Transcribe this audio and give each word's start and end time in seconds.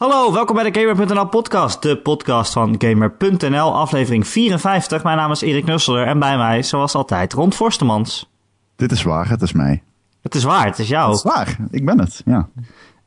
Hallo, 0.00 0.32
welkom 0.32 0.54
bij 0.54 0.70
de 0.70 0.80
Gamer.nl 0.80 1.26
podcast, 1.26 1.82
de 1.82 1.96
podcast 1.96 2.52
van 2.52 2.74
Gamer.nl, 2.78 3.74
aflevering 3.74 4.26
54. 4.26 5.02
Mijn 5.02 5.16
naam 5.16 5.30
is 5.30 5.40
Erik 5.40 5.64
Nusseler 5.64 6.06
en 6.06 6.18
bij 6.18 6.36
mij, 6.36 6.62
zoals 6.62 6.94
altijd, 6.94 7.32
Ron 7.32 7.52
Forstemans. 7.52 8.30
Dit 8.76 8.92
is 8.92 9.02
waar, 9.02 9.28
het 9.28 9.42
is 9.42 9.52
mij. 9.52 9.82
Het 10.22 10.34
is 10.34 10.42
waar, 10.42 10.66
het 10.66 10.78
is 10.78 10.88
jou. 10.88 11.08
Het 11.08 11.16
is 11.16 11.22
waar, 11.22 11.56
ik 11.70 11.84
ben 11.84 11.98
het, 11.98 12.22
ja. 12.24 12.48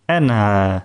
En 0.05 0.23
uh, 0.23 0.75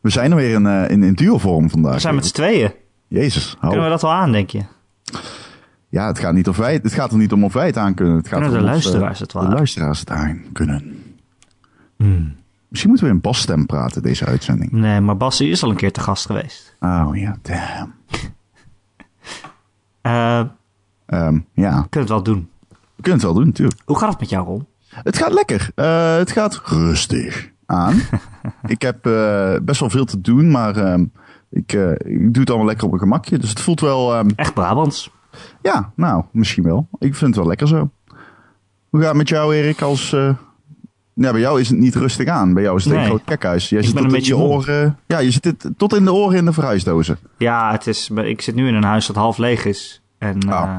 We 0.00 0.10
zijn 0.10 0.30
er 0.30 0.36
weer 0.36 0.54
in, 0.54 0.64
uh, 0.64 0.90
in, 0.90 1.02
in 1.02 1.14
duovorm 1.14 1.70
vandaag. 1.70 1.94
we 1.94 2.00
zijn 2.00 2.14
met 2.14 2.26
z'n 2.26 2.34
tweeën. 2.34 2.72
Jezus, 3.08 3.56
hou. 3.58 3.72
Kunnen 3.72 3.84
we 3.84 3.90
dat 3.90 4.02
wel 4.02 4.12
aan, 4.12 4.32
denk 4.32 4.50
je? 4.50 4.62
Ja, 5.88 6.06
het 6.06 6.18
gaat, 6.18 6.32
niet 6.32 6.48
of 6.48 6.56
wij, 6.56 6.74
het 6.82 6.92
gaat 6.92 7.12
er 7.12 7.18
niet 7.18 7.32
om 7.32 7.44
of 7.44 7.52
wij 7.52 7.66
het 7.66 7.76
aan 7.76 7.94
kunnen. 7.94 8.16
Het 8.16 8.28
gaat 8.28 8.40
Kunnen 8.40 8.58
de 8.58 8.64
eh, 8.64 8.70
luisteraars 8.70 9.18
het 9.18 9.32
wel 9.32 9.42
De 9.42 9.48
luisteraars 9.48 10.00
het 10.00 10.10
aan 10.10 10.44
kunnen. 10.52 11.02
Hmm. 11.96 12.36
Misschien 12.68 12.90
moeten 12.90 13.08
we 13.08 13.14
in 13.14 13.20
basstem 13.20 13.66
praten, 13.66 14.02
deze 14.02 14.24
uitzending. 14.24 14.72
Nee, 14.72 15.00
maar 15.00 15.16
Bassie 15.16 15.50
is 15.50 15.62
al 15.62 15.70
een 15.70 15.76
keer 15.76 15.92
te 15.92 16.00
gast 16.00 16.26
geweest. 16.26 16.76
Oh 16.80 17.10
ja, 17.12 17.36
damn. 17.42 17.94
Ehm, 21.06 21.38
ja, 21.52 21.82
we 21.82 21.88
kunnen 21.88 21.90
het 21.90 22.08
wel 22.08 22.22
doen. 22.22 22.48
we 22.68 23.02
kunnen 23.02 23.12
het 23.12 23.22
wel 23.22 23.34
doen, 23.34 23.46
natuurlijk. 23.46 23.80
Hoe 23.84 23.98
gaat 23.98 24.10
het 24.10 24.20
met 24.20 24.28
jou, 24.28 24.46
Ron? 24.46 24.66
Het 24.88 25.16
gaat 25.16 25.32
lekker. 25.32 25.70
Eh, 25.74 26.16
het 26.16 26.30
gaat 26.30 26.60
rustig 26.64 27.50
aan. 27.66 28.00
ik 28.66 28.82
heb 28.82 29.06
eh, 29.06 29.54
best 29.62 29.80
wel 29.80 29.90
veel 29.90 30.04
te 30.04 30.20
doen, 30.20 30.50
maar 30.50 30.76
ehm, 30.76 31.04
ik, 31.50 31.72
ik 31.98 32.32
doe 32.32 32.40
het 32.40 32.48
allemaal 32.48 32.66
lekker 32.66 32.84
op 32.84 32.90
mijn 32.90 33.02
gemakje. 33.02 33.38
Dus 33.38 33.48
het 33.50 33.60
voelt 33.60 33.80
wel, 33.80 34.14
ehm, 34.14 34.28
Echt 34.36 34.54
Brabants. 34.54 35.10
ja, 35.62 35.92
nou, 35.96 36.24
misschien 36.30 36.64
wel. 36.64 36.88
Ik 36.98 37.14
vind 37.14 37.30
het 37.30 37.36
wel 37.36 37.46
lekker 37.46 37.68
zo. 37.68 37.90
Hoe 38.90 39.00
gaat 39.00 39.08
het 39.08 39.16
met 39.18 39.28
jou, 39.28 39.54
Erik? 39.54 39.80
Als, 39.80 40.16
ja, 41.24 41.30
bij 41.32 41.40
jou 41.40 41.60
is 41.60 41.68
het 41.68 41.78
niet 41.78 41.94
rustig 41.94 42.28
aan. 42.28 42.54
Bij 42.54 42.62
jou 42.62 42.76
is 42.76 42.84
het 42.84 42.92
Nee. 42.92 43.02
een 43.02 43.08
groot 43.08 43.22
gekhuis. 43.26 43.68
Jij 43.68 43.78
Ik 43.78 43.84
zit 43.86 43.94
tot 43.94 44.04
een 44.04 44.10
in 44.10 44.14
je 44.16 44.20
beetje 44.20 44.36
moe. 44.36 44.48
oren. 44.48 44.98
Ja, 45.06 45.18
je 45.18 45.30
zit 45.30 45.70
tot 45.76 45.94
in 45.94 46.04
de 46.04 46.12
oren 46.12 46.36
in 46.36 46.44
de 46.44 46.52
verhuisdozen. 46.52 47.18
Ja, 47.38 47.72
het 47.72 47.86
is, 47.86 48.10
ik 48.14 48.40
zit 48.42 48.54
nu 48.54 48.68
in 48.68 48.74
een 48.74 48.84
huis 48.84 49.06
dat 49.06 49.16
half 49.16 49.38
leeg 49.38 49.64
is. 49.64 50.02
En, 50.18 50.52
Oh. 50.52 50.62
eh, 50.62 50.76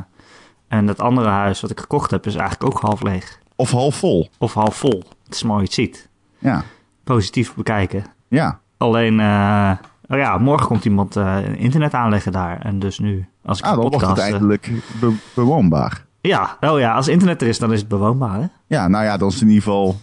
en 0.68 0.86
dat 0.86 1.00
andere 1.00 1.30
huis 1.30 1.62
wat 1.62 1.72
ik 1.72 1.80
gekocht 1.80 2.12
heb 2.12 2.26
is 2.26 2.36
eigenlijk 2.36 2.74
ook 2.76 2.82
half 2.82 3.02
leeg. 3.02 3.40
Of 3.56 3.72
half 3.72 3.96
vol. 3.96 4.30
Of 4.38 4.54
half 4.54 4.76
vol. 4.76 5.04
Het 5.26 5.36
is 5.36 5.44
mooi 5.44 5.64
het 5.64 5.74
ziet. 5.74 6.10
Ja, 6.38 6.64
Positief 7.04 7.54
bekijken. 7.56 8.04
ja. 8.28 8.60
Alleen, 8.78 9.20
eh, 9.20 9.72
oh 10.08 10.18
ja, 10.18 10.38
morgen 10.38 10.68
komt 10.68 10.86
iemand 10.86 11.16
eh, 11.16 11.38
internet 11.56 11.94
aanleggen 11.94 12.32
daar. 12.32 12.60
En 12.62 12.80
dus 12.80 13.00
nu, 13.00 13.26
als 13.46 13.58
ik 13.60 13.64
Ah, 13.66 13.72
dan 13.72 13.80
wordt 13.80 13.96
het 13.96 14.04
podcast... 14.06 14.30
eindelijk 14.32 14.72
be- 15.00 15.14
bewoonbaar. 15.34 16.06
ja, 16.22 16.58
oh 16.62 16.80
ja, 16.80 16.94
als 16.94 17.08
internet 17.08 17.42
er 17.42 17.48
is, 17.48 17.60
dan 17.60 17.74
is 17.74 17.80
het 17.80 17.88
bewoonbaar, 17.88 18.40
hè? 18.40 18.46
Ja, 18.68 18.88
nou 18.88 19.04
ja, 19.04 19.18
dan 19.18 19.28
is 19.28 19.34
het 19.34 19.44
in 19.44 19.48
ieder 19.50 19.64
geval... 19.64 20.00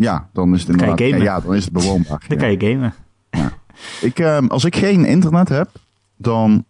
Ja, 0.00 0.28
dan 0.32 0.54
is 0.54 0.60
het 0.60 0.70
inderdaad... 0.70 0.98
Ja, 0.98 1.40
dan 1.40 1.54
is 1.54 1.64
het 1.64 1.72
bewoonbaar. 1.72 2.24
Dan 2.28 2.38
ja. 2.38 2.42
kan 2.44 2.50
je 2.50 2.72
gamen. 2.72 2.94
Ik, 4.00 4.18
ehm, 4.18 4.46
als 4.46 4.64
ik 4.64 4.76
geen 4.76 5.04
internet 5.04 5.48
heb, 5.48 5.68
dan... 6.16 6.64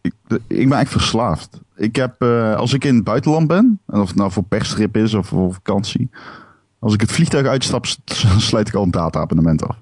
Ik, 0.00 0.12
ik 0.46 0.68
ben 0.68 0.78
echt 0.78 0.90
verslaafd. 0.90 1.60
Ik 1.76 1.96
heb, 1.96 2.22
eh, 2.22 2.54
als 2.54 2.72
ik 2.72 2.84
in 2.84 2.94
het 2.94 3.04
buitenland 3.04 3.46
ben, 3.46 3.80
en 3.86 4.00
of 4.00 4.08
het 4.08 4.16
nou 4.16 4.30
voor 4.32 4.42
perstrip 4.42 4.96
is 4.96 5.14
of 5.14 5.26
voor 5.26 5.52
vakantie... 5.54 6.10
Als 6.78 6.94
ik 6.94 7.00
het 7.00 7.12
vliegtuig 7.12 7.46
uitstap, 7.46 7.86
sluit 8.50 8.68
ik 8.68 8.74
al 8.74 8.82
een 8.82 8.90
data-abonnement 8.90 9.68
af. 9.68 9.76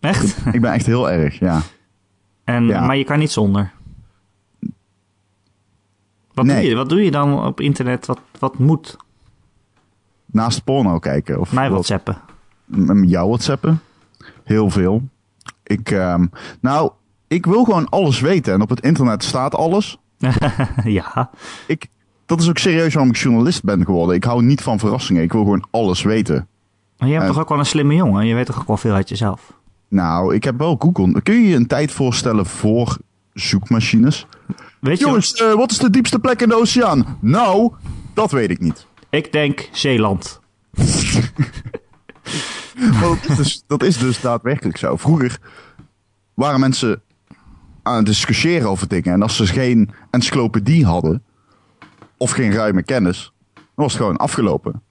Echt? 0.00 0.36
Ik 0.52 0.60
ben 0.60 0.72
echt 0.72 0.86
heel 0.86 1.10
erg, 1.10 1.38
ja. 1.38 1.60
En, 2.44 2.66
Ja. 2.66 2.86
Maar 2.86 2.96
je 2.96 3.04
kan 3.04 3.18
niet 3.18 3.30
zonder. 3.30 3.72
Wat, 6.34 6.44
Nee. 6.44 6.60
doe 6.60 6.68
je, 6.68 6.74
wat 6.76 6.88
doe 6.88 7.04
je 7.04 7.10
dan 7.10 7.44
op 7.44 7.60
internet 7.60 8.06
wat, 8.06 8.20
wat 8.38 8.58
moet? 8.58 8.96
Naast 10.32 10.64
porno 10.64 10.98
kijken. 10.98 11.40
Of 11.40 11.52
Mij 11.52 11.70
whatsappen. 11.70 12.16
met 12.64 13.10
jou 13.10 13.28
whatsappen. 13.28 13.80
Heel 14.44 14.70
veel. 14.70 15.02
Ik, 15.62 15.90
ehm, 15.90 16.26
nou, 16.60 16.90
ik 17.28 17.46
wil 17.46 17.64
gewoon 17.64 17.88
alles 17.88 18.20
weten. 18.20 18.52
En 18.54 18.60
op 18.60 18.68
het 18.68 18.80
internet 18.80 19.24
staat 19.24 19.54
alles. 19.54 19.98
ja. 20.84 21.30
Ik, 21.66 21.86
dat 22.26 22.40
is 22.40 22.48
ook 22.48 22.58
serieus 22.58 22.94
waarom 22.94 23.12
ik 23.12 23.18
journalist 23.18 23.62
ben 23.64 23.84
geworden. 23.84 24.14
Ik 24.14 24.24
hou 24.24 24.42
niet 24.42 24.62
van 24.62 24.78
verrassingen. 24.78 25.22
Ik 25.22 25.32
wil 25.32 25.42
gewoon 25.42 25.66
alles 25.70 26.02
weten. 26.02 26.48
Maar 26.98 27.08
je 27.08 27.14
hebt 27.14 27.26
Eh. 27.26 27.32
toch 27.32 27.40
ook 27.42 27.48
wel 27.48 27.58
een 27.58 27.66
slimme 27.66 27.94
jongen? 27.94 28.26
Je 28.26 28.34
weet 28.34 28.46
toch 28.46 28.60
ook 28.60 28.66
wel 28.66 28.76
veel 28.76 28.94
uit 28.94 29.08
jezelf? 29.08 29.52
Nou, 29.88 30.34
ik 30.34 30.44
heb 30.44 30.58
wel 30.58 30.76
Google. 30.78 31.22
Kun 31.22 31.34
je 31.34 31.48
je 31.48 31.56
een 31.56 31.66
tijd 31.66 31.92
voorstellen 31.92 32.46
voor 32.46 32.96
zoekmachines? 33.34 34.26
Weet 34.80 34.98
je, 34.98 35.04
Jongens, 35.04 35.34
eh, 35.34 35.52
wat 35.54 35.70
is 35.70 35.78
de 35.78 35.90
diepste 35.90 36.18
plek 36.18 36.42
in 36.42 36.48
de 36.48 36.54
oceaan? 36.60 37.16
Nou, 37.20 37.72
dat 38.14 38.30
weet 38.30 38.50
ik 38.50 38.60
niet. 38.60 38.86
Ik 39.10 39.32
denk 39.32 39.68
Zeeland. 39.72 40.40
Maar 42.76 43.00
dat, 43.26 43.28
is 43.28 43.36
dus, 43.36 43.62
dat 43.66 43.82
is 43.82 43.98
dus 43.98 44.20
daadwerkelijk 44.20 44.76
zo. 44.76 44.96
Vroeger 44.96 45.38
waren 46.34 46.60
mensen 46.60 47.02
aan 47.82 47.96
het 47.96 48.06
discussiëren 48.06 48.68
over 48.68 48.88
dingen. 48.88 49.12
En 49.12 49.22
als 49.22 49.36
ze 49.36 49.46
geen 49.46 49.90
encyclopedie 50.10 50.84
hadden, 50.84 51.24
of 52.16 52.30
geen 52.30 52.52
ruime 52.52 52.82
kennis, 52.82 53.32
dan 53.54 53.64
was 53.74 53.92
het 53.92 54.02
gewoon 54.02 54.16
afgelopen. 54.16 54.82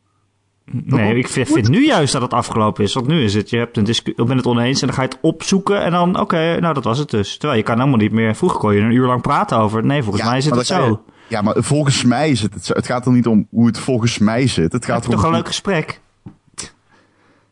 Nee, 0.71 1.17
ik 1.17 1.27
vind, 1.27 1.47
vind 1.47 1.69
nu 1.69 1.85
juist 1.85 2.13
dat 2.13 2.21
het 2.21 2.33
afgelopen 2.33 2.83
is. 2.83 2.93
Want 2.93 3.07
nu 3.07 3.23
is 3.23 3.33
het, 3.33 3.49
je 3.49 3.57
hebt 3.57 3.77
een 3.77 3.83
discu- 3.83 4.13
je 4.15 4.23
bent 4.23 4.37
het 4.39 4.45
oneens 4.47 4.81
en 4.81 4.87
dan 4.87 4.95
ga 4.95 5.01
je 5.01 5.07
het 5.07 5.17
opzoeken. 5.21 5.83
En 5.83 5.91
dan, 5.91 6.19
oké, 6.19 6.59
nou 6.59 6.73
dat 6.73 6.83
was 6.83 6.97
het 6.97 7.09
dus. 7.09 7.31
Terwijl 7.37 7.59
je 7.59 7.65
kan 7.65 7.77
helemaal 7.77 7.97
niet 7.99 8.11
meer. 8.11 8.35
Vroeger 8.35 8.59
kon 8.59 8.73
je 8.75 8.81
een 8.81 8.91
uur 8.91 9.05
lang 9.07 9.21
praten 9.21 9.57
over. 9.57 9.85
Nee, 9.85 10.03
volgens 10.03 10.23
mij 10.25 10.41
zit 10.41 10.55
het 10.55 10.65
zo. 10.67 10.85
je- 10.85 10.97
ja, 11.27 11.41
maar 11.41 11.55
volgens 11.57 12.03
mij 12.03 12.35
zit 12.35 12.53
het 12.53 12.65
zo. 12.65 12.73
Het 12.73 12.85
gaat 12.85 13.05
er 13.05 13.11
niet 13.11 13.27
om 13.27 13.47
hoe 13.49 13.65
het 13.67 13.79
volgens 13.79 14.17
mij 14.17 14.47
zit. 14.47 14.71
Het 14.71 14.85
gaat 14.85 15.03
erom. 15.05 15.15
toch 15.15 15.23
een 15.25 15.31
leuk 15.31 15.47
gesprek? 15.47 15.99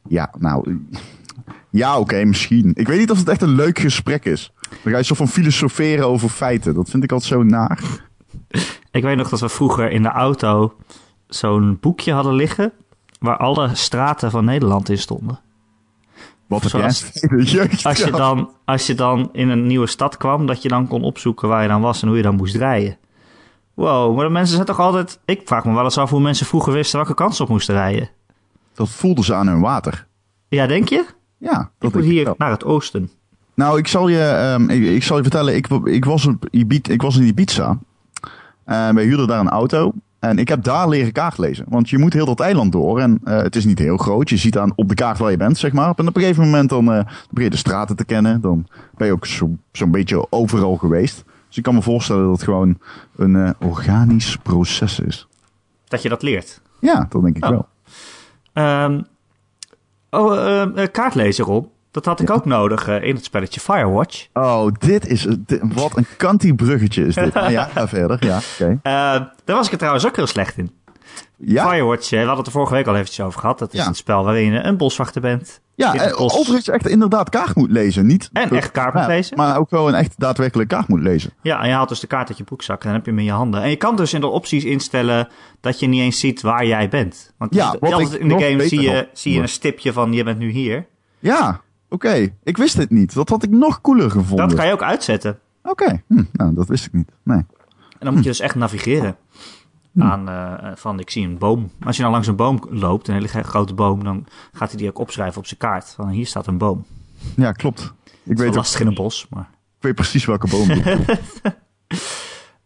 Ja, 0.07 0.33
nou. 0.39 0.77
Ja, 1.69 1.99
oké, 1.99 2.23
misschien. 2.25 2.71
Ik 2.73 2.87
weet 2.87 2.99
niet 2.99 3.11
of 3.11 3.17
het 3.17 3.27
echt 3.29 3.41
een 3.41 3.55
leuk 3.55 3.79
gesprek 3.79 4.25
is. 4.25 4.51
Dan 4.83 4.91
ga 4.91 4.97
je 4.97 5.03
zo 5.03 5.15
van 5.15 5.27
filosoferen 5.27 6.07
over 6.07 6.29
feiten. 6.29 6.73
Dat 6.73 6.89
vind 6.89 7.03
ik 7.03 7.11
altijd 7.11 7.31
zo 7.31 7.43
naar. 7.43 7.79
Ik 8.91 9.03
weet 9.03 9.17
nog 9.17 9.29
dat 9.29 9.39
we 9.39 9.49
vroeger 9.49 9.91
in 9.91 10.01
de 10.03 10.09
auto 10.09 10.73
zo'n 11.27 11.77
boekje 11.81 12.13
hadden 12.13 12.33
liggen. 12.33 12.71
Waar 13.19 13.37
alle 13.37 13.75
straten 13.75 14.31
van 14.31 14.45
Nederland 14.45 14.89
in 14.89 14.97
stonden. 14.97 15.39
Wat 16.47 16.71
jeugd 16.71 17.85
Als 17.85 17.97
je, 17.97 18.11
dan, 18.11 18.49
als 18.65 18.87
je 18.87 18.95
dan 18.95 19.29
in 19.31 19.49
een 19.49 19.67
nieuwe 19.67 19.87
stad 19.87 20.17
kwam, 20.17 20.45
dat 20.45 20.61
je 20.61 20.69
dan 20.69 20.87
kon 20.87 21.03
opzoeken 21.03 21.47
waar 21.47 21.61
je 21.61 21.67
dan 21.67 21.81
was 21.81 22.01
en 22.01 22.07
hoe 22.07 22.17
je 22.17 22.23
dan 22.23 22.35
moest 22.35 22.55
rijden. 22.55 22.97
Wow, 23.73 24.15
maar 24.15 24.25
de 24.25 24.31
mensen 24.31 24.53
zijn 24.53 24.67
toch 24.67 24.79
altijd... 24.79 25.19
Ik 25.25 25.41
vraag 25.45 25.65
me 25.65 25.73
wel 25.73 25.83
eens 25.83 25.97
af 25.97 26.09
hoe 26.09 26.19
mensen 26.19 26.45
vroeger 26.45 26.73
wisten 26.73 26.97
welke 26.97 27.13
kant 27.13 27.35
ze 27.35 27.43
op 27.43 27.49
moesten 27.49 27.75
rijden. 27.75 28.09
Dat 28.73 28.89
voelden 28.89 29.23
ze 29.23 29.33
aan 29.33 29.47
hun 29.47 29.61
water. 29.61 30.07
Ja, 30.47 30.67
denk 30.67 30.89
je? 30.89 31.05
Ja, 31.37 31.71
dat 31.77 31.89
Ik 31.89 31.95
moet 31.95 32.05
hier 32.05 32.33
naar 32.37 32.51
het 32.51 32.63
oosten. 32.63 33.09
Nou, 33.53 33.77
ik 33.77 33.87
zal 33.87 34.07
je, 34.07 34.23
ehm, 34.23 34.69
ik, 34.69 34.83
ik 34.83 35.03
zal 35.03 35.15
je 35.17 35.21
vertellen. 35.21 35.55
Ik, 35.55 35.67
ik, 35.83 36.05
was 36.05 36.25
op 36.25 36.47
Ibiza, 36.51 36.91
ik 36.91 37.01
was 37.01 37.17
in 37.17 37.23
Ibiza. 37.23 37.77
En 38.63 38.95
wij 38.95 39.03
huurden 39.03 39.27
daar 39.27 39.39
een 39.39 39.49
auto. 39.49 39.93
En 40.19 40.37
ik 40.37 40.47
heb 40.47 40.63
daar 40.63 40.89
leren 40.89 41.11
kaart 41.11 41.37
lezen. 41.37 41.65
Want 41.69 41.89
je 41.89 41.97
moet 41.97 42.13
heel 42.13 42.25
dat 42.25 42.39
eiland 42.39 42.71
door. 42.71 42.99
En 42.99 43.19
eh, 43.23 43.37
het 43.41 43.55
is 43.55 43.65
niet 43.65 43.79
heel 43.79 43.97
groot. 43.97 44.29
Je 44.29 44.37
ziet 44.37 44.57
aan 44.57 44.71
op 44.75 44.89
de 44.89 44.95
kaart 44.95 45.17
waar 45.17 45.31
je 45.31 45.37
bent, 45.37 45.57
zeg 45.57 45.71
maar. 45.73 45.93
En 45.95 46.07
op 46.07 46.15
een 46.15 46.21
gegeven 46.21 46.43
moment 46.43 46.69
dan, 46.69 46.85
begin 46.85 47.05
je 47.43 47.49
de 47.49 47.57
straten 47.57 47.95
te 47.95 48.05
kennen. 48.05 48.41
Dan 48.41 48.67
ben 48.95 49.07
je 49.07 49.13
ook 49.13 49.25
zo- 49.25 49.55
zo'n 49.71 49.91
beetje 49.91 50.27
overal 50.31 50.75
geweest. 50.75 51.23
Dus 51.47 51.57
ik 51.57 51.63
kan 51.63 51.75
me 51.75 51.81
voorstellen 51.81 52.23
dat 52.23 52.31
het 52.31 52.43
gewoon 52.43 52.77
een 53.15 53.35
eh, 53.35 53.49
organisch 53.59 54.35
proces 54.37 54.99
is. 54.99 55.27
Dat 55.87 56.01
je 56.01 56.09
dat 56.09 56.21
leert. 56.21 56.61
Ja, 56.79 57.05
dat 57.09 57.21
denk 57.21 57.37
ik 57.37 57.43
Oh. 57.45 57.49
wel. 57.49 57.67
Ehm, 58.53 59.01
oh, 60.09 60.73
kaartlezer, 60.91 61.45
Rob. 61.45 61.65
Dat 61.97 62.05
had 62.05 62.19
ik 62.19 62.29
ook 62.29 62.45
nodig 62.45 62.87
eh, 62.87 63.03
in 63.03 63.15
het 63.15 63.23
spelletje 63.25 63.59
Firewatch. 63.59 64.27
Oh, 64.33 64.67
dit 64.79 65.07
is... 65.07 65.27
dit- 65.39 65.61
wat 65.73 65.97
een 65.97 66.05
kantie 66.17 66.55
bruggetje 66.55 67.05
is 67.05 67.15
dit. 67.15 67.33
Ah, 67.35 67.51
ja, 67.57 67.63
ga 67.63 67.87
verder. 67.87 68.25
Ja. 68.25 68.39
Eh, 68.57 68.71
daar 69.45 69.55
was 69.55 69.65
ik 69.65 69.71
er 69.71 69.77
trouwens 69.77 70.05
ook 70.07 70.15
heel 70.15 70.27
slecht 70.27 70.57
in. 70.57 70.71
Ja, 71.37 71.69
Firewatch, 71.69 72.03
eh, 72.05 72.09
we 72.11 72.17
hadden 72.17 72.37
het 72.37 72.45
er 72.45 72.51
vorige 72.51 72.73
week 72.73 72.87
al 72.87 72.95
eventjes 72.95 73.25
over 73.25 73.39
gehad. 73.39 73.59
Dat 73.59 73.73
is 73.73 73.79
Ja. 73.79 73.87
een 73.87 73.95
spel 73.95 74.23
waarin 74.23 74.51
je 74.51 74.59
een 74.59 74.77
boswachter 74.77 75.21
bent. 75.21 75.61
Ja, 75.75 76.11
overigens 76.15 76.67
echt 76.69 76.87
inderdaad 76.87 77.29
kaart 77.29 77.55
moet 77.55 77.71
lezen. 77.71 78.05
Niet 78.05 78.29
En 78.33 78.49
echt 78.49 78.71
kaart 78.71 78.93
moet 78.93 79.05
lezen. 79.07 79.37
Maar 79.37 79.57
ook 79.57 79.69
gewoon 79.69 79.93
echt 79.93 80.13
daadwerkelijk 80.17 80.69
kaart 80.69 80.87
moet 80.87 81.01
lezen. 81.01 81.31
Ja, 81.41 81.61
en 81.61 81.67
je 81.67 81.73
haalt 81.73 81.89
dus 81.89 81.99
de 81.99 82.07
kaart 82.07 82.27
uit 82.29 82.37
je 82.37 82.43
broekzak 82.43 82.79
en 82.81 82.85
dan 82.85 82.95
heb 82.95 83.05
je 83.05 83.11
hem 83.11 83.19
in 83.19 83.25
je 83.25 83.31
handen. 83.31 83.61
En 83.61 83.69
je 83.69 83.75
kan 83.75 83.95
dus 83.95 84.13
in 84.13 84.21
de 84.21 84.27
opties 84.27 84.63
instellen 84.63 85.27
dat 85.61 85.79
je 85.79 85.87
niet 85.87 86.01
eens 86.01 86.19
ziet 86.19 86.41
waar 86.41 86.65
jij 86.65 86.89
bent. 86.89 87.33
Want 87.37 87.53
Ja, 87.55 87.75
in 88.19 88.27
de 88.27 88.39
game 88.39 88.67
zie 88.67 88.81
je, 88.81 89.07
zie 89.13 89.33
je 89.33 89.41
een 89.41 89.49
stipje 89.49 89.93
van 89.93 90.13
je 90.13 90.23
bent 90.23 90.37
nu 90.39 90.49
hier. 90.49 90.85
Ja, 91.19 91.61
oké. 91.89 92.33
Ik 92.43 92.57
wist 92.57 92.75
dit 92.75 92.89
niet. 92.89 93.13
Dat 93.13 93.29
had 93.29 93.43
ik 93.43 93.49
nog 93.49 93.81
cooler 93.81 94.11
gevonden. 94.11 94.47
Dat 94.47 94.57
kan 94.57 94.67
je 94.67 94.73
ook 94.73 94.83
uitzetten. 94.83 95.39
Oké, 95.63 96.01
hm, 96.07 96.23
nou, 96.31 96.53
dat 96.53 96.67
wist 96.67 96.85
ik 96.85 96.93
niet. 96.93 97.11
Nee. 97.23 97.37
En 97.37 98.05
dan 98.05 98.13
moet 98.13 98.23
je 98.23 98.29
dus 98.29 98.39
echt 98.39 98.55
navigeren. 98.55 99.15
Aan, 99.99 100.29
eh, 100.29 100.71
van, 100.75 100.99
ik 100.99 101.09
zie 101.09 101.27
een 101.27 101.37
boom. 101.37 101.71
Als 101.85 101.95
je 101.95 102.01
nou 102.01 102.13
langs 102.13 102.27
een 102.27 102.35
boom 102.35 102.59
loopt, 102.69 103.07
een 103.07 103.13
hele 103.13 103.27
grote 103.43 103.73
boom, 103.73 104.03
dan 104.03 104.25
gaat 104.53 104.69
hij 104.69 104.77
die 104.77 104.87
ook 104.87 104.99
opschrijven 104.99 105.37
op 105.37 105.47
zijn 105.47 105.59
kaart. 105.59 105.89
Van 105.89 106.09
hier 106.09 106.27
staat 106.27 106.47
een 106.47 106.57
boom. 106.57 106.85
Ja, 107.35 107.51
klopt. 107.51 107.79
Ik 107.79 107.85
Het 107.85 108.13
is 108.13 108.23
weet, 108.25 108.37
wel 108.37 108.47
ook, 108.47 108.55
lastig 108.55 108.79
in 108.79 108.87
een 108.87 108.93
bos, 108.93 109.27
maar... 109.29 109.49
ik 109.77 109.83
weet 109.83 109.95
precies 109.95 110.25
welke 110.25 110.47
boom. 110.47 110.69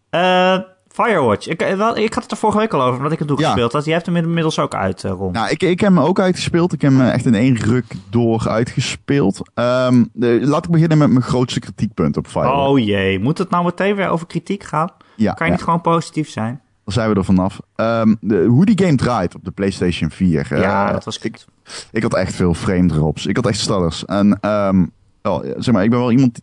Eh, 0.09 0.59
Firewatch. 0.93 1.47
Ik, 1.47 1.61
eh, 1.61 1.89
ik 2.03 2.13
had 2.13 2.23
het 2.23 2.31
er 2.31 2.37
vorige 2.37 2.57
week 2.59 2.73
al 2.73 2.81
over, 2.81 2.97
omdat 2.97 3.11
ik 3.11 3.19
het 3.19 3.29
Ja. 3.29 3.35
doorgespeeld 3.35 3.71
had. 3.73 3.85
Jij 3.85 3.93
hebt 3.93 4.05
hem 4.05 4.15
inmiddels 4.15 4.59
ook 4.59 4.75
uit, 4.75 5.01
Ron. 5.03 5.31
Nou, 5.31 5.49
ik, 5.49 5.63
ik 5.63 5.79
heb 5.79 5.89
hem 5.95 5.99
ook 5.99 6.19
uitgespeeld. 6.19 6.73
Ik 6.73 6.81
heb 6.81 6.91
hem 6.91 7.01
echt 7.01 7.25
in 7.25 7.35
één 7.35 7.55
ruk 7.55 7.85
door 8.09 8.49
uitgespeeld. 8.49 9.41
De- 9.53 10.39
laat 10.41 10.65
ik 10.65 10.71
beginnen 10.71 10.97
met 10.97 11.09
mijn 11.09 11.21
grootste 11.23 11.59
kritiekpunt 11.59 12.17
op 12.17 12.27
Firewatch. 12.27 12.67
oh 12.69 12.79
jee, 12.79 13.19
moet 13.19 13.37
het 13.37 13.49
nou 13.49 13.63
meteen 13.65 13.95
weer 13.95 14.07
over 14.09 14.27
kritiek 14.27 14.63
gaan? 14.63 14.89
ja, 15.15 15.33
Kan 15.33 15.45
je 15.45 15.51
ja, 15.51 15.57
niet 15.57 15.65
gewoon 15.65 15.81
positief 15.81 16.29
zijn? 16.29 16.61
daar 16.85 16.93
zijn 16.93 17.09
we 17.09 17.15
er 17.15 17.25
vanaf. 17.25 17.59
De, 17.75 18.45
hoe 18.49 18.65
die 18.65 18.85
game 18.85 18.95
draait 18.95 19.35
op 19.35 19.43
de 19.43 19.51
PlayStation 19.51 20.09
4. 20.09 20.47
ja, 20.59 20.87
eh, 20.87 20.93
dat 20.93 21.03
was 21.03 21.17
ik, 21.17 21.45
ik 21.91 22.01
had 22.03 22.13
echt 22.15 22.35
veel 22.35 22.53
frame 22.53 22.87
drops. 22.87 23.25
Ik 23.25 23.35
had 23.35 23.47
echt 23.47 23.59
stutters. 23.59 24.05
En 24.05 24.37
ehm, 24.41 24.85
wel, 25.21 25.43
zeg 25.57 25.73
maar, 25.73 25.83
ik 25.83 25.89
ben 25.89 25.99
wel 25.99 26.11
iemand, 26.11 26.39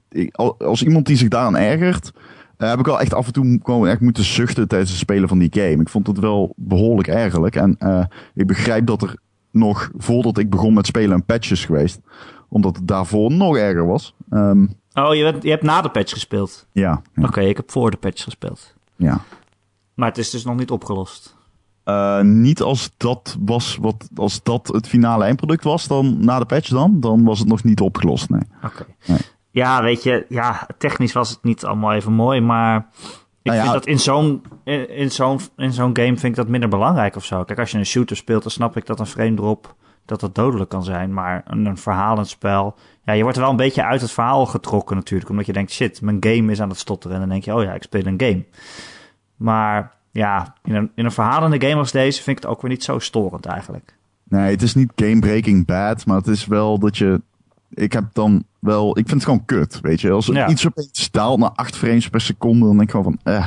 als 0.58 0.82
iemand 0.82 1.06
die 1.06 1.16
zich 1.16 1.28
daaraan 1.28 1.56
ergert, 1.56 2.12
eh, 2.58 2.68
heb 2.68 2.78
ik 2.78 2.86
wel 2.86 3.00
echt 3.00 3.14
af 3.14 3.26
en 3.26 3.32
toe 3.32 3.58
gewoon 3.62 3.88
echt 3.88 4.00
moeten 4.00 4.24
zuchten 4.24 4.68
tijdens 4.68 4.90
het 4.90 4.98
spelen 4.98 5.28
van 5.28 5.38
die 5.38 5.48
game. 5.52 5.80
Ik 5.80 5.88
vond 5.88 6.06
het 6.06 6.18
wel 6.18 6.52
behoorlijk 6.56 7.08
ergerlijk. 7.08 7.56
En 7.56 7.76
eh, 7.78 8.04
ik 8.34 8.46
begrijp 8.46 8.86
dat 8.86 9.02
er 9.02 9.16
nog, 9.50 9.90
voordat 9.96 10.38
ik 10.38 10.50
begon 10.50 10.74
met 10.74 10.86
spelen, 10.86 11.14
een 11.16 11.24
patch 11.24 11.50
is 11.50 11.64
geweest. 11.64 12.00
Omdat 12.48 12.76
het 12.76 12.88
daarvoor 12.88 13.32
nog 13.32 13.56
erger 13.56 13.86
was. 13.86 14.14
Ehm, 14.30 14.66
Oh, 14.94 15.14
je, 15.14 15.22
bent, 15.22 15.42
je 15.42 15.50
hebt 15.50 15.62
na 15.62 15.80
de 15.80 15.88
patch 15.90 16.12
gespeeld. 16.12 16.66
ja, 16.72 17.02
ja, 17.14 17.22
Oké, 17.22 17.40
ik 17.40 17.56
heb 17.56 17.70
voor 17.70 17.90
de 17.90 17.96
patch 17.96 18.22
gespeeld. 18.22 18.74
ja. 18.96 19.20
Maar 19.94 20.08
het 20.08 20.18
is 20.18 20.30
dus 20.30 20.44
nog 20.44 20.56
niet 20.56 20.70
opgelost. 20.70 21.36
Eh, 21.84 22.20
niet 22.20 22.62
als 22.62 22.90
dat 22.96 23.36
was 23.40 23.76
wat, 23.80 24.08
als 24.14 24.42
dat 24.42 24.68
het 24.68 24.86
finale 24.88 25.24
eindproduct 25.24 25.64
was, 25.64 25.86
dan 25.86 26.24
na 26.24 26.38
de 26.38 26.44
patch 26.44 26.68
dan, 26.68 27.00
dan 27.00 27.24
was 27.24 27.38
het 27.38 27.48
nog 27.48 27.64
niet 27.64 27.80
opgelost. 27.80 28.30
Nee. 28.30 28.40
Oké. 28.64 28.86
Nee. 29.06 29.18
Ja, 29.58 29.82
weet 29.82 30.02
je, 30.02 30.26
ja, 30.28 30.66
technisch 30.78 31.12
was 31.12 31.30
het 31.30 31.42
niet 31.42 31.64
allemaal 31.64 31.92
even 31.92 32.12
mooi, 32.12 32.40
maar 32.40 32.76
ik 32.76 32.84
Nou 33.42 33.56
ja. 33.56 33.62
vind 33.62 33.72
dat 33.72 33.86
in 33.86 33.98
zo'n, 33.98 34.42
in, 34.64 34.90
in 34.90 35.10
zo'n, 35.10 35.40
in 35.56 35.72
zo'n 35.72 35.96
game 35.96 36.16
vind 36.16 36.24
ik 36.24 36.34
dat 36.34 36.48
minder 36.48 36.68
belangrijk 36.68 37.16
of 37.16 37.24
zo. 37.24 37.44
Kijk, 37.44 37.58
als 37.58 37.70
je 37.70 37.78
een 37.78 37.86
shooter 37.86 38.16
speelt, 38.16 38.42
dan 38.42 38.50
snap 38.50 38.76
ik 38.76 38.86
dat 38.86 39.00
een 39.00 39.06
frame 39.06 39.34
drop, 39.34 39.74
dat 40.04 40.20
dat 40.20 40.34
dodelijk 40.34 40.70
kan 40.70 40.84
zijn. 40.84 41.12
Maar 41.12 41.42
een, 41.46 41.66
een 41.66 41.76
verhalend 41.76 42.28
spel, 42.28 42.74
ja, 43.04 43.12
je 43.12 43.22
wordt 43.22 43.36
er 43.36 43.42
wel 43.42 43.50
een 43.50 43.56
beetje 43.56 43.84
uit 43.84 44.00
het 44.00 44.10
verhaal 44.10 44.46
getrokken 44.46 44.96
natuurlijk. 44.96 45.30
Omdat 45.30 45.46
je 45.46 45.52
denkt, 45.52 45.72
shit, 45.72 46.00
mijn 46.00 46.16
game 46.20 46.52
is 46.52 46.60
aan 46.60 46.68
het 46.68 46.78
stotteren. 46.78 47.14
En 47.14 47.22
dan 47.22 47.30
denk 47.30 47.44
je, 47.44 47.54
oh 47.54 47.62
ja, 47.62 47.74
ik 47.74 47.82
speel 47.82 48.06
een 48.06 48.20
game. 48.20 48.44
Maar 49.36 49.92
ja, 50.12 50.54
in 50.64 50.74
een, 50.74 50.90
in 50.94 51.04
een 51.04 51.12
verhalende 51.12 51.60
game 51.66 51.80
als 51.80 51.92
deze 51.92 52.22
vind 52.22 52.36
ik 52.36 52.42
het 52.42 52.52
ook 52.52 52.62
weer 52.62 52.70
niet 52.70 52.84
zo 52.84 52.98
storend 52.98 53.46
eigenlijk. 53.46 53.96
Nee, 54.28 54.50
het 54.50 54.62
is 54.62 54.74
niet 54.74 54.92
game-breaking 54.96 55.66
bad, 55.66 56.06
maar 56.06 56.16
het 56.16 56.26
is 56.26 56.46
wel 56.46 56.78
dat 56.78 56.98
je. 56.98 57.20
Ik 57.70 57.92
heb 57.92 58.04
dan 58.12 58.44
wel. 58.58 58.88
Ik 58.90 59.08
vind 59.08 59.10
het 59.10 59.24
gewoon 59.24 59.44
kut, 59.44 59.80
weet 59.80 60.00
je. 60.00 60.10
Als 60.10 60.28
er 60.28 60.34
Ja. 60.34 60.48
iets 60.48 60.66
opeens 60.66 61.10
daalt 61.10 61.38
naar 61.38 61.50
8 61.54 61.76
frames 61.76 62.08
per 62.08 62.20
seconde, 62.20 62.58
dan 62.66 62.76
denk 62.76 62.82
ik 62.82 62.90
gewoon 62.90 63.04
van. 63.04 63.32
Eh, 63.34 63.46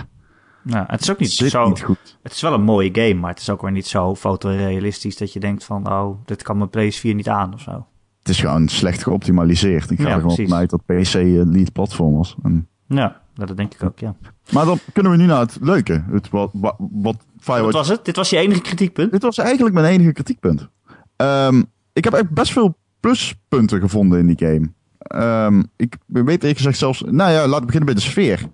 Nou, 0.63 0.85
het 0.87 1.01
is 1.01 1.11
ook 1.11 1.19
niet 1.19 1.31
zo... 1.31 1.67
niet 1.67 1.81
goed. 1.81 2.17
Het 2.23 2.31
is 2.31 2.41
wel 2.41 2.53
een 2.53 2.63
mooie 2.63 2.89
game, 2.93 3.13
maar 3.13 3.29
het 3.29 3.39
is 3.39 3.49
ook 3.49 3.61
weer 3.61 3.71
niet 3.71 3.87
zo 3.87 4.15
fotorealistisch 4.15 5.17
dat 5.17 5.33
je 5.33 5.39
denkt 5.39 5.63
van, 5.63 5.91
oh, 5.91 6.17
dit 6.25 6.43
kan 6.43 6.57
mijn 6.57 6.69
PS4 6.69 7.15
niet 7.15 7.29
aan 7.29 7.53
of 7.53 7.61
zo. 7.61 7.85
Het 8.19 8.29
is 8.29 8.39
gewoon 8.39 8.67
slecht 8.67 9.03
geoptimaliseerd. 9.03 9.91
Ik 9.91 9.97
ga 9.97 10.03
Ja, 10.03 10.09
er 10.09 10.15
gewoon 10.19 10.35
precies. 10.35 10.49
vanuit 10.51 10.69
dat 10.69 10.85
PC 10.85 11.13
een 11.13 11.51
lead 11.51 11.71
platform 11.71 12.15
was. 12.15 12.35
En, 12.43 12.67
Ja, 12.87 13.21
dat 13.33 13.57
denk 13.57 13.73
ik 13.73 13.83
ook, 13.83 13.99
ja. 13.99 14.15
maar 14.51 14.65
dan 14.65 14.79
kunnen 14.93 15.11
we 15.11 15.17
nu 15.17 15.25
naar 15.25 15.39
het 15.39 15.57
leuke. 15.61 16.03
Het, 16.11 16.29
wat, 16.29 16.49
wat, 16.53 16.75
wat 16.77 17.15
Firewatch 17.39 17.73
was 17.77 17.87
het? 17.87 18.05
Dit 18.05 18.15
was 18.15 18.29
je 18.29 18.37
enige 18.37 18.61
kritiekpunt? 18.61 19.11
Dit 19.11 19.21
was 19.21 19.37
eigenlijk 19.37 19.73
mijn 19.75 19.85
enige 19.85 20.11
kritiekpunt. 20.11 20.69
Ehm, 21.15 21.63
ik 21.93 22.03
heb 22.03 22.13
echt 22.13 22.29
best 22.29 22.51
veel 22.51 22.75
pluspunten 23.01 23.79
gevonden 23.79 24.19
in 24.19 24.27
die 24.27 24.47
game. 24.47 24.71
Ehm, 24.97 25.63
ik 25.75 25.97
weet 26.05 26.41
eerlijk 26.41 26.57
gezegd 26.57 26.77
zelfs... 26.77 27.01
Nou 27.01 27.31
ja, 27.31 27.47
laten 27.47 27.59
we 27.59 27.65
beginnen 27.65 27.93
bij 27.93 28.03
de 28.03 28.09
sfeer. 28.09 28.47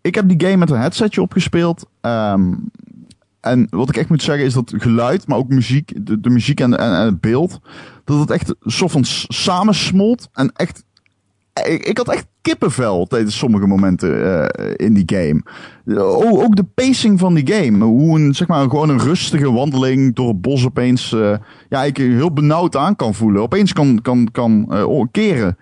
Ik 0.00 0.14
heb 0.14 0.28
die 0.28 0.40
game 0.40 0.56
met 0.56 0.70
een 0.70 0.80
headsetje 0.80 1.22
opgespeeld. 1.22 1.86
Ehm, 2.00 2.52
en 3.40 3.66
wat 3.70 3.88
ik 3.88 3.96
echt 3.96 4.08
moet 4.08 4.22
zeggen 4.22 4.44
is 4.44 4.54
dat 4.54 4.74
geluid, 4.76 5.26
maar 5.26 5.38
ook 5.38 5.48
muziek, 5.48 5.92
de, 6.22 6.30
muziek 6.30 6.60
en, 6.60 6.72
het 6.80 7.20
beeld, 7.20 7.60
dat 8.04 8.18
het 8.18 8.30
echt 8.30 8.54
soort 8.60 8.90
van 8.90 9.04
samensmolt. 9.28 10.28
En 10.32 10.52
echt, 10.52 10.84
ik, 11.64 11.96
had 11.96 12.08
echt 12.08 12.26
kippenvel 12.42 13.06
tijdens 13.06 13.38
sommige 13.38 13.66
momenten 13.66 14.44
eh, 14.48 14.86
in 14.86 14.94
die 14.94 15.04
game. 15.06 15.42
Ook 16.20 16.56
de 16.56 16.64
pacing 16.64 17.18
van 17.18 17.34
die 17.34 17.52
game. 17.52 17.84
Hoe 17.84 18.18
een, 18.18 18.34
zeg 18.34 18.48
maar, 18.48 18.62
gewoon 18.62 18.88
een 18.88 19.00
rustige 19.00 19.52
wandeling 19.52 20.14
door 20.14 20.28
het 20.28 20.40
bos 20.40 20.64
opeens, 20.64 21.12
eh, 21.12 21.36
ja, 21.68 21.84
ik 21.84 21.96
heel 21.96 22.32
benauwd 22.32 22.76
aan 22.76 22.96
kan 22.96 23.14
voelen. 23.14 23.42
Opeens 23.42 23.72
kan, 23.72 24.02
kan, 24.02 24.28
kan 24.32 24.66
eh, 24.70 25.02
keren. 25.10 25.56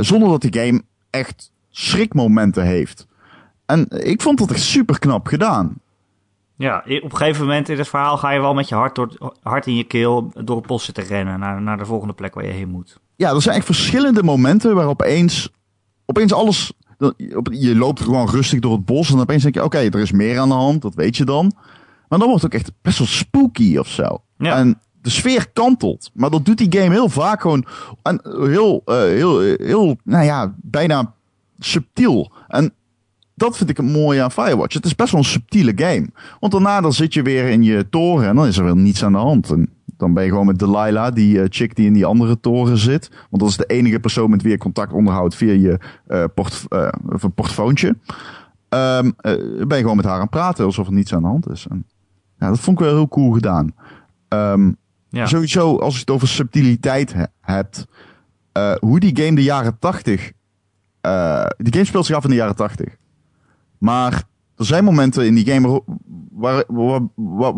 zonder 0.00 0.28
dat 0.28 0.40
die 0.40 0.62
game 0.62 0.82
echt 1.10 1.52
schrikmomenten 1.70 2.64
heeft. 2.64 3.06
En 3.66 3.86
ik 3.88 4.22
vond 4.22 4.38
dat 4.38 4.50
echt 4.50 4.60
super 4.60 4.98
knap 4.98 5.26
gedaan. 5.26 5.80
Ja, 6.56 6.78
op 6.78 6.86
een 6.86 7.16
gegeven 7.16 7.46
moment 7.46 7.68
in 7.68 7.78
het 7.78 7.88
verhaal 7.88 8.16
ga 8.16 8.30
je 8.30 8.40
wel 8.40 8.54
met 8.54 8.68
je 8.68 8.74
hart, 8.74 8.94
door, 8.94 9.36
hart 9.42 9.66
in 9.66 9.76
je 9.76 9.84
keel 9.84 10.32
door 10.44 10.56
het 10.56 10.66
bos 10.66 10.84
zitten 10.84 11.04
rennen 11.04 11.38
naar, 11.38 11.62
naar 11.62 11.78
de 11.78 11.84
volgende 11.84 12.14
plek 12.14 12.34
waar 12.34 12.46
je 12.46 12.52
heen 12.52 12.68
moet. 12.68 13.00
Ja, 13.22 13.34
er 13.34 13.42
zijn 13.42 13.56
echt 13.56 13.64
verschillende 13.64 14.22
momenten 14.22 14.74
waarop 14.74 15.00
opeens, 15.00 15.50
opeens 16.06 16.32
alles. 16.32 16.72
Je 17.50 17.76
loopt 17.76 18.00
gewoon 18.00 18.30
rustig 18.30 18.58
door 18.58 18.72
het 18.72 18.84
bos 18.84 19.10
en 19.10 19.18
opeens 19.18 19.42
denk 19.42 19.54
je: 19.54 19.64
oké, 19.64 19.78
er 19.78 19.98
is 19.98 20.12
meer 20.12 20.38
aan 20.38 20.48
de 20.48 20.54
hand, 20.54 20.82
dat 20.82 20.94
weet 20.94 21.16
je 21.16 21.24
dan. 21.24 21.52
Maar 22.08 22.18
dan 22.18 22.28
wordt 22.28 22.42
het 22.42 22.54
ook 22.54 22.60
echt 22.60 22.72
best 22.82 22.98
wel 22.98 23.06
spooky 23.06 23.76
of 23.76 23.88
zo. 23.88 24.22
Ja. 24.38 24.56
En 24.56 24.80
de 25.02 25.10
sfeer 25.10 25.50
kantelt. 25.52 26.10
Maar 26.14 26.30
dat 26.30 26.44
doet 26.44 26.58
die 26.58 26.80
game 26.80 26.94
heel 26.94 27.08
vaak 27.08 27.40
gewoon. 27.40 27.64
En 28.02 28.20
heel, 28.24 28.82
eh, 28.84 28.96
heel, 28.96 29.40
heel, 29.40 29.96
nou 30.04 30.24
ja, 30.24 30.54
bijna 30.56 31.14
subtiel. 31.58 32.32
En 32.48 32.72
dat 33.34 33.56
vind 33.56 33.70
ik 33.70 33.76
het 33.76 33.86
mooie 33.86 34.22
aan 34.22 34.32
Firewatch. 34.32 34.74
Het 34.74 34.84
is 34.84 34.94
best 34.94 35.10
wel 35.12 35.20
een 35.20 35.26
subtiele 35.26 35.72
game. 35.76 36.06
Want 36.40 36.52
daarna 36.52 36.80
dan 36.80 36.92
zit 36.92 37.14
je 37.14 37.22
weer 37.22 37.48
in 37.48 37.62
je 37.62 37.88
toren 37.88 38.28
en 38.28 38.36
dan 38.36 38.46
is 38.46 38.58
er 38.58 38.64
weer 38.64 38.76
niets 38.76 39.04
aan 39.04 39.12
de 39.12 39.18
hand. 39.18 39.50
En 39.50 39.68
dan 40.02 40.14
ben 40.14 40.24
je 40.24 40.30
gewoon 40.30 40.46
met 40.46 40.58
Delilah, 40.58 41.14
die 41.14 41.40
eh, 41.40 41.46
chick 41.50 41.74
die 41.76 41.86
in 41.86 41.92
die 41.92 42.06
andere 42.06 42.40
toren 42.40 42.78
zit. 42.78 43.10
Want 43.30 43.42
dat 43.42 43.48
is 43.50 43.56
de 43.56 43.66
enige 43.66 44.00
persoon 44.00 44.30
met 44.30 44.42
wie 44.42 44.50
je 44.50 44.58
contact 44.58 44.92
onderhoudt 44.92 45.34
via 45.34 45.52
je 45.52 45.78
port, 46.34 46.64
een 46.68 47.32
portfoontje. 47.34 47.96
Eh, 48.68 49.00
ben 49.66 49.66
je 49.68 49.74
gewoon 49.76 49.96
met 49.96 50.04
haar 50.04 50.14
aan 50.14 50.20
het 50.20 50.30
praten 50.30 50.64
alsof 50.64 50.86
er 50.86 50.92
niets 50.92 51.14
aan 51.14 51.22
de 51.22 51.28
hand 51.28 51.50
is. 51.50 51.66
En, 51.70 51.86
ja, 52.38 52.48
dat 52.48 52.60
vond 52.60 52.78
ik 52.80 52.84
wel 52.84 52.94
heel 52.94 53.08
cool 53.08 53.32
gedaan. 53.32 53.74
Ehm, 54.28 54.72
Ja. 55.08 55.26
Sowieso, 55.26 55.78
als 55.78 55.94
je 55.94 56.00
het 56.00 56.10
over 56.10 56.28
subtiliteit 56.28 57.12
he- 57.12 57.24
hebt. 57.40 57.86
hoe 58.80 59.00
die 59.00 59.16
game 59.22 59.34
de 59.34 59.42
jaren 59.42 59.78
80. 59.78 60.32
eh, 61.00 61.46
die 61.56 61.72
game 61.72 61.84
speelt 61.84 62.06
zich 62.06 62.16
af 62.16 62.24
in 62.24 62.30
de 62.30 62.36
jaren 62.36 62.56
80. 62.56 62.96
Maar 63.78 64.22
er 64.56 64.64
zijn 64.66 64.84
momenten 64.84 65.26
in 65.26 65.34
die 65.34 65.46
game 65.52 65.82
waar, 66.32 66.64
waar, 66.68 67.00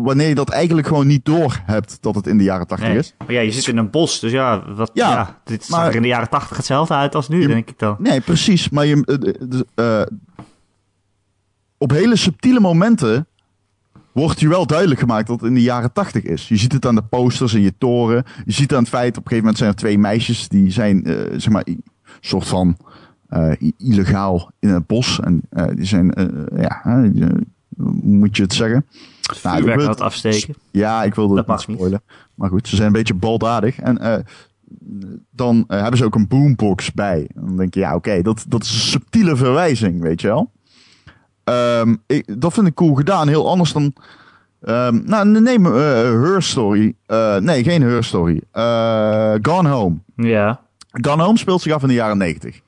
wanneer 0.03 0.27
je 0.27 0.35
dat 0.35 0.49
eigenlijk 0.49 0.87
gewoon 0.87 1.07
niet 1.07 1.25
door 1.25 1.61
hebt 1.65 1.97
dat 2.01 2.15
het 2.15 2.27
in 2.27 2.37
de 2.37 2.43
jaren 2.43 2.67
80 2.67 2.87
Nee. 2.87 2.97
is. 2.97 3.13
Maar 3.17 3.31
ja, 3.31 3.39
je 3.41 3.51
zit 3.51 3.67
in 3.67 3.77
een 3.77 3.89
bos, 3.89 4.19
dus 4.19 4.31
ja, 4.31 4.73
wat, 4.73 4.91
ja, 4.93 5.09
Ja, 5.11 5.41
dit 5.43 5.63
zag 5.65 5.79
maar- 5.79 5.87
er 5.89 5.95
in 5.95 6.01
de 6.01 6.07
jaren 6.07 6.29
tachtig 6.29 6.57
hetzelfde 6.57 6.93
uit 6.93 7.15
als 7.15 7.27
nu, 7.27 7.41
Je- 7.41 7.47
denk 7.47 7.69
ik 7.69 7.79
dan. 7.79 7.95
Nee, 7.99 8.21
precies. 8.21 8.69
Maar 8.69 8.85
je, 8.85 9.03
eh, 9.05 9.59
eh, 9.75 10.01
eh, 10.01 10.07
op 11.77 11.89
hele 11.91 12.15
subtiele 12.15 12.59
momenten 12.59 13.27
wordt 14.11 14.39
je 14.39 14.47
wel 14.47 14.65
duidelijk 14.67 14.99
gemaakt 14.99 15.27
dat 15.27 15.39
het 15.39 15.49
in 15.49 15.55
de 15.55 15.61
jaren 15.61 15.93
80 15.93 16.23
is. 16.23 16.47
Je 16.47 16.57
ziet 16.57 16.71
het 16.73 16.85
aan 16.85 16.95
de 16.95 17.01
posters 17.03 17.53
in 17.53 17.61
je 17.61 17.73
toren. 17.77 18.23
Je 18.45 18.51
ziet 18.51 18.73
aan 18.73 18.79
het 18.79 18.89
feit, 18.89 19.09
op 19.09 19.15
een 19.15 19.21
gegeven 19.29 19.37
moment 19.39 19.57
zijn 19.57 19.69
er 19.69 19.75
twee 19.75 19.97
meisjes 19.97 20.47
die 20.47 20.71
zijn, 20.71 21.01
zeg 21.37 21.49
maar, 21.49 21.63
een 21.65 21.83
soort 22.21 22.47
van 22.47 22.77
illegaal 23.77 24.51
in 24.59 24.69
het 24.69 24.87
bos. 24.87 25.19
En 25.19 25.41
eh, 25.49 25.65
die 25.75 25.85
zijn, 25.85 26.13
eh, 26.13 26.25
ja, 26.61 26.81
eh, 26.83 27.29
hoe 27.77 27.93
moet 28.01 28.37
je 28.37 28.43
het 28.43 28.53
zeggen? 28.53 28.85
Nou, 29.43 29.55
Vuurwerk 29.57 29.79
wil- 29.79 29.95
afsteken. 29.95 30.55
Ja, 30.71 31.03
ik 31.03 31.15
wilde 31.15 31.35
Dat 31.35 31.47
het 31.47 31.57
niet 31.57 31.67
niet. 31.67 31.75
spoilen. 31.77 32.01
Maar 32.35 32.49
goed, 32.49 32.67
ze 32.67 32.75
zijn 32.75 32.87
een 32.87 32.93
beetje 32.93 33.13
baldadig. 33.13 33.79
En 33.79 33.97
eh, 33.97 34.17
dan 35.31 35.63
eh, 35.67 35.79
hebben 35.81 35.97
ze 35.97 36.05
ook 36.05 36.15
een 36.15 36.27
boombox 36.27 36.91
bij. 36.93 37.27
En 37.35 37.45
dan 37.45 37.57
denk 37.57 37.73
je, 37.73 37.79
ja, 37.79 37.95
oké, 37.95 38.21
dat, 38.21 38.45
dat 38.47 38.63
is 38.63 38.69
een 38.73 38.79
subtiele 38.79 39.35
verwijzing, 39.35 40.01
weet 40.01 40.21
je 40.21 40.27
wel. 40.27 40.51
Ehm, 41.43 41.95
ik, 42.07 42.41
dat 42.41 42.53
vind 42.53 42.67
ik 42.67 42.73
cool 42.73 42.93
gedaan. 42.93 43.27
Heel 43.27 43.49
anders 43.49 43.73
dan... 43.73 43.93
ehm, 44.61 45.01
nou, 45.05 45.27
neem 45.41 45.65
eh 45.65 45.71
Her 46.21 46.41
Story. 46.43 46.95
Eh, 47.05 47.37
nee, 47.37 47.63
geen 47.63 47.81
Her 47.81 48.03
Story. 48.03 48.41
Eh, 48.51 49.33
Gone 49.41 49.69
Home. 49.69 49.95
Ja. 50.15 50.59
Gone 50.91 51.23
Home 51.23 51.37
speelt 51.37 51.61
zich 51.61 51.73
af 51.73 51.81
in 51.81 51.87
de 51.87 51.93
jaren 51.93 52.17
90. 52.17 52.61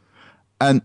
En 0.57 0.83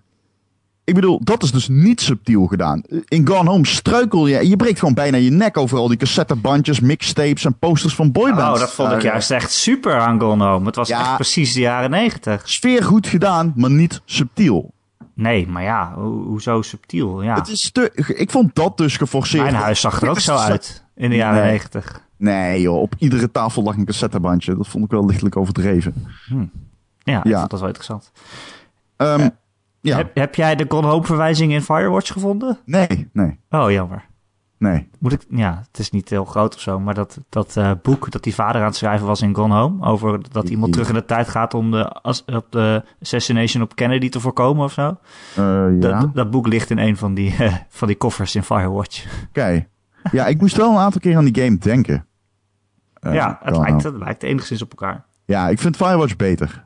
ik 0.85 0.95
bedoel, 0.95 1.21
dat 1.25 1.43
is 1.43 1.51
dus 1.53 1.69
niet 1.69 2.01
subtiel 2.01 2.47
gedaan. 2.47 2.83
In 3.09 3.27
Gone 3.29 3.51
Home 3.51 3.67
struikel 3.67 4.27
je. 4.27 4.49
Je 4.49 4.57
breekt 4.57 4.79
gewoon 4.79 4.95
bijna 4.95 5.17
je 5.17 5.31
nek 5.31 5.57
over 5.57 5.79
al 5.79 5.89
die 5.89 5.97
cassettebandjes, 5.97 6.81
mixtapes 6.81 7.45
en 7.45 7.59
posters 7.59 7.95
van 7.95 8.13
boybands. 8.13 8.53
Oh, 8.55 8.59
dat 8.59 8.73
vond 8.73 8.91
ik 8.93 8.97
Eh, 8.99 9.03
juist 9.05 9.31
echt 9.31 9.53
super 9.53 9.99
aan 10.01 10.21
Gone 10.21 10.45
Home. 10.45 10.67
Het 10.67 10.77
was 10.77 10.89
Ja. 10.89 11.01
echt 11.01 11.15
precies 11.15 11.53
de 11.53 11.61
jaren 11.61 11.91
negentig. 11.91 12.49
Sfeer 12.49 12.85
goed 12.85 13.07
gedaan, 13.07 13.53
maar 13.57 13.71
niet 13.71 14.01
subtiel. 14.05 14.73
Nee, 15.15 15.47
maar 15.49 15.63
ja, 15.63 15.93
ho- 15.95 16.23
hoezo 16.25 16.63
subtiel? 16.63 17.23
Ja. 17.23 17.35
Het 17.35 17.49
is 17.49 17.71
te, 17.71 17.93
ik 18.17 18.31
vond 18.31 18.55
dat 18.55 18.77
dus 18.77 18.97
geforceerd. 18.97 19.43
Mijn 19.43 19.55
huis 19.55 19.81
zag 19.81 20.03
er 20.03 20.09
ook 20.09 20.21
zo 20.31 20.35
uit 20.37 20.85
in 20.95 21.11
de 21.11 21.17
jaren 21.17 21.45
negentig. 21.45 22.01
Nee 22.17 22.61
joh, 22.61 22.81
op 22.81 22.95
iedere 22.99 23.31
tafel 23.31 23.63
lag 23.63 23.77
een 23.77 23.85
cassettebandje. 23.85 24.57
Dat 24.57 24.69
vond 24.69 24.85
ik 24.85 24.91
wel 24.91 25.07
lichtelijk 25.07 25.37
overdreven. 25.37 25.95
Ja, 27.05 27.19
ik 27.19 27.27
Ja. 27.27 27.39
vond 27.39 27.51
dat 27.51 27.59
wel 27.59 27.69
interessant. 27.69 28.13
Ehm, 28.97 29.21
ja, 29.21 29.31
Heb, 29.83 30.11
heb 30.15 30.35
jij 30.35 30.57
de 30.57 30.65
Gone 30.69 30.87
Home 30.87 31.05
verwijzing 31.05 31.53
in 31.53 31.63
Firewatch 31.63 32.13
gevonden? 32.13 32.59
nee, 32.65 33.09
nee. 33.13 33.39
Oh, 33.51 33.71
jammer. 33.71 34.11
Nee. 34.63 34.89
Moet 34.99 35.13
ik, 35.13 35.25
ja, 35.29 35.63
het 35.67 35.79
is 35.79 35.91
niet 35.91 36.09
heel 36.09 36.25
groot 36.25 36.55
of 36.55 36.61
zo, 36.61 36.81
maar 36.81 36.95
dat, 36.95 37.19
dat 37.29 37.57
eh, 37.57 37.71
boek 37.83 38.11
dat 38.11 38.23
die 38.23 38.35
vader 38.35 38.61
aan 38.61 38.67
het 38.67 38.77
schrijven 38.77 39.07
was 39.07 39.23
in 39.23 39.35
Gone 39.35 39.55
Home, 39.55 39.87
over 39.87 40.31
dat 40.33 40.49
iemand 40.49 40.73
terug 40.73 40.89
in 40.89 40.95
de 40.95 41.05
tijd 41.05 41.29
gaat 41.29 41.55
om 41.55 41.71
de, 41.71 42.01
op 42.27 42.47
de 42.51 42.83
assassination 43.01 43.63
op 43.63 43.75
Kennedy 43.75 44.09
te 44.09 44.21
voorkomen 44.21 44.65
of 44.65 44.73
zo. 44.73 44.99
Eh, 45.37 45.45
ja. 45.45 45.71
Dat, 46.01 46.15
dat 46.15 46.31
boek 46.31 46.47
ligt 46.47 46.71
in 46.71 46.79
een 46.79 46.97
van 46.97 47.15
die, 47.15 47.35
eh, 47.39 47.55
van 47.69 47.89
die 47.89 47.97
koffers 47.97 48.35
in 48.35 48.43
Firewatch. 48.43 49.25
Oké. 49.29 49.67
Ja, 50.13 50.27
ik 50.27 50.41
moest 50.41 50.57
wel 50.57 50.71
een 50.71 50.79
aantal 50.79 51.01
keer 51.01 51.17
aan 51.17 51.25
die 51.25 51.43
game 51.45 51.59
denken. 51.59 52.07
Ja, 53.01 53.39
het 53.43 53.57
lijkt, 53.57 53.83
het 53.83 53.97
lijkt 53.97 54.23
enigszins 54.23 54.63
op 54.63 54.71
elkaar. 54.71 55.05
Ja, 55.25 55.49
ik 55.49 55.59
vind 55.59 55.77
Firewatch 55.77 56.17
beter. 56.17 56.65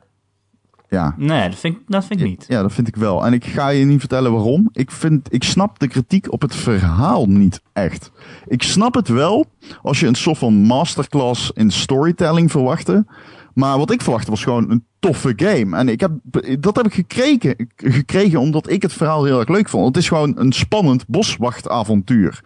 Ja. 0.89 1.13
Nee, 1.17 1.49
dat 1.49 1.59
vind, 1.59 1.75
ik- 1.75 1.81
dat 1.87 2.05
vind 2.05 2.19
ik 2.19 2.25
niet. 2.27 2.45
Ja, 2.47 2.61
dat 2.61 2.73
vind 2.73 2.87
ik 2.87 2.95
wel. 2.95 3.25
En 3.25 3.33
ik 3.33 3.45
ga 3.45 3.69
je 3.69 3.85
niet 3.85 3.99
vertellen 3.99 4.31
waarom. 4.31 4.69
Ik, 4.71 4.91
vind, 4.91 5.33
ik 5.33 5.43
snap 5.43 5.79
de 5.79 5.87
kritiek 5.87 6.31
op 6.31 6.41
het 6.41 6.55
verhaal 6.55 7.25
niet 7.25 7.61
echt. 7.73 8.11
Ik 8.47 8.63
snap 8.63 8.93
het 8.95 9.07
wel 9.07 9.45
als 9.81 9.99
je 9.99 10.07
een 10.07 10.15
soort 10.15 10.37
van 10.37 10.53
masterclass 10.53 11.51
in 11.53 11.71
storytelling 11.71 12.51
verwachtte. 12.51 13.05
Maar 13.53 13.77
wat 13.77 13.91
ik 13.91 14.01
verwachtte 14.01 14.31
was 14.31 14.43
gewoon 14.43 14.71
een 14.71 14.85
toffe 14.99 15.33
game. 15.35 15.77
En 15.77 15.89
ik 15.89 15.99
heb, 15.99 16.11
dat 16.59 16.75
heb 16.75 16.85
ik 16.85 16.93
gekregen, 16.93 17.69
gekregen 17.75 18.39
omdat 18.39 18.69
ik 18.69 18.81
het 18.81 18.93
verhaal 18.93 19.23
heel 19.23 19.39
erg 19.39 19.49
leuk 19.49 19.69
vond. 19.69 19.85
Het 19.87 19.97
is 19.97 20.07
gewoon 20.07 20.33
een 20.39 20.51
spannend 20.51 21.07
boswachtavontuur. 21.07 22.41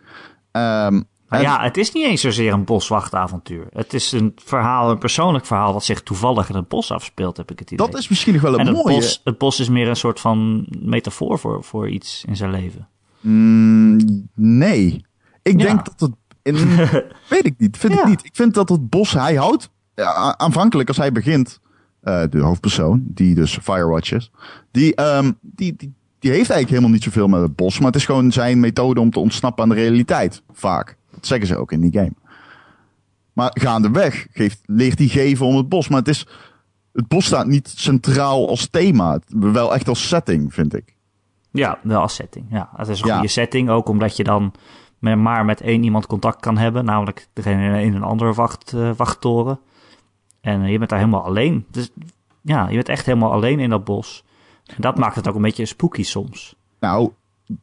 Ehm, 0.52 1.02
Maar 1.32 1.40
en- 1.40 1.46
ja, 1.46 1.62
het 1.64 1.78
is 1.78 1.92
niet 1.92 2.06
eens 2.06 2.22
zozeer 2.22 2.54
een 2.54 2.64
boswachtavontuur. 2.64 3.68
Het 3.74 3.94
is 3.94 4.12
een 4.12 4.32
verhaal, 4.36 4.90
een 4.92 4.98
persoonlijk 4.98 5.46
verhaal 5.46 5.74
wat 5.74 5.84
zich 5.84 6.02
toevallig 6.04 6.50
in 6.50 6.56
het 6.56 6.68
bos 6.68 6.92
afspeelt, 6.92 7.38
heb 7.38 7.52
ik 7.52 7.60
het 7.60 7.72
idee. 7.72 7.88
dat 7.88 7.98
is 8.00 8.08
misschien 8.10 8.34
nog 8.34 8.42
wel 8.42 8.54
en 8.54 8.60
een 8.60 8.76
het 8.76 8.76
mooie. 8.86 8.96
bos, 8.96 9.22
het 9.24 9.38
bos 9.38 9.60
is 9.60 9.70
meer 9.70 9.88
een 9.88 9.96
soort 9.96 10.20
van 10.20 10.66
metafoor 10.80 11.40
voor, 11.40 11.64
voor 11.64 11.90
iets 11.90 12.24
in 12.28 12.36
zijn 12.36 12.52
leven. 12.52 12.88
Mm, 13.20 14.28
nee. 14.36 15.06
Ik 15.42 15.60
Ja. 15.60 15.66
denk 15.66 15.86
dat 15.86 16.00
het. 16.00 16.12
In, 16.44 16.56
weet 17.30 17.46
ik 17.46 17.54
niet. 17.58 17.78
Vind 17.78 17.94
Ja. 17.94 18.02
ik 18.02 18.08
niet. 18.08 18.26
Ik 18.26 18.36
vind 18.36 18.54
dat 18.54 18.70
het 18.70 18.90
bos 18.90 19.12
hij 19.14 19.36
houdt. 19.36 19.70
Ja, 19.96 20.36
aanvankelijk 20.38 20.88
als 20.88 20.98
hij 20.98 21.12
begint. 21.12 21.60
eh, 22.02 22.24
de 22.30 22.40
hoofdpersoon, 22.40 23.04
die 23.08 23.36
dus 23.36 23.58
Firewatch 23.62 24.12
is. 24.14 24.32
Die, 24.72 24.96
ehm, 24.96 25.32
die, 25.42 25.76
die, 25.76 25.94
die 26.20 26.30
heeft 26.32 26.50
eigenlijk 26.50 26.70
helemaal 26.70 26.90
niet 26.90 27.04
zoveel 27.04 27.28
met 27.28 27.42
het 27.42 27.56
bos. 27.56 27.78
Maar 27.78 27.88
het 27.88 27.96
is 27.96 28.06
gewoon 28.06 28.32
zijn 28.32 28.60
methode 28.60 29.00
om 29.00 29.12
te 29.12 29.20
ontsnappen 29.20 29.64
aan 29.64 29.70
de 29.70 29.76
realiteit. 29.76 30.44
Vaak. 30.52 30.98
Dat 31.12 31.26
zeggen 31.26 31.48
ze 31.48 31.58
ook 31.58 31.72
in 31.72 31.82
die 31.82 31.92
game. 31.92 32.14
Maar 33.34 33.52
gaandeweg 33.54 34.28
geeft, 34.32 34.60
leert 34.66 35.00
hij 35.00 35.08
geven 35.08 35.46
om 35.46 35.56
het 35.56 35.70
bos. 35.70 35.88
Maar 35.88 36.00
het 36.00 36.08
is. 36.08 36.28
Het 36.94 37.08
bos 37.08 37.26
staat 37.26 37.48
niet 37.48 37.74
centraal 37.76 38.50
als 38.50 38.68
thema. 38.70 39.20
Wel 39.28 39.74
echt 39.74 39.88
als 39.88 40.08
setting, 40.08 40.54
vind 40.54 40.76
ik. 40.76 40.96
Ja, 41.52 41.80
wel 41.84 42.02
als 42.02 42.16
setting. 42.16 42.46
Ja, 42.50 42.70
het 42.76 42.88
is 42.88 43.02
een 43.02 43.08
Ja. 43.08 43.14
goede 43.14 43.28
setting, 43.28 43.70
ook 43.70 43.90
omdat 43.90 44.16
je 44.18 44.24
dan 44.24 44.54
maar 45.00 45.46
met 45.46 45.62
één 45.62 45.84
iemand 45.84 46.06
contact 46.08 46.40
kan 46.42 46.58
hebben, 46.58 46.86
namelijk 46.86 47.28
degene 47.34 47.82
in 47.84 47.94
een 47.96 48.04
andere 48.04 48.34
wacht, 48.34 48.74
eh, 48.74 48.92
wachttoren. 48.96 49.60
En 50.42 50.62
eh, 50.64 50.72
je 50.72 50.78
bent 50.78 50.90
daar 50.90 51.00
helemaal 51.00 51.24
alleen. 51.24 51.66
Dus 51.72 51.90
ja, 52.42 52.68
je 52.70 52.76
bent 52.76 52.90
echt 52.90 53.06
helemaal 53.06 53.32
alleen 53.32 53.60
in 53.60 53.70
dat 53.70 53.84
bos. 53.84 54.24
En 54.66 54.76
dat 54.82 54.98
maakt 54.98 55.16
het 55.16 55.28
ook 55.28 55.36
een 55.36 55.42
beetje 55.42 55.66
spooky 55.66 56.04
soms. 56.04 56.56
Nou, 56.80 57.12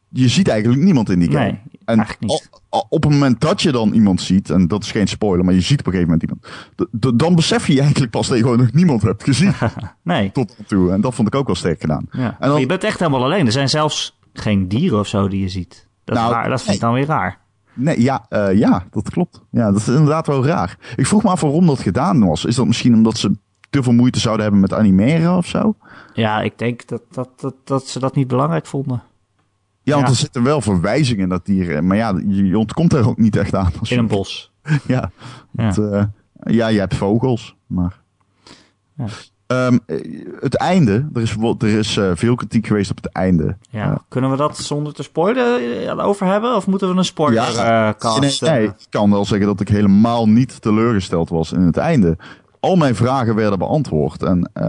je 0.09 0.29
ziet 0.29 0.49
eigenlijk 0.49 0.83
niemand 0.83 1.11
in 1.11 1.19
die 1.19 1.31
game. 1.31 1.45
Nee, 1.45 1.61
en 1.85 1.97
eigenlijk 1.99 2.21
niet. 2.21 2.51
Op 2.71 3.03
het 3.03 3.13
moment 3.13 3.41
dat 3.41 3.63
je 3.63 3.73
dan 3.73 3.93
iemand 3.93 4.21
ziet, 4.21 4.51
en 4.51 4.69
dat 4.69 4.83
is 4.83 4.91
geen 4.91 5.07
spoiler, 5.07 5.45
maar 5.45 5.55
je 5.55 5.61
ziet 5.61 5.81
op 5.81 5.87
een 5.87 5.93
gegeven 5.93 6.19
moment 6.21 6.31
iemand, 6.93 7.21
dan 7.21 7.35
besef 7.35 7.67
je 7.67 7.81
eigenlijk 7.81 8.11
pas 8.11 8.29
dat 8.29 8.37
je 8.37 8.43
gewoon 8.43 8.59
nog 8.59 8.73
niemand 8.73 9.03
hebt 9.03 9.25
gezien 9.25 9.53
Nee. 10.03 10.33
tot 10.33 10.55
nu 10.59 10.65
toe. 10.65 10.93
En 10.93 11.01
dat 11.01 11.15
vond 11.15 11.29
ik 11.29 11.35
ook 11.35 11.47
wel 11.47 11.57
sterk 11.57 11.81
gedaan. 11.81 12.07
Ja. 12.11 12.37
En 12.41 12.49
dan- 12.49 12.61
je 12.61 12.67
bent 12.67 12.85
echt 12.85 12.99
helemaal 12.99 13.25
alleen. 13.25 13.47
Er 13.47 13.53
zijn 13.53 13.69
zelfs 13.69 14.19
geen 14.33 14.69
dieren 14.69 14.99
of 14.99 15.07
zo 15.07 15.29
die 15.29 15.41
je 15.41 15.49
ziet. 15.49 15.89
Dat, 16.05 16.17
Nou, 16.17 16.33
raar. 16.33 16.49
dat 16.49 16.63
vind 16.63 16.75
ik 16.75 16.81
dan 16.81 16.93
weer 16.93 17.07
raar. 17.07 17.39
Nee, 17.75 18.03
ja, 18.03 18.27
eh, 18.29 18.59
ja, 18.59 18.85
dat 18.91 19.11
klopt. 19.11 19.43
Ja, 19.51 19.71
dat 19.71 19.81
is 19.81 19.89
inderdaad 19.89 20.27
wel 20.27 20.45
raar. 20.47 20.79
Ik 20.97 21.07
vroeg 21.07 21.23
me 21.23 21.31
af 21.31 21.41
waarom 21.41 21.67
dat 21.67 21.79
gedaan 21.81 22.27
was. 22.27 22.45
Is 22.45 22.55
dat 22.55 22.67
misschien 22.67 22.95
omdat 22.95 23.17
ze 23.19 23.37
te 23.71 23.83
veel 23.83 23.93
moeite 23.93 24.19
zouden 24.21 24.43
hebben 24.43 24.61
met 24.61 24.73
animeren 24.73 25.37
of 25.37 25.47
zo? 25.47 25.75
Ja, 26.15 26.41
ik 26.41 26.59
denk 26.59 26.87
dat, 26.87 27.03
dat, 27.11 27.29
dat, 27.41 27.55
dat 27.65 27.87
ze 27.87 27.99
dat 27.99 28.15
niet 28.15 28.29
belangrijk 28.29 28.67
vonden. 28.67 29.03
Ja, 29.89 29.95
want 29.97 30.09
er 30.09 30.15
zitten 30.15 30.43
wel 30.43 30.61
verwijzingen 30.61 31.23
in 31.23 31.29
dat 31.29 31.47
dieren. 31.47 31.87
Maar 31.87 31.97
ja, 31.97 32.21
je, 32.29 32.59
ontkomt 32.59 32.93
er 32.93 33.09
ook 33.09 33.19
niet 33.19 33.37
echt 33.37 33.55
aan. 33.55 33.73
Als 33.81 33.91
In 33.91 33.99
een 33.99 34.07
bos. 34.07 34.53
Ja, 34.87 35.11
Ja. 35.53 35.75
Eh, 35.77 36.05
ja, 36.55 36.67
je 36.69 36.79
hebt 36.79 36.95
vogels, 36.95 37.57
maar... 37.67 38.01
Ja. 38.97 39.05
Ehm, 39.47 39.79
eh, 39.87 39.97
het 40.41 40.57
einde, 40.57 41.09
er 41.13 41.21
is, 41.21 41.37
er 41.59 41.69
is 41.79 41.97
eh, 41.97 42.11
veel 42.15 42.35
kritiek 42.35 42.67
geweest 42.67 42.91
op 42.91 42.97
het 42.97 43.13
einde. 43.13 43.57
Ja. 43.71 43.91
Eh, 43.91 43.97
Kunnen 44.09 44.31
we 44.31 44.37
dat 44.37 44.59
zonder 44.59 44.95
te 44.95 45.03
spoilen 45.03 45.61
eh, 45.89 46.07
over 46.07 46.27
hebben? 46.27 46.57
Of 46.57 46.67
moeten 46.67 46.91
we 46.91 46.97
een 46.97 47.05
spoiler 47.05 47.43
Ja, 47.55 47.95
eh, 47.99 48.21
nee, 48.21 48.37
nee, 48.41 48.51
eh, 48.51 48.63
ik 48.63 48.75
kan 48.89 49.11
wel 49.11 49.25
zeggen 49.25 49.47
dat 49.47 49.61
ik 49.61 49.69
helemaal 49.69 50.29
niet 50.29 50.63
teleurgesteld 50.63 51.29
was 51.29 51.53
in 51.53 51.61
het 51.61 51.77
einde. 51.77 52.17
Al 52.61 52.77
mijn 52.77 52.95
vragen 52.95 53.35
werden 53.35 53.59
beantwoord. 53.59 54.23
En 54.23 54.51
eh, 54.53 54.69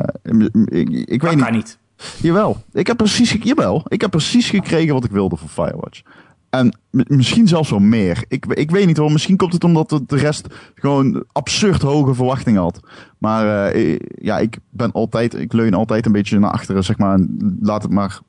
ik, 0.65 0.89
ik 0.89 1.21
weet 1.21 1.21
dat 1.21 1.31
niet. 1.35 1.43
kan 1.43 1.53
niet. 1.53 1.77
Jawel, 2.21 2.63
ik 2.71 2.87
heb 2.87 2.97
precies, 2.97 3.31
jawel, 3.31 3.83
ik 3.87 4.01
heb 4.01 4.09
precies 4.09 4.49
gekregen 4.49 4.93
wat 4.93 5.03
ik 5.03 5.11
wilde 5.11 5.35
voor 5.35 5.49
Firewatch. 5.49 6.01
En 6.49 6.77
misschien 6.91 7.47
zelfs 7.47 7.69
wel 7.69 7.79
meer. 7.79 8.23
Ik, 8.27 8.45
ik 8.45 8.71
weet 8.71 8.85
niet 8.85 8.97
hoor, 8.97 9.11
misschien 9.11 9.37
komt 9.37 9.53
het 9.53 9.63
omdat 9.63 9.89
de 9.89 10.15
rest 10.15 10.47
gewoon 10.75 11.23
absurd 11.31 11.81
hoge 11.81 12.13
verwachtingen 12.13 12.61
had. 12.61 12.79
Maar 13.17 13.67
eh, 13.67 13.99
ja, 14.15 14.39
ik 14.39 14.57
ben 14.69 14.91
altijd, 14.91 15.33
ik 15.33 15.53
leun 15.53 15.73
altijd 15.73 16.05
een 16.05 16.11
beetje 16.11 16.39
naar 16.39 16.51
achteren, 16.51 16.83
zeg 16.83 16.97
maar. 16.97 17.19
Laat 17.61 17.81
het 17.81 17.91
maar, 17.91 18.19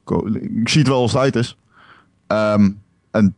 ik 0.57 0.69
zie 0.69 0.81
het 0.81 0.89
wel 0.89 1.01
als 1.01 1.13
het 1.13 1.21
uit 1.21 1.37
is. 1.37 1.57
Ehm, 2.27 2.71
en 3.11 3.35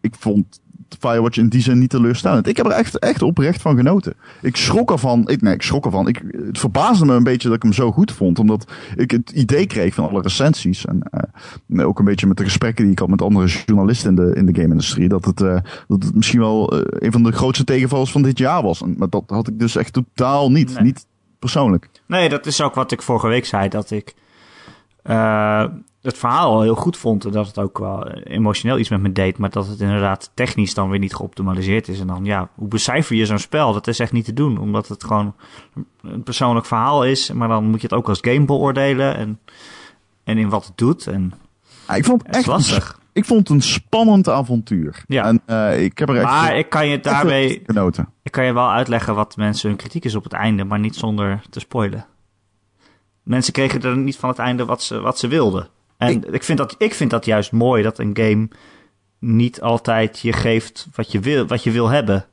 ik 0.00 0.14
vond 0.18 0.60
Firewatch 1.00 1.38
in 1.38 1.48
die 1.48 1.60
zin 1.60 1.78
niet 1.78 1.90
teleurstellend. 1.90 2.46
Ik 2.46 2.56
heb 2.56 2.66
er 2.66 2.72
echt, 2.72 2.98
echt 2.98 3.22
oprecht 3.22 3.62
van 3.62 3.76
genoten. 3.76 4.14
Ik 4.42 4.56
schrok 4.56 4.90
ervan. 4.90 5.28
Ik, 5.28 5.40
nee, 5.40 5.54
ik 5.54 5.62
schrok 5.62 5.84
ervan. 5.84 6.08
Ik, 6.08 6.22
het 6.46 6.58
verbaasde 6.58 7.04
me 7.04 7.14
een 7.14 7.22
beetje 7.22 7.48
dat 7.48 7.56
ik 7.56 7.62
hem 7.62 7.72
zo 7.72 7.92
goed 7.92 8.12
vond. 8.12 8.38
Omdat 8.38 8.72
ik 8.96 9.10
het 9.10 9.30
idee 9.30 9.66
kreeg 9.66 9.94
van 9.94 10.08
alle 10.08 10.22
recensies. 10.22 10.84
En 10.84 11.02
eh, 11.10 11.86
ook 11.86 11.98
een 11.98 12.04
beetje 12.04 12.26
met 12.26 12.36
de 12.36 12.44
gesprekken 12.44 12.84
die 12.84 12.92
ik 12.92 12.98
had 12.98 13.08
met 13.08 13.22
andere 13.22 13.46
journalisten 13.46 14.08
in 14.08 14.16
de, 14.16 14.34
in 14.34 14.46
de 14.46 14.54
game-industrie. 14.54 15.08
Dat 15.08 15.24
het, 15.24 15.40
eh, 15.40 15.58
dat 15.88 16.02
het 16.02 16.14
misschien 16.14 16.40
wel 16.40 16.72
eh, 16.72 17.06
een 17.06 17.12
van 17.12 17.22
de 17.22 17.32
grootste 17.32 17.64
tegenvallers 17.64 18.12
van 18.12 18.22
dit 18.22 18.38
jaar 18.38 18.62
was. 18.62 18.82
En, 18.82 18.94
maar 18.98 19.08
dat 19.08 19.24
had 19.26 19.48
ik 19.48 19.58
dus 19.58 19.76
echt 19.76 19.92
totaal 19.92 20.50
niet. 20.50 20.74
Nee. 20.74 20.82
Niet 20.82 21.06
persoonlijk. 21.38 21.88
Nee, 22.06 22.28
dat 22.28 22.46
is 22.46 22.60
ook 22.60 22.74
wat 22.74 22.92
ik 22.92 23.02
vorige 23.02 23.28
week 23.28 23.46
zei. 23.46 23.68
Dat 23.68 23.90
ik 23.90 24.14
het 26.02 26.18
verhaal 26.18 26.60
heel 26.60 26.74
goed 26.74 26.96
vond. 26.96 27.24
En 27.24 27.30
dat 27.30 27.46
het 27.46 27.58
ook 27.58 27.78
wel 27.78 28.08
emotioneel 28.10 28.78
iets 28.78 28.88
met 28.88 29.00
me 29.00 29.12
deed. 29.12 29.38
Maar 29.38 29.50
dat 29.50 29.66
het 29.66 29.80
inderdaad 29.80 30.30
technisch 30.34 30.74
dan 30.74 30.90
weer 30.90 30.98
niet 30.98 31.14
geoptimaliseerd 31.14 31.88
is. 31.88 32.00
En 32.00 32.06
dan, 32.06 32.24
ja, 32.24 32.48
hoe 32.54 32.68
becijfer 32.68 33.16
je 33.16 33.26
zo'n 33.26 33.38
spel? 33.38 33.72
Dat 33.72 33.86
is 33.86 33.98
echt 33.98 34.12
niet 34.12 34.24
te 34.24 34.32
doen. 34.32 34.58
Omdat 34.58 34.88
het 34.88 35.04
gewoon 35.04 35.34
een 36.02 36.22
persoonlijk 36.22 36.66
verhaal 36.66 37.04
is. 37.04 37.32
Maar 37.32 37.48
dan 37.48 37.64
moet 37.64 37.80
je 37.80 37.86
het 37.86 37.96
ook 37.96 38.08
als 38.08 38.18
game 38.20 38.44
beoordelen. 38.44 39.16
En, 39.16 39.40
en 40.24 40.38
in 40.38 40.48
wat 40.48 40.66
het 40.66 40.76
doet. 40.76 41.06
En 41.06 41.32
Ja, 41.88 41.94
ik 41.94 42.04
vond 42.04 42.26
het 42.26 42.36
echt 42.36 42.46
lastig. 42.46 42.98
ik 43.12 43.24
vond 43.24 43.40
het 43.40 43.48
een 43.48 43.62
spannend 43.62 44.28
avontuur. 44.28 45.04
Ja. 45.06 45.24
En 45.24 45.42
eh, 45.46 45.84
ik 45.84 45.98
heb 45.98 46.08
er 46.08 46.16
echt, 46.16 46.24
Maar 46.24 46.56
ik 46.56 46.68
kan 46.68 46.88
je 46.88 47.00
daarmee 47.00 47.62
genoten. 47.66 48.08
Ik 48.22 48.32
kan 48.32 48.44
je 48.44 48.52
wel 48.52 48.70
uitleggen 48.70 49.14
wat 49.14 49.36
mensen 49.36 49.68
hun 49.68 49.78
kritiek 49.78 50.04
is 50.04 50.14
op 50.14 50.24
het 50.24 50.32
einde, 50.32 50.64
maar 50.64 50.78
niet 50.78 50.96
zonder 50.96 51.42
te 51.50 51.60
spoilen. 51.60 52.06
Mensen 53.22 53.52
kregen 53.52 53.82
er 53.82 53.96
niet 53.96 54.16
van 54.16 54.28
het 54.28 54.38
einde 54.38 54.64
wat 54.64 54.82
ze, 54.82 55.00
wat 55.00 55.18
ze 55.18 55.28
wilden. 55.28 55.68
En 56.08 56.34
ik, 56.34 56.42
vind 56.42 56.58
dat, 56.58 56.74
ik 56.78 56.94
vind 56.94 57.10
dat 57.10 57.24
juist 57.24 57.52
mooi 57.52 57.82
dat 57.82 57.98
een 57.98 58.16
game 58.16 58.48
niet 59.18 59.60
altijd 59.60 60.18
je 60.18 60.32
geeft 60.32 60.88
wat 60.94 61.12
je 61.12 61.20
wil, 61.20 61.46
wat 61.46 61.62
je 61.62 61.70
wil 61.70 61.88
hebben. 61.88 62.26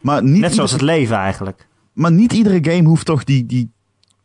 Maar 0.00 0.22
niet 0.22 0.40
Net 0.40 0.54
zoals 0.54 0.72
het 0.72 0.80
leven 0.80 1.16
eigenlijk. 1.16 1.66
Maar 1.92 2.12
niet 2.12 2.32
iedere 2.32 2.70
game 2.72 2.88
hoeft 2.88 3.06
toch 3.06 3.24
die, 3.24 3.46
die 3.46 3.72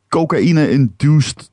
cocaïne-induced 0.10 1.52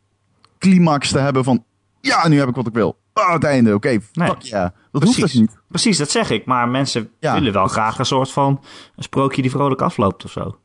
climax 0.59 1.11
te 1.11 1.19
hebben 1.19 1.45
van... 1.45 1.65
Ja, 2.01 2.29
nu 2.29 2.39
heb 2.39 2.49
ik 2.49 2.55
wat 2.55 2.67
ik 2.67 2.73
wil. 2.73 2.99
Ah, 3.13 3.33
het 3.33 3.45
einde, 3.45 3.75
oké, 3.75 3.89
Nee. 3.89 4.01
Dat 4.13 4.33
hoeft 4.33 4.73
Precies. 4.91 5.21
toch 5.21 5.41
niet? 5.41 5.59
Precies, 5.69 5.99
dat 5.99 6.11
zeg 6.11 6.31
ik. 6.31 6.45
Maar 6.45 6.69
mensen 6.69 7.11
Ja. 7.21 7.35
willen 7.35 7.53
wel 7.53 7.67
graag 7.67 7.99
een 7.99 8.07
soort 8.07 8.31
van 8.31 8.61
een 8.97 9.03
sprookje 9.03 9.43
die 9.43 9.51
vrolijk 9.51 9.83
afloopt 9.83 10.25
of 10.25 10.31
zo. 10.31 10.59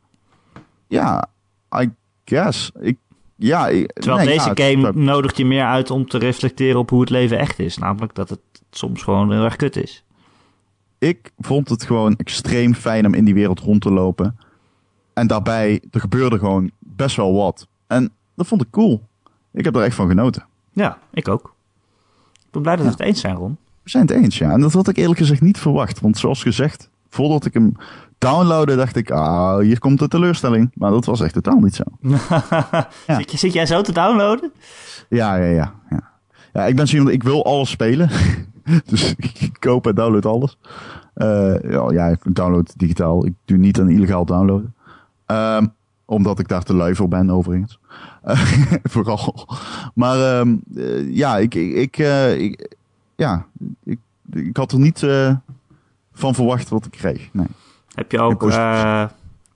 Ja, 0.88 1.30
I 1.82 1.90
guess. 2.26 2.72
Ik, 2.80 2.98
ja, 3.40 3.66
Terwijl 3.94 4.18
nee, 4.18 4.26
deze 4.26 4.40
ja, 4.44 4.50
het- 4.50 4.60
game 4.62 4.92
nodigt 4.94 5.38
je 5.38 5.46
meer 5.46 5.66
uit 5.66 5.92
om 5.92 6.08
te 6.08 6.18
reflecteren 6.18 6.80
op 6.80 6.90
hoe 6.90 7.00
het 7.02 7.10
leven 7.10 7.38
echt 7.40 7.60
is. 7.60 7.78
Namelijk 7.78 8.16
dat 8.16 8.30
het 8.30 8.40
soms 8.72 9.04
gewoon 9.04 9.32
heel 9.32 9.44
erg 9.44 9.56
kut 9.56 9.76
is. 9.76 10.04
Ik 10.98 11.32
vond 11.38 11.70
het 11.70 11.84
gewoon 11.84 12.16
extreem 12.16 12.74
fijn 12.74 13.06
om 13.06 13.14
in 13.14 13.26
die 13.26 13.34
wereld 13.34 13.60
rond 13.60 13.82
te 13.82 13.92
lopen. 13.92 14.38
En 15.14 15.28
daarbij, 15.28 15.82
er 15.92 16.00
gebeurde 16.00 16.38
gewoon 16.40 16.72
best 16.80 17.16
wel 17.16 17.34
wat. 17.34 17.68
En 17.88 18.12
dat 18.36 18.48
vond 18.48 18.62
ik 18.62 18.70
cool. 18.72 19.02
Ik 19.52 19.64
heb 19.66 19.76
er 19.76 19.82
echt 19.84 19.96
van 19.96 20.08
genoten. 20.08 20.46
Ja, 20.74 20.98
ik 21.14 21.28
ook. 21.28 21.54
Ik 22.34 22.52
ben 22.52 22.62
blij 22.62 22.76
dat 22.76 22.86
we 22.86 22.92
het 22.92 23.00
eens 23.00 23.20
zijn, 23.20 23.36
Ron. 23.36 23.58
We 23.84 23.90
zijn 23.90 24.06
het 24.08 24.16
eens, 24.16 24.38
ja. 24.38 24.52
En 24.52 24.62
dat 24.62 24.74
had 24.74 24.88
ik 24.88 24.98
eerlijk 24.98 25.20
gezegd 25.20 25.42
niet 25.42 25.58
verwacht. 25.58 26.00
Want 26.00 26.18
zoals 26.18 26.42
gezegd, 26.42 26.90
voordat 27.10 27.46
ik 27.46 27.54
hem 27.54 27.76
downloadde, 28.18 28.76
dacht 28.76 28.96
ik, 28.96 29.12
ah, 29.12 29.60
hier 29.60 29.80
komt 29.80 30.00
de 30.00 30.08
teleurstelling. 30.08 30.72
Maar 30.74 30.92
dat 30.92 31.06
was 31.06 31.22
echt 31.22 31.34
totaal 31.34 31.60
niet 31.60 31.76
zo. 31.76 31.84
Ja. 33.08 33.22
zit, 33.28 33.54
jij 33.54 33.66
zo 33.66 33.82
te 33.82 33.92
downloaden? 33.92 34.52
Ja, 35.10 35.36
ja, 35.36 35.46
ja. 35.46 35.74
Ja, 35.90 36.10
ja 36.54 36.66
ik 36.66 36.76
ben 36.76 36.88
zo 36.88 36.96
iemand, 36.96 37.14
ik 37.14 37.24
wil 37.24 37.46
alles 37.46 37.70
spelen. 37.70 38.10
dus 38.90 39.16
ik 39.18 39.52
koop 39.60 39.88
en 39.88 39.96
download 39.96 40.26
alles. 40.26 40.58
Eh, 41.14 41.62
ja, 41.72 41.92
ja, 41.92 42.08
ik 42.08 42.20
download 42.36 42.74
digitaal. 42.78 43.26
Ik 43.26 43.34
doe 43.46 43.58
niet 43.58 43.80
aan 43.80 43.90
illegaal 43.90 44.26
downloaden. 44.26 44.74
Ehm, 45.26 45.66
omdat 46.06 46.40
ik 46.40 46.48
daar 46.48 46.64
te 46.64 46.74
lui 46.76 46.96
voor 46.96 47.08
ben, 47.08 47.30
overigens. 47.30 47.80
Vooral. 48.84 49.48
Maar 49.94 50.40
ehm, 50.40 50.56
eh, 50.76 51.16
ja, 51.16 51.38
ik, 51.38 51.56
ik, 51.56 51.98
eh, 51.98 52.38
ik- 52.42 52.76
ja, 53.16 53.46
ik, 53.84 54.00
ik 54.34 54.58
had 54.58 54.72
er 54.72 54.80
niet 54.80 55.04
van 56.20 56.36
verwacht 56.36 56.70
wat 56.70 56.86
ik 56.86 56.92
kreeg. 56.92 57.30
Nee. 57.32 57.48
Heb 57.94 58.12
je 58.12 58.20
ook 58.20 58.50
eh, 58.50 59.06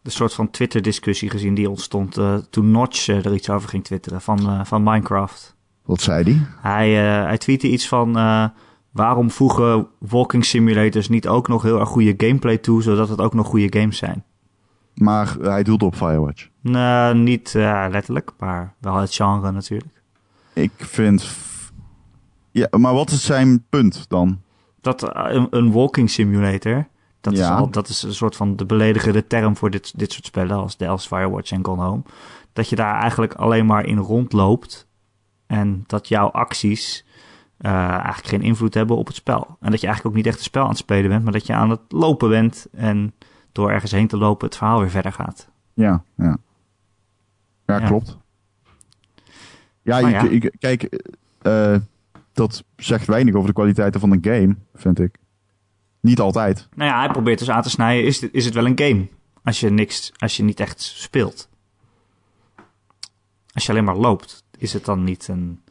de 0.02 0.10
soort 0.10 0.34
van 0.34 0.50
Twitter-discussie 0.50 1.30
gezien 1.30 1.54
die 1.54 1.70
ontstond 1.70 2.18
eh, 2.18 2.36
toen 2.50 2.72
Notch 2.72 3.08
eh, 3.08 3.26
er 3.26 3.34
iets 3.34 3.50
over 3.50 3.70
ging 3.70 3.84
twitteren 3.84 4.22
van, 4.22 4.66
van 4.66 4.84
Minecraft? 4.84 5.56
Wat 5.86 6.02
zei 6.02 6.24
die? 6.24 6.46
Hij, 6.62 6.94
hij 6.94 7.38
tweette 7.38 7.70
iets 7.70 7.88
van 7.88 8.14
waarom 8.92 9.32
voegen 9.32 9.88
walking 10.00 10.46
simulators 10.46 11.10
niet 11.10 11.28
ook 11.28 11.48
nog 11.48 11.62
heel 11.62 11.80
erg 11.80 11.90
goede 11.90 12.14
gameplay 12.18 12.58
toe, 12.58 12.82
zodat 12.82 13.10
het 13.10 13.22
ook 13.22 13.34
nog 13.34 13.48
goede 13.48 13.80
games 13.80 13.98
zijn? 13.98 14.24
Maar 14.94 15.36
hij 15.42 15.64
doelde 15.64 15.86
op 15.86 15.96
Firewatch. 15.96 16.48
Nou, 16.62 17.16
niet 17.16 17.54
letterlijk, 17.54 18.32
maar 18.40 18.74
wel 18.80 18.96
het 18.96 19.14
genre 19.14 19.52
natuurlijk. 19.52 20.02
Ik 20.54 20.72
vind... 20.78 21.32
Ja, 22.52 22.68
maar 22.78 22.94
wat 22.94 23.10
is 23.10 23.26
zijn 23.26 23.66
punt 23.70 24.06
dan? 24.08 24.42
Dat 24.84 25.04
eh, 25.04 25.34
een, 25.34 25.48
een 25.50 25.72
walking 25.72 26.10
simulator, 26.10 26.88
dat, 27.22 27.34
is 27.34 27.40
al, 27.58 27.70
dat 27.70 27.88
is 27.90 28.04
een 28.04 28.14
soort 28.14 28.36
van 28.36 28.56
de 28.56 28.66
beledigende 28.66 29.28
term 29.28 29.58
voor 29.58 29.70
dit, 29.70 29.94
dit 30.00 30.12
soort 30.14 30.26
spellen 30.26 30.56
als 30.58 30.76
The 30.76 30.88
als 30.88 31.08
Firewatch 31.08 31.52
en 31.52 31.66
Gone 31.66 31.84
Home. 31.84 32.02
Dat 32.54 32.70
je 32.70 32.76
daar 32.76 33.00
eigenlijk 33.02 33.34
alleen 33.34 33.66
maar 33.66 33.86
in 33.86 33.98
rondloopt 33.98 34.88
en 35.48 35.84
dat 35.88 36.08
jouw 36.08 36.28
acties 36.32 37.06
eh, 37.58 37.72
eigenlijk 37.88 38.28
geen 38.28 38.42
invloed 38.42 38.74
hebben 38.74 38.98
op 38.98 39.08
het 39.08 39.16
spel. 39.16 39.58
En 39.60 39.72
dat 39.72 39.80
je 39.82 39.88
eigenlijk 39.88 40.06
ook 40.06 40.24
niet 40.24 40.26
echt 40.32 40.38
een 40.38 40.44
spel 40.44 40.64
aan 40.64 40.70
het 40.70 40.78
spelen 40.78 41.10
bent, 41.10 41.24
maar 41.24 41.34
dat 41.34 41.46
je 41.46 41.54
aan 41.54 41.70
het 41.70 41.82
lopen 41.88 42.30
bent 42.30 42.68
en 42.72 43.14
door 43.52 43.72
ergens 43.72 43.92
heen 43.92 44.08
te 44.08 44.18
lopen 44.18 44.48
het 44.48 44.58
verhaal 44.58 44.80
weer 44.80 44.90
verder 44.90 45.12
gaat. 45.12 45.50
Ja, 45.74 46.04
ja. 46.18 46.38
Ja, 47.66 47.80
Ja. 47.80 47.88
klopt. 47.88 48.18
Ja, 49.82 49.98
ja. 49.98 50.22
ik- 50.22 50.56
kijk, 50.60 50.84
eh, 51.42 51.76
dat 52.34 52.64
zegt 52.76 53.08
weinig 53.08 53.34
over 53.34 53.48
de 53.48 53.54
kwaliteiten 53.54 54.00
van 54.00 54.12
een 54.12 54.20
game, 54.22 54.56
vind 54.76 55.00
ik. 55.00 55.18
Niet 56.00 56.20
altijd. 56.20 56.68
Nou 56.76 56.90
ja, 56.90 57.00
hij 57.00 57.10
probeert 57.12 57.40
dus 57.40 57.50
aan 57.50 57.62
te 57.62 57.70
snijden, 57.70 58.06
is, 58.06 58.20
dit, 58.20 58.34
is 58.34 58.46
het 58.46 58.54
wel 58.54 58.66
een 58.66 58.80
game? 58.80 59.08
Als 59.44 59.60
je, 59.60 59.70
niks, 59.70 60.12
als 60.18 60.38
je 60.38 60.44
niet 60.44 60.60
echt 60.60 60.82
speelt. 60.82 61.50
Als 63.54 63.66
je 63.66 63.72
alleen 63.72 63.84
maar 63.84 63.96
loopt, 63.98 64.44
is 64.58 64.74
het 64.74 64.86
dan 64.86 65.04
niet 65.04 65.28
een, 65.28 65.62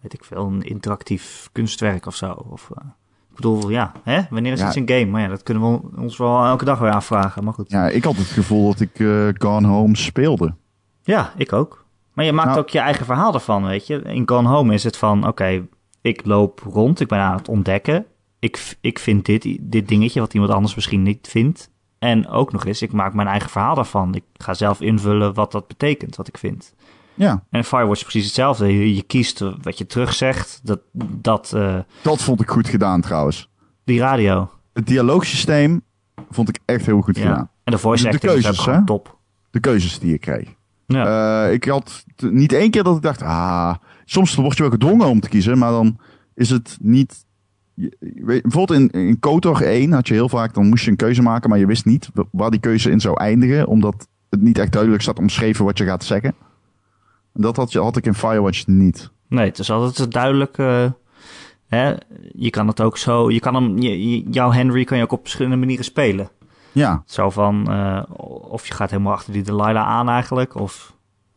weet 0.00 0.12
ik 0.12 0.24
veel, 0.24 0.46
een 0.46 0.62
interactief 0.62 1.48
kunstwerk 1.52 2.06
of 2.06 2.14
zo? 2.16 2.32
Of, 2.32 2.70
eh, 2.74 2.84
ik 3.30 3.34
bedoel, 3.36 3.68
ja, 3.70 3.92
hè? 4.04 4.20
wanneer 4.30 4.52
is 4.52 4.60
Ja. 4.60 4.66
iets 4.66 4.76
een 4.76 4.88
game? 4.88 5.04
Maar 5.06 5.20
ja, 5.20 5.28
dat 5.28 5.42
kunnen 5.42 5.62
we 5.72 5.80
ons 5.96 6.16
wel 6.16 6.44
elke 6.44 6.64
dag 6.64 6.78
weer 6.78 6.90
afvragen, 6.92 7.44
maar 7.44 7.52
goed. 7.52 7.70
Ja, 7.70 7.88
ik 7.88 8.04
had 8.04 8.16
het 8.16 8.26
gevoel 8.26 8.66
dat 8.70 8.80
ik 8.80 9.00
eh, 9.00 9.28
Gone 9.38 9.66
Home 9.68 9.96
speelde. 9.96 10.54
Ja, 11.02 11.32
ik 11.36 11.52
ook. 11.52 11.84
Maar 12.12 12.24
je 12.24 12.32
maakt 12.32 12.48
Nou- 12.48 12.60
ook 12.60 12.68
je 12.68 12.78
eigen 12.78 13.06
verhaal 13.06 13.34
ervan, 13.34 13.64
weet 13.64 13.86
je. 13.86 14.02
In 14.02 14.28
Gone 14.28 14.48
Home 14.48 14.74
is 14.74 14.84
het 14.84 14.96
van, 14.96 15.26
oké, 15.26 15.66
ik 16.00 16.24
loop 16.26 16.60
rond, 16.72 17.00
ik 17.00 17.08
ben 17.08 17.18
aan 17.18 17.36
het 17.36 17.48
ontdekken. 17.48 18.06
Ik, 18.38 18.76
ik 18.80 18.98
vind 18.98 19.26
dit, 19.26 19.58
dit 19.60 19.88
dingetje 19.88 20.20
wat 20.20 20.34
iemand 20.34 20.52
anders 20.52 20.74
misschien 20.74 21.02
niet 21.02 21.28
vindt. 21.30 21.70
En 21.98 22.28
ook 22.28 22.52
nog 22.52 22.66
eens, 22.66 22.82
ik 22.82 22.92
maak 22.92 23.14
mijn 23.14 23.28
eigen 23.28 23.50
verhaal 23.50 23.74
daarvan. 23.74 24.14
Ik 24.14 24.24
ga 24.36 24.54
zelf 24.54 24.80
invullen 24.80 25.34
wat 25.34 25.52
dat 25.52 25.66
betekent, 25.66 26.16
wat 26.16 26.28
ik 26.28 26.38
vind. 26.38 26.74
Ja, 27.14 27.44
En 27.50 27.64
Firewatch 27.64 27.96
is 27.98 28.02
precies 28.02 28.24
hetzelfde. 28.24 28.66
Je, 28.78 28.94
je 28.94 29.02
kiest 29.02 29.38
wat 29.62 29.78
je 29.78 29.86
terugzegt, 29.86 30.60
dat, 30.62 30.80
dat 30.92 31.52
eh, 31.52 31.78
dat 32.02 32.22
vond 32.22 32.40
ik 32.40 32.48
goed 32.50 32.68
gedaan 32.68 33.00
trouwens. 33.00 33.48
die 33.84 33.98
radio. 34.00 34.50
Het 34.72 34.86
dialoogsysteem 34.86 35.82
vond 36.30 36.48
ik 36.48 36.58
echt 36.64 36.86
heel 36.86 37.00
goed 37.00 37.16
Ja. 37.16 37.22
gedaan. 37.22 37.50
En 37.64 37.72
de 37.72 37.78
voice 37.78 38.02
De 38.02 38.10
acting 38.10 38.32
is 38.32 38.46
ook 38.48 38.54
gewoon 38.54 38.84
top. 38.84 39.18
De 39.50 39.60
keuzes 39.60 39.98
die 39.98 40.10
je 40.10 40.18
kreeg. 40.18 40.54
Ja. 40.86 41.44
Eh, 41.46 41.52
ik 41.52 41.64
had 41.64 42.04
niet 42.16 42.52
één 42.52 42.70
keer 42.70 42.82
dat 42.82 42.96
ik 42.96 43.02
dacht, 43.02 43.22
ah, 43.22 43.74
soms 44.10 44.34
word 44.34 44.56
je 44.56 44.62
wel 44.62 44.70
gedwongen 44.72 45.06
om 45.06 45.20
te 45.20 45.28
kiezen, 45.28 45.58
maar 45.58 45.70
dan 45.70 45.98
is 46.34 46.50
het 46.50 46.78
niet. 46.80 47.24
je- 47.74 47.96
je 47.98 48.24
weet- 48.24 48.42
bijvoorbeeld 48.42 48.78
in, 48.92 49.00
in 49.08 49.18
KOTOR 49.18 49.60
1 49.62 49.92
had 49.92 50.08
je 50.08 50.14
heel 50.14 50.28
vaak, 50.28 50.54
dan 50.54 50.68
moest 50.68 50.84
je 50.84 50.90
een 50.90 50.96
keuze 50.96 51.22
maken, 51.22 51.50
maar 51.50 51.58
je 51.58 51.66
wist 51.66 51.84
niet 51.84 52.10
wa- 52.14 52.24
waar 52.32 52.50
die 52.50 52.60
keuze 52.60 52.90
in 52.90 53.00
zou 53.00 53.16
eindigen, 53.16 53.66
omdat 53.66 54.08
het 54.30 54.40
niet 54.40 54.58
echt 54.58 54.72
duidelijk 54.72 55.02
staat 55.02 55.18
omschreven 55.18 55.64
wat 55.64 55.78
je 55.78 55.84
gaat 55.84 56.04
zeggen. 56.04 56.34
En 57.34 57.42
dat 57.42 57.56
had, 57.56 57.72
je, 57.72 57.80
had 57.80 57.96
ik 57.96 58.06
in 58.06 58.14
Firewatch 58.14 58.66
niet. 58.66 59.10
Nee, 59.28 59.46
het 59.46 59.58
is 59.58 59.70
altijd 59.70 60.12
duidelijk. 60.12 60.56
hè, 61.66 61.94
je 62.32 62.50
kan 62.50 62.66
het 62.66 62.80
ook 62.80 62.96
zo. 62.98 63.30
Je 63.30 63.40
kan 63.40 63.54
hem, 63.54 63.78
je, 63.78 64.20
jouw 64.22 64.50
Henry 64.52 64.84
kan 64.84 64.96
je 64.98 65.02
ook 65.04 65.12
op 65.12 65.20
verschillende 65.20 65.56
manieren 65.56 65.84
spelen. 65.84 66.28
Ja, 66.72 67.02
Zo 67.06 67.30
van. 67.30 67.70
eh, 67.70 68.02
of 68.50 68.66
je 68.66 68.74
gaat 68.74 68.90
helemaal 68.90 69.12
achter 69.12 69.32
die 69.32 69.42
Delilah 69.42 69.86
aan 69.86 70.08
eigenlijk. 70.08 70.54
Of, 70.54 70.96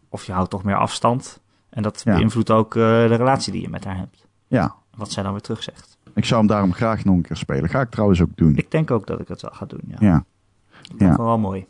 of 0.09 0.25
je 0.25 0.31
houdt 0.31 0.49
toch 0.49 0.63
meer 0.63 0.75
afstand. 0.77 1.41
En 1.73 1.83
dat 1.83 2.01
Ja. 2.05 2.15
beïnvloedt 2.15 2.51
ook 2.51 2.75
eh, 2.75 2.81
de 2.81 3.05
relatie 3.15 3.51
die 3.51 3.61
je 3.61 3.69
met 3.69 3.83
haar 3.85 3.97
hebt. 3.97 4.25
ja. 4.47 4.75
Wat 4.97 5.11
zij 5.11 5.23
dan 5.23 5.31
weer 5.31 5.41
terug 5.41 5.63
zegt. 5.63 5.97
Ik 6.15 6.25
zou 6.25 6.39
hem 6.39 6.49
daarom 6.49 6.73
graag 6.73 7.03
nog 7.05 7.15
een 7.15 7.21
keer 7.21 7.35
spelen. 7.37 7.69
Ga 7.69 7.81
ik 7.81 7.89
trouwens 7.89 8.21
ook 8.21 8.29
doen. 8.35 8.55
Ik 8.55 8.71
denk 8.71 8.91
ook 8.91 9.07
dat 9.07 9.19
ik 9.19 9.27
het 9.27 9.41
wel 9.41 9.51
ga 9.53 9.65
doen. 9.65 9.79
Ja. 9.87 9.95
Ja. 9.99 10.23
Dat 10.81 10.99
Ja. 10.99 11.15
wel 11.15 11.37
mooi. 11.37 11.65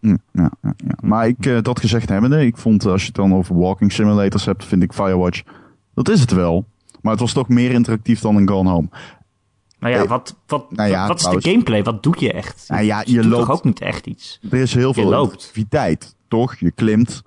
Ja, 0.00 0.16
ja, 0.32 0.50
ja. 0.62 0.74
Maar 1.00 1.26
ik, 1.26 1.46
eh, 1.46 1.62
dat 1.62 1.80
gezegd 1.80 2.08
hebbende, 2.08 2.46
ik 2.46 2.56
vond 2.56 2.84
eh, 2.84 2.90
als 2.92 3.00
je 3.00 3.06
het 3.06 3.16
dan 3.16 3.34
over 3.34 3.56
walking 3.58 3.92
simulators 3.92 4.44
hebt, 4.44 4.64
vind 4.64 4.82
ik 4.82 4.92
Firewatch, 4.92 5.42
dat 5.94 6.08
is 6.08 6.20
het 6.20 6.30
wel. 6.32 6.64
Maar 7.00 7.12
het 7.12 7.20
was 7.20 7.32
toch 7.32 7.48
meer 7.48 7.70
interactief 7.70 8.20
dan 8.20 8.36
een 8.36 8.48
Gone 8.48 8.70
Home. 8.70 8.88
Nou 9.78 9.94
ja, 9.94 10.06
wat, 10.06 10.36
wat, 10.46 10.70
nou 10.72 10.88
ja, 10.90 11.06
wat 11.06 11.14
is 11.16 11.20
trouwens. 11.20 11.44
de 11.46 11.50
gameplay? 11.50 11.82
Wat 11.82 12.02
doe 12.02 12.14
je 12.18 12.32
echt? 12.32 12.64
Nou 12.68 12.82
ja, 12.84 13.02
je 13.06 13.28
loopt- 13.28 13.46
toch 13.46 13.56
ook 13.56 13.64
niet 13.64 13.80
echt 13.80 14.06
iets? 14.06 14.38
Er 14.50 14.58
is 14.58 14.74
heel 14.74 14.88
Je 14.88 14.94
veel 14.94 15.08
loopt. 15.10 15.32
activiteit, 15.32 16.14
toch? 16.28 16.54
Je 16.56 16.70
klimt, 16.70 17.22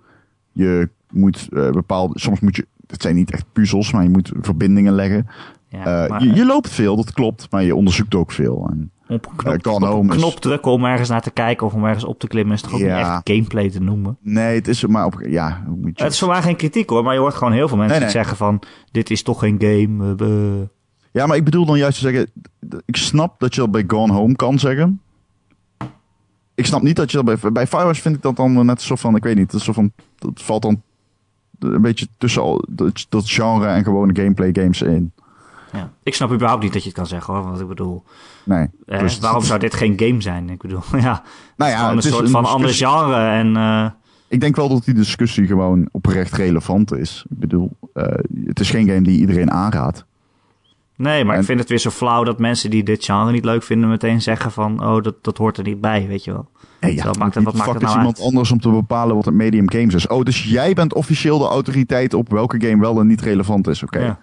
je 0.51 0.89
moet 1.11 1.47
eh, 1.53 1.69
bepaalde, 1.69 2.19
soms 2.19 2.39
moet 2.39 2.55
je, 2.55 2.67
het 2.87 3.01
zijn 3.01 3.15
niet 3.15 3.31
echt 3.31 3.45
puzzels, 3.53 3.91
maar 3.91 4.03
je 4.03 4.09
moet 4.09 4.31
verbindingen 4.41 4.93
leggen. 4.93 5.27
Ja, 5.67 6.03
Eh, 6.03 6.09
maar 6.09 6.23
je, 6.23 6.33
je 6.33 6.45
loopt 6.45 6.69
veel, 6.69 6.95
dat 6.95 7.13
klopt, 7.13 7.47
maar 7.51 7.63
je 7.63 7.75
onderzoekt 7.75 8.15
ook 8.15 8.31
veel. 8.31 8.67
En, 8.71 8.91
op 9.07 9.25
een 9.25 9.35
knop, 9.61 9.81
eh, 9.83 9.95
op 9.97 10.01
een 10.01 10.07
knop 10.07 10.33
drukken 10.39 10.71
om 10.71 10.85
ergens 10.85 11.09
naar 11.09 11.21
te 11.21 11.31
kijken 11.31 11.65
of 11.67 11.73
om 11.73 11.85
ergens 11.85 12.03
op 12.05 12.19
te 12.19 12.27
klimmen 12.27 12.53
is 12.53 12.61
toch 12.61 12.73
ook 12.73 12.79
Ja. 12.79 12.97
niet 12.97 13.05
echt 13.07 13.21
gameplay 13.23 13.69
te 13.69 13.79
noemen? 13.81 14.17
nee, 14.21 14.55
het 14.55 14.67
is 14.67 14.85
maar 14.85 15.05
op, 15.05 15.21
ja, 15.27 15.63
moet 15.67 15.97
je 15.97 16.03
Het 16.03 16.13
is 16.13 16.19
voor 16.19 16.27
mij 16.27 16.41
geen 16.41 16.55
kritiek 16.55 16.89
hoor, 16.89 17.03
maar 17.03 17.13
je 17.13 17.19
hoort 17.19 17.33
gewoon 17.33 17.53
heel 17.53 17.67
veel 17.67 17.77
mensen 17.77 17.99
Nee, 17.99 18.07
die 18.07 18.15
nee. 18.15 18.25
zeggen 18.25 18.45
van 18.45 18.61
dit 18.91 19.09
is 19.09 19.23
toch 19.23 19.39
geen 19.39 19.55
game. 19.59 20.15
eh, 20.17 20.27
eh. 20.61 20.67
Ja, 21.11 21.25
maar 21.25 21.37
ik 21.37 21.43
bedoel 21.43 21.65
dan 21.65 21.77
juist 21.77 21.99
te 21.99 22.03
zeggen, 22.09 22.31
ik 22.85 22.95
snap 22.95 23.39
dat 23.39 23.55
je 23.55 23.61
dat 23.61 23.71
bij 23.71 23.83
Gone 23.87 24.13
Home 24.13 24.35
kan 24.35 24.59
zeggen. 24.59 25.01
Ik 26.55 26.65
snap 26.65 26.81
niet 26.81 26.95
dat 26.95 27.11
je 27.11 27.21
dat 27.23 27.39
bij, 27.41 27.51
bij 27.51 27.67
Firewatch 27.67 27.99
vind 28.01 28.15
ik 28.15 28.21
dat 28.21 28.35
dan 28.35 28.65
net 28.65 28.81
zo 28.81 28.95
van, 28.95 29.15
ik 29.15 29.23
weet 29.23 29.35
niet, 29.35 29.51
dat, 29.51 29.61
zo 29.61 29.73
van, 29.73 29.91
dat 30.17 30.41
valt 30.41 30.61
dan 30.61 30.81
een 31.59 31.81
beetje 31.81 32.07
tussen 32.17 32.41
al, 32.41 32.63
dat, 32.69 33.05
dat 33.09 33.29
genre 33.29 33.67
en 33.67 33.83
gewone 33.83 34.15
gameplay 34.15 34.49
games 34.53 34.81
in. 34.81 35.11
Ja. 35.73 35.91
Ik 36.03 36.13
snap 36.15 36.31
überhaupt 36.31 36.63
niet 36.63 36.73
dat 36.73 36.81
je 36.81 36.87
het 36.87 36.97
kan 36.97 37.07
zeggen 37.07 37.33
hoor, 37.33 37.43
want 37.43 37.59
ik 37.59 37.67
bedoel, 37.67 38.03
Nee. 38.43 38.67
eh, 38.85 38.99
Dus- 38.99 39.19
waarom 39.19 39.43
zou 39.43 39.59
dit 39.59 39.73
geen 39.73 39.93
game 39.99 40.21
zijn? 40.21 40.49
Ik 40.49 40.61
bedoel, 40.61 40.81
ja, 40.91 41.23
Nou 41.57 41.71
gewoon 41.71 41.71
ja, 41.71 41.89
een 41.89 41.95
het 41.95 42.05
is 42.05 42.11
soort 42.11 42.25
een 42.25 42.29
van 42.31 42.45
ander 42.45 42.69
genre 42.73 43.15
en 43.29 43.55
eh, 43.57 43.85
Ik 44.27 44.39
denk 44.39 44.55
wel 44.55 44.69
dat 44.69 44.83
die 44.85 44.93
discussie 44.93 45.47
gewoon 45.47 45.89
oprecht 45.91 46.33
relevant 46.33 46.93
is. 46.93 47.25
Ik 47.29 47.39
bedoel, 47.39 47.71
eh, 47.93 48.03
het 48.45 48.59
is 48.59 48.69
geen 48.69 48.87
game 48.87 49.01
die 49.01 49.19
iedereen 49.19 49.51
aanraadt. 49.51 50.05
nee, 50.95 51.25
maar 51.25 51.33
En- 51.33 51.39
ik 51.39 51.45
vind 51.45 51.59
het 51.59 51.69
weer 51.69 51.77
zo 51.77 51.89
flauw 51.89 52.23
dat 52.23 52.39
mensen 52.39 52.69
die 52.69 52.83
dit 52.83 53.05
genre 53.05 53.31
niet 53.31 53.45
leuk 53.45 53.63
vinden 53.63 53.89
meteen 53.89 54.21
zeggen 54.21 54.51
van 54.51 54.83
oh 54.85 55.01
dat, 55.03 55.15
dat 55.23 55.37
hoort 55.37 55.57
er 55.57 55.63
niet 55.63 55.81
bij, 55.81 56.07
weet 56.07 56.23
je 56.23 56.31
wel. 56.31 56.49
Hey, 56.79 56.93
ja, 56.95 57.11
maakt 57.19 57.35
het- 57.35 57.43
wat 57.43 57.53
maakt 57.53 57.67
het 57.73 57.81
is 57.81 57.87
nou 57.87 57.97
iemand 57.97 58.17
uit? 58.17 58.25
anders 58.27 58.51
om 58.51 58.59
te 58.59 58.69
bepalen 58.69 59.15
wat 59.15 59.25
het 59.25 59.33
medium 59.33 59.71
games 59.71 59.93
is? 59.93 60.07
Oh, 60.07 60.23
dus 60.23 60.43
jij 60.43 60.73
bent 60.73 60.93
officieel 60.93 61.37
de 61.37 61.45
autoriteit 61.47 62.13
op 62.13 62.29
welke 62.31 62.61
game 62.67 62.81
wel 62.81 62.99
en 62.99 63.07
niet 63.07 63.21
relevant 63.21 63.67
is. 63.67 63.83
Oké. 63.83 63.99
Ja. 63.99 64.19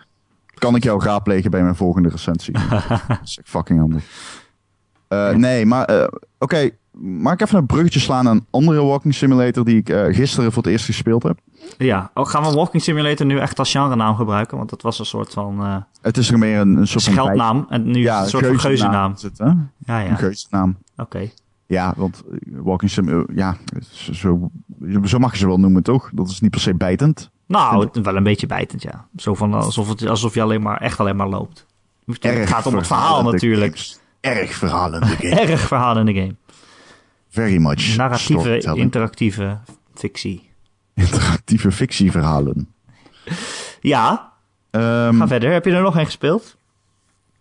Kan 0.54 0.74
ik 0.74 0.82
jou 0.84 1.04
raadplegen 1.04 1.50
bij 1.50 1.62
mijn 1.62 1.74
volgende 1.76 2.08
recensie? 2.08 2.52
dat 3.08 3.18
is 3.24 3.38
fucking 3.44 3.78
handig. 3.80 4.04
Eh, 5.08 5.30
Nee, 5.34 5.66
maar 5.66 5.84
eh, 5.84 6.06
oké. 6.38 6.70
Mag 7.00 7.32
ik 7.32 7.40
even 7.40 7.58
een 7.58 7.66
bruggetje 7.66 8.00
slaan 8.00 8.24
naar 8.24 8.32
een 8.32 8.46
andere 8.50 8.82
walking 8.82 9.14
simulator 9.14 9.64
die 9.64 9.76
ik 9.76 9.88
eh, 9.88 10.14
gisteren 10.14 10.52
voor 10.52 10.62
het 10.62 10.72
eerst 10.72 10.84
gespeeld 10.84 11.22
heb? 11.22 11.38
Ja, 11.78 12.10
oh, 12.14 12.26
gaan 12.26 12.42
we 12.42 12.50
Walking 12.50 12.82
Simulator 12.82 13.26
nu 13.26 13.38
echt 13.38 13.58
als 13.58 13.70
genre 13.70 13.96
naam 13.96 14.16
gebruiken? 14.16 14.56
Want 14.56 14.70
dat 14.70 14.82
was 14.82 14.98
een 14.98 15.04
soort 15.06 15.32
van 15.32 15.84
Het 16.00 16.16
is 16.16 16.30
er 16.30 16.38
meer 16.38 16.60
een, 16.60 16.76
een 16.76 16.86
soort 16.86 17.04
van... 17.04 17.12
scheldnaam 17.12 17.66
en 17.68 17.90
nu 17.90 17.98
Ja, 18.00 18.22
een 18.22 18.28
soort 18.28 18.46
van 18.46 18.60
geuzennaam. 18.60 19.14
hè? 19.36 19.44
Ja, 19.44 20.00
Een 20.00 20.06
ja, 20.08 20.14
geuzennaam. 20.14 20.76
oké. 20.96 21.30
Ja, 21.66 21.94
want 21.96 22.22
eh, 22.30 22.38
walking 22.62 22.90
sim, 22.90 23.08
eh, 23.08 23.36
ja, 23.36 23.56
zo, 23.92 24.50
zo 25.04 25.18
mag 25.18 25.32
je 25.32 25.38
ze 25.38 25.46
wel 25.46 25.58
noemen, 25.58 25.82
toch? 25.82 26.10
Dat 26.14 26.28
is 26.28 26.40
niet 26.40 26.50
per 26.50 26.60
se 26.60 26.74
bijtend. 26.74 27.30
Nou, 27.46 27.88
wel 28.02 28.16
een 28.16 28.22
beetje 28.22 28.46
bijtend, 28.46 28.82
ja. 28.82 29.06
Zo 29.16 29.34
van 29.34 29.54
alsof, 29.54 29.88
het, 29.88 30.06
alsof 30.06 30.34
je 30.34 30.42
alleen 30.42 30.62
maar, 30.62 30.80
echt 30.80 31.00
alleen 31.00 31.16
maar 31.16 31.28
loopt. 31.28 31.66
Het 32.06 32.48
gaat 32.48 32.66
om 32.66 32.74
het 32.74 32.86
verhaal 32.86 33.04
verhalende 33.04 33.32
natuurlijk. 33.32 33.76
games. 33.76 33.98
Erg 34.20 34.54
verhalende 34.54 35.06
game. 35.20 35.40
Erg 35.40 35.60
verhaal 35.60 35.98
in 35.98 36.06
de 36.06 36.14
game. 36.14 36.34
Very 37.28 37.56
much 37.56 37.96
Narratieve, 37.96 38.72
interactieve 38.74 39.58
fictie. 39.94 40.50
interactieve 40.94 41.72
fictieverhalen. 41.72 42.68
Ja, 43.80 44.34
Ehm, 44.76 45.18
ga 45.18 45.26
verder. 45.26 45.52
Heb 45.52 45.64
je 45.64 45.72
er 45.72 45.82
nog 45.82 45.96
een 45.96 46.04
gespeeld? 46.04 46.56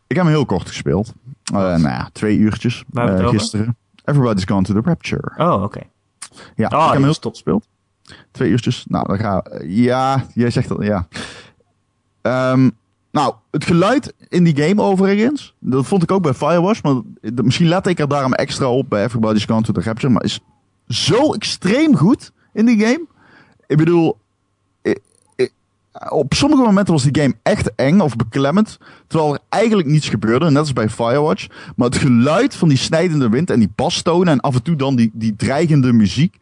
ik 0.08 0.16
heb 0.16 0.26
hem 0.26 0.34
heel 0.34 0.46
kort 0.46 0.68
gespeeld. 0.68 1.14
Uh, 1.54 1.60
nou 1.60 1.82
ja, 1.82 2.10
twee 2.12 2.38
uurtjes 2.38 2.84
uh, 2.94 3.30
gisteren. 3.30 3.78
Everybody's 4.06 4.44
Gone 4.46 4.64
to 4.64 4.74
the 4.74 4.82
Rapture. 4.84 5.32
Oh, 5.38 5.64
oké. 5.64 5.80
Ja, 6.56 6.68
Oh, 6.68 6.72
ik 6.72 6.72
heb 6.72 6.72
hem 6.82 6.98
ja, 7.00 7.04
heel 7.04 7.14
stop. 7.14 7.32
gespeeld. 7.32 7.68
Twee 8.32 8.50
uurtjes. 8.50 8.86
Nou, 8.88 9.08
dan 9.08 9.18
ga 9.18 9.46
Ja, 9.68 10.26
jij 10.34 10.50
zegt 10.50 10.68
dat, 10.68 10.84
ja. 10.84 11.08
Ehm, 12.22 12.70
nou, 13.12 13.34
het 13.52 13.66
geluid 13.66 14.14
in 14.30 14.44
die 14.44 14.62
game 14.64 14.82
overigens, 14.82 15.56
dat 15.60 15.86
vond 15.86 16.04
ik 16.04 16.12
ook 16.12 16.22
bij 16.22 16.34
Firewatch, 16.34 16.84
maar 16.84 16.94
dat- 17.22 17.46
misschien 17.46 17.68
let 17.68 17.88
ik 17.88 18.00
er 18.00 18.08
daarom 18.08 18.34
extra 18.34 18.70
op 18.70 18.90
bij 18.90 19.04
Everybody's 19.04 19.46
Gone 19.46 19.62
to 19.62 19.74
the 19.74 19.82
Rapture, 19.82 20.14
maar 20.14 20.24
is 20.24 20.40
zo 20.88 21.34
extreem 21.34 21.96
goed 21.96 22.32
in 22.54 22.66
die 22.66 22.80
game. 22.80 23.06
Ik 23.68 23.78
bedoel, 23.78 24.18
op 26.10 26.34
sommige 26.34 26.62
momenten 26.62 26.94
was 26.94 27.04
die 27.04 27.22
game 27.22 27.36
echt 27.44 27.76
eng 27.76 28.00
of 28.00 28.16
beklemmend, 28.16 28.78
terwijl 29.08 29.34
er 29.34 29.40
eigenlijk 29.50 29.88
niets 29.88 30.10
gebeurde, 30.10 30.50
net 30.50 30.58
als 30.58 30.74
bij 30.74 30.90
Firewatch. 30.90 31.48
Maar 31.76 31.88
het 31.88 31.98
geluid 31.98 32.56
van 32.56 32.70
die 32.70 32.78
snijdende 32.78 33.30
wind 33.30 33.50
en 33.50 33.60
die 33.60 33.72
basstonen 33.76 34.28
en 34.28 34.40
af 34.40 34.56
en 34.56 34.64
toe 34.64 34.76
dan 34.76 34.96
die, 34.96 35.12
die 35.14 35.36
dreigende 35.36 35.94
muziek, 35.94 36.38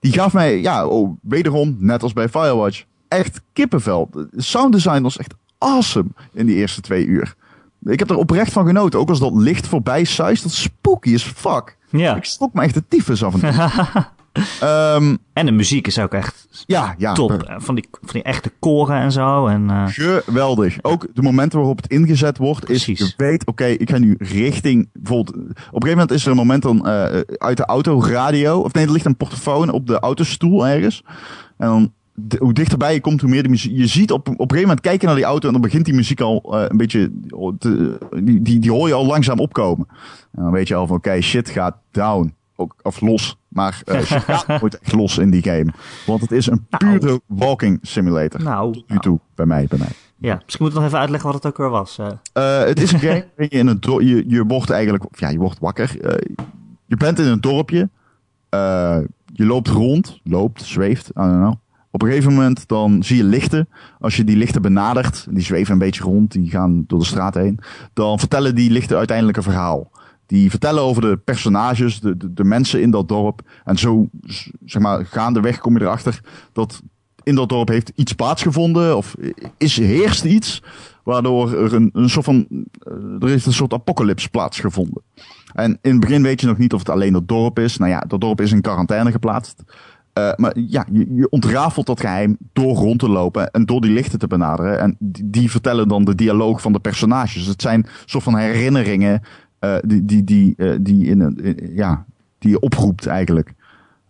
die 0.00 0.12
gaf 0.12 0.32
mij, 0.32 0.60
ja, 0.60 0.86
oh, 0.86 1.16
wederom, 1.22 1.76
net 1.78 2.02
als 2.02 2.12
bij 2.12 2.28
Firewatch, 2.28 2.84
echt 3.08 3.40
kippenvel. 3.52 4.08
De 4.12 4.42
sound 4.42 4.72
design 4.72 5.02
was 5.02 5.16
echt 5.16 5.34
awesome 5.58 6.08
in 6.32 6.46
die 6.46 6.56
eerste 6.56 6.80
twee 6.80 7.06
uur. 7.06 7.34
Ik 7.84 7.98
heb 7.98 8.10
er 8.10 8.16
oprecht 8.16 8.52
van 8.52 8.66
genoten, 8.66 9.00
ook 9.00 9.08
als 9.08 9.20
dat 9.20 9.34
licht 9.34 9.66
voorbij 9.66 10.04
suist, 10.04 10.42
dat 10.42 10.52
is 10.52 10.62
spooky 10.62 11.14
as 11.14 11.22
fuck. 11.22 11.76
Ja. 11.90 12.16
Ik 12.16 12.24
schrok 12.24 12.52
me 12.52 12.62
echt 12.62 12.74
de 12.74 12.84
tyfus 12.88 13.24
af 13.24 13.34
en 13.34 13.40
toe. 13.40 13.50
Ehm, 14.60 15.16
En 15.32 15.46
de 15.46 15.52
muziek 15.52 15.86
is 15.86 15.98
ook 15.98 16.14
echt 16.14 16.64
ja, 16.66 16.94
ja. 16.98 17.12
top. 17.12 17.54
Van 17.56 17.74
die, 17.74 17.88
van 17.90 18.10
die 18.12 18.22
echte 18.22 18.52
koren 18.58 18.96
en 18.96 19.12
zo. 19.12 19.46
En, 19.46 19.70
eh, 19.70 19.84
Geweldig. 19.86 20.78
Ook 20.82 21.06
de 21.14 21.22
momenten 21.22 21.58
waarop 21.58 21.76
het 21.76 21.90
ingezet 21.90 22.38
wordt, 22.38 22.70
is 22.70 22.86
je 22.86 23.12
weet, 23.16 23.46
oké, 23.46 23.64
ik 23.64 23.90
ga 23.90 23.98
nu 23.98 24.14
richting, 24.18 24.88
bijvoorbeeld, 24.92 25.36
op 25.36 25.46
een 25.46 25.56
gegeven 25.56 25.90
moment 25.90 26.10
is 26.10 26.24
er 26.24 26.30
een 26.30 26.36
moment 26.36 26.62
dan 26.62 26.86
eh, 26.86 27.20
uit 27.38 27.56
de 27.56 27.64
auto 27.64 28.02
radio, 28.02 28.60
of 28.60 28.72
nee, 28.72 28.84
er 28.84 28.92
ligt 28.92 29.04
een 29.04 29.16
portofoon 29.16 29.70
op 29.70 29.86
de 29.86 29.98
autostoel 29.98 30.66
ergens. 30.66 31.02
En 31.56 31.68
dan, 31.68 31.92
hoe 32.38 32.52
dichterbij 32.52 32.94
je 32.94 33.00
komt, 33.00 33.20
hoe 33.20 33.30
meer 33.30 33.42
de 33.42 33.48
muziek, 33.48 33.76
je 33.76 33.86
ziet 33.86 34.12
op, 34.12 34.20
op 34.20 34.28
een 34.28 34.36
gegeven 34.38 34.60
moment 34.60 34.80
kijken 34.80 35.06
naar 35.06 35.16
die 35.16 35.24
auto 35.24 35.46
en 35.46 35.52
dan 35.52 35.62
begint 35.62 35.84
die 35.84 35.94
muziek 35.94 36.20
al 36.20 36.58
eh, 36.58 36.64
een 36.68 36.76
beetje, 36.76 37.12
te, 37.58 37.98
die, 38.22 38.42
die, 38.42 38.58
die 38.58 38.70
hoor 38.70 38.88
je 38.88 38.94
al 38.94 39.06
langzaam 39.06 39.38
opkomen. 39.38 39.86
En 40.32 40.42
dan 40.42 40.52
weet 40.52 40.68
je 40.68 40.74
al 40.74 40.86
van, 40.86 40.96
oké, 40.96 41.20
shit 41.20 41.48
gaat 41.48 41.76
down. 41.90 42.34
Ook, 42.56 42.74
of 42.82 43.00
los. 43.00 43.36
Maar 43.48 43.82
eh 43.84 44.00
shit 44.00 44.22
gaat 44.22 44.60
nooit 44.60 44.78
echt 44.78 44.92
los 44.92 45.18
in 45.18 45.30
die 45.30 45.42
game. 45.42 45.66
Want 46.06 46.20
het 46.20 46.32
is 46.32 46.46
een 46.46 46.66
pure 46.78 47.20
walking 47.26 47.78
simulator. 47.82 48.42
nou, 48.42 48.82
Nu 48.86 48.98
toe, 48.98 49.20
bij 49.34 49.46
mij, 49.46 49.66
bij 49.68 49.78
mij. 49.78 49.88
ja, 50.16 50.40
misschien 50.44 50.64
moet 50.64 50.72
ik 50.74 50.78
nog 50.78 50.86
even 50.86 50.98
uitleggen 50.98 51.32
wat 51.32 51.42
het 51.42 51.52
ook 51.52 51.58
weer 51.58 51.70
was. 51.70 51.98
eh. 51.98 52.06
Eh, 52.32 52.66
het 52.68 52.80
is 52.80 52.92
een 52.92 52.98
game 52.98 53.26
waarin 53.36 53.48
je 53.50 53.58
in 53.58 53.66
een 53.66 54.06
je, 54.06 54.24
je 54.26 54.44
wordt 54.44 54.70
eigenlijk, 54.70 55.04
ja, 55.10 55.28
je 55.28 55.38
wordt 55.38 55.58
wakker. 55.58 56.00
Eh, 56.00 56.34
je 56.86 56.96
bent 56.96 57.18
in 57.18 57.26
een 57.26 57.40
dorpje. 57.40 57.88
Eh, 58.48 58.98
je 59.32 59.44
loopt 59.46 59.68
rond, 59.68 60.20
loopt, 60.24 60.62
zweeft, 60.62 61.08
I 61.08 61.12
don't 61.14 61.32
know. 61.40 61.54
Op 61.90 62.02
een 62.02 62.08
gegeven 62.08 62.34
moment 62.34 62.68
dan 62.68 63.02
zie 63.02 63.16
je 63.16 63.24
lichten. 63.24 63.68
Als 64.00 64.16
je 64.16 64.24
die 64.24 64.36
lichten 64.36 64.62
benadert, 64.62 65.26
die 65.30 65.42
zweven 65.42 65.72
een 65.72 65.78
beetje 65.78 66.02
rond, 66.02 66.32
die 66.32 66.50
gaan 66.50 66.84
door 66.86 66.98
de 66.98 67.04
straat 67.04 67.34
heen. 67.34 67.58
Dan 67.92 68.18
vertellen 68.18 68.54
die 68.54 68.70
lichten 68.70 68.96
uiteindelijk 68.96 69.36
een 69.36 69.42
verhaal. 69.42 69.90
Die 70.26 70.50
vertellen 70.50 70.82
over 70.82 71.02
de 71.02 71.16
personages, 71.16 72.00
de, 72.00 72.16
de, 72.16 72.32
de 72.32 72.44
mensen 72.44 72.80
in 72.80 72.90
dat 72.90 73.08
dorp. 73.08 73.40
En 73.64 73.78
zo, 73.78 74.08
zeg 74.64 74.82
maar, 74.82 75.06
gaandeweg 75.06 75.58
kom 75.58 75.78
je 75.78 75.84
erachter 75.84 76.20
dat 76.52 76.82
in 77.22 77.34
dat 77.34 77.48
dorp 77.48 77.68
heeft 77.68 77.92
iets 77.94 78.12
plaatsgevonden. 78.12 78.96
Of 78.96 79.14
is, 79.56 79.76
heerst 79.76 80.24
iets. 80.24 80.62
Waardoor 81.04 81.54
er 81.54 81.74
een, 81.74 81.90
een 81.92 82.10
soort 82.10 82.24
van, 82.24 82.46
eh, 82.78 82.92
er 83.20 83.30
is 83.30 83.46
een 83.46 83.52
soort 83.52 83.72
apocalyps 83.72 84.26
plaatsgevonden. 84.26 85.02
En 85.52 85.78
in 85.82 85.90
het 85.90 86.00
begin 86.00 86.22
weet 86.22 86.40
je 86.40 86.46
nog 86.46 86.58
niet 86.58 86.72
of 86.72 86.78
het 86.78 86.88
alleen 86.88 87.12
dat 87.12 87.28
dorp 87.28 87.58
is. 87.58 87.76
Nou 87.76 87.90
ja, 87.90 88.00
dat 88.00 88.20
dorp 88.20 88.40
is 88.40 88.52
in 88.52 88.60
quarantaine 88.60 89.10
geplaatst. 89.10 89.62
Eh, 90.12 90.32
maar 90.36 90.58
ja, 90.58 90.86
je, 90.92 91.14
je 91.14 91.28
ontrafelt 91.30 91.86
dat 91.86 92.00
geheim 92.00 92.36
door 92.52 92.74
rond 92.74 92.98
te 92.98 93.08
lopen 93.08 93.50
en 93.50 93.64
door 93.64 93.80
die 93.80 93.90
lichten 93.90 94.18
te 94.18 94.26
benaderen. 94.26 94.80
En 94.80 94.96
die, 94.98 95.30
die 95.30 95.50
vertellen 95.50 95.88
dan 95.88 96.04
de 96.04 96.14
dialoog 96.14 96.60
van 96.60 96.72
de 96.72 96.80
personages. 96.80 97.46
Het 97.46 97.62
zijn 97.62 97.86
soort 98.04 98.24
van 98.24 98.36
herinneringen 98.36 99.22
eh, 99.64 99.76
die, 99.86 100.04
die, 100.04 100.24
die, 100.24 100.54
eh, 100.56 100.76
die, 100.80 101.06
in 101.06 101.20
een, 101.20 101.36
in- 101.44 101.74
ja, 101.74 102.04
die 102.38 102.50
je 102.50 102.60
oproept 102.60 103.06
eigenlijk. 103.06 103.52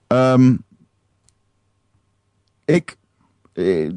Ehm, 0.06 0.54
ik, 2.64 2.96
eh, 3.52 3.90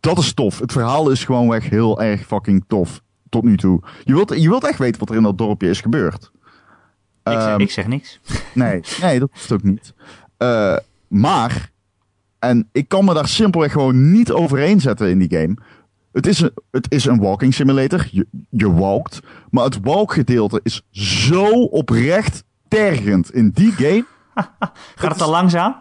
dat 0.00 0.18
is 0.18 0.32
tof. 0.34 0.58
Het 0.58 0.72
verhaal 0.72 1.10
is 1.10 1.24
gewoonweg 1.24 1.68
heel 1.68 2.02
erg 2.02 2.26
fucking 2.26 2.64
tof. 2.66 3.02
Tot 3.28 3.44
nu 3.44 3.56
toe. 3.56 3.80
Je 4.04 4.14
wilt, 4.14 4.40
je 4.40 4.48
wilt 4.48 4.64
echt 4.64 4.78
weten 4.78 5.00
wat 5.00 5.10
er 5.10 5.16
in 5.16 5.22
dat 5.22 5.38
dorpje 5.38 5.68
is 5.68 5.80
gebeurd. 5.80 6.30
ik, 7.24 7.32
zeg, 7.32 7.46
Ehm, 7.46 7.60
ik 7.60 7.70
zeg 7.70 7.86
niks. 7.86 8.20
Nee, 8.54 8.80
nee, 9.00 9.18
dat 9.18 9.30
hoeft 9.32 9.52
ook 9.52 9.62
niet. 9.62 9.94
Eh, 10.36 10.76
maar, 11.08 11.70
en 12.38 12.68
ik 12.72 12.88
kan 12.88 13.04
me 13.04 13.14
daar 13.14 13.28
simpelweg 13.28 13.72
gewoon 13.72 14.12
niet 14.12 14.32
overheen 14.32 14.80
zetten 14.80 15.10
in 15.10 15.18
die 15.18 15.38
game. 15.38 15.56
Het 16.18 16.26
is 16.26 16.40
een, 16.40 16.52
het 16.70 16.86
is 16.88 17.04
een 17.04 17.18
walking 17.18 17.54
simulator. 17.54 18.08
Je, 18.10 18.26
je 18.50 18.72
walkt. 18.72 19.20
Maar 19.50 19.64
het 19.64 19.80
walkgedeelte 19.80 20.60
is 20.62 20.82
zo 20.90 21.62
oprecht 21.62 22.44
tergend 22.68 23.34
in 23.34 23.50
die 23.54 23.72
game. 23.72 24.04
Gaat 24.94 25.12
het 25.12 25.22
al 25.22 25.30
langzaam? 25.30 25.76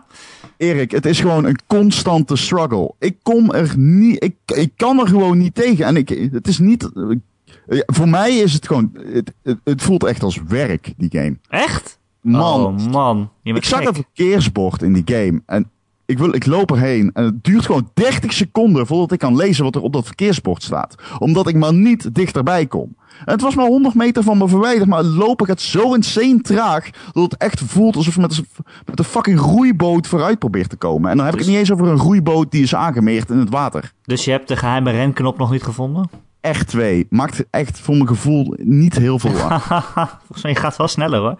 Erik, 0.58 0.92
het 0.92 1.06
is 1.06 1.20
gewoon 1.20 1.46
een 1.46 1.60
constante 1.68 2.36
struggle. 2.36 2.94
Ik 3.00 3.18
kom 3.22 3.52
er 3.52 3.78
niet, 3.78 4.24
ik, 4.24 4.36
ik 4.46 4.72
kan 4.76 5.00
er 5.00 5.08
gewoon 5.08 5.38
niet 5.38 5.56
tegen. 5.56 5.86
En 5.86 5.96
ik, 5.96 6.10
het 6.32 6.48
is 6.48 6.60
niet, 6.60 6.92
eh, 6.94 7.80
voor 7.86 8.10
mij 8.10 8.38
is 8.38 8.54
het 8.54 8.68
gewoon, 8.68 8.92
het, 9.14 9.34
het, 9.44 9.58
het 9.64 9.82
voelt 9.82 10.04
echt 10.04 10.24
als 10.24 10.42
werk, 10.48 10.94
die 10.98 11.10
game. 11.12 11.38
Echt? 11.50 12.00
Man, 12.22 12.66
Oh 12.66 12.92
man, 12.92 13.30
ik 13.44 13.66
zag 13.66 13.86
een 13.86 13.94
verkeersbord 13.94 14.82
in 14.82 14.94
die 14.94 15.04
game 15.06 15.42
en 15.46 15.72
ik, 16.08 16.18
wil, 16.18 16.36
ik 16.36 16.46
loop 16.46 16.72
erheen 16.72 17.10
en 17.14 17.24
het 17.24 17.44
duurt 17.44 17.66
gewoon 17.66 17.90
30 17.94 18.34
seconden 18.34 18.88
voordat 18.88 19.12
ik 19.12 19.20
kan 19.20 19.36
lezen 19.36 19.64
wat 19.64 19.76
er 19.76 19.82
op 19.82 19.94
dat 19.94 20.06
verkeersbord 20.06 20.64
staat. 20.64 20.96
Omdat 21.20 21.48
ik 21.48 21.56
maar 21.56 21.74
niet 21.74 22.16
dichterbij 22.16 22.66
kom. 22.66 22.96
En 23.26 23.32
het 23.34 23.42
was 23.42 23.56
maar 23.56 23.66
100 23.66 23.96
meter 23.96 24.24
van 24.24 24.38
me 24.38 24.48
verwijderd, 24.48 24.90
maar 24.90 25.04
loop 25.04 25.42
ik 25.42 25.48
het 25.48 25.62
zo 25.62 25.94
insane 25.94 26.42
traag 26.42 26.90
dat 27.12 27.24
het 27.32 27.38
echt 27.38 27.62
voelt 27.62 27.96
alsof 27.96 28.16
je 28.16 28.22
met 28.22 28.38
een, 28.38 28.48
met 28.86 29.00
een 29.00 29.06
fucking 29.06 29.40
roeiboot 29.40 30.08
vooruit 30.08 30.40
probeert 30.40 30.70
te 30.70 30.76
komen. 30.76 31.10
En 31.12 31.16
dan 31.18 31.26
heb 31.26 31.34
ik 31.36 31.40
het 31.40 31.50
niet 31.50 31.58
eens 31.58 31.72
over 31.72 31.88
een 31.88 31.98
roeiboot 31.98 32.52
die 32.52 32.64
is 32.64 32.76
aangemeerd 32.76 33.30
in 33.30 33.38
het 33.38 33.50
water. 33.50 33.92
Dus 34.04 34.26
je 34.26 34.32
hebt 34.32 34.48
de 34.48 34.56
geheime 34.56 34.92
renknop 34.92 35.38
nog 35.38 35.52
niet 35.52 35.64
gevonden? 35.64 36.10
Echt 36.42 36.68
twee. 36.68 37.08
Maakt 37.10 37.46
echt 37.50 37.80
voor 37.80 37.96
mijn 37.96 38.08
gevoel 38.08 38.54
niet 38.58 38.96
heel 38.98 39.20
veel 39.20 39.32
uit. 39.50 39.62
Volgens 39.62 40.44
mij 40.44 40.56
gaat 40.56 40.68
het 40.68 40.78
wel 40.78 40.88
sneller 40.88 41.20
hoor. 41.20 41.36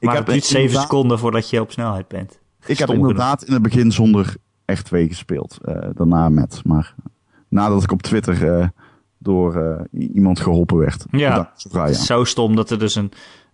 Maar 0.00 0.14
heb 0.14 0.24
het 0.24 0.34
duurt 0.34 0.44
7 0.44 0.60
inderdaad- 0.60 0.82
seconden 0.82 1.18
voordat 1.18 1.50
je 1.50 1.60
op 1.60 1.72
snelheid 1.72 2.08
bent. 2.08 2.38
Ik 2.66 2.78
heb 2.78 2.90
inderdaad 2.90 3.42
in 3.42 3.52
het 3.52 3.62
begin 3.62 3.92
zonder 3.92 4.36
echt 4.64 4.84
twee 4.84 5.08
gespeeld. 5.08 5.58
Eh, 5.64 5.88
daarna 5.94 6.28
met. 6.28 6.60
Maar 6.64 6.94
nadat 7.48 7.82
ik 7.82 7.92
op 7.92 8.02
Twitter 8.02 8.54
eh, 8.58 8.68
door 9.18 9.54
eh, 9.54 10.10
iemand 10.14 10.40
geholpen 10.40 10.76
werd. 10.76 11.04
Ja. 11.10 11.52
Het 11.70 11.90
is 11.90 12.06
zo 12.06 12.24
stom 12.24 12.56
dat 12.56 12.70
er 12.70 12.78
dus 12.78 12.94
een, 12.94 13.12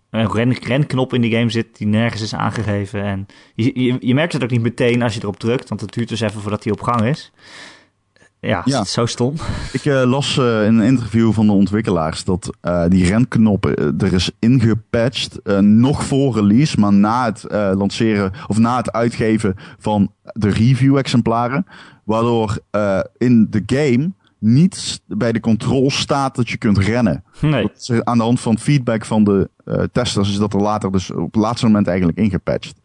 een 0.09 0.31
ren, 0.31 0.53
renknop 0.53 1.13
in 1.13 1.21
die 1.21 1.31
game 1.31 1.49
zit 1.49 1.77
die 1.77 1.87
nergens 1.87 2.21
is 2.21 2.35
aangegeven. 2.35 3.03
En 3.03 3.25
je, 3.55 3.83
je, 3.83 3.97
je 3.99 4.13
merkt 4.13 4.33
het 4.33 4.43
ook 4.43 4.49
niet 4.49 4.61
meteen 4.61 5.01
als 5.01 5.13
je 5.13 5.21
erop 5.21 5.39
drukt, 5.39 5.69
want 5.69 5.81
het 5.81 5.93
duurt 5.93 6.09
dus 6.09 6.21
even 6.21 6.41
voordat 6.41 6.63
hij 6.63 6.73
op 6.73 6.81
gang 6.81 7.01
is. 7.01 7.31
Ja, 8.39 8.61
Ja. 8.65 8.77
het 8.77 8.85
is 8.87 8.93
zo 8.93 9.05
stom. 9.05 9.33
Ik 9.71 9.85
eh, 9.85 10.03
las 10.03 10.37
eh, 10.37 10.65
in 10.65 10.77
een 10.77 10.85
interview 10.85 11.33
van 11.33 11.45
de 11.47 11.51
ontwikkelaars 11.53 12.23
dat 12.23 12.49
eh, 12.61 12.83
die 12.87 13.05
renknop 13.07 13.65
eh, 13.65 13.85
er 14.01 14.13
is 14.13 14.31
ingepatcht. 14.39 15.39
nog 15.61 16.03
voor 16.03 16.33
release, 16.33 16.79
maar 16.79 16.93
na 16.93 17.25
het 17.25 17.45
lanceren 17.77 18.31
of 18.47 18.57
na 18.57 18.77
het 18.77 18.91
uitgeven 18.91 19.55
van 19.79 20.11
de 20.23 20.49
review-exemplaren. 20.49 21.65
Waardoor 22.03 22.57
in 23.17 23.47
de 23.49 23.63
game 23.65 24.11
niet 24.39 25.01
bij 25.07 25.31
de 25.31 25.39
controls 25.39 25.99
staat 25.99 26.35
dat 26.35 26.49
je 26.49 26.57
kunt 26.57 26.77
rennen. 26.77 27.23
Nee. 27.41 27.69
Aan 28.03 28.17
de 28.17 28.23
hand 28.23 28.39
van 28.39 28.57
feedback 28.59 29.05
van 29.05 29.23
de 29.23 29.49
testers 29.91 30.29
is 30.29 30.37
dat 30.37 30.53
er 30.53 30.61
later 30.61 30.91
dus 30.91 31.11
op 31.11 31.33
het 31.33 31.35
laatste 31.41 31.65
moment 31.65 31.87
eigenlijk 31.87 32.17
ingepatcht. 32.17 32.79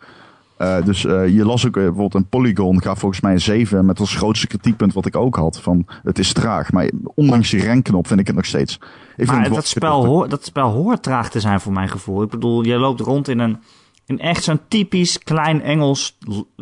Eh, 0.63 0.85
dus 0.85 1.05
eh, 1.05 1.29
je 1.29 1.45
las 1.45 1.67
ook 1.67 1.77
eh, 1.77 1.83
bijvoorbeeld 1.83 2.15
een 2.15 2.29
Polygon 2.29 2.83
gaf 2.83 2.99
volgens 2.99 3.21
mij 3.21 3.33
een 3.33 3.41
7 3.41 3.87
met 3.87 4.01
als 4.01 4.17
grootste 4.17 4.47
kritiekpunt 4.47 4.93
wat 4.93 5.07
ik 5.07 5.17
ook 5.17 5.37
had 5.37 5.61
van 5.61 5.87
het 6.03 6.19
is 6.19 6.33
traag. 6.33 6.73
Maar 6.73 6.91
ondanks 7.15 7.51
die 7.51 7.61
renknop 7.61 8.07
vind 8.07 8.21
ik 8.21 8.27
het 8.27 8.37
nog 8.37 8.45
steeds. 8.45 8.79
Ik 9.17 9.27
Maar 9.27 9.49
dat 9.49 9.67
spel, 9.67 10.07
hoort, 10.07 10.31
dat 10.31 10.45
spel 10.45 10.71
hoort 10.71 11.03
traag 11.03 11.31
te 11.31 11.41
zijn 11.41 11.61
voor 11.61 11.73
mijn 11.73 11.89
gevoel. 11.89 12.23
Ik 12.23 12.31
bedoel, 12.31 12.65
je 12.65 12.77
loopt 12.77 13.01
rond 13.01 13.29
in 13.29 13.39
een 13.39 13.59
in 14.07 14.19
echt 14.19 14.45
zo'n 14.45 14.61
typisch 14.69 15.19
klein 15.19 15.63
Engels 15.63 16.19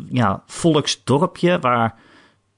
ja, 0.09 0.43
volksdorpje 0.47 1.59
waar, 1.59 1.95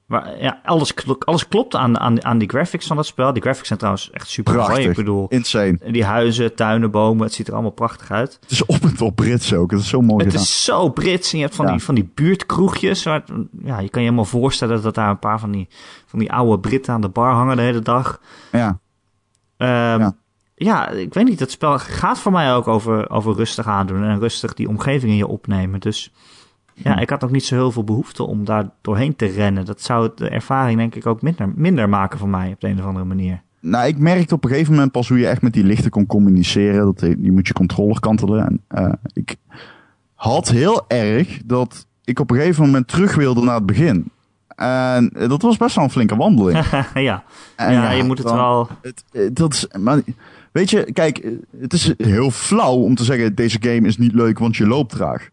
waar 0.07 0.41
ja, 0.41 0.59
alles, 0.63 0.93
kl- 0.93 1.11
alles 1.19 1.47
klopt 1.47 1.75
aan, 1.75 1.99
aan, 1.99 2.23
aan 2.25 2.37
die 2.37 2.49
graphics 2.49 2.87
van 2.87 2.95
dat 2.95 3.05
spel. 3.05 3.33
Die 3.33 3.41
graphics 3.41 3.67
zijn 3.67 3.79
trouwens 3.79 4.11
echt 4.11 4.27
super 4.29 4.53
mooi. 4.53 4.65
Prachtig. 4.65 4.89
Ik 4.89 4.95
bedoel, 4.95 5.27
Insane. 5.29 5.77
die 5.91 6.03
huizen, 6.05 6.55
tuinen, 6.55 6.91
bomen, 6.91 7.23
het 7.25 7.33
ziet 7.33 7.47
er 7.47 7.53
allemaal 7.53 7.71
prachtig 7.71 8.11
uit. 8.11 8.37
Het 8.41 8.51
is 8.51 8.65
op 8.65 8.81
en 8.81 8.95
top 8.95 9.15
Brits 9.15 9.53
ook. 9.53 9.71
Het 9.71 9.79
is 9.79 9.89
zo 9.89 10.01
mooi 10.01 10.23
Het 10.23 10.31
gedaan. 10.31 10.43
is 10.45 10.63
zo 10.63 10.89
Brits 10.89 11.31
en 11.31 11.37
je 11.37 11.43
hebt 11.43 11.55
van, 11.55 11.65
Ja. 11.65 11.71
die, 11.71 11.81
van 11.83 11.95
die 11.95 12.11
buurtkroegjes. 12.13 13.03
Waar, 13.03 13.23
ja, 13.63 13.79
je 13.79 13.89
kan 13.89 14.01
je 14.01 14.07
helemaal 14.07 14.25
voorstellen 14.25 14.81
dat 14.81 14.95
daar 14.95 15.09
een 15.09 15.19
paar 15.19 15.39
van 15.39 15.51
die, 15.51 15.67
van 16.05 16.19
die 16.19 16.31
oude 16.31 16.59
Britten 16.59 16.93
aan 16.93 17.01
de 17.01 17.09
bar 17.09 17.31
hangen 17.31 17.55
de 17.55 17.61
hele 17.61 17.79
dag. 17.81 18.19
Ja. 18.51 18.79
Ehm, 19.57 19.99
Ja. 19.99 20.15
ja, 20.55 20.89
ik 20.89 21.13
weet 21.13 21.25
niet, 21.25 21.39
het 21.39 21.51
spel 21.51 21.79
gaat 21.79 22.19
voor 22.19 22.31
mij 22.31 22.53
ook 22.53 22.67
over, 22.67 23.09
over 23.09 23.35
rustig 23.35 23.67
aandoen 23.67 24.03
en 24.03 24.19
rustig 24.19 24.53
die 24.53 24.67
omgeving 24.69 25.11
in 25.11 25.17
je 25.17 25.27
opnemen. 25.27 25.79
Dus 25.79 26.11
ja, 26.73 26.99
ik 26.99 27.09
had 27.09 27.23
ook 27.23 27.31
niet 27.31 27.45
zo 27.45 27.55
heel 27.55 27.71
veel 27.71 27.83
behoefte 27.83 28.23
om 28.23 28.45
daar 28.45 28.69
doorheen 28.81 29.15
te 29.15 29.25
rennen. 29.25 29.65
Dat 29.65 29.81
zou 29.81 30.11
de 30.15 30.29
ervaring 30.29 30.77
denk 30.77 30.95
ik 30.95 31.05
ook 31.05 31.21
minder, 31.21 31.51
minder 31.55 31.89
maken 31.89 32.19
voor 32.19 32.29
mij 32.29 32.51
op 32.51 32.61
de 32.61 32.67
een 32.67 32.79
of 32.79 32.85
andere 32.85 33.05
manier. 33.05 33.41
Nou, 33.59 33.87
ik 33.87 33.97
merkte 33.97 34.33
op 34.33 34.43
een 34.43 34.49
gegeven 34.49 34.73
moment 34.73 34.91
pas 34.91 35.09
hoe 35.09 35.19
je 35.19 35.27
echt 35.27 35.41
met 35.41 35.53
die 35.53 35.63
lichten 35.63 35.91
kon 35.91 36.05
communiceren. 36.05 36.85
Dat, 36.85 36.99
je 36.99 37.31
moet 37.31 37.47
je 37.47 37.53
controller 37.53 37.99
kantelen. 37.99 38.45
En, 38.45 38.61
uh, 38.83 38.93
ik 39.13 39.35
had 40.13 40.49
heel 40.49 40.85
erg 40.87 41.39
dat 41.45 41.87
ik 42.03 42.19
op 42.19 42.31
een 42.31 42.37
gegeven 42.37 42.65
moment 42.65 42.87
terug 42.87 43.15
wilde 43.15 43.43
naar 43.43 43.55
het 43.55 43.65
begin. 43.65 44.11
En 44.55 45.13
dat 45.27 45.41
was 45.41 45.57
best 45.57 45.75
wel 45.75 45.83
een 45.83 45.89
flinke 45.89 46.15
wandeling. 46.15 46.65
ja. 46.93 47.23
En 47.55 47.73
ja, 47.73 47.91
je 47.91 48.03
moet 48.03 48.17
het 48.17 48.31
wel... 48.31 48.67
Het, 48.81 49.03
dat 49.35 49.53
is, 49.53 49.67
maar, 49.79 50.01
weet 50.51 50.69
je, 50.69 50.91
kijk, 50.93 51.27
het 51.59 51.73
is 51.73 51.93
heel 51.97 52.31
flauw 52.31 52.75
om 52.75 52.95
te 52.95 53.03
zeggen... 53.03 53.35
deze 53.35 53.57
game 53.61 53.87
is 53.87 53.97
niet 53.97 54.13
leuk, 54.13 54.39
want 54.39 54.55
je 54.55 54.67
loopt 54.67 54.89
traag. 54.89 55.29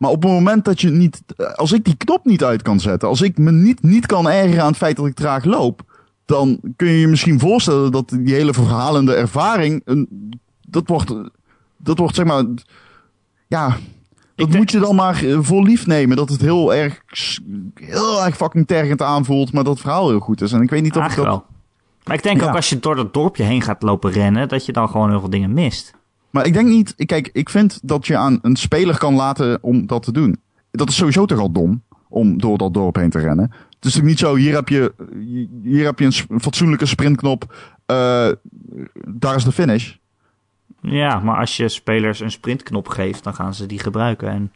Maar 0.00 0.10
op 0.10 0.22
het 0.22 0.32
moment 0.32 0.64
dat 0.64 0.80
je 0.80 0.90
niet... 0.90 1.22
Als 1.54 1.72
ik 1.72 1.84
die 1.84 1.96
knop 1.96 2.24
niet 2.24 2.44
uit 2.44 2.62
kan 2.62 2.80
zetten... 2.80 3.08
Als 3.08 3.20
ik 3.20 3.38
me 3.38 3.52
niet, 3.52 3.82
niet 3.82 4.06
kan 4.06 4.28
ergeren 4.28 4.62
aan 4.62 4.68
het 4.68 4.76
feit 4.76 4.96
dat 4.96 5.06
ik 5.06 5.14
traag 5.14 5.44
loop... 5.44 5.82
Dan 6.24 6.60
kun 6.76 6.88
je 6.88 6.98
je 6.98 7.08
misschien 7.08 7.38
voorstellen 7.38 7.92
dat 7.92 8.08
die 8.08 8.34
hele 8.34 8.54
verhalende 8.54 9.14
ervaring... 9.14 9.82
Een, 9.84 10.30
dat 10.60 10.88
wordt... 10.88 11.14
Dat 11.76 11.98
wordt 11.98 12.14
zeg 12.14 12.24
maar... 12.24 12.44
Ja, 13.46 13.76
dat 14.34 14.48
moet 14.48 14.70
je 14.70 14.78
dan 14.78 14.94
maar 14.94 15.24
eh, 15.24 15.38
voor 15.40 15.62
lief 15.62 15.86
nemen. 15.86 16.16
Dat 16.16 16.28
het 16.28 16.40
heel 16.40 16.74
erg, 16.74 17.02
heel 17.74 18.24
erg 18.24 18.36
fucking 18.36 18.66
tergend 18.66 19.02
aanvoelt, 19.02 19.52
maar 19.52 19.64
dat 19.64 19.72
het 19.72 19.82
verhaal 19.82 20.08
heel 20.08 20.20
goed 20.20 20.40
is. 20.40 20.52
En 20.52 20.62
ik 20.62 20.70
weet 20.70 20.82
niet 20.82 20.96
of 20.96 21.10
ik 21.10 21.16
dat... 21.16 21.24
Wel. 21.24 21.44
Maar 22.04 22.16
ik 22.16 22.22
denk 22.22 22.42
ook 22.42 22.56
als 22.56 22.68
je 22.68 22.78
door 22.78 22.96
dat 22.96 23.14
dorpje 23.14 23.42
heen 23.42 23.62
gaat 23.62 23.82
lopen 23.82 24.10
rennen, 24.10 24.48
dat 24.48 24.66
je 24.66 24.72
dan 24.72 24.88
gewoon 24.88 25.10
heel 25.10 25.20
veel 25.20 25.30
dingen 25.30 25.52
mist. 25.52 25.94
Maar 26.30 26.46
ik 26.46 26.52
denk 26.52 26.68
niet, 26.68 26.94
kijk, 27.06 27.30
ik 27.32 27.48
vind 27.48 27.78
dat 27.82 28.06
je 28.06 28.16
aan 28.16 28.38
een 28.42 28.56
speler 28.56 28.98
kan 28.98 29.14
laten 29.14 29.58
om 29.62 29.86
dat 29.86 30.02
te 30.02 30.12
doen. 30.12 30.40
Dat 30.70 30.88
is 30.88 30.96
sowieso 30.96 31.24
toch 31.24 31.38
al 31.38 31.52
dom, 31.52 31.82
om 32.08 32.40
door 32.40 32.58
dat 32.58 32.74
dorp 32.74 32.96
heen 32.96 33.10
te 33.10 33.18
rennen. 33.18 33.50
Het 33.50 33.88
is 33.88 33.94
natuurlijk 33.94 34.06
niet 34.06 34.18
zo, 34.18 34.34
hier 34.34 34.54
heb 34.54 34.68
je, 34.68 34.92
hier 35.62 35.84
heb 35.84 35.98
je 35.98 36.04
een 36.04 36.40
fatsoenlijke 36.40 36.86
sprintknop, 36.86 37.54
uh, 37.86 38.28
daar 39.06 39.36
is 39.36 39.44
de 39.44 39.52
finish. 39.52 39.94
Ja, 40.80 41.18
maar 41.18 41.38
als 41.38 41.56
je 41.56 41.68
spelers 41.68 42.20
een 42.20 42.30
sprintknop 42.30 42.88
geeft, 42.88 43.24
dan 43.24 43.34
gaan 43.34 43.54
ze 43.54 43.66
die 43.66 43.78
gebruiken. 43.78 44.28
En 44.28 44.52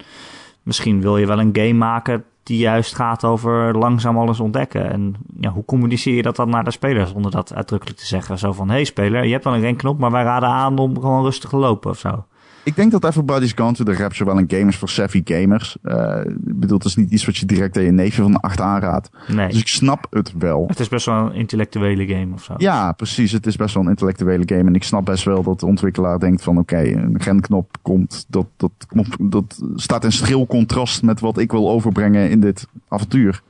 misschien 0.62 1.00
wil 1.00 1.18
je 1.18 1.26
wel 1.26 1.40
een 1.40 1.56
game 1.56 1.72
maken 1.72 2.24
die 2.44 2.58
juist 2.58 2.94
gaat 2.94 3.24
over 3.24 3.78
langzaam 3.78 4.18
alles 4.18 4.40
ontdekken. 4.40 4.90
En 4.90 5.14
ja, 5.40 5.50
hoe 5.50 5.64
communiceer 5.64 6.14
je 6.14 6.22
dat 6.22 6.36
dan 6.36 6.50
naar 6.50 6.64
de 6.64 6.70
spelers 6.70 7.10
zonder 7.10 7.30
dat 7.30 7.54
uitdrukkelijk 7.54 7.98
te 7.98 8.06
zeggen? 8.06 8.38
Zo 8.38 8.52
van, 8.52 8.70
hey 8.70 8.84
speler, 8.84 9.24
je 9.24 9.32
hebt 9.32 9.44
wel 9.44 9.54
een 9.54 9.60
renknop, 9.60 9.98
maar 9.98 10.10
wij 10.10 10.22
raden 10.22 10.48
aan 10.48 10.78
om 10.78 11.00
gewoon 11.00 11.22
rustig 11.22 11.50
te 11.50 11.56
lopen 11.56 11.90
of 11.90 11.98
zo. 11.98 12.24
Ik 12.64 12.76
denk 12.76 12.90
dat 12.90 13.04
Everybody's 13.04 13.52
Gone 13.52 13.72
to 13.72 13.84
the 13.84 13.92
Rapture 13.92 14.24
wel 14.24 14.38
een 14.38 14.50
game 14.50 14.68
is 14.68 14.76
voor 14.76 14.88
savvy 14.88 15.22
gamers. 15.24 15.76
Uh, 15.82 16.20
ik 16.24 16.60
bedoel, 16.60 16.78
het 16.78 16.86
is 16.86 16.96
niet 16.96 17.10
iets 17.10 17.26
wat 17.26 17.36
je 17.36 17.46
direct 17.46 17.76
aan 17.76 17.82
je 17.82 17.90
neefje 17.90 18.22
van 18.22 18.32
de 18.32 18.38
acht 18.38 18.60
aanraadt. 18.60 19.10
Nee. 19.28 19.48
Dus 19.48 19.60
ik 19.60 19.68
snap 19.68 20.06
het 20.10 20.32
wel. 20.38 20.64
Het 20.68 20.80
is 20.80 20.88
best 20.88 21.06
wel 21.06 21.16
een 21.16 21.34
intellectuele 21.34 22.06
game 22.06 22.34
of 22.34 22.42
zo. 22.42 22.54
Ja, 22.56 22.92
precies. 22.92 23.32
Het 23.32 23.46
is 23.46 23.56
best 23.56 23.74
wel 23.74 23.82
een 23.82 23.88
intellectuele 23.88 24.42
game. 24.46 24.64
En 24.64 24.74
ik 24.74 24.84
snap 24.84 25.04
best 25.04 25.24
wel 25.24 25.42
dat 25.42 25.60
de 25.60 25.66
ontwikkelaar 25.66 26.18
denkt 26.18 26.42
van 26.42 26.58
oké, 26.58 26.78
een 26.78 27.16
renknop 27.18 27.76
komt. 27.82 28.24
Dat, 28.28 28.46
dat, 28.56 28.72
knop, 28.86 29.06
dat 29.18 29.62
staat 29.74 30.04
in 30.04 30.12
schril 30.12 30.46
contrast 30.46 31.02
met 31.02 31.20
wat 31.20 31.38
ik 31.38 31.50
wil 31.50 31.70
overbrengen 31.70 32.30
in 32.30 32.40
dit 32.40 32.66
avontuur. 32.88 33.42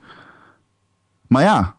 Maar 1.26 1.42
ja, 1.42 1.74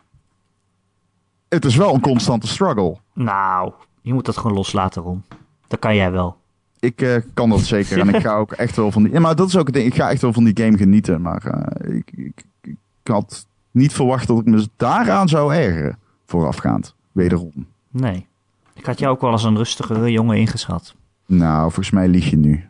het 1.49 1.65
is 1.65 1.75
wel 1.75 1.93
een 1.93 2.01
constante 2.01 2.47
struggle. 2.47 2.97
Nou, 3.13 3.71
je 4.01 4.13
moet 4.13 4.25
dat 4.25 4.37
gewoon 4.37 4.57
loslaten, 4.57 5.01
Ron. 5.01 5.23
Dat 5.67 5.79
kan 5.79 5.95
jij 5.95 6.11
wel 6.11 6.43
ik 6.85 7.01
uh, 7.01 7.15
kan 7.33 7.49
dat 7.49 7.59
zeker. 7.59 7.99
En 7.99 8.09
ik 8.09 8.21
ga 8.21 8.35
ook 8.43 8.51
echt 8.51 8.75
wel 8.75 8.91
van 8.91 9.03
die. 9.03 9.11
Ja, 9.11 9.19
maar 9.19 9.35
dat 9.35 9.47
is 9.47 9.57
ook 9.57 9.65
het 9.65 9.75
ding. 9.75 9.87
Ik 9.87 9.95
ga 9.95 10.09
echt 10.09 10.21
wel 10.21 10.33
van 10.33 10.43
die 10.43 10.63
game 10.63 10.77
genieten. 10.77 11.21
Maar 11.21 11.43
uh, 11.45 11.95
ik, 11.95 12.11
ik, 12.15 12.43
ik, 12.61 12.77
had 13.03 13.47
niet 13.71 13.93
verwacht 13.93 14.27
dat 14.27 14.39
ik 14.39 14.45
me 14.45 14.67
daaraan 14.75 15.27
zou 15.27 15.53
ergeren. 15.53 15.97
Voorafgaand. 16.25 16.95
Wederom. 17.11 17.65
Nee. 17.89 18.27
Ik 18.73 18.85
had 18.85 18.99
jou 18.99 19.13
ook 19.13 19.21
wel 19.21 19.31
als 19.31 19.43
een 19.43 19.57
rustigere 19.57 20.11
jongen 20.11 20.37
ingeschat. 20.37 20.95
Nou, 21.25 21.61
volgens 21.61 21.91
mij 21.91 22.07
lieg 22.07 22.29
je 22.29 22.37
nu. 22.37 22.65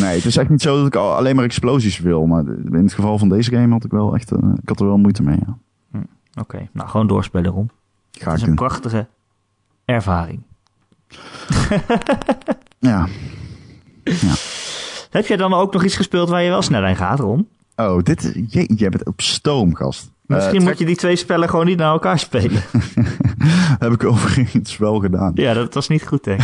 nee, 0.00 0.16
het 0.16 0.24
is 0.24 0.36
echt 0.36 0.48
niet 0.48 0.62
zo 0.62 0.76
dat 0.76 0.86
ik 0.86 0.94
alleen 0.94 1.36
maar 1.36 1.44
explosies 1.44 1.98
wil. 1.98 2.26
Maar 2.26 2.44
in 2.46 2.74
het 2.74 2.92
geval 2.92 3.18
van 3.18 3.28
deze 3.28 3.50
game 3.50 3.72
had 3.72 3.84
ik 3.84 3.90
wel 3.90 4.14
echt. 4.14 4.32
Uh, 4.32 4.38
ik 4.62 4.68
had 4.68 4.80
er 4.80 4.86
wel 4.86 4.98
moeite 4.98 5.22
mee. 5.22 5.38
Ja. 5.46 5.58
Hm, 5.90 6.40
Oké, 6.40 6.68
nou 6.72 6.88
gewoon 6.88 7.06
doorspelen 7.06 7.52
om. 7.52 7.70
Ga 8.10 8.30
het 8.30 8.40
is 8.40 8.46
een 8.46 8.54
prachtige 8.54 9.06
ervaring. 9.84 10.42
ja. 12.78 13.08
ja. 14.04 14.34
Heb 15.10 15.26
jij 15.26 15.36
dan 15.36 15.54
ook 15.54 15.72
nog 15.72 15.84
iets 15.84 15.96
gespeeld 15.96 16.28
waar 16.28 16.42
je 16.42 16.50
wel 16.50 16.62
snel 16.62 16.86
in 16.86 16.96
gaat, 16.96 17.18
Ron? 17.18 17.48
Oh, 17.76 18.02
dit, 18.02 18.32
je, 18.48 18.72
jij 18.76 18.88
bent 18.88 19.06
op 19.06 19.20
stoom, 19.20 19.74
gast. 19.74 20.12
Misschien 20.26 20.60
uh, 20.60 20.66
moet 20.66 20.78
je 20.78 20.84
die 20.84 20.96
twee 20.96 21.16
spellen 21.16 21.48
gewoon 21.48 21.66
niet 21.66 21.78
naar 21.78 21.92
elkaar 21.92 22.18
spelen. 22.18 22.62
heb 23.84 23.92
ik 23.92 24.04
overigens 24.04 24.78
wel 24.78 24.98
gedaan. 24.98 25.32
Ja, 25.34 25.54
dat 25.54 25.74
was 25.74 25.88
niet 25.88 26.06
goed, 26.06 26.24
denk 26.24 26.42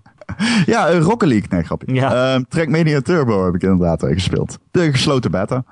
ja, 0.66 0.92
uh, 0.92 1.00
Rocket 1.00 1.28
League. 1.28 1.48
Nee, 1.50 1.62
grapje. 1.62 1.94
Ja. 1.94 2.36
Uh, 2.36 2.42
Trackmania 2.48 3.00
Turbo 3.00 3.44
heb 3.44 3.54
ik 3.54 3.62
inderdaad 3.62 4.04
gespeeld. 4.06 4.58
De 4.70 4.90
gesloten 4.90 5.30
beta. 5.30 5.64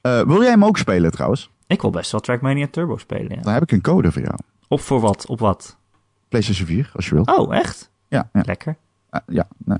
Wil 0.00 0.40
jij 0.40 0.50
hem 0.50 0.64
ook 0.64 0.78
spelen 0.78 1.10
trouwens? 1.10 1.50
Ik 1.66 1.82
wil 1.82 1.90
best 1.90 2.12
wel 2.12 2.20
Trackmania 2.20 2.66
Turbo 2.70 2.96
spelen, 2.96 3.34
ja. 3.34 3.40
Dan 3.42 3.52
heb 3.52 3.62
ik 3.62 3.72
een 3.72 3.80
code 3.80 4.12
voor 4.12 4.22
jou. 4.22 4.34
Op 4.68 4.80
voor 4.80 5.00
wat? 5.00 5.26
Op 5.26 5.38
wat? 5.38 5.76
PlayStation 6.28 6.66
4, 6.66 6.90
als 6.94 7.08
je 7.08 7.14
wilt. 7.14 7.36
Oh, 7.36 7.54
echt? 7.54 7.90
Ja. 8.08 8.28
ja. 8.32 8.42
Lekker. 8.44 8.76
Uh, 9.10 9.20
ja, 9.26 9.48
nee. 9.64 9.78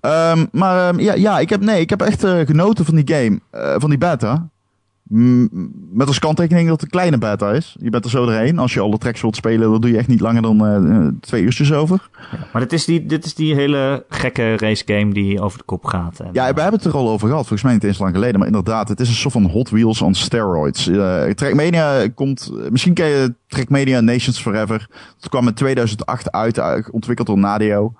Um, 0.00 0.48
maar 0.52 0.88
um, 0.88 1.00
ja, 1.00 1.14
ja, 1.14 1.38
ik 1.38 1.48
heb, 1.48 1.60
nee, 1.60 1.80
ik 1.80 1.90
heb 1.90 2.00
echt 2.00 2.24
uh, 2.24 2.40
genoten 2.46 2.84
van 2.84 2.94
die 2.94 3.16
game, 3.16 3.40
uh, 3.52 3.74
van 3.78 3.90
die 3.90 3.98
beta. 3.98 4.48
Met 5.08 6.06
als 6.06 6.18
kanttekening 6.18 6.68
dat 6.68 6.74
het 6.74 6.84
een 6.84 6.98
kleine 6.98 7.18
beta 7.18 7.52
is. 7.52 7.76
Je 7.80 7.90
bent 7.90 8.04
er 8.04 8.10
zo 8.10 8.24
doorheen. 8.26 8.58
Als 8.58 8.74
je 8.74 8.80
alle 8.80 8.98
tracks 8.98 9.20
wilt 9.20 9.36
spelen, 9.36 9.70
dan 9.70 9.80
doe 9.80 9.90
je 9.90 9.96
echt 9.96 10.08
niet 10.08 10.20
langer 10.20 10.42
dan 10.42 10.66
uh, 10.66 11.08
twee 11.20 11.42
uurtjes 11.42 11.72
over. 11.72 12.08
Ja, 12.32 12.38
maar 12.52 12.62
dit 12.62 12.72
is, 12.72 12.84
die, 12.84 13.06
dit 13.06 13.24
is 13.24 13.34
die 13.34 13.54
hele 13.54 14.04
gekke 14.08 14.56
race 14.56 14.82
game 14.86 15.12
die 15.12 15.40
over 15.40 15.58
de 15.58 15.64
kop 15.64 15.84
gaat. 15.84 16.20
En, 16.20 16.28
ja, 16.32 16.54
we 16.54 16.60
hebben 16.60 16.80
het 16.80 16.84
er 16.88 16.96
al 16.96 17.08
over 17.08 17.28
gehad. 17.28 17.46
Volgens 17.46 17.62
mij 17.62 17.72
niet 17.72 17.84
eens 17.84 17.98
lang 17.98 18.14
geleden. 18.14 18.38
Maar 18.38 18.48
inderdaad, 18.48 18.88
het 18.88 19.00
is 19.00 19.08
een 19.08 19.14
soort 19.14 19.32
van 19.32 19.50
Hot 19.50 19.70
Wheels 19.70 20.02
on 20.02 20.14
steroids. 20.14 20.88
Uh, 20.88 21.24
Trackmania 21.24 22.08
komt... 22.08 22.52
Misschien 22.70 22.94
ken 22.94 23.06
je 23.06 23.34
Trackmania 23.46 24.00
Nations 24.00 24.40
Forever. 24.40 24.88
Dat 25.20 25.28
kwam 25.28 25.46
in 25.46 25.54
2008 25.54 26.30
uit, 26.30 26.90
ontwikkeld 26.90 27.26
door 27.26 27.38
Nadio. 27.38 27.94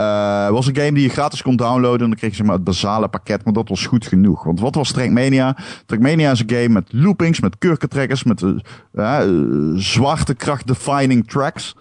Uh, 0.00 0.48
was 0.48 0.66
een 0.66 0.76
game 0.76 0.92
die 0.92 1.02
je 1.02 1.08
gratis 1.08 1.42
kon 1.42 1.56
downloaden. 1.56 2.00
En 2.00 2.08
dan 2.08 2.18
kreeg 2.18 2.30
je 2.30 2.36
zeg 2.36 2.46
maar, 2.46 2.54
het 2.54 2.64
basale 2.64 3.08
pakket. 3.08 3.44
Maar 3.44 3.52
dat 3.52 3.68
was 3.68 3.86
goed 3.86 4.06
genoeg. 4.06 4.44
Want 4.44 4.60
wat 4.60 4.74
was 4.74 4.92
Trackmania? 4.92 5.56
Trackmania 5.86 6.30
is 6.30 6.40
een 6.40 6.50
game 6.50 6.68
met 6.68 6.92
loopings, 6.92 7.40
met 7.40 7.58
kurkentrekkers, 7.58 8.24
met 8.24 8.42
uh, 8.42 8.54
uh, 8.94 9.22
zwarte 9.74 10.34
kracht 10.34 10.66
defining 10.66 11.30
tracks. 11.30 11.76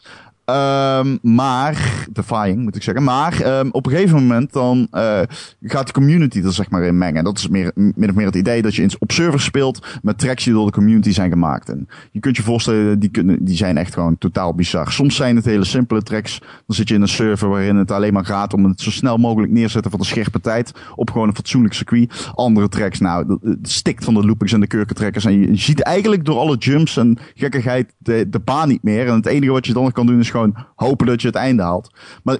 Um, 0.49 1.19
maar, 1.21 2.05
defying 2.11 2.63
moet 2.63 2.75
ik 2.75 2.83
zeggen. 2.83 3.03
Maar 3.03 3.59
um, 3.59 3.69
op 3.71 3.85
een 3.85 3.91
gegeven 3.91 4.15
moment 4.15 4.53
dan 4.53 4.87
uh, 4.91 5.19
gaat 5.61 5.87
de 5.87 5.93
community 5.93 6.41
er 6.43 6.53
zeg 6.53 6.69
maar 6.69 6.83
in 6.83 6.97
mengen. 6.97 7.23
Dat 7.23 7.37
is 7.37 7.47
meer, 7.47 7.71
min 7.75 8.09
of 8.09 8.15
meer 8.15 8.25
het 8.25 8.35
idee 8.35 8.61
dat 8.61 8.75
je 8.75 8.95
op 8.99 9.11
servers 9.11 9.43
speelt 9.43 9.85
met 10.01 10.17
tracks 10.17 10.43
die 10.43 10.53
door 10.53 10.65
de 10.65 10.71
community 10.71 11.11
zijn 11.11 11.29
gemaakt. 11.29 11.69
En 11.69 11.87
je 12.11 12.19
kunt 12.19 12.37
je 12.37 12.43
voorstellen, 12.43 12.99
die, 12.99 13.09
kunnen, 13.09 13.45
die 13.45 13.55
zijn 13.55 13.77
echt 13.77 13.93
gewoon 13.93 14.17
totaal 14.17 14.53
bizar. 14.53 14.91
Soms 14.91 15.15
zijn 15.15 15.35
het 15.35 15.45
hele 15.45 15.65
simpele 15.65 16.03
tracks. 16.03 16.39
Dan 16.39 16.75
zit 16.75 16.87
je 16.87 16.95
in 16.95 17.01
een 17.01 17.07
server 17.07 17.49
waarin 17.49 17.75
het 17.75 17.91
alleen 17.91 18.13
maar 18.13 18.25
gaat 18.25 18.53
om 18.53 18.65
het 18.65 18.81
zo 18.81 18.91
snel 18.91 19.17
mogelijk 19.17 19.51
neerzetten 19.51 19.91
van 19.91 19.99
de 19.99 20.05
scherpe 20.05 20.39
tijd. 20.39 20.71
Op 20.95 21.11
gewoon 21.11 21.27
een 21.27 21.35
fatsoenlijk 21.35 21.73
circuit. 21.73 22.29
Andere 22.35 22.69
tracks, 22.69 22.99
nou, 22.99 23.37
het 23.41 23.69
stikt 23.69 24.03
van 24.03 24.13
de 24.13 24.25
loopings 24.25 24.53
en 24.53 24.59
de 24.59 24.67
kurkentrekkers. 24.67 25.25
En 25.25 25.39
je, 25.39 25.47
je 25.47 25.57
ziet 25.57 25.81
eigenlijk 25.81 26.25
door 26.25 26.37
alle 26.37 26.57
jumps 26.57 26.97
en 26.97 27.17
gekkigheid 27.35 27.93
de, 27.97 28.29
de 28.29 28.39
baan 28.39 28.67
niet 28.67 28.83
meer. 28.83 29.07
En 29.07 29.15
het 29.15 29.25
enige 29.25 29.51
wat 29.51 29.65
je 29.65 29.73
dan 29.73 29.83
nog 29.83 29.91
kan 29.91 30.05
doen 30.05 30.19
is 30.19 30.29
gewoon 30.37 30.65
hopen 30.75 31.05
dat 31.05 31.21
je 31.21 31.27
het 31.27 31.35
einde 31.35 31.63
haalt. 31.63 31.91
Maar 32.23 32.37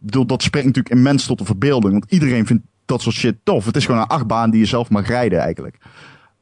dat, 0.00 0.28
dat 0.28 0.42
spreekt 0.42 0.66
natuurlijk 0.66 0.94
immens 0.94 1.26
tot 1.26 1.38
de 1.38 1.44
verbeelding. 1.44 1.92
Want 1.92 2.12
iedereen 2.12 2.46
vindt 2.46 2.62
dat 2.84 3.02
soort 3.02 3.14
shit 3.14 3.36
tof. 3.42 3.64
Het 3.64 3.76
is 3.76 3.86
gewoon 3.86 4.00
een 4.00 4.06
achtbaan 4.06 4.50
die 4.50 4.60
je 4.60 4.66
zelf 4.66 4.90
mag 4.90 5.06
rijden 5.06 5.38
eigenlijk. 5.38 5.78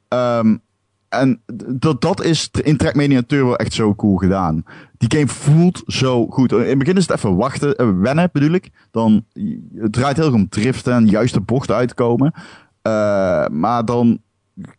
Um, 0.09 0.63
en 1.09 1.43
dat, 1.69 2.01
dat 2.01 2.25
is 2.25 2.51
in 2.63 2.77
Trackmania 2.77 3.23
Turbo 3.27 3.55
echt 3.55 3.73
zo 3.73 3.95
cool 3.95 4.17
gedaan. 4.17 4.65
Die 4.97 5.19
game 5.19 5.29
voelt 5.29 5.83
zo 5.87 6.27
goed. 6.27 6.53
In 6.53 6.59
het 6.59 6.79
begin 6.79 6.97
is 6.97 7.07
het 7.07 7.17
even 7.17 7.37
wachten, 7.37 7.83
uh, 7.83 8.01
wennen 8.01 8.29
bedoel 8.33 8.51
ik. 8.51 8.71
Dan, 8.91 9.25
het 9.75 9.93
draait 9.93 10.17
heel 10.17 10.33
om 10.33 10.49
driften 10.49 10.93
en 10.93 11.07
juiste 11.07 11.41
bochten 11.41 11.75
uitkomen. 11.75 12.33
Uh, 12.37 13.47
maar 13.47 13.85
dan 13.85 14.19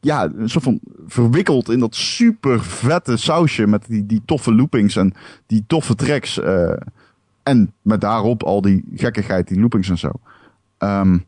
ja, 0.02 0.30
een 0.36 0.50
soort 0.50 0.64
van 0.64 0.80
verwikkeld 1.08 1.70
in 1.70 1.80
dat 1.80 1.96
super 1.96 2.64
vette 2.64 3.18
sausje 3.18 3.68
met 3.68 3.88
die, 3.88 4.06
die 4.06 4.22
toffe 4.26 4.54
loopings 4.56 4.96
en 4.96 5.14
die 5.48 5.64
toffe 5.68 5.96
tracks. 5.96 6.38
Uh, 6.38 6.72
en 7.44 7.74
met 7.82 8.02
daarop 8.02 8.44
al 8.44 8.62
die 8.62 8.84
gekkigheid, 8.96 9.48
die 9.48 9.60
loopings 9.60 9.90
en 9.90 9.98
zo. 9.98 10.12
Um, 10.80 11.26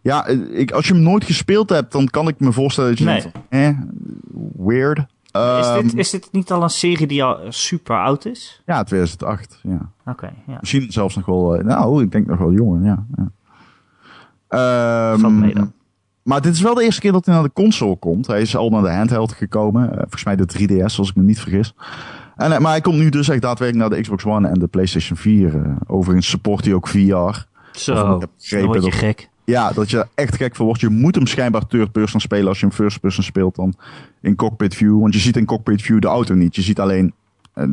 ja, 0.00 0.26
ik, 0.26 0.70
als 0.70 0.86
je 0.86 0.94
hem 0.94 1.02
nooit 1.02 1.24
gespeeld 1.24 1.68
hebt, 1.68 1.92
dan 1.92 2.08
kan 2.08 2.28
ik 2.28 2.40
me 2.40 2.52
voorstellen 2.52 2.90
dat 2.90 2.98
je 2.98 3.04
nee. 3.04 3.20
denkt, 3.20 3.38
eh, 3.48 3.78
weird. 4.66 4.98
is, 4.98 5.04
Ehm, 5.32 5.82
dit, 5.82 5.94
is 5.94 6.10
dit 6.10 6.28
niet 6.32 6.50
al 6.50 6.62
een 6.62 6.70
serie 6.70 7.06
die 7.06 7.24
al 7.24 7.38
super 7.48 7.96
oud 7.96 8.24
is? 8.24 8.62
Ja, 8.66 8.82
2008. 8.82 9.60
Ja. 9.62 9.90
Oké, 10.06 10.32
ja. 10.46 10.56
Misschien 10.60 10.92
zelfs 10.92 11.16
nog 11.16 11.26
wel... 11.26 11.56
eh, 11.56 11.64
nou, 11.64 12.02
ik 12.02 12.12
denk 12.12 12.26
nog 12.26 12.38
wel 12.38 12.52
jonger, 12.52 12.84
ja. 12.84 13.06
ja. 13.16 13.30
Ehm, 14.48 15.20
Valt 15.20 15.34
mee 15.34 15.54
dan. 15.54 15.72
Maar 16.24 16.40
dit 16.40 16.54
is 16.54 16.60
wel 16.60 16.74
de 16.74 16.84
eerste 16.84 17.00
keer 17.00 17.12
dat 17.12 17.24
hij 17.26 17.34
naar 17.34 17.44
de 17.44 17.52
console 17.52 17.96
komt. 17.96 18.26
Hij 18.26 18.40
is 18.40 18.56
al 18.56 18.70
naar 18.70 18.82
de 18.82 18.90
handheld 18.90 19.32
gekomen. 19.32 19.90
Eh, 19.90 19.96
volgens 19.98 20.24
mij 20.24 20.36
de 20.36 20.46
3DS, 20.46 20.98
als 20.98 21.08
ik 21.08 21.16
me 21.16 21.22
niet 21.22 21.40
vergis. 21.40 21.74
En, 22.36 22.52
eh, 22.52 22.58
maar 22.58 22.70
hij 22.70 22.80
komt 22.80 22.96
nu 22.98 23.08
dus 23.08 23.28
echt 23.28 23.42
daadwerkelijk 23.42 23.88
naar 23.88 23.98
de 23.98 24.02
Xbox 24.04 24.24
One 24.24 24.48
en 24.48 24.58
de 24.58 24.66
PlayStation 24.66 25.16
4. 25.18 25.54
eh. 25.54 25.70
overigens 25.86 26.28
support 26.28 26.64
hij 26.64 26.74
ook 26.74 26.88
VR. 26.88 26.96
Zo, 26.98 27.94
dan 27.94 28.28
word 28.64 28.74
je 28.74 28.80
dat- 28.80 28.92
gek. 28.94 29.28
Ja, 29.44 29.72
dat 29.72 29.90
je 29.90 29.98
er 29.98 30.08
echt 30.14 30.36
gek 30.36 30.56
voor 30.56 30.66
wordt. 30.66 30.80
Je 30.80 30.88
moet 30.88 31.14
hem 31.14 31.26
schijnbaar 31.26 31.66
third 31.66 31.92
person 31.92 32.20
spelen 32.20 32.48
als 32.48 32.60
je 32.60 32.66
hem 32.66 32.74
first 32.74 33.00
person 33.00 33.24
speelt 33.24 33.54
dan 33.56 33.74
in 34.20 34.34
cockpit 34.36 34.74
view. 34.74 35.00
Want 35.00 35.14
je 35.14 35.20
ziet 35.20 35.36
in 35.36 35.44
cockpit 35.44 35.82
view 35.82 36.00
de 36.00 36.06
auto 36.06 36.34
niet. 36.34 36.54
Je 36.56 36.62
ziet 36.62 36.80
alleen... 36.80 37.12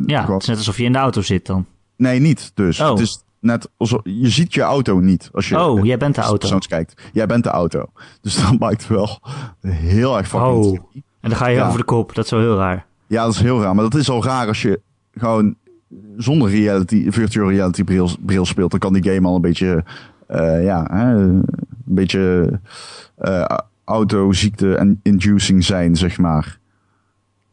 Ja, 0.06 0.26
het 0.32 0.42
is 0.42 0.48
net 0.48 0.56
alsof 0.56 0.76
je 0.76 0.84
in 0.84 0.92
de 0.92 0.98
auto 0.98 1.22
zit 1.22 1.46
dan. 1.46 1.66
Nee, 1.96 2.20
niet 2.20 2.50
dus. 2.54 2.80
Oh. 2.80 2.90
Het 2.90 2.98
is 3.00 3.22
net 3.42 3.68
alsof... 3.76 4.00
Je 4.04 4.28
ziet 4.28 4.54
je 4.54 4.60
auto 4.62 4.98
niet 4.98 5.30
als 5.32 5.48
je... 5.48 5.60
Oh, 5.60 5.84
jij 5.84 5.96
bent 5.98 6.14
de 6.14 6.20
auto. 6.20 6.58
kijkt. 6.58 7.02
Jij 7.12 7.26
bent 7.26 7.44
de 7.44 7.50
auto. 7.50 7.84
Dus 8.20 8.36
dat 8.42 8.58
maakt 8.58 8.80
het 8.82 8.86
wel 8.86 9.20
heel 9.60 10.16
erg 10.18 10.28
fucking 10.28 10.64
Oh. 10.64 10.68
tricky. 10.68 11.02
En 11.20 11.28
dan 11.28 11.38
ga 11.38 11.46
je 11.46 11.56
Ja. 11.56 11.66
over 11.66 11.78
de 11.78 11.84
kop. 11.84 12.14
Dat 12.14 12.24
is 12.24 12.30
wel 12.30 12.40
heel 12.40 12.56
raar. 12.56 12.86
Ja, 13.06 13.24
dat 13.24 13.34
is 13.34 13.40
heel 13.40 13.62
raar. 13.62 13.74
Maar 13.74 13.84
dat 13.84 13.94
is 14.00 14.10
al 14.10 14.24
raar 14.24 14.46
als 14.46 14.62
je 14.62 14.80
gewoon 15.14 15.54
zonder 16.16 16.50
reality, 16.50 17.10
virtual 17.10 17.50
reality 17.50 17.84
bril, 17.84 18.08
bril 18.20 18.44
speelt. 18.46 18.70
Dan 18.70 18.80
kan 18.80 18.92
die 18.92 19.12
game 19.12 19.28
al 19.28 19.34
een 19.34 19.40
beetje, 19.40 19.84
eh, 20.26 20.64
ja, 20.64 20.86
hè, 20.92 21.14
een 21.14 21.44
beetje 21.84 22.50
eh 23.16 23.44
autoziekte 23.84 24.74
en 24.76 25.00
inducing 25.02 25.64
zijn, 25.64 25.96
zeg 25.96 26.18
maar. 26.18 26.58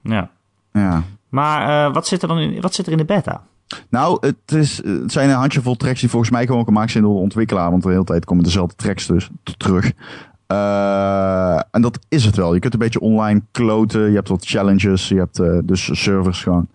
Ja. 0.02 0.30
Ja. 0.74 1.04
Maar 1.30 1.88
eh, 1.88 1.94
wat, 1.94 2.08
zit 2.08 2.22
er 2.22 2.28
dan 2.28 2.38
in, 2.40 2.62
wat 2.62 2.74
zit 2.74 2.86
er 2.86 2.92
in 2.92 2.98
de 2.98 3.06
beta? 3.06 3.44
Nou, 3.90 4.18
het, 4.20 4.58
is, 4.58 4.84
het 4.84 5.12
zijn 5.12 5.30
een 5.30 5.36
handjevol 5.36 5.76
tracks 5.76 6.00
die 6.00 6.10
volgens 6.10 6.32
mij 6.32 6.46
gewoon 6.46 6.64
gemaakt 6.64 6.92
zijn 6.92 7.04
door 7.04 7.14
de 7.14 7.20
ontwikkelaar. 7.20 7.72
Want 7.72 7.84
de 7.84 7.90
hele 7.90 8.04
tijd 8.04 8.26
komen 8.26 8.44
dezelfde 8.44 8.76
tracks 8.76 9.08
dus 9.08 9.30
terug. 9.58 9.92
Eh, 10.48 11.60
en 11.72 11.82
dat 11.82 12.00
is 12.08 12.26
het 12.26 12.36
wel. 12.36 12.54
Je 12.54 12.60
kunt 12.60 12.74
een 12.74 12.80
beetje 12.80 13.00
online 13.00 13.42
kloten. 13.52 14.10
Je 14.10 14.16
hebt 14.16 14.28
wat 14.28 14.46
challenges. 14.46 15.08
Je 15.08 15.16
hebt 15.16 15.40
eh, 15.40 15.58
dus 15.64 15.90
servers 15.92 16.44
gewoon. 16.44 16.68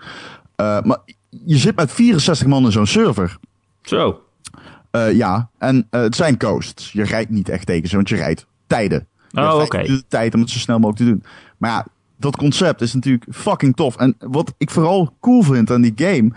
Eh, 0.56 0.82
maar 0.82 0.98
je 1.44 1.56
zit 1.56 1.76
met 1.76 1.92
64 1.92 2.46
man 2.46 2.64
in 2.64 2.72
zo'n 2.72 2.86
server. 2.86 3.36
Zo. 3.82 4.18
Ja, 5.12 5.48
en 5.58 5.86
het 5.90 6.16
zijn 6.16 6.38
coasts. 6.38 6.92
Je 6.92 7.04
rijdt 7.04 7.30
niet 7.30 7.48
echt 7.48 7.66
tegen 7.66 7.88
ze, 7.88 7.96
want 7.96 8.08
je 8.08 8.16
rijdt 8.16 8.46
tijden. 8.66 9.06
Je 9.28 9.40
Oh, 9.40 9.60
oké. 9.60 9.82
de 9.82 10.04
tijd 10.08 10.34
om 10.34 10.40
het 10.40 10.50
zo 10.50 10.58
snel 10.58 10.78
mogelijk 10.78 11.04
te 11.04 11.10
doen. 11.10 11.24
Maar 11.58 11.70
ja, 11.70 11.86
dat 12.16 12.36
concept 12.36 12.80
is 12.80 12.94
natuurlijk 12.94 13.26
fucking 13.30 13.76
tof. 13.76 13.96
En 13.96 14.14
wat 14.18 14.54
ik 14.58 14.70
vooral 14.70 15.16
cool 15.20 15.42
vind 15.42 15.70
aan 15.70 15.80
die 15.80 15.92
game 15.96 16.32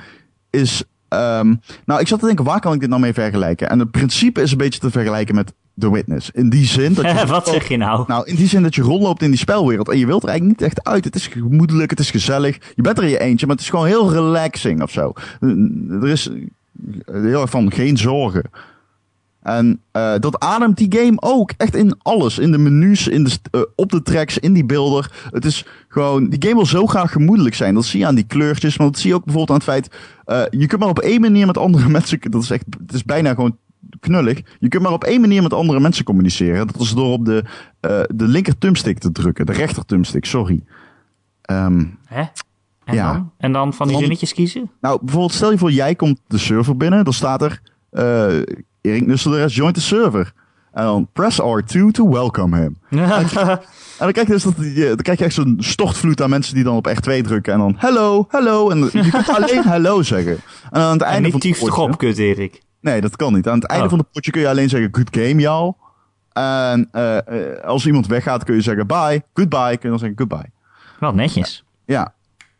is... 0.50 0.84
ehm, 1.08 1.56
nou, 1.86 2.00
ik 2.00 2.08
zat 2.08 2.20
te 2.20 2.26
denken, 2.26 2.46
waar 2.46 2.60
kan 2.60 2.74
ik 2.74 2.80
dit 2.80 2.90
nou 2.90 3.02
mee 3.02 3.14
vergelijken? 3.14 3.70
En 3.70 3.80
het 3.80 3.92
principe 3.92 4.42
is 4.42 4.52
een 4.52 4.58
beetje 4.58 4.80
te 4.80 4.92
vergelijken 4.92 5.36
met 5.36 5.54
The 5.80 5.92
Witness. 5.92 6.32
In 6.32 6.50
die 6.50 6.66
zin 6.66 6.94
dat 6.94 7.06
je... 7.06 7.26
wat 7.38 7.48
zeg 7.48 7.68
je 7.68 7.78
nou? 7.78 8.04
Nou, 8.08 8.26
in 8.26 8.36
die 8.36 8.48
zin 8.48 8.64
dat 8.64 8.76
je 8.76 8.82
rondloopt 8.82 9.22
in 9.22 9.30
die 9.30 9.40
spelwereld 9.40 9.90
en 9.90 9.98
je 9.98 10.06
wilt 10.06 10.24
er 10.24 10.30
eigenlijk 10.30 10.60
niet 10.60 10.70
echt 10.70 10.88
uit. 10.88 11.04
Het 11.04 11.16
is 11.16 11.28
gemoedelijk, 11.28 11.90
het 11.90 12.00
is 12.00 12.12
gezellig. 12.12 12.58
Je 12.76 12.82
bent 12.82 12.98
er 12.98 13.04
in 13.04 13.10
je 13.10 13.20
eentje, 13.20 13.46
maar 13.46 13.56
het 13.56 13.64
is 13.64 13.70
gewoon 13.70 13.86
heel 13.86 14.12
relaxing 14.14 14.82
of 14.82 14.92
zo. 14.92 15.14
Er 15.90 16.08
is 16.08 16.30
heel 17.06 17.42
erg 17.42 17.50
van 17.50 17.72
geen 17.72 17.98
zorgen. 17.98 18.44
En 19.48 19.82
eh, 19.92 20.14
dat 20.20 20.40
ademt 20.40 20.78
die 20.78 20.96
game 21.00 21.18
ook 21.20 21.52
echt 21.58 21.76
in 21.76 21.96
alles. 22.02 22.40
In 22.40 22.52
de 22.52 22.58
menus, 22.58 23.08
in 23.08 23.24
de, 23.24 23.38
eh, 23.52 23.62
op 23.76 23.92
de 23.92 24.02
tracks, 24.02 24.38
in 24.38 24.54
die 24.54 24.66
beelden. 24.66 25.10
Het 25.32 25.46
is 25.46 25.66
gewoon, 25.88 26.30
die 26.30 26.42
game 26.42 26.56
wil 26.56 26.66
zo 26.66 26.86
graag 26.88 27.12
gemoedelijk 27.12 27.56
zijn. 27.56 27.74
Dat 27.74 27.86
zie 27.86 28.00
je 28.00 28.06
aan 28.06 28.16
die 28.16 28.24
kleurtjes, 28.28 28.78
maar 28.78 28.88
dat 28.88 28.98
zie 29.00 29.10
je 29.10 29.16
ook 29.16 29.24
bijvoorbeeld 29.26 29.62
aan 29.64 29.74
het 29.74 29.86
feit... 29.86 29.96
eh, 30.26 30.60
je 30.60 30.68
kunt 30.68 30.82
maar 30.82 30.90
op 30.90 31.00
één 31.00 31.22
manier 31.22 31.46
met 31.46 31.58
andere 31.58 31.90
mensen... 31.98 32.20
Dat 32.22 32.44
is 32.44 32.50
echt, 32.52 32.66
het 32.80 32.94
is 32.94 33.04
bijna 33.04 33.34
gewoon 33.34 33.58
knullig. 34.00 34.42
Je 34.60 34.68
kunt 34.68 34.84
maar 34.84 34.92
op 34.94 35.04
één 35.04 35.22
manier 35.22 35.44
met 35.44 35.54
andere 35.54 35.80
mensen 35.80 36.06
communiceren. 36.06 36.68
Dat 36.68 36.82
is 36.82 36.92
door 36.94 37.12
op 37.14 37.26
de, 37.26 37.44
de 38.16 38.28
linker 38.28 38.58
thumbstick 38.58 39.00
te 39.00 39.12
drukken. 39.12 39.46
De 39.46 39.52
rechter 39.54 39.86
thumbstick, 39.86 40.26
sorry. 40.26 40.64
Ehm, 41.42 41.86
Hè? 42.06 42.24
En, 42.84 42.96
Ja. 42.96 43.14
dan? 43.14 43.32
en 43.38 43.52
dan 43.52 43.74
van 43.74 43.86
die 43.86 43.92
Dan- 43.96 44.00
zinnetjes 44.06 44.34
kiezen? 44.34 44.70
nou, 44.82 45.00
bijvoorbeeld 45.02 45.34
stel 45.34 45.52
je 45.52 45.58
voor, 45.58 45.72
jij 45.72 45.96
komt 45.96 46.20
de 46.28 46.38
server 46.38 46.78
binnen. 46.78 47.04
Dan 47.04 47.14
staat 47.14 47.42
er, 47.42 47.62
Erik 48.90 49.06
Nusselder 49.08 49.42
has 49.42 49.56
joined 49.56 49.76
the 49.76 49.82
server. 49.82 50.34
En 50.74 50.84
dan 50.84 51.08
press 51.14 51.40
R2 51.42 51.80
to 51.92 52.10
welcome 52.10 52.58
him. 52.58 52.78
En 54.00 54.04
dan 54.04 54.12
krijg 54.12 54.28
je, 54.28 54.34
dus 54.34 54.44
dat, 54.44 54.54
je, 54.58 54.86
dan 54.88 54.96
krijg 54.98 55.20
je 55.20 55.26
echt 55.26 55.34
zo'n 55.34 55.56
stortvloed 55.60 56.22
aan 56.22 56.30
mensen 56.30 56.54
die 56.56 56.64
dan 56.64 56.76
op 56.76 56.88
R2 56.90 57.22
drukken. 57.22 57.54
En 57.54 57.60
dan 57.60 57.76
hello, 57.78 58.26
hello. 58.30 58.70
En 58.70 58.78
je 58.80 59.10
kunt 59.10 59.30
alleen 59.30 59.64
hello 59.74 60.02
zeggen. 60.02 60.38
En 60.72 60.82
aan 60.82 60.92
het 60.92 61.02
en 61.02 61.08
einde 61.08 61.22
niet 61.24 61.32
van 61.32 61.50
het 61.50 61.60
potje- 61.60 61.82
op, 61.82 61.98
kut 61.98 62.18
Erik. 62.18 62.62
Nee, 62.82 63.02
dat 63.02 63.16
kan 63.16 63.34
niet. 63.34 63.48
Aan 63.48 63.56
het 63.60 63.66
einde 63.68 63.84
Oh. 63.84 63.90
van 63.90 64.00
het 64.00 64.12
potje 64.12 64.32
kun 64.32 64.42
je 64.42 64.48
alleen 64.50 64.70
zeggen 64.70 64.90
good 64.92 65.08
game, 65.12 65.42
y'all. 65.42 65.74
En 66.34 66.88
eh, 66.92 67.18
eh, 67.18 67.64
als 67.64 67.86
iemand 67.86 68.08
weggaat 68.08 68.44
kun 68.44 68.56
je 68.56 68.62
zeggen 68.62 68.88
bye, 68.88 69.24
goodbye. 69.34 69.78
Kun 69.78 69.80
je 69.82 69.90
dan 69.90 70.00
zeggen 70.00 70.18
goodbye. 70.18 70.52
Wel 71.00 71.14
netjes. 71.14 71.64
Ja, 71.86 72.14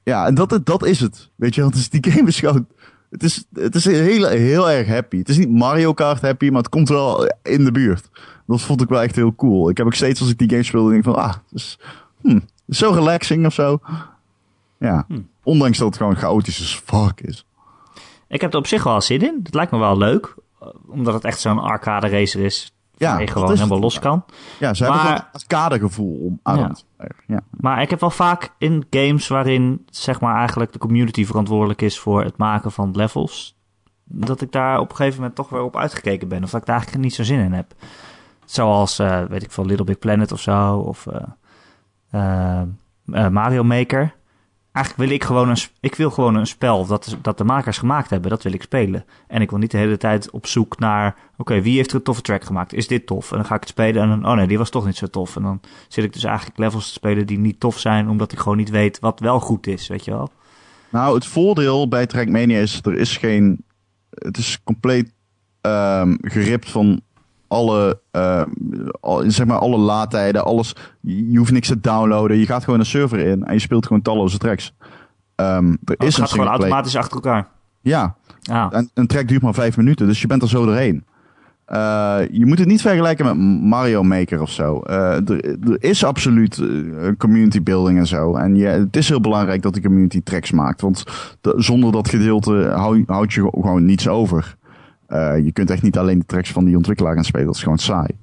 ja 0.04 0.26
en 0.26 0.36
dat, 0.36 0.60
dat 0.64 0.86
is 0.86 1.00
het. 1.00 1.30
Weet 1.36 1.56
je, 1.56 1.62
want 1.62 1.76
is, 1.76 1.90
die 1.90 2.12
game 2.12 2.28
is 2.28 2.40
gewoon... 2.40 2.68
Het 3.10 3.24
is, 3.24 3.46
het 3.54 3.76
is 3.76 3.86
heel, 3.86 4.28
heel 4.28 4.70
erg 4.70 4.88
happy. 4.88 5.18
Het 5.18 5.30
is 5.30 5.38
niet 5.38 5.50
Mario 5.52 5.94
Kart 5.94 6.22
happy, 6.22 6.50
maar 6.50 6.62
het 6.62 6.70
komt 6.70 6.90
wel 6.90 7.32
in 7.44 7.64
de 7.66 7.72
buurt. 7.72 8.10
Dat 8.48 8.62
vond 8.62 8.82
ik 8.82 8.90
wel 8.90 9.02
echt 9.02 9.16
heel 9.16 9.36
cool. 9.36 9.70
Ik 9.70 9.78
heb 9.78 9.86
ook 9.86 9.94
steeds 9.94 10.20
als 10.22 10.30
ik 10.30 10.38
die 10.38 10.50
game 10.50 10.64
speel, 10.64 10.84
denk 10.86 10.98
ik 10.98 11.04
van... 11.04 11.16
Ah, 11.16 11.30
het 11.34 11.40
is, 11.54 11.80
hm, 12.22 12.40
is 12.68 12.78
zo 12.78 12.92
relaxing 12.92 13.46
of 13.46 13.54
zo. 13.54 13.80
Ja, 14.80 15.06
Hm. 15.08 15.20
ondanks 15.44 15.78
dat 15.78 15.88
het 15.88 15.98
gewoon 15.98 16.16
chaotisch 16.16 16.62
as 16.62 16.82
fuck 16.86 17.22
is. 17.22 17.46
Ik 18.28 18.42
heb 18.42 18.52
er 18.54 18.60
op 18.60 18.68
zich 18.68 18.84
wel 18.84 19.02
zin 19.02 19.22
in. 19.22 19.40
Het 19.44 19.54
lijkt 19.54 19.72
me 19.72 19.78
wel 19.78 19.98
leuk. 19.98 20.36
eh, 20.62 20.68
Omdat 20.88 21.14
het 21.14 21.24
echt 21.24 21.40
zo'n 21.40 21.60
arcade 21.60 22.08
racer 22.08 22.42
is. 22.44 22.74
Ja, 22.98 23.12
waar 23.12 23.22
je 23.22 23.28
gewoon 23.28 23.48
helemaal 23.50 23.70
het. 23.70 23.80
los 23.84 24.00
kan. 24.00 24.24
Ja, 24.60 24.74
ze 24.74 24.84
hebben 24.84 25.02
Maar- 25.02 25.12
gewoon 25.16 25.28
een 25.32 25.40
arcadegevoel 25.42 26.18
om 26.26 26.40
aan 26.44 26.58
Ja. 26.60 26.72
ja. 27.28 27.40
Maar 27.50 27.82
ik 27.82 27.90
heb 27.90 28.00
wel 28.00 28.10
vaak 28.10 28.52
in 28.58 28.86
games 28.90 29.28
waarin 29.28 29.86
zeg 29.90 30.20
maar 30.22 30.36
eigenlijk 30.38 30.72
de 30.74 30.80
community 30.80 31.26
verantwoordelijk 31.26 31.82
is 31.82 32.00
voor 32.00 32.24
het 32.24 32.38
maken 32.38 32.72
van 32.72 32.92
levels. 32.96 33.56
Dat 34.04 34.42
ik 34.42 34.52
daar 34.52 34.80
op 34.80 34.90
een 34.90 34.96
gegeven 34.96 35.20
moment 35.20 35.36
toch 35.36 35.50
weer 35.50 35.62
op 35.62 35.78
uitgekeken 35.78 36.28
ben. 36.28 36.44
Of 36.44 36.50
dat 36.50 36.60
ik 36.60 36.66
daar 36.68 36.76
eigenlijk 36.76 37.06
niet 37.06 37.16
zo 37.16 37.24
zin 37.24 37.40
in 37.40 37.54
heb. 37.54 37.74
Zoals, 38.46 39.00
eh, 39.00 39.22
weet 39.24 39.44
ik 39.44 39.52
veel, 39.52 39.66
Little 39.66 39.86
Big 39.86 40.00
Planet 40.00 40.32
of 40.32 40.40
zo. 40.40 40.78
Of 40.78 41.08
eh, 42.12 42.62
eh, 43.12 43.28
Mario 43.30 43.64
Maker. 43.64 44.16
Eigenlijk 44.78 45.10
wil 45.10 45.18
ik 45.18 45.24
gewoon 45.24 45.50
een, 45.50 45.58
ik 45.80 45.96
wil 45.96 46.10
gewoon 46.10 46.36
een 46.36 46.48
spel 46.48 46.86
dat, 46.86 47.18
dat 47.22 47.38
de 47.38 47.44
makers 47.44 47.78
gemaakt 47.78 48.10
hebben. 48.10 48.30
Dat 48.30 48.44
wil 48.44 48.54
ik 48.54 48.62
spelen. 48.62 49.06
En 49.28 49.42
ik 49.42 49.50
wil 49.50 49.60
niet 49.60 49.72
de 49.72 49.78
hele 49.78 49.98
tijd 49.98 50.30
op 50.32 50.48
zoek 50.48 50.80
naar... 50.80 51.16
Oké, 51.38 51.62
wie 51.62 51.76
heeft 51.76 51.90
er 51.90 51.96
een 51.96 52.04
toffe 52.04 52.22
track 52.22 52.44
gemaakt? 52.44 52.74
Is 52.74 52.88
dit 52.88 53.06
tof? 53.06 53.32
En 53.32 53.38
dan 53.38 53.46
ga 53.46 53.56
ik 53.56 53.60
het 53.60 53.70
spelen 53.70 54.02
en 54.02 54.10
dan... 54.10 54.28
Oh 54.28 54.36
nee, 54.36 54.48
die 54.48 54.58
was 54.58 54.70
toch 54.70 54.86
niet 54.86 54.96
zo 54.96 55.08
tof. 55.08 55.36
En 55.36 55.42
dan 55.42 55.62
zit 55.88 56.04
ik 56.04 56.14
dus 56.14 56.24
eigenlijk 56.24 56.58
levels 56.58 56.88
te 56.88 56.92
spelen 56.92 57.28
die 57.28 57.38
niet 57.38 57.60
tof 57.60 57.80
zijn... 57.80 58.10
omdat 58.10 58.32
ik 58.32 58.40
gewoon 58.40 58.58
niet 58.58 58.70
weet 58.70 59.00
wat 59.00 59.20
wel 59.20 59.40
goed 59.40 59.68
is, 59.68 59.88
weet 59.88 60.06
je 60.06 60.12
wel? 60.12 60.32
Nou, 60.90 61.16
het 61.16 61.26
voordeel 61.26 61.88
bij 61.88 62.06
Trackmania 62.06 62.60
is, 62.60 62.80
er 62.84 62.98
is 62.98 63.18
geen... 63.18 63.64
Het 64.10 64.38
is 64.38 64.64
compleet 64.64 65.14
ehm, 65.62 66.16
geript 66.22 66.70
van 66.70 67.02
alle, 67.48 68.00
ehm, 68.12 68.50
al, 69.00 69.24
zeg 69.28 69.46
maar 69.48 69.58
alle 69.58 69.78
laadtijden, 69.78 70.46
alles. 70.46 70.76
Je 71.02 71.38
hoeft 71.38 71.52
niks 71.52 71.68
te 71.68 71.80
downloaden. 71.80 72.38
Je 72.38 72.46
gaat 72.46 72.64
gewoon 72.64 72.80
een 72.80 72.86
server 72.86 73.20
in 73.20 73.44
en 73.46 73.54
je 73.54 73.60
speelt 73.60 73.86
gewoon 73.86 74.02
talloze 74.02 74.38
tracks. 74.38 74.74
Ehm, 75.36 75.48
er 75.68 75.72
Oh, 75.72 75.76
het 75.86 76.04
is 76.04 76.16
een 76.18 76.22
gaat 76.24 76.32
gewoon 76.32 76.48
automatisch 76.48 76.96
achter 76.96 77.16
elkaar. 77.16 77.48
Ja, 77.82 78.16
Ah, 78.52 78.68
en 78.72 78.90
een 78.94 79.08
track 79.08 79.28
duurt 79.28 79.42
maar 79.42 79.54
vijf 79.54 79.78
minuten, 79.78 80.08
dus 80.08 80.22
je 80.22 80.28
bent 80.28 80.42
er 80.42 80.50
zo 80.50 80.66
doorheen. 80.66 81.04
Eh, 81.66 82.18
je 82.32 82.46
moet 82.46 82.60
het 82.60 82.68
niet 82.68 82.82
vergelijken 82.82 83.26
met 83.26 83.62
Mario 83.70 84.04
Maker 84.04 84.42
of 84.42 84.50
zo. 84.52 84.80
Eh, 84.80 85.30
er, 85.30 85.46
er 85.46 85.78
is 85.84 86.04
absoluut 86.04 86.64
community 87.18 87.64
building 87.64 87.98
en 88.00 88.08
zo. 88.08 88.36
En 88.36 88.56
ja, 88.56 88.70
het 88.70 88.96
is 88.96 89.10
heel 89.10 89.22
belangrijk 89.22 89.62
dat 89.62 89.74
die 89.74 89.84
community 89.84 90.22
tracks 90.24 90.52
maakt. 90.52 90.82
Want 90.82 91.04
de- 91.42 91.54
zonder 91.58 91.92
dat 91.92 92.10
gedeelte 92.10 92.72
hou, 92.76 93.04
houd 93.08 93.34
je 93.34 93.50
gewoon 93.52 93.86
niets 93.86 94.08
over. 94.08 94.56
Eh, 95.08 95.44
je 95.44 95.52
kunt 95.52 95.70
echt 95.70 95.82
niet 95.82 95.98
alleen 95.98 96.20
de 96.20 96.26
tracks 96.26 96.52
van 96.52 96.66
die 96.66 96.76
ontwikkelaar 96.76 97.14
gaan 97.14 97.24
spelen. 97.24 97.46
Dat 97.46 97.56
is 97.56 97.64
gewoon 97.64 97.78
saai. 97.78 98.18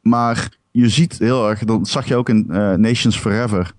Maar 0.00 0.56
je 0.70 0.88
ziet 0.88 1.18
heel 1.18 1.48
erg, 1.48 1.64
dat 1.64 1.88
zag 1.88 2.06
je 2.06 2.16
ook 2.16 2.28
in 2.28 2.46
eh, 2.50 2.72
Nations 2.72 3.18
Forever, 3.18 3.72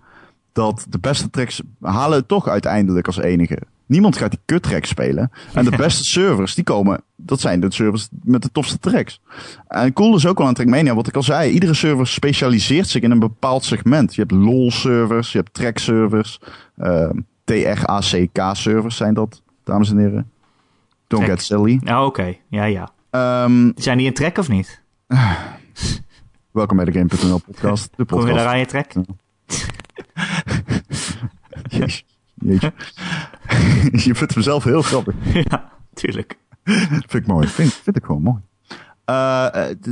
dat 0.52 0.86
de 0.89 1.00
beste 1.00 1.30
tracks 1.30 1.62
halen 1.82 2.18
het 2.18 2.28
toch 2.28 2.47
uiteindelijk 2.47 3.08
als 3.08 3.18
enige. 3.18 3.58
Niemand 3.86 4.18
gaat 4.18 4.32
die 4.32 4.39
kut 4.45 4.64
tracks 4.64 4.89
spelen. 4.89 5.32
En 5.54 5.66
de 5.66 5.76
beste 5.78 6.06
servers, 6.06 6.56
die 6.56 6.64
komen, 6.64 7.02
dat 7.16 7.39
zijn 7.39 7.60
de 7.60 7.74
servers 7.74 8.08
met 8.24 8.41
de 8.41 8.52
tofste 8.52 8.80
tracks. 8.80 9.22
En 9.68 9.93
cool 9.93 10.16
is 10.16 10.26
ook 10.26 10.38
wel 10.38 10.47
aan 10.47 10.54
Trackmania, 10.54 10.95
wat 10.95 11.08
ik 11.08 11.16
al 11.16 11.24
zei, 11.24 11.52
iedere 11.52 11.74
server 11.74 12.08
specialiseert 12.08 12.88
zich 12.88 13.02
in 13.02 13.12
een 13.12 13.20
bepaald 13.20 13.64
segment. 13.64 14.16
Je 14.16 14.22
hebt 14.22 14.34
LOL 14.34 14.72
servers, 14.72 15.32
je 15.32 15.38
hebt 15.38 15.54
track 15.54 15.78
servers, 15.78 16.39
uh, 16.78 17.10
TRACK 17.43 18.56
servers 18.56 18.95
zijn 18.95 19.14
dat, 19.14 19.41
dames 19.64 19.89
en 19.89 19.97
heren. 19.97 20.30
Don't 21.10 21.26
get 21.26 21.41
silly. 21.41 21.80
ja, 21.84 22.05
oké. 22.05 22.36
Ja, 22.49 22.64
ja. 22.64 22.91
Ehm, 23.10 23.72
Zijn 23.76 23.97
die 23.97 24.07
in 24.07 24.14
trek 24.14 24.38
of 24.38 24.49
niet? 24.49 24.82
welkom 26.51 26.78
bij 26.78 26.86
de 26.86 26.91
Game.nl 26.91 27.39
podcast. 27.39 27.89
De 27.95 28.05
Kom 28.05 28.20
je 28.20 28.26
podcast. 28.26 28.36
daar 28.38 28.47
aan 28.47 28.60
je 28.60 28.66
trek? 28.66 28.93
Jeetje. 32.36 32.74
je 34.05 34.16
vindt 34.16 34.34
hem 34.34 34.43
zelf 34.43 34.64
heel 34.64 34.82
grappig. 34.82 35.16
ja, 35.49 35.72
tuurlijk. 35.93 36.38
vind 36.64 37.14
ik 37.14 37.28
mooi. 37.28 37.47
Vind, 37.47 37.74
vind 37.74 37.95
ik 37.95 38.03
gewoon 38.05 38.22
mooi. 38.22 38.41
Uh, 39.05 39.16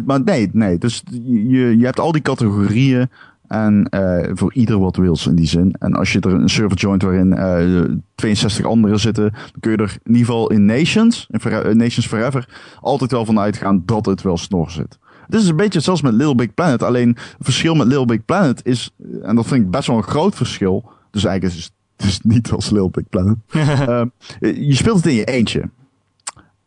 maar 0.06 0.22
nee, 0.24 0.50
nee. 0.54 0.78
Dus 0.78 1.04
je, 1.22 1.78
je 1.78 1.86
hebt 1.86 2.00
al 2.00 2.12
die 2.12 2.22
categorieën. 2.22 3.10
En 3.48 3.88
uh, 3.96 4.32
voor 4.34 4.54
ieder 4.54 4.80
wat 4.80 4.96
wils 4.96 5.28
in 5.28 5.36
die 5.36 5.48
zin. 5.48 5.76
En 5.80 5.94
als 5.94 6.12
je 6.12 6.20
er 6.20 6.34
een 6.34 6.50
server 6.50 6.78
joint 6.78 7.02
waarin 7.02 7.32
uh, 7.32 7.98
62 8.16 8.66
anderen 8.66 9.00
zitten, 9.00 9.32
dan 9.32 9.60
kun 9.60 9.72
je 9.72 9.78
er 9.78 9.98
in 10.04 10.12
ieder 10.12 10.26
geval 10.26 10.52
in 10.52 10.66
Nations, 10.66 11.28
in 11.64 11.78
Nations 11.78 12.08
Forever, 12.08 12.50
altijd 12.82 13.12
wel 13.12 13.26
van 13.26 13.40
uitgaan 13.40 13.84
dat 13.86 14.06
het 14.06 14.22
wel 14.22 14.38
snor 14.38 14.72
zit. 14.72 14.98
Dit 15.28 15.42
is 15.42 15.48
een 15.48 15.56
beetje 15.56 15.80
zoals 15.80 16.02
met 16.02 16.14
Little 16.14 16.36
Big 16.36 16.54
Planet. 16.54 16.84
Alleen 16.84 17.08
het 17.10 17.36
verschil 17.40 17.76
met 17.76 17.88
Little 17.88 18.06
Big 18.06 18.26
Planet 18.26 18.66
is, 18.66 18.92
en 19.22 19.36
dat 19.36 19.48
vind 19.48 19.64
ik 19.64 19.72
best 19.72 19.88
wel 19.88 19.98
een 19.98 20.04
groot 20.04 20.36
verschil. 20.36 20.90
Dus 21.12 21.24
eigenlijk 21.26 21.56
is 21.56 21.64
het 21.64 21.74
dus 22.06 22.20
niet 22.22 22.52
als 22.52 22.70
Little 22.70 22.90
Big 22.90 23.10
Planet. 23.10 23.36
uh, 23.56 24.02
je 24.70 24.76
speelt 24.76 24.98
het 24.98 25.06
in 25.06 25.14
je 25.14 25.26
eentje. 25.26 25.70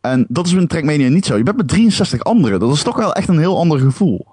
En 0.01 0.26
dat 0.28 0.47
is 0.47 0.55
met 0.55 0.68
Trackmania 0.68 1.09
niet 1.09 1.26
zo. 1.26 1.37
Je 1.37 1.43
bent 1.43 1.57
met 1.57 1.68
63 1.68 2.24
anderen. 2.24 2.61
Dat 2.61 2.74
is 2.74 2.83
toch 2.83 2.97
wel 2.97 3.12
echt 3.12 3.28
een 3.28 3.39
heel 3.39 3.59
ander 3.59 3.78
gevoel. 3.78 4.26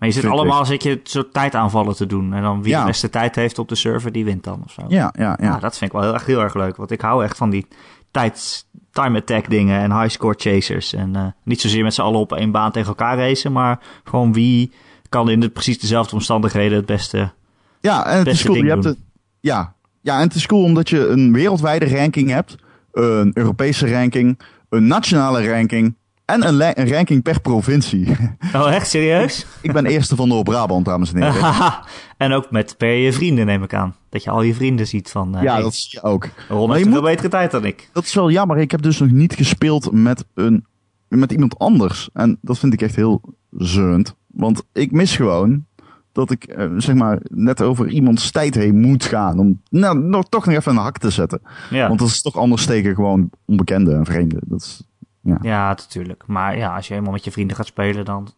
Maar 0.00 0.08
je 0.08 0.14
zit 0.14 0.26
allemaal 0.26 0.66
zit 0.66 0.82
je 0.82 1.00
zo 1.04 1.28
tijdaanvallen 1.28 1.96
te 1.96 2.06
doen. 2.06 2.32
En 2.34 2.42
dan 2.42 2.62
wie 2.62 2.72
ja. 2.72 2.80
de 2.80 2.86
beste 2.86 3.10
tijd 3.10 3.34
heeft 3.34 3.58
op 3.58 3.68
de 3.68 3.74
server, 3.74 4.12
die 4.12 4.24
wint 4.24 4.44
dan 4.44 4.62
of 4.64 4.72
zo. 4.72 4.82
Ja, 4.88 5.14
ja, 5.18 5.38
ja. 5.40 5.58
dat 5.58 5.78
vind 5.78 5.92
ik 5.92 5.96
wel 5.96 6.06
heel 6.06 6.14
erg, 6.14 6.26
heel 6.26 6.40
erg 6.40 6.54
leuk. 6.54 6.76
Want 6.76 6.90
ik 6.90 7.00
hou 7.00 7.24
echt 7.24 7.36
van 7.36 7.50
die 7.50 7.66
tijds, 8.10 8.68
time 8.90 9.18
attack 9.18 9.50
dingen 9.50 9.80
en 9.80 10.00
high 10.00 10.10
score 10.10 10.34
chasers. 10.36 10.92
En 10.92 11.16
uh, 11.16 11.26
niet 11.44 11.60
zozeer 11.60 11.82
met 11.82 11.94
z'n 11.94 12.00
allen 12.00 12.20
op 12.20 12.32
één 12.32 12.50
baan 12.50 12.72
tegen 12.72 12.88
elkaar 12.88 13.18
racen. 13.18 13.52
Maar 13.52 13.80
gewoon 14.04 14.32
wie 14.32 14.72
kan 15.08 15.30
in 15.30 15.40
de, 15.40 15.48
precies 15.48 15.78
dezelfde 15.78 16.14
omstandigheden 16.14 16.76
het 16.76 16.86
beste 16.86 17.32
Ja, 17.80 18.06
en 18.06 18.18
het 18.18 18.26
is 18.26 18.44
cool. 18.44 18.56
Je 18.56 18.68
hebt 18.68 18.84
het, 18.84 18.98
ja. 19.40 19.74
ja, 20.00 20.16
en 20.16 20.22
het 20.22 20.34
is 20.34 20.46
cool 20.46 20.64
omdat 20.64 20.88
je 20.88 21.08
een 21.08 21.32
wereldwijde 21.32 21.96
ranking 21.96 22.30
hebt. 22.30 22.56
Een 22.92 23.30
Europese 23.34 23.92
ranking. 23.92 24.40
Een 24.68 24.86
nationale 24.86 25.48
ranking 25.48 25.96
en 26.32 26.46
een, 26.46 26.80
een, 26.80 26.92
ranking 26.92 27.22
per 27.22 27.40
provincie. 27.40 28.08
Oh, 28.54 28.72
echt 28.72 28.88
serieus? 28.88 29.46
ik 29.60 29.72
ben 29.72 29.86
eerste 29.86 30.16
van 30.16 30.28
Noord-Brabant, 30.28 30.84
dames 30.84 31.12
en 31.12 31.22
heren. 31.22 31.74
en 32.16 32.32
ook 32.32 32.50
met 32.50 32.74
per 32.76 32.92
je 32.92 33.12
vrienden, 33.12 33.46
neem 33.46 33.62
ik 33.62 33.74
aan. 33.74 33.94
Dat 34.08 34.24
je 34.24 34.30
al 34.30 34.42
je 34.42 34.54
vrienden 34.54 34.86
ziet 34.86 35.10
van... 35.10 35.36
Uh, 35.36 35.42
ja, 35.42 35.60
dat 35.60 35.74
zie 35.74 35.90
je 35.92 36.02
ook. 36.02 36.28
Ron 36.48 36.74
heeft 36.74 36.86
een 36.86 37.00
betere 37.00 37.28
tijd 37.28 37.50
dan 37.50 37.64
ik. 37.64 37.88
Dat 37.92 38.04
is 38.04 38.14
wel 38.14 38.30
jammer. 38.30 38.58
Ik 38.58 38.70
heb 38.70 38.82
dus 38.82 38.98
nog 38.98 39.10
niet 39.10 39.34
gespeeld 39.34 39.92
met, 39.92 40.24
een, 40.34 40.66
met 41.08 41.32
iemand 41.32 41.58
anders. 41.58 42.08
En 42.12 42.38
dat 42.40 42.58
vind 42.58 42.72
ik 42.72 42.82
echt 42.82 42.96
heel 42.96 43.22
zeunt. 43.50 44.14
Want 44.26 44.62
ik 44.72 44.92
mis 44.92 45.16
gewoon 45.16 45.64
dat 46.12 46.30
ik, 46.30 46.56
uh, 46.58 46.70
zeg 46.76 46.94
maar, 46.94 47.18
net 47.22 47.62
over 47.62 47.88
iemands 47.88 48.30
tijd 48.30 48.54
heen 48.54 48.80
moet 48.80 49.04
gaan. 49.04 49.38
Om 49.38 49.60
nou, 49.70 49.98
nog, 49.98 50.28
toch 50.28 50.46
nog 50.46 50.54
even 50.54 50.72
een 50.72 50.82
hak 50.82 50.98
te 50.98 51.10
zetten. 51.10 51.40
Ja. 51.70 51.86
Want 51.86 51.98
dat 51.98 52.08
is 52.08 52.22
toch 52.22 52.36
anders 52.36 52.66
tegen 52.66 52.94
gewoon 52.94 53.30
onbekende 53.44 53.94
en 53.94 54.04
vreemden. 54.04 54.40
Dat 54.44 54.60
is, 54.60 54.82
ja. 55.20 55.38
ja, 55.42 55.68
natuurlijk. 55.68 56.22
Maar 56.26 56.56
ja, 56.56 56.74
als 56.74 56.86
je 56.86 56.92
helemaal 56.92 57.14
met 57.14 57.24
je 57.24 57.30
vrienden 57.30 57.56
gaat 57.56 57.66
spelen, 57.66 58.04
dan 58.04 58.32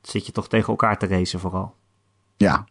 zit 0.00 0.26
je 0.26 0.32
toch 0.32 0.48
tegen 0.48 0.68
elkaar 0.68 0.98
te 0.98 1.06
racen 1.06 1.40
vooral. 1.40 1.74
Ja. 2.36 2.64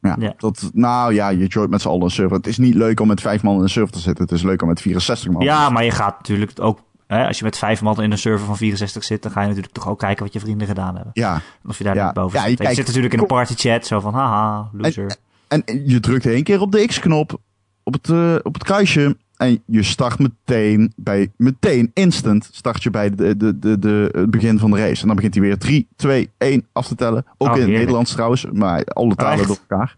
Ja, 0.00 0.16
ja. 0.18 0.34
Dat, 0.36 0.70
nou 0.72 1.14
ja, 1.14 1.28
je 1.28 1.46
joint 1.46 1.70
met 1.70 1.80
z'n 1.80 1.88
allen 1.88 2.02
een 2.02 2.10
server. 2.10 2.36
Het 2.36 2.46
is 2.46 2.58
niet 2.58 2.74
leuk 2.74 3.00
om 3.00 3.08
met 3.08 3.20
vijf 3.20 3.42
man 3.42 3.56
in 3.56 3.62
een 3.62 3.68
server 3.68 3.92
te 3.92 3.98
zitten. 3.98 4.24
Het 4.24 4.32
is 4.32 4.42
leuk 4.42 4.62
om 4.62 4.68
met 4.68 4.80
64 4.80 5.30
man. 5.30 5.42
Ja, 5.42 5.70
maar 5.70 5.84
je 5.84 5.90
gaat 5.90 6.16
natuurlijk 6.18 6.52
ook 6.60 6.78
Hè, 7.08 7.26
als 7.26 7.38
je 7.38 7.44
met 7.44 7.58
vijf 7.58 7.82
man 7.82 8.02
in 8.02 8.10
een 8.10 8.18
server 8.18 8.46
van 8.46 8.56
64 8.56 9.04
zit, 9.04 9.22
dan 9.22 9.32
ga 9.32 9.40
je 9.40 9.46
natuurlijk 9.46 9.74
toch 9.74 9.88
ook 9.88 9.98
kijken 9.98 10.24
wat 10.24 10.32
je 10.32 10.40
vrienden 10.40 10.66
gedaan 10.66 10.94
hebben. 10.94 11.10
Ja. 11.14 11.40
Of 11.66 11.78
je 11.78 11.84
daar 11.84 12.04
niet 12.04 12.12
boven 12.12 12.40
zit. 12.40 12.58
Je, 12.58 12.74
zit 12.74 12.86
natuurlijk 12.86 13.14
in 13.14 13.20
een 13.20 13.26
party 13.26 13.54
chat, 13.54 13.86
zo 13.86 14.00
van 14.00 14.14
haha, 14.14 14.68
loser. 14.72 15.16
En, 15.48 15.64
en 15.64 15.88
je 15.88 16.00
drukt 16.00 16.26
één 16.26 16.42
keer 16.42 16.60
op 16.60 16.72
de 16.72 16.86
X-knop 16.86 17.40
op 17.82 17.92
het, 17.92 18.08
uh, 18.08 18.34
op 18.42 18.54
het 18.54 18.64
kruisje. 18.64 19.16
En 19.38 19.62
je 19.66 19.82
start 19.82 20.18
meteen 20.18 20.92
bij, 20.96 21.30
meteen 21.36 21.90
instant 21.94 22.48
start 22.52 22.82
je 22.82 22.90
bij 22.90 23.14
de, 23.14 23.36
de, 23.36 23.58
de, 23.58 23.78
de, 23.78 24.08
het 24.12 24.30
begin 24.30 24.58
van 24.58 24.70
de 24.70 24.76
race. 24.76 25.00
En 25.00 25.06
dan 25.06 25.16
begint 25.16 25.34
hij 25.34 25.42
weer 25.42 25.58
3, 25.58 25.88
2, 25.96 26.30
1 26.38 26.66
af 26.72 26.86
te 26.86 26.94
tellen. 26.94 27.24
Ook 27.36 27.48
oh, 27.48 27.56
in 27.56 27.62
het 27.62 27.70
Nederlands 27.70 28.12
trouwens, 28.12 28.46
maar 28.52 28.84
alle 28.84 29.14
talen 29.14 29.40
oh, 29.40 29.46
door 29.46 29.58
elkaar. 29.68 29.96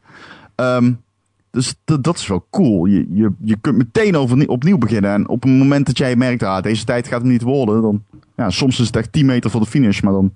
Um, 0.76 1.00
dus 1.50 1.74
dat 1.84 2.16
is 2.16 2.26
wel 2.26 2.46
cool. 2.50 2.84
Je, 2.84 3.06
je, 3.12 3.32
je 3.40 3.56
kunt 3.60 3.76
meteen 3.76 4.16
over, 4.16 4.48
opnieuw 4.48 4.78
beginnen. 4.78 5.10
En 5.10 5.28
op 5.28 5.42
het 5.42 5.52
moment 5.52 5.86
dat 5.86 5.98
jij 5.98 6.16
merkt, 6.16 6.42
ah, 6.42 6.62
deze 6.62 6.84
tijd 6.84 7.08
gaat 7.08 7.20
het 7.20 7.30
niet 7.30 7.42
worden. 7.42 7.82
Dan, 7.82 8.04
ja, 8.36 8.50
soms 8.50 8.80
is 8.80 8.86
het 8.86 8.96
echt 8.96 9.12
10 9.12 9.26
meter 9.26 9.50
voor 9.50 9.60
de 9.60 9.66
finish, 9.66 10.00
maar 10.00 10.12
dan, 10.12 10.32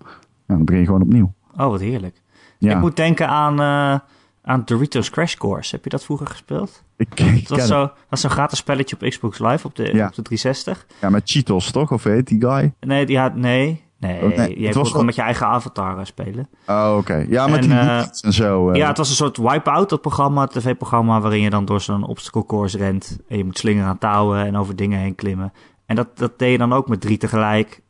ja, 0.47 0.55
dan 0.55 0.65
begin 0.65 0.81
je 0.81 0.87
gewoon 0.87 1.03
opnieuw. 1.03 1.33
Oh, 1.57 1.69
wat 1.69 1.81
heerlijk. 1.81 2.23
Ja. 2.59 2.75
Ik 2.75 2.81
moet 2.81 2.97
denken 2.97 3.29
aan, 3.29 3.61
uh, 3.61 3.99
aan 4.45 4.62
Doritos 4.64 5.11
Crash 5.11 5.34
Course. 5.34 5.74
Heb 5.74 5.84
je 5.84 5.90
dat 5.90 6.05
vroeger 6.05 6.26
gespeeld? 6.26 6.82
Ik, 6.97 7.20
ik 7.20 7.49
dat, 7.49 7.59
was 7.59 7.66
zo, 7.66 7.80
dat 7.80 7.92
was 8.09 8.20
zo'n 8.20 8.30
gratis 8.30 8.59
spelletje 8.59 8.97
op 9.01 9.09
Xbox 9.09 9.38
Live 9.38 9.66
op 9.66 9.76
de, 9.76 9.82
ja. 9.95 10.07
op 10.07 10.14
de 10.14 10.22
360. 10.22 10.86
Ja, 11.01 11.11
met 11.11 11.22
Cheetos 11.24 11.70
toch? 11.70 11.92
Of 11.92 12.05
heet 12.05 12.26
die 12.26 12.40
guy? 12.40 12.74
Nee, 12.80 13.07
die 13.07 13.18
had, 13.18 13.34
nee. 13.34 13.82
Nee, 13.99 14.22
oh, 14.22 14.36
nee 14.36 14.61
je 14.61 14.72
kon 14.72 14.86
gewoon 14.86 15.05
met 15.05 15.14
je 15.14 15.22
eigen 15.22 15.47
avatar 15.47 15.99
eh, 15.99 16.05
spelen. 16.05 16.49
Oh, 16.66 16.95
oké. 16.99 17.26
Ja, 17.28 17.47
met 17.47 17.57
en, 17.57 17.62
die 17.62 17.70
uh, 17.70 18.05
en 18.20 18.32
zo. 18.32 18.70
Uh. 18.70 18.76
Ja, 18.76 18.88
het 18.88 18.97
was 18.97 19.09
een 19.09 19.14
soort 19.14 19.36
wipe-out, 19.36 19.88
dat 19.88 20.01
programma, 20.01 20.47
tv-programma, 20.47 21.20
waarin 21.20 21.40
je 21.40 21.51
dan 21.51 21.64
door 21.64 21.80
zo'n 21.80 22.07
obstacle 22.07 22.47
course 22.47 22.78
rent. 22.78 23.18
En 23.28 23.36
je 23.36 23.45
moet 23.45 23.59
slingeren 23.59 23.88
aan 23.88 23.99
touwen 23.99 24.47
en 24.47 24.57
over 24.57 24.76
dingen 24.76 24.99
heen 24.99 25.14
klimmen. 25.14 25.53
En 25.86 25.97
dat, 25.97 26.18
dat 26.18 26.38
deed 26.38 26.51
je 26.51 26.59
dan 26.59 26.72
ook 26.72 26.88
met 26.88 27.01
drie 27.01 27.16
tegelijk. 27.16 27.82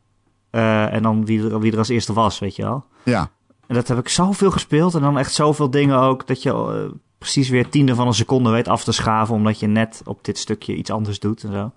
Uh, 0.51 0.93
en 0.93 1.01
dan 1.01 1.25
wie 1.25 1.49
er, 1.49 1.59
wie 1.59 1.71
er 1.71 1.77
als 1.77 1.89
eerste 1.89 2.13
was, 2.13 2.39
weet 2.39 2.55
je 2.55 2.63
wel. 2.63 2.85
Ja. 3.03 3.29
En 3.67 3.75
dat 3.75 3.87
heb 3.87 3.97
ik 3.97 4.09
zoveel 4.09 4.51
gespeeld. 4.51 4.95
En 4.95 5.01
dan 5.01 5.17
echt 5.17 5.33
zoveel 5.33 5.69
dingen 5.69 5.99
ook, 5.99 6.27
dat 6.27 6.43
je 6.43 6.91
precies 7.17 7.49
weer 7.49 7.69
tiende 7.69 7.95
van 7.95 8.07
een 8.07 8.13
seconde 8.13 8.49
weet 8.49 8.67
af 8.67 8.83
te 8.83 8.91
schaven. 8.91 9.35
Omdat 9.35 9.59
je 9.59 9.67
net 9.67 10.01
op 10.05 10.25
dit 10.25 10.37
stukje 10.37 10.75
iets 10.75 10.89
anders 10.91 11.19
doet 11.19 11.43
en 11.43 11.51
zo. 11.51 11.71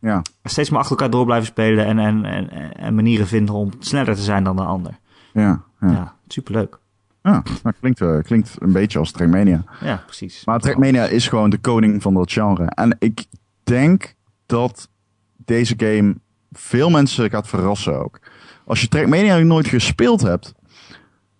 Ja. 0.00 0.22
Steeds 0.44 0.70
maar 0.70 0.80
achter 0.80 0.96
elkaar 0.96 1.10
door 1.10 1.24
blijven 1.24 1.46
spelen 1.46 1.86
en, 1.86 1.98
en, 1.98 2.24
en, 2.24 2.76
en 2.76 2.94
manieren 2.94 3.26
vinden 3.26 3.54
om 3.54 3.70
sneller 3.78 4.14
te 4.14 4.22
zijn 4.22 4.44
dan 4.44 4.56
de 4.56 4.62
ander. 4.62 4.98
Ja, 5.32 5.62
ja. 5.80 5.90
ja 5.90 6.14
superleuk. 6.28 6.78
Ja, 7.22 7.42
dat 7.62 7.74
klinkt, 7.80 8.00
uh, 8.00 8.18
klinkt 8.22 8.56
een 8.58 8.72
beetje 8.72 8.98
als 8.98 9.10
Trackmania. 9.10 9.64
Ja, 9.80 10.02
precies. 10.04 10.44
Maar 10.44 10.60
Trackmania 10.60 11.04
is 11.04 11.28
gewoon 11.28 11.50
de 11.50 11.58
koning 11.58 12.02
van 12.02 12.14
dat 12.14 12.32
genre. 12.32 12.64
En 12.64 12.96
ik 12.98 13.24
denk 13.62 14.14
dat 14.46 14.88
deze 15.36 15.74
game 15.76 16.14
veel 16.52 16.90
mensen 16.90 17.30
gaat 17.30 17.48
verrassen 17.48 18.04
ook. 18.04 18.20
Als 18.64 18.80
je 18.80 18.88
Trackmania 18.88 19.38
nooit 19.38 19.66
gespeeld 19.66 20.20
hebt. 20.20 20.54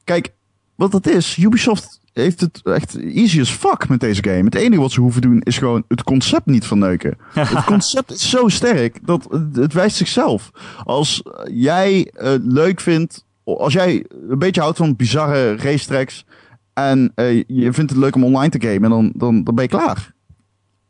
Kijk, 0.09 0.33
wat 0.75 0.91
dat 0.91 1.07
is, 1.07 1.37
Ubisoft 1.37 2.01
heeft 2.13 2.41
het 2.41 2.61
echt 2.65 2.99
easy 2.99 3.41
as 3.41 3.51
fuck 3.51 3.89
met 3.89 4.01
deze 4.01 4.25
game. 4.25 4.45
Het 4.45 4.55
enige 4.55 4.81
wat 4.81 4.93
ze 4.93 5.01
hoeven 5.01 5.23
doen 5.23 5.41
is 5.41 5.59
gewoon 5.59 5.85
het 5.89 6.03
concept 6.03 6.47
niet 6.47 6.67
verneuken. 6.67 7.19
het 7.35 7.65
concept 7.65 8.11
is 8.11 8.31
zo 8.31 8.49
sterk 8.49 9.07
dat 9.07 9.29
het, 9.53 9.73
wijst 9.73 9.97
zichzelf. 9.97 10.51
Als 10.85 11.23
jij 11.51 12.11
het 12.13 12.43
leuk 12.45 12.81
vindt, 12.81 13.25
als 13.45 13.73
jij 13.73 14.05
een 14.29 14.39
beetje 14.39 14.61
houdt 14.61 14.77
van 14.77 14.97
bizarre 14.97 15.57
racetracks 15.57 16.25
en 16.73 17.13
uh, 17.17 17.45
je 17.47 17.73
vindt 17.73 17.91
het 17.91 18.01
leuk 18.01 18.15
om 18.15 18.25
online 18.25 18.59
te 18.59 18.69
gamen, 18.69 18.91
dan, 18.91 19.13
dan, 19.15 19.45
dan 19.45 19.55
ben 19.55 19.65
je 19.65 19.71
klaar. 19.71 20.13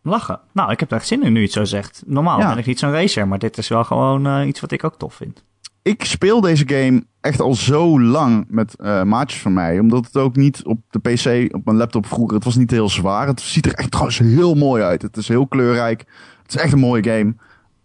Lachen. 0.02 0.40
Nou, 0.52 0.70
ik 0.70 0.80
heb 0.80 0.90
er 0.90 0.96
echt 0.96 1.06
zin 1.06 1.22
in 1.22 1.32
nu 1.32 1.42
iets 1.42 1.54
zo 1.54 1.64
zegt. 1.64 2.02
Normaal 2.06 2.38
ben 2.38 2.58
ik 2.58 2.66
niet 2.66 2.78
zo'n 2.78 2.92
racer, 2.92 3.28
maar 3.28 3.38
dit 3.38 3.58
is 3.58 3.68
wel 3.68 3.84
gewoon 3.84 4.26
uh, 4.26 4.46
iets 4.46 4.60
wat 4.60 4.72
ik 4.72 4.84
ook 4.84 4.98
tof 4.98 5.14
vind 5.14 5.46
ik 5.88 6.04
speel 6.04 6.40
deze 6.40 6.68
game 6.68 7.04
echt 7.20 7.40
al 7.40 7.54
zo 7.54 8.00
lang 8.00 8.44
met 8.48 8.74
uh, 8.78 9.02
maatjes 9.02 9.40
van 9.40 9.52
mij. 9.52 9.78
Omdat 9.78 10.04
het 10.04 10.16
ook 10.16 10.36
niet 10.36 10.64
op 10.64 10.78
de 10.90 10.98
PC, 10.98 11.54
op 11.54 11.64
mijn 11.64 11.76
laptop 11.76 12.06
vroeger, 12.06 12.34
het 12.34 12.44
was 12.44 12.56
niet 12.56 12.70
heel 12.70 12.88
zwaar. 12.88 13.26
Het 13.26 13.40
ziet 13.40 13.66
er 13.66 13.74
echt 13.74 13.90
trouwens 13.90 14.18
heel 14.18 14.54
mooi 14.54 14.82
uit. 14.82 15.02
Het 15.02 15.16
is 15.16 15.28
heel 15.28 15.46
kleurrijk. 15.46 16.04
Het 16.42 16.54
is 16.54 16.60
echt 16.60 16.72
een 16.72 16.78
mooie 16.78 17.04
game. 17.04 17.34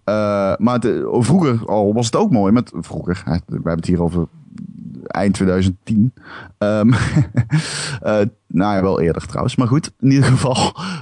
Uh, 0.05 0.55
maar 0.57 0.79
de, 0.79 1.17
vroeger 1.19 1.65
al 1.65 1.93
was 1.93 2.05
het 2.05 2.15
ook 2.15 2.31
mooi. 2.31 2.51
Met, 2.51 2.71
vroeger, 2.75 3.21
we 3.25 3.31
hebben 3.53 3.75
het 3.75 3.85
hier 3.85 4.03
over 4.03 4.27
eind 5.13 5.33
2010. 5.33 6.13
Um, 6.57 6.93
uh, 6.93 8.21
nou 8.47 8.75
ja, 8.75 8.81
wel 8.81 9.01
eerder 9.01 9.25
trouwens. 9.25 9.55
Maar 9.55 9.67
goed, 9.67 9.91
in 9.99 10.11
ieder 10.11 10.29
geval. 10.29 10.57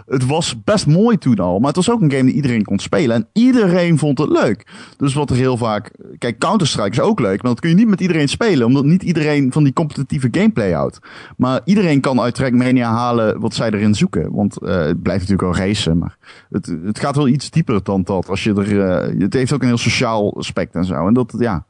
Het 0.05 0.26
was 0.26 0.64
best 0.64 0.88
mooi 0.88 1.18
toen 1.18 1.39
al. 1.39 1.59
Maar 1.59 1.68
het 1.68 1.76
was 1.76 1.89
ook 1.89 2.01
een 2.01 2.12
game 2.12 2.24
die 2.24 2.34
iedereen 2.34 2.64
kon 2.64 2.80
spelen. 2.80 3.16
En 3.16 3.28
iedereen 3.34 3.97
vond 3.97 4.18
het 4.18 4.30
leuk. 4.30 4.68
Dus 4.97 5.14
wat 5.14 5.30
er 5.30 5.36
heel 5.36 5.57
vaak... 5.57 5.91
Kijk, 6.18 6.39
Counter-Strike 6.39 6.89
is 6.89 6.99
ook 6.99 7.20
leuk. 7.20 7.41
Maar 7.41 7.51
dat 7.51 7.59
kun 7.59 7.70
je 7.70 7.76
niet 7.76 7.88
met 7.88 8.01
iedereen 8.01 8.28
spelen. 8.28 8.68
Omdat 8.68 8.86
niet 8.86 9.03
iedereen 9.03 9.51
van 9.51 9.64
die 9.64 9.74
competitieve 9.74 10.28
gameplay 10.32 10.72
houdt. 10.72 10.99
Maar 11.38 11.62
iedereen 11.66 12.01
kan 12.01 12.22
uit 12.22 12.36
Trackmania 12.36 12.91
halen 12.91 13.39
wat 13.39 13.53
zij 13.53 13.72
erin 13.72 13.95
zoeken. 13.95 14.32
Want 14.32 14.57
uh, 14.62 14.70
het 14.76 15.01
blijft 15.01 15.30
natuurlijk 15.30 15.57
wel 15.57 15.68
racen. 15.68 15.97
Maar 15.97 16.18
het, 16.49 16.76
het 16.84 16.99
gaat 16.99 17.16
wel 17.16 17.28
iets 17.28 17.49
dieper 17.49 17.84
dan 17.84 18.03
dat. 18.03 18.30
Als 18.30 18.43
je 18.43 18.53
er, 18.53 18.72
uh, 18.72 19.22
het 19.22 19.34
heeft 19.34 19.53
ook 19.53 19.62
een 19.62 19.68
heel 19.68 19.78
sociaal 19.78 20.38
aspect 20.38 20.76
en 20.76 20.86
zo. 20.86 21.07
En 21.07 21.14
dat, 21.14 21.36
ja 21.38 21.66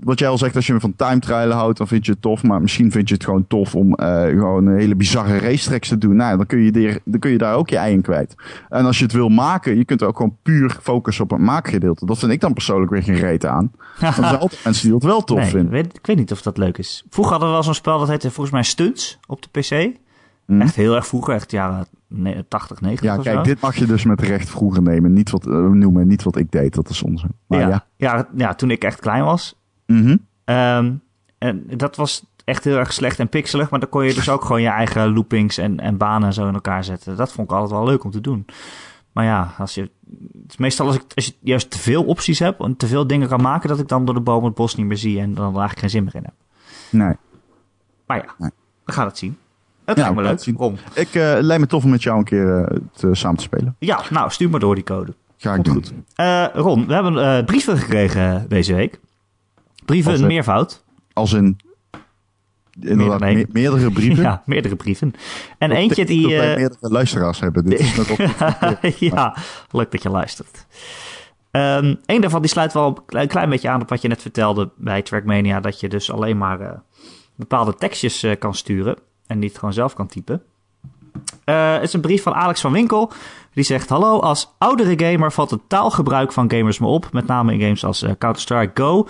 wat 0.00 0.18
jij 0.18 0.28
al 0.28 0.38
zegt, 0.38 0.56
als 0.56 0.66
je 0.66 0.80
van 0.80 0.96
time 0.96 1.18
trialen 1.18 1.56
houdt, 1.56 1.78
dan 1.78 1.86
vind 1.86 2.06
je 2.06 2.12
het 2.12 2.22
tof. 2.22 2.42
Maar 2.42 2.60
misschien 2.60 2.90
vind 2.90 3.08
je 3.08 3.14
het 3.14 3.24
gewoon 3.24 3.46
tof 3.46 3.74
om 3.74 3.94
uh, 4.00 4.22
gewoon 4.22 4.66
een 4.66 4.78
hele 4.78 4.94
bizarre 4.94 5.38
racetracks 5.38 5.88
te 5.88 5.98
doen. 5.98 6.16
Nou, 6.16 6.36
dan 6.36 6.46
kun, 6.46 6.58
je 6.58 6.72
der, 6.72 6.98
dan 7.04 7.20
kun 7.20 7.30
je 7.30 7.38
daar 7.38 7.54
ook 7.54 7.70
je 7.70 7.76
ei 7.76 7.92
in 7.92 8.02
kwijt. 8.02 8.34
En 8.68 8.84
als 8.84 8.98
je 8.98 9.04
het 9.04 9.12
wil 9.12 9.28
maken, 9.28 9.76
je 9.76 9.84
kunt 9.84 10.02
ook 10.02 10.16
gewoon 10.16 10.36
puur 10.42 10.76
focussen 10.82 11.24
op 11.24 11.30
het 11.30 11.40
maakgedeelte. 11.40 12.06
Dat 12.06 12.18
vind 12.18 12.32
ik 12.32 12.40
dan 12.40 12.52
persoonlijk 12.52 12.90
weer 12.90 13.02
geen 13.02 13.14
reet 13.14 13.46
aan. 13.46 13.72
Want 14.00 14.16
er 14.16 14.24
zijn 14.24 14.38
altijd 14.38 14.60
mensen 14.64 14.82
die 14.82 14.92
dat 14.92 15.02
wel 15.02 15.24
tof 15.24 15.48
vinden. 15.48 15.70
Weet, 15.72 15.96
ik 15.96 16.06
weet 16.06 16.16
niet 16.16 16.32
of 16.32 16.42
dat 16.42 16.56
leuk 16.56 16.78
is. 16.78 17.04
Vroeger 17.10 17.32
hadden 17.32 17.50
we 17.50 17.54
wel 17.54 17.64
zo'n 17.64 17.74
spel 17.74 17.98
dat 17.98 18.08
heette 18.08 18.30
volgens 18.30 18.54
mij 18.54 18.62
Stunts 18.62 19.18
op 19.26 19.42
de 19.42 19.48
PC. 19.60 19.96
Mhm. 20.46 20.60
Echt 20.60 20.74
heel 20.74 20.94
erg 20.94 21.06
vroeger, 21.06 21.34
echt 21.34 21.50
jaren 21.50 21.86
ne- 22.06 22.44
80, 22.48 22.80
90 22.80 23.06
Ja, 23.06 23.16
kijk, 23.16 23.36
zo. 23.36 23.42
dit 23.42 23.60
mag 23.60 23.76
je 23.76 23.86
dus 23.86 24.04
met 24.04 24.20
recht 24.20 24.50
vroeger 24.50 24.82
nemen. 24.82 25.12
Niet 25.12 25.30
wat, 25.30 25.46
eh, 25.46 25.52
noemen, 25.52 26.06
niet 26.06 26.22
wat 26.22 26.36
ik 26.36 26.50
deed. 26.50 26.74
Dat 26.74 26.88
is 26.88 27.02
onzin. 27.02 27.30
Maar 27.46 27.60
ja. 27.60 27.68
ja, 27.68 27.84
ja. 27.96 28.28
Ja, 28.34 28.54
toen 28.54 28.70
ik 28.70 28.84
echt 28.84 29.00
klein 29.00 29.24
was. 29.24 29.56
Mhm. 29.92 30.16
Ehm, 30.44 30.92
en 31.38 31.64
dat 31.76 31.96
was 31.96 32.24
echt 32.44 32.64
heel 32.64 32.76
erg 32.76 32.92
slecht 32.92 33.18
en 33.18 33.28
pixelig. 33.28 33.70
Maar 33.70 33.80
dan 33.80 33.88
kon 33.88 34.04
je 34.04 34.14
dus 34.14 34.28
ook 34.28 34.44
gewoon 34.44 34.62
je 34.62 34.68
eigen 34.68 35.12
loopings 35.12 35.58
en, 35.58 35.80
en 35.80 35.96
banen 35.96 36.26
en 36.28 36.34
zo 36.34 36.46
in 36.48 36.54
elkaar 36.54 36.84
zetten. 36.84 37.16
Dat 37.16 37.32
vond 37.32 37.50
ik 37.50 37.56
altijd 37.56 37.72
wel 37.80 37.84
leuk 37.88 38.04
om 38.04 38.10
te 38.10 38.20
doen. 38.20 38.46
Maar 39.12 39.24
ja, 39.24 39.54
als 39.58 39.74
je, 39.74 39.80
het 39.82 39.90
is 40.50 40.56
meestal 40.56 40.86
als, 40.86 40.96
ik, 40.96 41.02
als 41.14 41.26
je 41.26 41.32
juist 41.40 41.70
te 41.70 41.78
veel 41.78 42.04
opties 42.04 42.38
hebt 42.38 42.60
en 42.62 42.76
te 42.76 42.86
veel 42.86 43.06
dingen 43.06 43.28
kan 43.28 43.40
maken, 43.42 43.68
dat 43.68 43.78
ik 43.78 43.88
dan 43.88 44.04
door 44.04 44.14
de 44.14 44.20
boom 44.20 44.44
het 44.44 44.54
bos 44.54 44.74
niet 44.74 44.86
meer 44.86 44.96
zie 44.96 45.20
en 45.20 45.34
dan 45.34 45.44
eigenlijk 45.44 45.78
geen 45.78 45.90
zin 45.90 46.04
meer 46.04 46.14
in 46.14 46.22
heb. 46.24 46.34
Nee. 46.90 47.16
Maar 48.06 48.16
ja, 48.16 48.34
Nee. 48.38 48.50
we 48.84 48.92
gaan 48.92 49.06
het 49.06 49.18
zien. 49.18 49.36
Het 49.84 49.96
Ja, 49.96 50.02
lijkt 50.02 50.16
me 50.18 50.22
leuk. 50.22 50.40
zien. 50.40 50.78
Ik 50.94 51.08
lijkt 51.44 51.60
me 51.60 51.66
tof 51.66 51.84
om 51.84 51.90
met 51.90 52.02
jou 52.02 52.18
een 52.18 52.24
keer 52.24 52.58
eh, 52.64 52.76
het, 52.92 53.02
eh, 53.04 53.10
samen 53.12 53.36
te 53.36 53.42
spelen. 53.42 53.76
Ja, 53.78 54.00
nou, 54.10 54.30
stuur 54.30 54.50
maar 54.50 54.60
door 54.60 54.74
die 54.74 54.84
code. 54.84 55.14
Ga 55.36 55.54
ik 55.54 55.62
Komt 55.62 55.88
doen. 55.88 56.04
Eh, 56.14 56.44
Ron, 56.54 56.86
we 56.86 56.92
hebben 56.94 57.36
eh, 57.38 57.44
brieven 57.44 57.78
gekregen 57.78 58.46
deze 58.48 58.74
week. 58.74 59.00
Brieven 59.88 60.12
Als, 60.12 60.20
eh, 60.20 60.26
meervoud. 60.26 60.84
Als 61.12 61.32
in 61.32 61.56
inderdaad, 62.80 63.20
nee. 63.20 63.34
me- 63.36 63.46
meerdere 63.52 63.90
brieven. 63.90 64.22
Ja, 64.28 64.42
meerdere 64.46 64.76
brieven. 64.76 65.12
En 65.58 65.68
Dat 65.68 65.78
eentje 65.78 66.04
die... 66.04 66.36
eh, 66.40 66.56
meerdere 66.56 66.88
luisteraars 66.88 67.40
hebben. 67.40 67.64
Dit 67.64 67.78
is 67.80 67.96
net 67.96 68.10
op, 68.10 68.18
ja, 68.98 69.36
leuk 69.70 69.90
dat 69.90 70.02
je 70.02 70.10
luistert. 70.10 70.66
Ehm 71.50 71.94
een 72.06 72.20
daarvan 72.20 72.40
die 72.40 72.50
sluit 72.50 72.72
wel 72.72 73.04
een 73.06 73.28
klein, 73.28 73.50
beetje 73.50 73.68
aan 73.68 73.80
op 73.82 73.88
wat 73.88 74.02
je 74.02 74.08
net 74.08 74.22
vertelde 74.22 74.70
bij 74.76 75.02
Trackmania. 75.02 75.60
Dat 75.60 75.80
je 75.80 75.88
dus 75.88 76.12
alleen 76.12 76.38
maar 76.38 76.60
eh, 76.60 76.70
bepaalde 77.34 77.74
tekstjes 77.74 78.22
eh, 78.22 78.38
kan 78.38 78.54
sturen 78.54 78.96
en 79.26 79.38
niet 79.38 79.58
gewoon 79.58 79.72
zelf 79.74 79.94
kan 79.94 80.06
typen. 80.06 80.42
Het 81.44 81.82
is 81.82 81.92
een 81.92 82.00
brief 82.00 82.22
van 82.22 82.34
Alex 82.34 82.60
van 82.60 82.72
Winkel. 82.72 83.12
Die 83.54 83.64
zegt: 83.64 83.88
Hallo, 83.88 84.18
als 84.20 84.54
oudere 84.58 85.04
gamer 85.06 85.32
valt 85.32 85.50
het 85.50 85.60
taalgebruik 85.68 86.32
van 86.32 86.50
gamers 86.50 86.78
me 86.78 86.86
op. 86.86 87.12
Met 87.12 87.26
name 87.26 87.52
in 87.52 87.60
games 87.60 87.84
als 87.84 88.04
Counter-Strike 88.18 88.82
Go. 88.82 89.06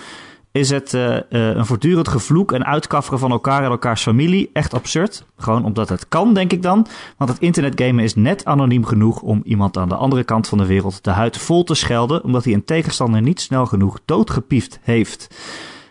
Is 0.59 0.71
het 0.71 0.95
eh, 0.95 1.17
eh, 1.17 1.23
een 1.31 1.67
voortdurend 1.67 2.09
gevloek 2.09 2.53
en 2.53 2.65
uitkafferen 2.65 3.19
van 3.19 3.31
elkaar 3.31 3.65
en 3.65 3.71
elkaars 3.71 4.03
familie. 4.03 4.51
Echt 4.53 4.75
absurd. 4.75 5.27
Gewoon 5.37 5.65
omdat 5.65 5.89
het 5.89 6.09
kan, 6.09 6.35
denk 6.35 6.53
ik 6.53 6.63
dan. 6.63 6.87
Want 7.17 7.31
het 7.31 7.41
internetgamen 7.41 8.05
is 8.05 8.15
net 8.15 8.45
anoniem 8.45 8.85
genoeg 8.85 9.23
om 9.23 9.41
iemand 9.45 9.77
aan 9.77 9.89
de 9.89 9.95
andere 9.95 10.25
kant 10.25 10.49
van 10.49 10.59
de 10.59 10.67
wereld 10.67 11.05
de 11.05 11.11
huid 11.11 11.39
vol 11.39 11.65
te 11.65 11.75
schelden. 11.75 12.25
Omdat 12.25 12.45
hij 12.45 12.53
een 12.53 12.65
tegenstander 12.65 13.23
niet 13.23 13.41
snel 13.41 13.67
genoeg 13.67 14.01
doodgepiefd 14.05 14.79
heeft. 14.83 15.37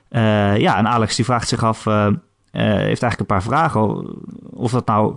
Eh, 0.09 0.57
ja, 0.57 0.78
en 0.78 0.88
Alex 0.88 1.15
die 1.15 1.26
vraagt 1.26 1.47
zich 1.47 1.63
af, 1.63 1.84
heeft 2.51 3.01
eigenlijk 3.01 3.20
een 3.20 3.26
paar 3.26 3.43
vragen. 3.43 4.05
Of 4.49 4.72
dat 4.72 4.86
nou 4.86 5.15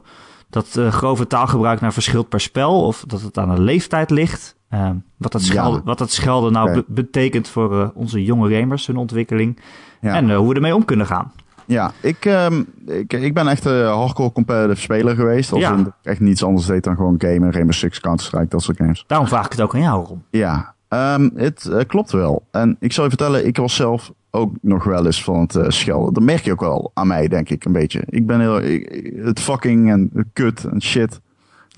dat 0.50 0.76
eh, 0.76 0.92
grove 0.92 1.26
taalgebruik 1.26 1.80
nou 1.80 1.92
verschilt 1.92 2.28
per 2.28 2.40
spel, 2.40 2.86
of 2.86 3.04
dat 3.06 3.20
het 3.22 3.38
aan 3.38 3.54
de 3.54 3.60
leeftijd 3.60 4.10
ligt. 4.10 4.56
Eh, 4.68 4.90
wat, 5.16 5.32
dat 5.32 5.46
Ja. 5.46 5.52
schelden, 5.52 5.82
wat 5.84 5.98
dat 5.98 6.10
schelden 6.10 6.52
nou 6.52 6.82
betekent 6.86 7.48
voor 7.48 7.80
eh, 7.80 7.88
onze 7.94 8.24
jonge 8.24 8.58
gamers, 8.58 8.86
hun 8.86 8.96
ontwikkeling. 8.96 9.60
Ja. 10.00 10.14
En 10.14 10.30
eh, 10.30 10.36
hoe 10.36 10.48
we 10.48 10.54
ermee 10.54 10.74
om 10.74 10.84
kunnen 10.84 11.06
gaan. 11.06 11.32
Ja, 11.66 11.92
ik, 12.00 12.24
ehm, 12.24 12.62
ik, 12.86 13.12
ik 13.12 13.34
ben 13.34 13.48
echt 13.48 13.64
een 13.64 13.86
hardcore 13.86 14.32
competitive 14.32 14.80
speler 14.80 15.14
geweest. 15.14 15.52
Als 15.52 15.60
Ja. 15.60 15.76
ik 15.76 15.86
echt 16.02 16.20
niets 16.20 16.44
anders 16.44 16.66
deed 16.66 16.84
dan 16.84 16.96
gewoon 16.96 17.14
gamen, 17.18 17.52
Rainbow 17.52 17.74
Six, 17.74 18.00
Counter-Strike, 18.00 18.48
dat 18.48 18.62
soort 18.62 18.76
games. 18.76 19.04
Daarom 19.06 19.26
vraag 19.28 19.44
ik 19.44 19.52
het 19.52 19.60
ook 19.60 19.74
aan 19.74 19.80
jou, 19.80 20.04
Ron. 20.06 20.22
Ja, 20.30 20.74
ehm, 20.88 21.28
het 21.34 21.70
klopt 21.86 22.10
wel. 22.12 22.46
En 22.50 22.76
ik 22.80 22.92
zal 22.92 23.02
je 23.04 23.10
vertellen, 23.10 23.46
ik 23.46 23.56
was 23.56 23.74
zelf 23.74 24.12
ook 24.30 24.52
nog 24.62 24.84
wel 24.84 25.06
eens 25.06 25.24
van 25.24 25.40
het 25.40 25.56
eh, 25.56 25.64
schelden. 25.68 26.12
Dat 26.14 26.22
merk 26.22 26.44
je 26.44 26.52
ook 26.52 26.60
wel 26.60 26.90
aan 26.94 27.06
mij, 27.06 27.28
denk 27.28 27.48
ik, 27.50 27.64
een 27.64 27.72
beetje. 27.72 28.02
Ik 28.06 28.26
ben 28.26 28.40
heel... 28.40 28.60
ik- 28.62 29.12
het 29.22 29.40
fucking 29.40 29.90
en 29.90 30.30
kut 30.32 30.64
en 30.64 30.82
shit. 30.82 31.10
Dat 31.10 31.20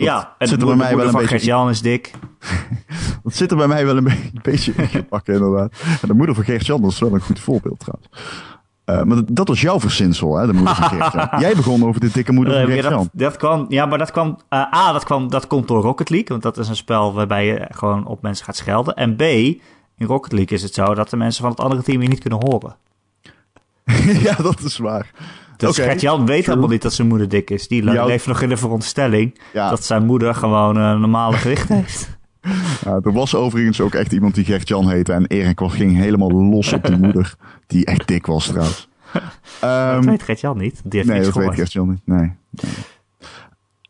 ja, 0.07 0.35
en 0.39 0.49
zit 0.49 0.61
er 0.61 0.67
bij 0.67 0.77
mij 0.77 0.97
wel 0.97 1.05
een 1.05 1.11
van 1.11 1.21
beetje... 1.21 1.37
Gert-Jan 1.37 1.69
is 1.69 1.83
dik. 1.83 2.11
Dat 3.25 3.35
zit 3.35 3.51
er 3.51 3.57
bij 3.57 3.67
mij 3.69 3.87
wel 3.87 3.97
een, 3.97 4.05
be- 4.05 4.31
beetje 4.43 4.73
in 4.77 4.89
gebakken, 4.89 5.35
inderdaad. 5.35 5.73
En 6.03 6.09
de 6.09 6.15
moeder 6.15 6.35
van 6.35 6.45
Geert-Jan, 6.45 6.81
dat 6.83 6.91
is 6.91 6.99
wel 6.99 7.15
een 7.15 7.21
goed 7.21 7.41
voorbeeld 7.41 7.79
trouwens. 7.79 8.09
Eh, 8.85 9.03
maar 9.03 9.17
dat, 9.17 9.25
dat 9.37 9.49
was 9.49 9.61
jouw 9.61 9.81
verzinsel, 9.81 10.37
hè, 10.37 10.47
de 10.47 10.53
moeder 10.53 10.75
van 10.75 10.89
Geert-Jan. 10.89 11.29
Jij 11.41 11.55
begon 11.55 11.85
over 11.85 12.01
de 12.01 12.11
dikke 12.13 12.33
moeder 12.33 12.53
van 12.55 12.63
Eh, 12.63 12.69
ja, 12.69 12.75
Geert-Jan. 12.75 12.99
dat, 12.99 13.11
dat 13.13 13.37
kwam, 13.37 13.67
ja, 13.69 13.87
maar 13.87 13.99
dat 13.99 14.11
kwam. 14.11 14.39
eh, 14.49 14.59
A, 14.75 14.93
dat, 14.93 15.05
kwam, 15.05 15.31
dat 15.31 15.47
komt 15.47 15.69
door 15.69 15.83
Rocket 15.83 16.11
League. 16.11 16.29
Want 16.29 16.43
dat 16.43 16.59
is 16.59 16.69
een 16.69 16.77
spel 16.77 17.15
waarbij 17.15 17.47
je 17.47 17.67
gewoon 17.71 18.07
op 18.07 18.23
mensen 18.23 18.45
gaat 18.45 18.57
schelden. 18.57 18.95
En 18.95 19.17
B, 19.17 19.23
in 20.03 20.09
Rocket 20.09 20.33
League 20.33 20.57
is 20.57 20.63
het 20.63 20.75
zo 20.75 20.95
dat 20.95 21.11
de 21.11 21.17
mensen 21.17 21.43
van 21.43 21.51
het 21.51 21.61
andere 21.61 21.83
team 21.83 22.03
je 22.03 22.09
niet 22.09 22.21
kunnen 22.21 22.39
horen. 22.49 22.77
ja, 24.27 24.35
dat 24.35 24.61
is 24.61 24.79
waar. 24.79 25.11
Dus 25.57 25.77
Gert-Jan 25.77 26.27
weet 26.27 26.47
helemaal 26.47 26.69
niet 26.69 26.83
dat 26.83 26.93
zijn 26.93 27.09
moeder 27.09 27.29
dik 27.29 27.51
is. 27.51 27.69
Die 27.69 27.85
leeft 27.85 28.27
nog 28.27 28.41
in 28.43 28.49
de 28.49 28.57
veronderstelling 28.57 29.39
Ja. 29.53 29.71
dat 29.71 29.85
zijn 29.85 30.07
moeder 30.07 30.35
gewoon 30.35 30.77
een 30.77 31.01
normale 31.01 31.37
gewicht 31.45 31.69
heeft. 31.69 32.17
Ja, 32.85 33.01
er 33.03 33.13
was 33.13 33.35
overigens 33.35 33.81
ook 33.81 33.95
echt 33.95 34.13
iemand 34.13 34.35
die 34.35 34.45
Gert-Jan 34.45 34.89
heette. 34.89 35.13
En 35.13 35.27
Erik 35.27 35.59
was- 35.59 35.75
ging 35.75 35.97
helemaal 35.97 36.31
los 36.33 36.73
op 36.73 36.85
die 36.87 36.97
moeder. 36.99 37.35
Die 37.67 37.85
echt 37.85 38.09
dik 38.09 38.27
was 38.27 38.47
trouwens. 38.47 38.89
Ehm, 39.61 39.95
dat 39.95 40.05
weet 40.05 40.23
Gert-Jan 40.23 40.59
niet. 40.59 40.81
Die 40.85 40.99
heeft 41.01 41.13
nee, 41.13 41.23
dat 41.23 41.35
weet. 41.35 41.55
Gert-Jan 41.55 41.89
niet. 41.91 42.01
Nee. 42.05 42.33
nee. 42.51 42.73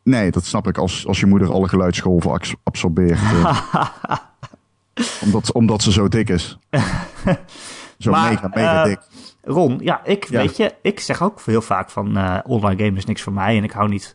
Nee, 0.05 0.31
dat 0.31 0.45
snap 0.45 0.69
ik. 0.69 0.79
Als, 0.79 1.07
als 1.07 1.21
je 1.21 1.27
moeder 1.27 1.53
alle 1.53 1.69
geluidsgolven 1.69 2.31
abs- 2.31 2.55
absorbeert. 2.63 3.19
Omdat, 5.25 5.53
omdat 5.53 5.83
ze 5.83 5.93
zo 5.93 6.09
dik 6.09 6.29
is. 6.29 6.59
Zo 7.99 8.11
Maar, 8.11 8.31
mega, 8.31 8.51
mega 8.55 8.83
eh, 8.83 8.89
dik. 8.89 9.01
Ron, 9.43 9.79
ja, 9.81 10.05
ik 10.05 10.29
Ja. 10.29 10.39
weet 10.39 10.57
je, 10.57 10.75
ik 10.83 11.01
zeg 11.01 11.23
ook 11.23 11.41
heel 11.45 11.63
vaak 11.63 11.91
van 11.91 12.17
eh, 12.17 12.39
online 12.47 12.85
game 12.85 12.97
is 12.97 13.05
niks 13.05 13.23
voor 13.23 13.33
mij. 13.33 13.57
En 13.57 13.65
ik 13.65 13.71
hou 13.71 13.89
niet, 13.89 14.15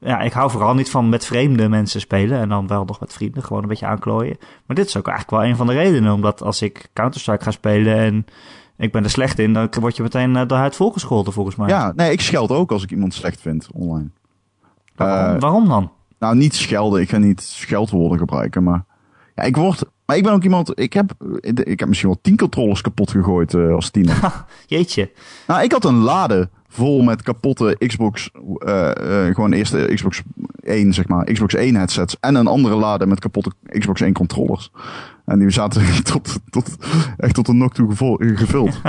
ja, 0.00 0.20
ik 0.20 0.32
hou 0.32 0.50
vooral 0.50 0.74
niet 0.74 0.90
van 0.90 1.08
met 1.08 1.24
vreemde 1.24 1.68
mensen 1.68 2.00
spelen. 2.00 2.40
En 2.40 2.48
dan 2.48 2.66
wel 2.66 2.84
nog 2.84 3.00
met 3.00 3.12
vrienden, 3.12 3.42
gewoon 3.42 3.62
een 3.62 3.68
beetje 3.68 3.86
aanklooien. 3.86 4.36
Maar 4.66 4.76
dit 4.76 4.86
is 4.86 4.96
ook 4.96 5.08
eigenlijk 5.08 5.40
wel 5.40 5.50
een 5.50 5.56
van 5.56 5.66
de 5.66 5.72
redenen. 5.72 6.12
Omdat 6.12 6.42
als 6.42 6.62
ik 6.62 6.88
Counter-Strike 6.92 7.44
ga 7.44 7.50
spelen 7.50 7.96
en 7.96 8.26
ik 8.76 8.92
ben 8.92 9.04
er 9.04 9.10
slecht 9.10 9.38
in, 9.38 9.52
dan 9.52 9.68
word 9.80 9.96
je 9.96 10.02
meteen 10.02 10.36
eh, 10.36 10.46
de 10.46 10.54
huid 10.54 10.76
volgescholden 10.76 11.32
volgens 11.32 11.56
mij. 11.56 11.68
Ja, 11.68 11.92
nee, 11.96 12.12
ik 12.12 12.20
scheld 12.20 12.50
ook 12.50 12.72
als 12.72 12.82
ik 12.82 12.90
iemand 12.90 13.14
slecht 13.14 13.40
vind 13.40 13.68
online. 13.72 14.10
waarom, 14.96 15.40
waarom 15.40 15.68
dan? 15.68 15.92
Nou, 16.18 16.36
niet 16.36 16.54
schelden. 16.54 17.00
Ik 17.00 17.08
ga 17.08 17.18
niet 17.18 17.42
scheldwoorden 17.42 18.18
gebruiken, 18.18 18.62
maar... 18.62 18.84
Ja, 19.38 19.44
ik 19.44 19.56
word... 19.56 19.82
Maar 20.06 20.16
ik 20.16 20.22
ben 20.22 20.32
ook 20.32 20.42
iemand... 20.42 20.80
Ik 20.80 20.92
heb, 20.92 21.12
ik 21.62 21.78
heb 21.80 21.88
misschien 21.88 22.08
wel 22.10 22.18
tien 22.22 22.36
controllers 22.36 22.80
kapot 22.80 23.10
gegooid 23.10 23.54
eh, 23.54 23.74
als 23.74 23.90
tiener. 23.90 24.44
Jeetje. 24.66 25.10
nou, 25.46 25.62
ik 25.62 25.72
had 25.72 25.84
een 25.84 25.98
lade 25.98 26.48
vol 26.68 27.02
met 27.02 27.22
kapotte 27.22 27.76
Xbox... 27.86 28.30
eh, 28.58 29.26
eh, 29.26 29.34
gewoon 29.34 29.52
eerste 29.52 29.90
Xbox 29.94 30.22
1, 30.60 30.92
zeg 30.94 31.08
maar. 31.08 31.24
Xbox 31.24 31.54
1 31.54 31.74
headsets. 31.74 32.16
En 32.20 32.34
een 32.34 32.46
andere 32.46 32.74
lade 32.74 33.06
met 33.06 33.20
kapotte 33.20 33.52
Xbox 33.78 34.00
1 34.00 34.12
controllers. 34.12 34.70
En 35.24 35.38
die 35.38 35.50
zaten 35.50 35.82
tot, 36.12 36.38
tot, 36.50 36.76
echt 37.16 37.34
tot 37.34 37.46
de 37.46 37.52
nok 37.52 37.74
toe 37.74 37.94
gevuld. 38.36 38.80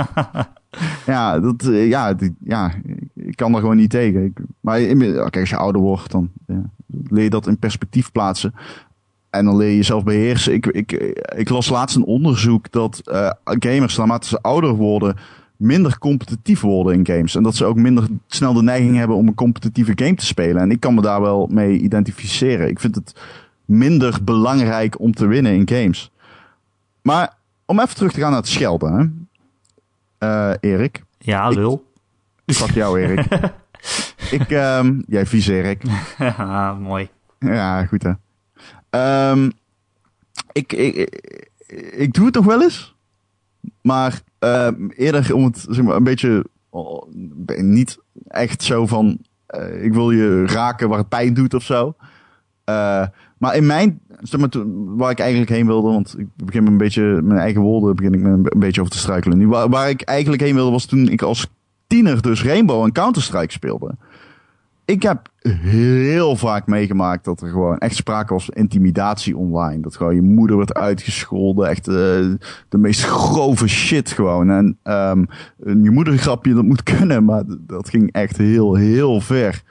ja, 1.06 1.38
dat, 1.40 1.64
ja, 1.72 2.14
die, 2.14 2.34
ja, 2.44 2.72
ik- 3.14 3.36
kan 3.36 3.54
er 3.54 3.60
gewoon 3.60 3.76
niet 3.76 3.90
tegen. 3.90 4.24
Ik, 4.24 4.38
maar 4.60 4.80
kijk, 4.80 5.36
als 5.36 5.50
je 5.50 5.56
ouder 5.56 5.80
wordt, 5.82 6.10
dan 6.10 6.30
ja, 6.46 6.62
leer 7.08 7.24
je 7.24 7.30
dat 7.30 7.46
in 7.46 7.58
perspectief 7.58 8.12
plaatsen. 8.12 8.54
En 9.30 9.44
dan 9.44 9.56
leer 9.56 9.68
je 9.68 9.76
jezelf 9.76 10.04
beheersen. 10.04 10.52
Ik, 10.52 10.66
ik, 10.66 10.92
ik 11.36 11.48
las 11.48 11.68
laatst 11.68 11.96
een 11.96 12.04
onderzoek 12.04 12.70
dat 12.70 13.00
eh, 13.04 13.30
gamers, 13.44 13.96
naarmate 13.96 14.26
ze 14.26 14.42
ouder 14.42 14.74
worden, 14.74 15.16
minder 15.56 15.98
competitief 15.98 16.60
worden 16.60 16.94
in 16.94 17.06
games. 17.06 17.34
En 17.34 17.42
dat 17.42 17.56
ze 17.56 17.64
ook 17.64 17.76
minder 17.76 18.06
snel 18.26 18.52
de 18.52 18.62
neiging 18.62 18.96
hebben 18.96 19.16
om 19.16 19.26
een 19.26 19.34
competitieve 19.34 19.92
game 19.94 20.14
te 20.14 20.26
spelen. 20.26 20.62
En 20.62 20.70
ik 20.70 20.80
kan 20.80 20.94
me 20.94 21.00
daar 21.00 21.20
wel 21.20 21.46
mee 21.50 21.78
identificeren. 21.78 22.68
Ik 22.68 22.80
vind 22.80 22.94
het 22.94 23.14
minder 23.64 24.18
belangrijk 24.24 25.00
om 25.00 25.14
te 25.14 25.26
winnen 25.26 25.52
in 25.52 25.68
games. 25.68 26.10
Maar 27.02 27.34
om 27.66 27.80
even 27.80 27.94
terug 27.94 28.12
te 28.12 28.20
gaan 28.20 28.30
naar 28.30 28.40
het 28.40 28.48
schelden, 28.48 28.92
hè. 28.92 29.06
Eh, 30.18 30.56
Erik. 30.60 31.02
Ja, 31.18 31.48
lul. 31.48 31.84
Fuck 32.46 32.70
jou, 32.70 33.00
Erik. 33.00 33.26
ik, 34.40 34.50
ehm, 34.50 35.00
jij 35.06 35.26
vies, 35.26 35.46
Erik. 35.46 35.82
Ja, 36.18 36.74
mooi. 36.80 37.08
Ja, 37.38 37.86
goed 37.86 38.02
hè. 38.02 38.12
Ehm, 38.90 39.50
ik, 40.52 40.72
ik, 40.72 40.96
ik, 41.96 42.12
doe 42.12 42.26
het 42.26 42.34
nog 42.34 42.44
wel 42.44 42.62
eens. 42.62 42.94
Maar 43.82 44.22
ehm, 44.38 44.88
eerder 44.88 45.34
om 45.34 45.44
het 45.44 45.66
zeg 45.68 45.84
maar, 45.84 45.96
een 45.96 46.04
beetje 46.04 46.44
oh, 46.68 47.02
niet 47.56 47.98
echt 48.28 48.62
zo 48.62 48.86
van 48.86 49.18
eh, 49.50 49.84
ik 49.84 49.92
wil 49.92 50.10
je 50.10 50.46
raken 50.46 50.88
waar 50.88 50.98
het 50.98 51.08
pijn 51.08 51.34
doet 51.34 51.54
of 51.54 51.62
zo. 51.62 51.94
Eh, 52.64 53.06
maar 53.38 53.56
in 53.56 53.66
mijn, 53.66 54.00
zeg 54.20 54.40
maar, 54.40 54.48
waar 54.96 55.10
ik 55.10 55.18
eigenlijk 55.18 55.50
heen 55.50 55.66
wilde, 55.66 55.88
want 55.88 56.18
ik 56.18 56.26
begin 56.36 56.66
een 56.66 56.76
beetje, 56.76 57.02
mijn 57.22 57.40
eigen 57.40 57.60
woorden 57.60 57.96
begin 57.96 58.14
ik 58.14 58.20
me 58.20 58.28
een, 58.28 58.60
beetje 58.60 58.80
over 58.80 58.92
te 58.92 58.98
struikelen. 58.98 59.48
Waar, 59.48 59.68
waar 59.68 59.88
ik 59.88 60.02
eigenlijk 60.02 60.42
heen 60.42 60.54
wilde 60.54 60.70
was 60.70 60.84
toen 60.84 61.08
ik 61.08 61.22
als 61.22 61.46
tiener 61.86 62.22
dus 62.22 62.44
Rainbow 62.44 62.84
en 62.84 62.92
Counter-Strike 62.92 63.52
speelde. 63.52 63.94
Ik 64.90 65.02
heb 65.02 65.28
heel 65.60 66.36
vaak 66.36 66.66
meegemaakt 66.66 67.24
dat 67.24 67.40
er 67.40 67.48
gewoon 67.48 67.78
echt 67.78 67.94
sprake 67.94 68.32
was 68.32 68.44
van 68.44 68.54
intimidatie 68.54 69.36
online. 69.36 69.82
Dat 69.82 69.96
gewoon 69.96 70.14
je 70.14 70.22
moeder 70.22 70.56
werd 70.56 70.74
uitgescholden. 70.74 71.68
Echt 71.68 71.88
eh, 71.88 71.94
de 72.68 72.78
meest 72.78 73.04
grove 73.04 73.68
shit 73.68 74.10
gewoon. 74.10 74.50
En 74.50 74.78
ehm, 74.82 75.24
je 75.56 75.90
moedergrapje, 75.90 76.54
dat 76.54 76.64
moet 76.64 76.82
kunnen. 76.96 77.24
Maar 77.24 77.42
dat 77.46 77.88
ging 77.88 78.12
echt 78.12 78.36
heel, 78.36 78.74
heel 78.74 79.20
ver. 79.20 79.62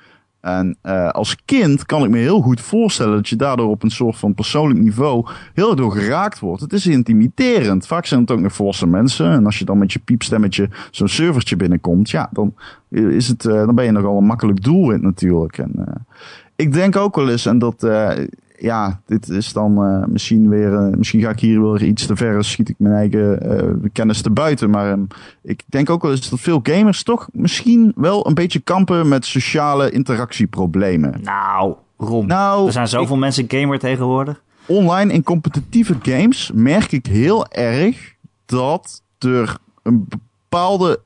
En 0.41 0.77
uh, 0.83 1.09
als 1.09 1.35
kind 1.45 1.85
kan 1.85 2.03
ik 2.03 2.09
me 2.09 2.17
heel 2.17 2.41
goed 2.41 2.61
voorstellen 2.61 3.15
dat 3.15 3.29
je 3.29 3.35
daardoor 3.35 3.69
op 3.69 3.83
een 3.83 3.89
soort 3.89 4.17
van 4.17 4.33
persoonlijk 4.33 4.79
niveau 4.79 5.27
heel 5.53 5.75
door 5.75 5.91
geraakt 5.91 6.39
wordt. 6.39 6.61
Het 6.61 6.73
is 6.73 6.87
intimiderend. 6.87 7.87
Vaak 7.87 8.05
zijn 8.05 8.21
het 8.21 8.31
ook 8.31 8.39
nog 8.39 8.53
volwassen 8.53 8.89
mensen. 8.89 9.31
En 9.31 9.45
als 9.45 9.59
je 9.59 9.65
dan 9.65 9.77
met 9.77 9.93
je 9.93 9.99
piepstemmetje 9.99 10.69
zo'n 10.91 11.07
servertje 11.07 11.55
binnenkomt, 11.55 12.09
ja, 12.09 12.29
dan, 12.31 12.53
is 12.89 13.27
het, 13.27 13.43
uh, 13.43 13.53
dan 13.53 13.75
ben 13.75 13.85
je 13.85 13.91
nogal 13.91 14.17
een 14.17 14.25
makkelijk 14.25 14.63
doelwit 14.63 15.01
natuurlijk. 15.01 15.57
En 15.57 15.71
uh, 15.77 15.85
ik 16.55 16.73
denk 16.73 16.95
ook 16.95 17.15
wel 17.15 17.29
eens, 17.29 17.45
en 17.45 17.59
dat, 17.59 17.87
ja, 18.59 19.01
dit 19.05 19.29
is 19.29 19.53
dan 19.53 19.85
uh, 19.85 20.05
misschien 20.05 20.49
weer. 20.49 20.71
Uh, 20.71 20.87
misschien 20.97 21.21
ga 21.21 21.29
ik 21.29 21.39
hier 21.39 21.71
weer 21.71 21.83
iets 21.83 22.05
te 22.05 22.15
ver. 22.15 22.43
Schiet 22.43 22.69
ik 22.69 22.75
mijn 22.77 22.95
eigen 22.95 23.53
uh, 23.83 23.89
kennis 23.93 24.21
te 24.21 24.29
buiten. 24.29 24.69
Maar 24.69 24.91
um, 24.91 25.07
ik 25.41 25.63
denk 25.65 25.89
ook 25.89 26.01
wel 26.01 26.11
eens 26.11 26.29
dat 26.29 26.39
veel 26.39 26.59
gamers 26.63 27.03
toch 27.03 27.27
misschien 27.31 27.91
wel 27.95 28.27
een 28.27 28.33
beetje 28.33 28.59
kampen 28.59 29.07
met 29.07 29.25
sociale 29.25 29.91
interactieproblemen. 29.91 31.19
Nou, 31.23 31.75
Rom. 31.97 32.27
Nou, 32.27 32.65
er 32.65 32.71
zijn 32.71 32.87
zoveel 32.87 33.15
ik, 33.15 33.21
mensen 33.21 33.45
gamer 33.47 33.79
tegenwoordig. 33.79 34.41
Online 34.65 35.13
in 35.13 35.23
competitieve 35.23 35.95
games 36.01 36.51
merk 36.53 36.91
ik 36.91 37.05
heel 37.05 37.47
erg 37.47 38.15
dat 38.45 39.01
er 39.19 39.57
een 39.83 40.07
bepaalde 40.09 40.99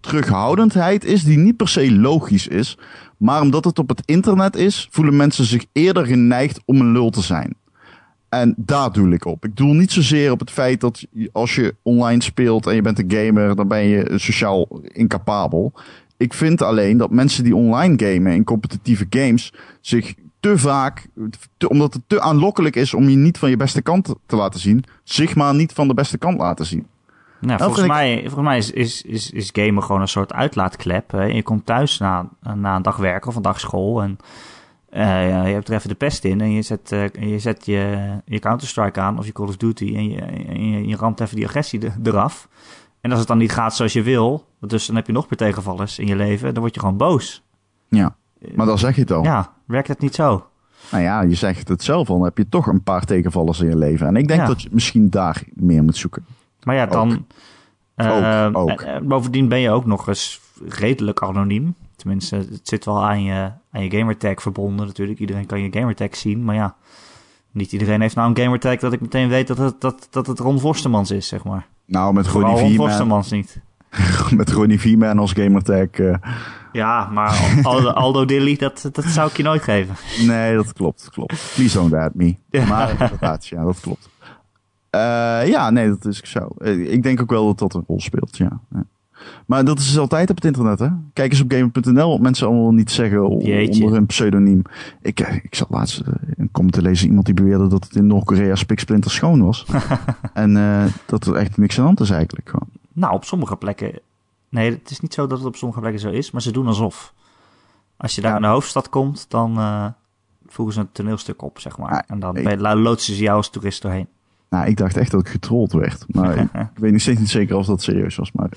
terughoudendheid 0.00 1.04
is 1.04 1.24
die 1.24 1.38
niet 1.38 1.56
per 1.56 1.68
se 1.68 1.92
logisch 1.92 2.48
is. 2.48 2.78
Maar 3.16 3.40
omdat 3.40 3.64
het 3.64 3.78
op 3.78 3.88
het 3.88 4.02
internet 4.04 4.56
is, 4.56 4.88
voelen 4.90 5.16
mensen 5.16 5.44
zich 5.44 5.64
eerder 5.72 6.06
geneigd 6.06 6.60
om 6.64 6.80
een 6.80 6.92
lul 6.92 7.10
te 7.10 7.22
zijn. 7.22 7.56
En 8.28 8.54
daar 8.56 8.92
doe 8.92 9.12
ik 9.12 9.24
op. 9.24 9.44
Ik 9.44 9.56
doe 9.56 9.74
niet 9.74 9.92
zozeer 9.92 10.30
op 10.30 10.40
het 10.40 10.50
feit 10.50 10.80
dat 10.80 11.06
als 11.32 11.54
je 11.54 11.74
online 11.82 12.22
speelt 12.22 12.66
en 12.66 12.74
je 12.74 12.82
bent 12.82 12.98
een 12.98 13.12
gamer, 13.12 13.56
dan 13.56 13.68
ben 13.68 13.82
je 13.82 14.12
sociaal 14.16 14.82
incapabel. 14.82 15.72
Ik 16.16 16.34
vind 16.34 16.62
alleen 16.62 16.96
dat 16.96 17.10
mensen 17.10 17.44
die 17.44 17.56
online 17.56 17.94
gamen 17.96 18.32
in 18.32 18.44
competitieve 18.44 19.06
games 19.10 19.52
zich 19.80 20.14
te 20.40 20.58
vaak, 20.58 21.06
omdat 21.68 21.94
het 21.94 22.02
te 22.06 22.20
aanlokkelijk 22.20 22.76
is 22.76 22.94
om 22.94 23.08
je 23.08 23.16
niet 23.16 23.38
van 23.38 23.50
je 23.50 23.56
beste 23.56 23.82
kant 23.82 24.14
te 24.26 24.36
laten 24.36 24.60
zien, 24.60 24.84
zich 25.04 25.34
maar 25.34 25.54
niet 25.54 25.72
van 25.72 25.88
de 25.88 25.94
beste 25.94 26.18
kant 26.18 26.38
laten 26.38 26.66
zien. 26.66 26.86
Nou, 27.40 27.62
volgens, 27.62 27.86
mij, 27.86 28.20
volgens 28.20 28.44
mij 28.44 28.58
is, 28.58 28.70
is, 28.70 29.02
is, 29.02 29.30
is 29.30 29.50
gamen 29.52 29.82
gewoon 29.82 30.00
een 30.00 30.08
soort 30.08 30.32
uitlaatklep. 30.32 31.10
Hè? 31.10 31.22
Je 31.22 31.42
komt 31.42 31.66
thuis 31.66 31.98
na, 31.98 32.28
na 32.54 32.76
een 32.76 32.82
dag 32.82 32.96
werken 32.96 33.28
of 33.28 33.36
een 33.36 33.42
dag 33.42 33.60
school 33.60 34.02
en 34.02 34.18
uh, 34.92 35.46
je 35.46 35.52
hebt 35.52 35.68
er 35.68 35.74
even 35.74 35.88
de 35.88 35.94
pest 35.94 36.24
in 36.24 36.40
en 36.40 36.50
je 36.50 36.62
zet, 36.62 36.92
uh, 36.92 37.08
je, 37.08 37.38
zet 37.38 37.66
je, 37.66 38.10
je 38.24 38.38
Counter-Strike 38.38 39.00
aan 39.00 39.18
of 39.18 39.26
je 39.26 39.32
Call 39.32 39.46
of 39.46 39.56
Duty 39.56 39.94
en 39.96 40.10
je, 40.10 40.22
je, 40.70 40.86
je 40.86 40.96
ramt 40.96 41.20
even 41.20 41.36
die 41.36 41.46
agressie 41.46 41.80
eraf. 42.02 42.48
En 43.00 43.10
als 43.10 43.18
het 43.18 43.28
dan 43.28 43.38
niet 43.38 43.52
gaat 43.52 43.76
zoals 43.76 43.92
je 43.92 44.02
wil, 44.02 44.46
dus 44.60 44.86
dan 44.86 44.96
heb 44.96 45.06
je 45.06 45.12
nog 45.12 45.28
meer 45.28 45.38
tegenvallers 45.38 45.98
in 45.98 46.06
je 46.06 46.16
leven, 46.16 46.52
dan 46.52 46.62
word 46.62 46.74
je 46.74 46.80
gewoon 46.80 46.96
boos. 46.96 47.42
Ja, 47.88 48.16
maar 48.54 48.66
dan 48.66 48.78
zeg 48.78 48.94
je 48.94 49.00
het 49.00 49.12
al. 49.12 49.24
Ja, 49.24 49.52
werkt 49.66 49.88
het 49.88 50.00
niet 50.00 50.14
zo? 50.14 50.46
Nou 50.90 51.02
ja, 51.02 51.22
je 51.22 51.34
zegt 51.34 51.68
het 51.68 51.82
zelf 51.82 52.08
al, 52.10 52.16
dan 52.16 52.24
heb 52.24 52.38
je 52.38 52.48
toch 52.48 52.66
een 52.66 52.82
paar 52.82 53.04
tegenvallers 53.04 53.60
in 53.60 53.68
je 53.68 53.76
leven. 53.76 54.06
En 54.06 54.16
ik 54.16 54.28
denk 54.28 54.46
dat 54.46 54.62
je 54.62 54.68
misschien 54.72 55.10
daar 55.10 55.42
meer 55.54 55.84
moet 55.84 55.96
zoeken. 55.96 56.24
Maar 56.62 56.74
ja, 56.74 56.86
dan. 56.86 57.26
Ook, 58.52 58.86
bovendien 59.02 59.48
ben 59.48 59.58
je 59.58 59.70
ook 59.70 59.86
nog 59.86 60.08
eens 60.08 60.40
redelijk 60.68 61.22
anoniem. 61.22 61.74
Tenminste, 61.96 62.36
het 62.36 62.60
zit 62.68 62.84
wel 62.84 63.04
aan 63.04 63.22
je, 63.22 63.50
aan 63.72 63.82
je 63.82 63.90
gamertag 63.90 64.42
verbonden 64.42 64.86
natuurlijk. 64.86 65.18
Iedereen 65.18 65.46
kan 65.46 65.60
je 65.60 65.72
gamertag 65.72 66.16
zien. 66.16 66.44
Maar 66.44 66.54
ja, 66.54 66.74
niet 67.50 67.72
iedereen 67.72 68.00
heeft 68.00 68.14
nou 68.14 68.28
een 68.28 68.36
gamertag 68.36 68.76
dat 68.76 68.92
ik 68.92 69.00
meteen 69.00 69.28
weet 69.28 69.46
dat 69.46 69.58
het, 69.58 69.80
dat, 69.80 70.08
dat 70.10 70.26
het 70.26 70.38
Ron 70.38 70.60
Forstemans 70.60 71.10
is, 71.10 71.28
zeg 71.28 71.44
maar. 71.44 71.66
Nou, 71.86 72.12
met 72.12 72.26
Ronnie 72.26 72.60
Ron 72.60 72.74
Forstemans 72.74 73.30
niet. 73.30 73.60
met 74.36 74.50
Ronnie 74.50 74.80
Vieman 74.80 75.18
als 75.18 75.32
gamertag. 75.32 75.98
Uh... 75.98 76.14
Ja, 76.72 77.08
maar 77.12 77.60
Aldo, 77.62 77.88
Aldo 78.04 78.24
Dilly, 78.24 78.56
dat, 78.56 78.88
dat 78.92 79.04
zou 79.04 79.30
ik 79.30 79.36
je 79.36 79.42
nooit 79.42 79.62
geven. 79.62 79.94
Nee, 80.26 80.56
dat 80.56 80.72
klopt, 80.72 81.10
klopt. 81.10 81.52
Please 81.54 81.78
don't 81.78 81.90
bad 81.90 82.14
me. 82.14 82.36
Maar 82.68 82.90
inderdaad, 82.90 83.46
ja, 83.46 83.64
dat 83.64 83.80
klopt. 83.80 84.08
Uh, 84.94 85.48
ja, 85.48 85.70
nee, 85.70 85.88
dat 85.88 86.04
is 86.04 86.20
zo. 86.22 86.48
Uh, 86.58 86.92
ik 86.92 87.02
denk 87.02 87.20
ook 87.20 87.30
wel 87.30 87.46
dat 87.46 87.58
dat 87.58 87.74
een 87.74 87.84
rol 87.86 88.00
speelt, 88.00 88.36
ja. 88.36 88.60
ja. 88.74 88.84
Maar 89.46 89.64
dat 89.64 89.78
is 89.78 89.98
altijd 89.98 90.30
op 90.30 90.36
het 90.36 90.44
internet, 90.44 90.78
hè? 90.78 90.88
Kijk 91.12 91.30
eens 91.30 91.40
op 91.40 91.52
gamer.nl 91.52 92.10
wat 92.10 92.20
mensen 92.20 92.46
allemaal 92.46 92.72
niet 92.72 92.90
zeggen 92.90 93.38
Jeetje. 93.38 93.84
onder 93.84 93.98
een 93.98 94.06
pseudoniem. 94.06 94.62
Ik, 95.02 95.20
uh, 95.20 95.34
ik 95.34 95.54
zat 95.54 95.70
laatst 95.70 96.02
een 96.36 96.50
comment 96.52 96.72
te 96.72 96.82
lezen 96.82 97.06
iemand 97.06 97.26
die 97.26 97.34
beweerde 97.34 97.66
dat 97.66 97.84
het 97.84 97.94
in 97.94 98.06
Noord-Korea 98.06 98.54
spiksplinter 98.54 99.10
schoon 99.10 99.44
was. 99.44 99.66
en 100.32 100.54
dat 101.06 101.26
er 101.26 101.34
echt 101.34 101.56
niks 101.56 101.78
aan 101.78 101.84
hand 101.84 102.00
is 102.00 102.10
eigenlijk. 102.10 102.48
Gewoon. 102.48 102.68
Nou, 102.92 103.14
op 103.14 103.24
sommige 103.24 103.56
plekken... 103.56 104.00
Nee, 104.48 104.70
het 104.70 104.90
is 104.90 105.00
niet 105.00 105.14
zo 105.14 105.26
dat 105.26 105.38
het 105.38 105.46
op 105.46 105.56
sommige 105.56 105.80
plekken 105.80 106.00
zo 106.00 106.10
is, 106.10 106.30
maar 106.30 106.42
ze 106.42 106.52
doen 106.52 106.66
alsof. 106.66 107.14
Als 107.96 108.14
je 108.14 108.20
daar 108.20 108.30
ja. 108.30 108.36
in 108.36 108.42
de 108.42 108.48
hoofdstad 108.48 108.88
komt, 108.88 109.26
dan 109.28 109.58
voegen 110.46 110.74
ze 110.74 110.80
een 110.80 110.92
toneelstuk 110.92 111.42
op, 111.42 111.58
zeg 111.58 111.78
maar. 111.78 111.92
Ja, 111.92 112.04
en 112.06 112.20
dan 112.20 112.36
ik... 112.36 112.60
loodsen 112.60 113.14
ze 113.14 113.22
jou 113.22 113.36
als 113.36 113.50
toerist 113.50 113.82
doorheen. 113.82 114.08
Nou, 114.50 114.66
ik 114.66 114.76
dacht 114.76 114.96
echt 114.96 115.10
dat 115.10 115.20
ik 115.20 115.28
getrold 115.28 115.72
werd. 115.72 116.04
Maar 116.08 116.38
ik, 116.38 116.48
weet 116.74 116.92
nog 116.92 117.00
steeds 117.00 117.18
niet 117.18 117.30
zeker 117.30 117.56
of 117.56 117.66
dat 117.66 117.82
serieus 117.82 118.16
was. 118.16 118.32
Maar 118.32 118.50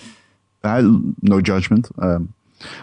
uh, 0.61 0.89
no 1.19 1.39
judgment. 1.39 1.89
Uh, 1.99 2.15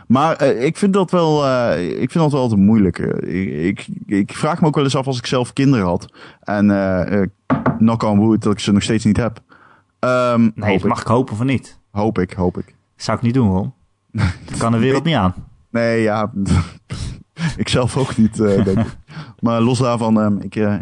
maar 0.07 0.43
uh, 0.43 0.65
ik 0.65 0.77
vind 0.77 0.93
dat 0.93 1.11
wel, 1.11 1.47
uh, 1.47 1.91
ik 1.91 2.11
vind 2.11 2.25
dat 2.25 2.33
wel 2.33 2.49
te 2.49 2.57
moeilijk. 2.57 2.99
Ik, 2.99 3.49
ik, 3.49 3.87
ik, 4.07 4.33
vraag 4.33 4.61
me 4.61 4.67
ook 4.67 4.75
wel 4.75 4.85
eens 4.85 4.97
af 4.97 5.07
als 5.07 5.19
ik 5.19 5.27
zelf 5.27 5.53
kinderen 5.53 5.87
had. 5.87 6.13
En 6.41 6.67
knock 7.79 8.03
on 8.03 8.19
wood 8.19 8.43
dat 8.43 8.53
ik 8.53 8.59
ze 8.59 8.73
nog 8.73 8.83
steeds 8.83 9.05
niet 9.05 9.17
heb. 9.17 9.43
Um, 10.01 10.53
nee, 10.55 10.87
mag 10.87 10.99
ik. 10.99 11.05
ik 11.05 11.11
hopen 11.11 11.37
van 11.37 11.47
niet. 11.47 11.79
Hoop 11.91 12.19
ik, 12.19 12.33
hoop 12.33 12.59
ik. 12.59 12.75
Zou 12.97 13.17
ik 13.17 13.23
niet 13.23 13.35
doen, 13.35 13.49
hoor. 13.49 13.71
dat 14.49 14.59
kan 14.59 14.73
de 14.73 14.79
wereld 14.79 15.05
niet 15.05 15.15
aan. 15.15 15.35
Nee, 15.71 16.03
ja. 16.03 16.33
ik 17.57 17.69
zelf 17.69 17.97
ook 17.97 18.17
niet, 18.17 18.37
denk 18.37 18.67
ik. 18.67 18.97
Maar 19.41 19.61
los 19.61 19.79
daarvan, 19.79 20.17
um, 20.17 20.39
ik, 20.41 20.57
eh, 20.57 20.75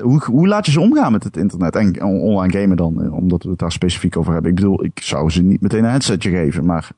hoe, 0.00 0.24
hoe 0.24 0.48
laat 0.48 0.66
je 0.66 0.72
ze 0.72 0.80
omgaan 0.80 1.12
met 1.12 1.24
het 1.24 1.36
internet 1.36 1.76
en 1.76 2.02
online 2.02 2.60
gamen 2.60 2.76
dan? 2.76 3.02
Eh, 3.02 3.12
omdat 3.12 3.42
we 3.42 3.50
het 3.50 3.58
daar 3.58 3.72
specifiek 3.72 4.16
over 4.16 4.32
hebben. 4.32 4.50
Ik 4.50 4.56
bedoel, 4.56 4.84
ik 4.84 5.00
zou 5.02 5.30
ze 5.30 5.42
niet 5.42 5.60
meteen 5.60 5.84
een 5.84 5.90
headsetje 5.90 6.30
geven, 6.30 6.64
maar 6.64 6.90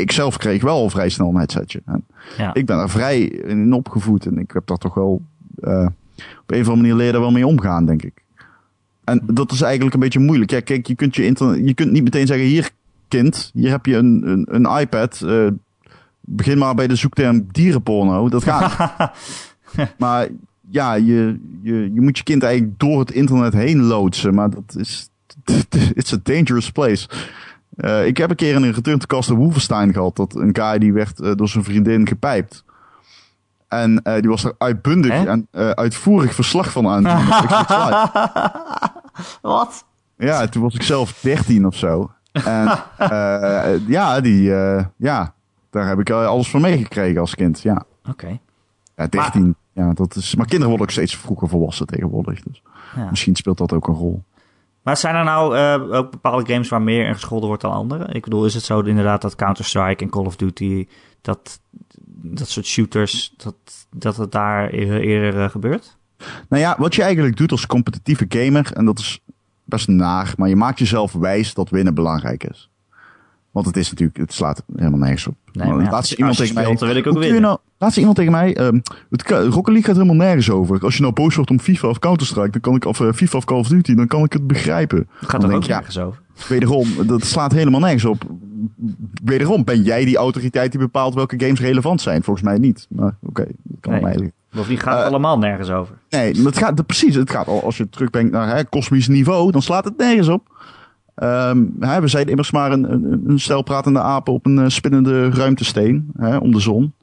ik 0.00 0.12
zelf 0.12 0.36
kreeg 0.36 0.62
wel 0.62 0.90
vrij 0.90 1.08
snel 1.08 1.28
een 1.28 1.36
headsetje. 1.36 1.82
En 1.84 2.04
ja. 2.36 2.54
Ik 2.54 2.66
ben 2.66 2.78
er 2.78 2.90
vrij 2.90 3.22
in 3.22 3.72
opgevoed 3.72 4.26
en 4.26 4.38
ik 4.38 4.50
heb 4.50 4.66
daar 4.66 4.78
toch 4.78 4.94
wel 4.94 5.22
uh, 5.60 5.86
op 6.16 6.50
een 6.50 6.60
of 6.60 6.68
andere 6.68 6.76
manier 6.76 6.94
leren 6.94 7.20
wel 7.20 7.30
mee 7.30 7.46
omgaan, 7.46 7.86
denk 7.86 8.02
ik. 8.02 8.22
En 9.04 9.22
dat 9.26 9.52
is 9.52 9.60
eigenlijk 9.60 9.94
een 9.94 10.00
beetje 10.00 10.18
moeilijk. 10.18 10.50
Ja, 10.50 10.60
kijk, 10.60 10.86
je 10.86 10.94
kunt, 10.94 11.16
je 11.16 11.24
internet, 11.24 11.68
je 11.68 11.74
kunt 11.74 11.92
niet 11.92 12.02
meteen 12.02 12.26
zeggen, 12.26 12.46
hier 12.46 12.70
kind, 13.08 13.50
hier 13.54 13.70
heb 13.70 13.86
je 13.86 13.96
een, 13.96 14.28
een, 14.28 14.46
een 14.50 14.80
iPad. 14.80 15.22
Uh, 15.24 15.46
begin 16.26 16.58
maar 16.58 16.74
bij 16.74 16.86
de 16.86 16.96
zoekterm 16.96 17.46
dierenporno. 17.50 18.28
Dat 18.28 18.42
gaat 18.44 19.12
maar 19.98 20.28
ja, 20.68 20.94
je, 20.94 21.40
je, 21.62 21.92
je 21.94 22.00
moet 22.00 22.18
je 22.18 22.24
kind 22.24 22.42
eigenlijk 22.42 22.78
door 22.78 22.98
het 22.98 23.10
internet 23.10 23.52
heen 23.52 23.82
loodsen. 23.82 24.34
Maar 24.34 24.50
dat 24.50 24.76
is. 24.76 25.08
It's 25.94 26.12
a 26.12 26.18
dangerous 26.22 26.70
place. 26.70 27.08
Uh, 27.76 28.06
ik 28.06 28.16
heb 28.16 28.30
een 28.30 28.36
keer 28.36 28.54
in 28.54 28.62
een 28.62 28.72
Return 28.72 28.98
to 28.98 29.06
Castle 29.06 29.36
Wolfenstein 29.36 29.92
gehad. 29.92 30.16
Dat 30.16 30.34
een 30.34 30.56
guy 30.56 30.78
die 30.78 30.92
werd 30.92 31.20
uh, 31.20 31.32
door 31.34 31.48
zijn 31.48 31.64
vriendin 31.64 32.06
gepijpt. 32.08 32.64
En 33.68 34.00
uh, 34.04 34.14
die 34.14 34.28
was 34.28 34.44
er 34.44 34.54
uitbundig 34.58 35.24
en 35.24 35.48
uitvoerig 35.74 36.34
verslag 36.34 36.72
van 36.72 36.86
aan. 36.88 37.02
Wat? 39.42 39.84
Ja, 40.16 40.46
toen 40.46 40.62
was 40.62 40.74
ik 40.74 40.82
zelf 40.82 41.20
13 41.20 41.66
of 41.66 41.76
zo. 41.76 42.10
En 42.32 42.78
ja, 43.86 44.20
die, 44.20 44.42
ja, 44.96 45.33
daar 45.74 45.88
heb 45.88 46.00
ik 46.00 46.10
alles 46.10 46.50
van 46.50 46.60
meegekregen 46.60 47.20
als 47.20 47.34
kind. 47.34 47.60
Ja. 47.60 47.84
Oké. 48.00 48.10
Okay. 48.10 48.40
Ja, 48.96 49.06
13. 49.06 49.56
Ja, 49.72 49.92
dat 49.92 50.16
is, 50.16 50.34
maar 50.34 50.46
kinderen 50.46 50.68
worden 50.68 50.86
ook 50.86 50.92
steeds 50.92 51.16
vroeger 51.16 51.48
volwassen 51.48 51.86
tegenwoordig. 51.86 52.42
Dus 52.42 52.62
ja. 52.96 53.10
misschien 53.10 53.36
speelt 53.36 53.58
dat 53.58 53.72
ook 53.72 53.88
een 53.88 53.94
rol. 53.94 54.22
Maar 54.82 54.96
zijn 54.96 55.14
er 55.14 55.24
nou 55.24 55.56
uh, 55.56 55.96
ook 55.96 56.10
bepaalde 56.10 56.52
games 56.52 56.68
waar 56.68 56.82
meer 56.82 57.06
in 57.06 57.14
gescholden 57.14 57.48
wordt 57.48 57.62
dan 57.62 57.72
andere? 57.72 58.12
Ik 58.12 58.22
bedoel, 58.22 58.44
is 58.44 58.54
het 58.54 58.62
zo 58.62 58.80
inderdaad 58.80 59.22
dat 59.22 59.34
Counter-Strike 59.34 60.04
en 60.04 60.10
Call 60.10 60.24
of 60.24 60.36
Duty, 60.36 60.86
dat, 61.20 61.60
dat 62.06 62.48
soort 62.48 62.66
shooters, 62.66 63.34
dat, 63.36 63.56
dat 63.90 64.16
het 64.16 64.32
daar 64.32 64.68
eerder, 64.68 65.00
eerder 65.00 65.42
uh, 65.42 65.50
gebeurt? 65.50 65.96
Nou 66.48 66.62
ja, 66.62 66.76
wat 66.78 66.94
je 66.94 67.02
eigenlijk 67.02 67.36
doet 67.36 67.50
als 67.50 67.66
competitieve 67.66 68.24
gamer, 68.28 68.72
en 68.72 68.84
dat 68.84 68.98
is 68.98 69.20
best 69.64 69.88
naar, 69.88 70.34
maar 70.36 70.48
je 70.48 70.56
maakt 70.56 70.78
jezelf 70.78 71.12
wijs 71.12 71.54
dat 71.54 71.70
winnen 71.70 71.94
belangrijk 71.94 72.44
is. 72.44 72.70
Want 73.54 73.66
het 73.66 73.76
is 73.76 73.90
natuurlijk, 73.90 74.18
het 74.18 74.32
slaat 74.32 74.62
helemaal 74.76 74.98
nergens 74.98 75.26
op. 75.26 75.34
Nee, 75.52 75.68
maar 75.68 75.82
ja, 75.84 75.90
laat 75.90 76.06
ze 76.06 76.16
iemand 76.16 76.36
tegen 76.36 76.54
mij. 76.54 76.64
Dan 76.64 76.88
wil 76.88 76.96
ik 76.96 77.06
ook 77.06 77.18
winnen. 77.18 77.40
Nou, 77.40 77.58
laat 77.78 77.92
ze 77.92 77.98
iemand 77.98 78.16
tegen 78.16 78.32
mij. 78.32 78.58
Um, 78.58 78.82
het 79.10 79.22
Rocket 79.30 79.66
League 79.66 79.82
gaat 79.82 79.94
helemaal 79.94 80.16
nergens 80.16 80.50
over. 80.50 80.84
Als 80.84 80.94
je 80.94 81.00
nou 81.00 81.12
boos 81.12 81.34
wordt 81.34 81.50
om 81.50 81.60
FIFA 81.60 81.88
of 81.88 81.98
Counter 81.98 82.26
Strike, 82.26 82.50
dan 82.50 82.60
kan 82.60 82.74
ik 82.74 82.84
of 82.84 83.00
uh, 83.00 83.12
FIFA 83.12 83.36
of 83.36 83.44
Call 83.44 83.58
of 83.58 83.68
Duty, 83.68 83.94
dan 83.94 84.06
kan 84.06 84.24
ik 84.24 84.32
het 84.32 84.46
begrijpen. 84.46 85.08
Het 85.18 85.28
gaat 85.28 85.42
er 85.42 85.54
ook 85.54 85.66
nergens 85.66 85.98
over. 85.98 86.20
Wederom, 86.48 86.88
dat 87.06 87.24
slaat 87.24 87.52
helemaal 87.52 87.80
nergens 87.80 88.04
op. 88.04 88.24
Wederom 89.24 89.64
ben 89.64 89.82
jij 89.82 90.04
die 90.04 90.16
autoriteit 90.16 90.70
die 90.70 90.80
bepaalt 90.80 91.14
welke 91.14 91.40
games 91.40 91.60
relevant 91.60 92.00
zijn. 92.00 92.22
Volgens 92.22 92.46
mij 92.46 92.58
niet. 92.58 92.86
Maar 92.90 93.16
oké, 93.22 93.40
okay, 93.40 93.54
dat 93.62 93.80
kan 93.80 93.92
nee. 93.92 94.02
mij 94.02 94.32
Bovendien 94.50 94.78
gaat 94.78 94.94
het 94.94 95.02
uh, 95.02 95.08
allemaal 95.08 95.38
nergens 95.38 95.70
over. 95.70 95.94
Nee, 96.08 96.42
het 96.44 96.58
gaat, 96.58 96.86
precies. 96.86 97.14
Het 97.14 97.30
gaat 97.30 97.46
al, 97.46 97.64
als 97.64 97.76
je 97.76 97.88
terugbrengt 97.88 98.32
naar 98.32 98.56
hè, 98.56 98.64
kosmisch 98.64 99.08
niveau, 99.08 99.50
dan 99.50 99.62
slaat 99.62 99.84
het 99.84 99.96
nergens 99.96 100.28
op. 100.28 100.52
Um, 101.22 101.74
we 101.78 102.08
zijn 102.08 102.28
immers 102.28 102.50
maar 102.50 102.72
een, 102.72 102.92
een, 102.92 103.24
een 103.26 103.40
stel 103.40 103.62
pratende 103.62 104.00
apen 104.00 104.32
op 104.32 104.46
een 104.46 104.58
uh, 104.58 104.64
spinnende 104.68 105.30
ruimtesteen 105.30 106.10
hè, 106.16 106.36
om 106.36 106.52
de 106.52 106.60
zon. 106.60 106.94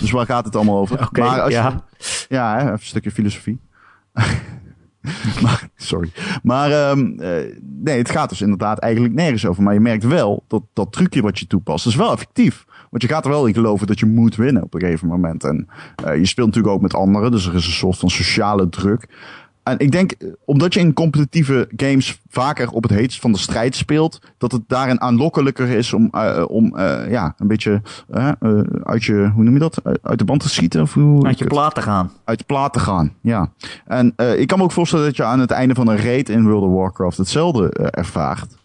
Dus 0.00 0.10
waar 0.10 0.26
gaat 0.26 0.44
het 0.44 0.56
allemaal 0.56 0.78
over? 0.78 1.08
Maar 1.12 1.40
als 1.40 1.52
je- 1.52 1.58
ja. 1.58 1.84
ja, 2.28 2.52
hè, 2.54 2.60
even 2.60 2.72
een 2.72 2.78
stukje 2.80 3.10
filosofie. 3.10 3.60
maar, 5.42 5.68
sorry. 5.76 6.10
Maar 6.42 6.70
ehm, 6.70 7.18
eh, 7.18 7.52
nee, 7.62 7.98
het 7.98 8.10
gaat 8.10 8.28
dus 8.28 8.40
inderdaad 8.40 8.78
eigenlijk 8.78 9.14
nergens 9.14 9.46
over. 9.46 9.62
Maar 9.62 9.74
je 9.74 9.80
merkt 9.80 10.04
wel 10.04 10.44
dat 10.48 10.62
dat 10.72 10.92
trucje 10.92 11.22
wat 11.22 11.38
je 11.38 11.46
toepast, 11.46 11.86
is 11.86 11.94
wel 11.94 12.12
effectief. 12.12 12.64
Want 12.90 13.02
je 13.02 13.08
gaat 13.08 13.24
er 13.24 13.30
wel 13.30 13.46
in 13.46 13.54
geloven 13.54 13.86
dat 13.86 13.98
je 13.98 14.06
moet 14.06 14.36
winnen 14.36 14.62
op 14.62 14.74
een 14.74 14.80
gegeven 14.80 15.08
moment. 15.08 15.44
En 15.44 15.68
eh, 16.04 16.16
je 16.16 16.26
speelt 16.26 16.46
natuurlijk 16.46 16.74
ook 16.74 16.82
met 16.82 16.94
anderen, 16.94 17.30
dus 17.30 17.46
er 17.46 17.54
is 17.54 17.66
een 17.66 17.72
soort 17.72 17.98
van 17.98 18.10
sociale 18.10 18.68
druk. 18.68 19.08
En 19.66 19.78
ik 19.78 19.92
denk, 19.92 20.12
eh, 20.12 20.28
omdat 20.44 20.74
je 20.74 20.80
in 20.80 20.92
competitieve 20.92 21.68
games 21.76 22.20
vaker 22.28 22.70
op 22.70 22.82
het 22.82 22.92
heetst 22.92 23.20
van 23.20 23.32
de 23.32 23.38
strijd 23.38 23.74
speelt, 23.76 24.18
dat 24.38 24.52
het 24.52 24.62
daarin 24.66 25.00
aanlokkelijker 25.00 25.68
is 25.68 25.92
om, 25.92 26.08
eh, 26.12 26.44
om 26.48 26.76
eh, 26.76 27.10
ja, 27.10 27.34
een 27.38 27.46
beetje 27.46 27.82
uit 28.82 29.04
je, 29.04 29.30
hoe 29.34 29.44
noem 29.44 29.52
je 29.52 29.58
dat, 29.58 29.80
Uit- 30.02 30.18
de 30.18 30.24
band 30.24 30.40
te 30.40 30.48
schieten? 30.48 30.82
Of 30.82 30.94
hoe, 30.94 31.26
Uit 31.26 31.38
je 31.38 31.44
plaat 31.46 31.74
te 31.74 31.82
gaan. 31.82 32.10
uit 32.24 32.38
de 32.38 32.44
plaat 32.44 32.72
te 32.72 32.78
gaan. 32.78 33.12
Ja. 33.20 33.50
En 33.86 34.12
ik 34.36 34.46
kan 34.46 34.58
me 34.58 34.64
ook 34.64 34.72
voorstellen 34.72 35.04
dat 35.04 35.16
je 35.16 35.24
aan 35.24 35.40
het 35.40 35.50
einde 35.50 35.74
van 35.74 35.88
een 35.88 35.98
raid 36.02 36.28
in 36.28 36.42
World 36.44 36.62
of 36.64 36.72
Warcraft 36.72 37.16
hetzelfde 37.18 37.68
ervaart. 37.90 38.56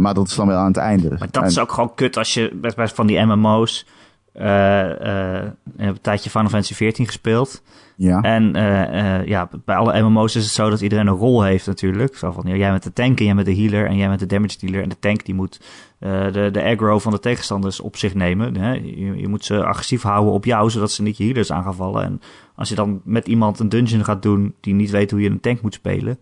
Maar 0.00 0.14
dat 0.14 0.28
is 0.28 0.34
dan 0.34 0.46
weer 0.46 0.56
aan 0.56 0.66
het 0.66 0.76
einde. 0.76 1.08
Maar 1.18 1.28
dat 1.30 1.42
En- 1.42 1.48
is 1.48 1.58
ook 1.58 1.72
gewoon 1.72 1.94
kut 1.94 2.16
als 2.16 2.34
je 2.34 2.58
best 2.76 2.94
van 2.94 3.06
die 3.06 3.18
MMO's. 3.24 3.86
Eh 4.32 5.38
eh, 5.38 5.44
ik 5.44 5.52
heb 5.76 5.94
een 5.94 6.00
tijdje 6.00 6.30
Final 6.30 6.48
Fantasy 6.48 6.74
14 6.74 7.06
gespeeld. 7.06 7.62
Ja. 8.00 8.20
En 8.20 8.54
eh, 8.54 9.18
eh, 9.18 9.26
ja, 9.26 9.48
bij 9.64 9.76
alle 9.76 10.02
MMO's 10.02 10.34
is 10.34 10.44
het 10.44 10.52
zo 10.52 10.70
dat 10.70 10.80
iedereen 10.80 11.06
een 11.06 11.14
rol 11.14 11.42
heeft 11.42 11.66
natuurlijk. 11.66 12.16
Zo 12.16 12.32
van, 12.32 12.58
jij 12.58 12.70
bent 12.70 12.82
de 12.82 12.92
tank 12.92 13.18
en 13.18 13.24
jij 13.24 13.34
bent 13.34 13.46
de 13.46 13.56
healer 13.56 13.86
en 13.86 13.96
jij 13.96 14.08
bent 14.08 14.20
de 14.20 14.26
damage 14.26 14.58
dealer. 14.58 14.82
En 14.82 14.88
de 14.88 14.98
tank 14.98 15.24
die 15.24 15.34
moet 15.34 15.60
eh, 15.98 16.32
de, 16.32 16.48
de 16.52 16.62
aggro 16.62 16.98
van 16.98 17.12
de 17.12 17.18
tegenstanders 17.18 17.80
op 17.80 17.96
zich 17.96 18.14
nemen. 18.14 18.56
Hè? 18.56 18.72
Je, 18.72 19.16
je 19.16 19.28
moet 19.28 19.44
ze 19.44 19.64
agressief 19.64 20.02
houden 20.02 20.32
op 20.32 20.44
jou, 20.44 20.70
zodat 20.70 20.92
ze 20.92 21.02
niet 21.02 21.16
je 21.16 21.24
healers 21.24 21.52
aan 21.52 21.62
gaan 21.62 21.74
vallen. 21.74 22.04
En 22.04 22.20
als 22.54 22.68
je 22.68 22.74
dan 22.74 23.00
met 23.04 23.28
iemand 23.28 23.58
een 23.58 23.68
dungeon 23.68 24.04
gaat 24.04 24.22
doen 24.22 24.54
die 24.60 24.74
niet 24.74 24.90
weet 24.90 25.10
hoe 25.10 25.20
je 25.20 25.30
een 25.30 25.40
tank 25.40 25.60
moet 25.60 25.74
spelen. 25.74 26.18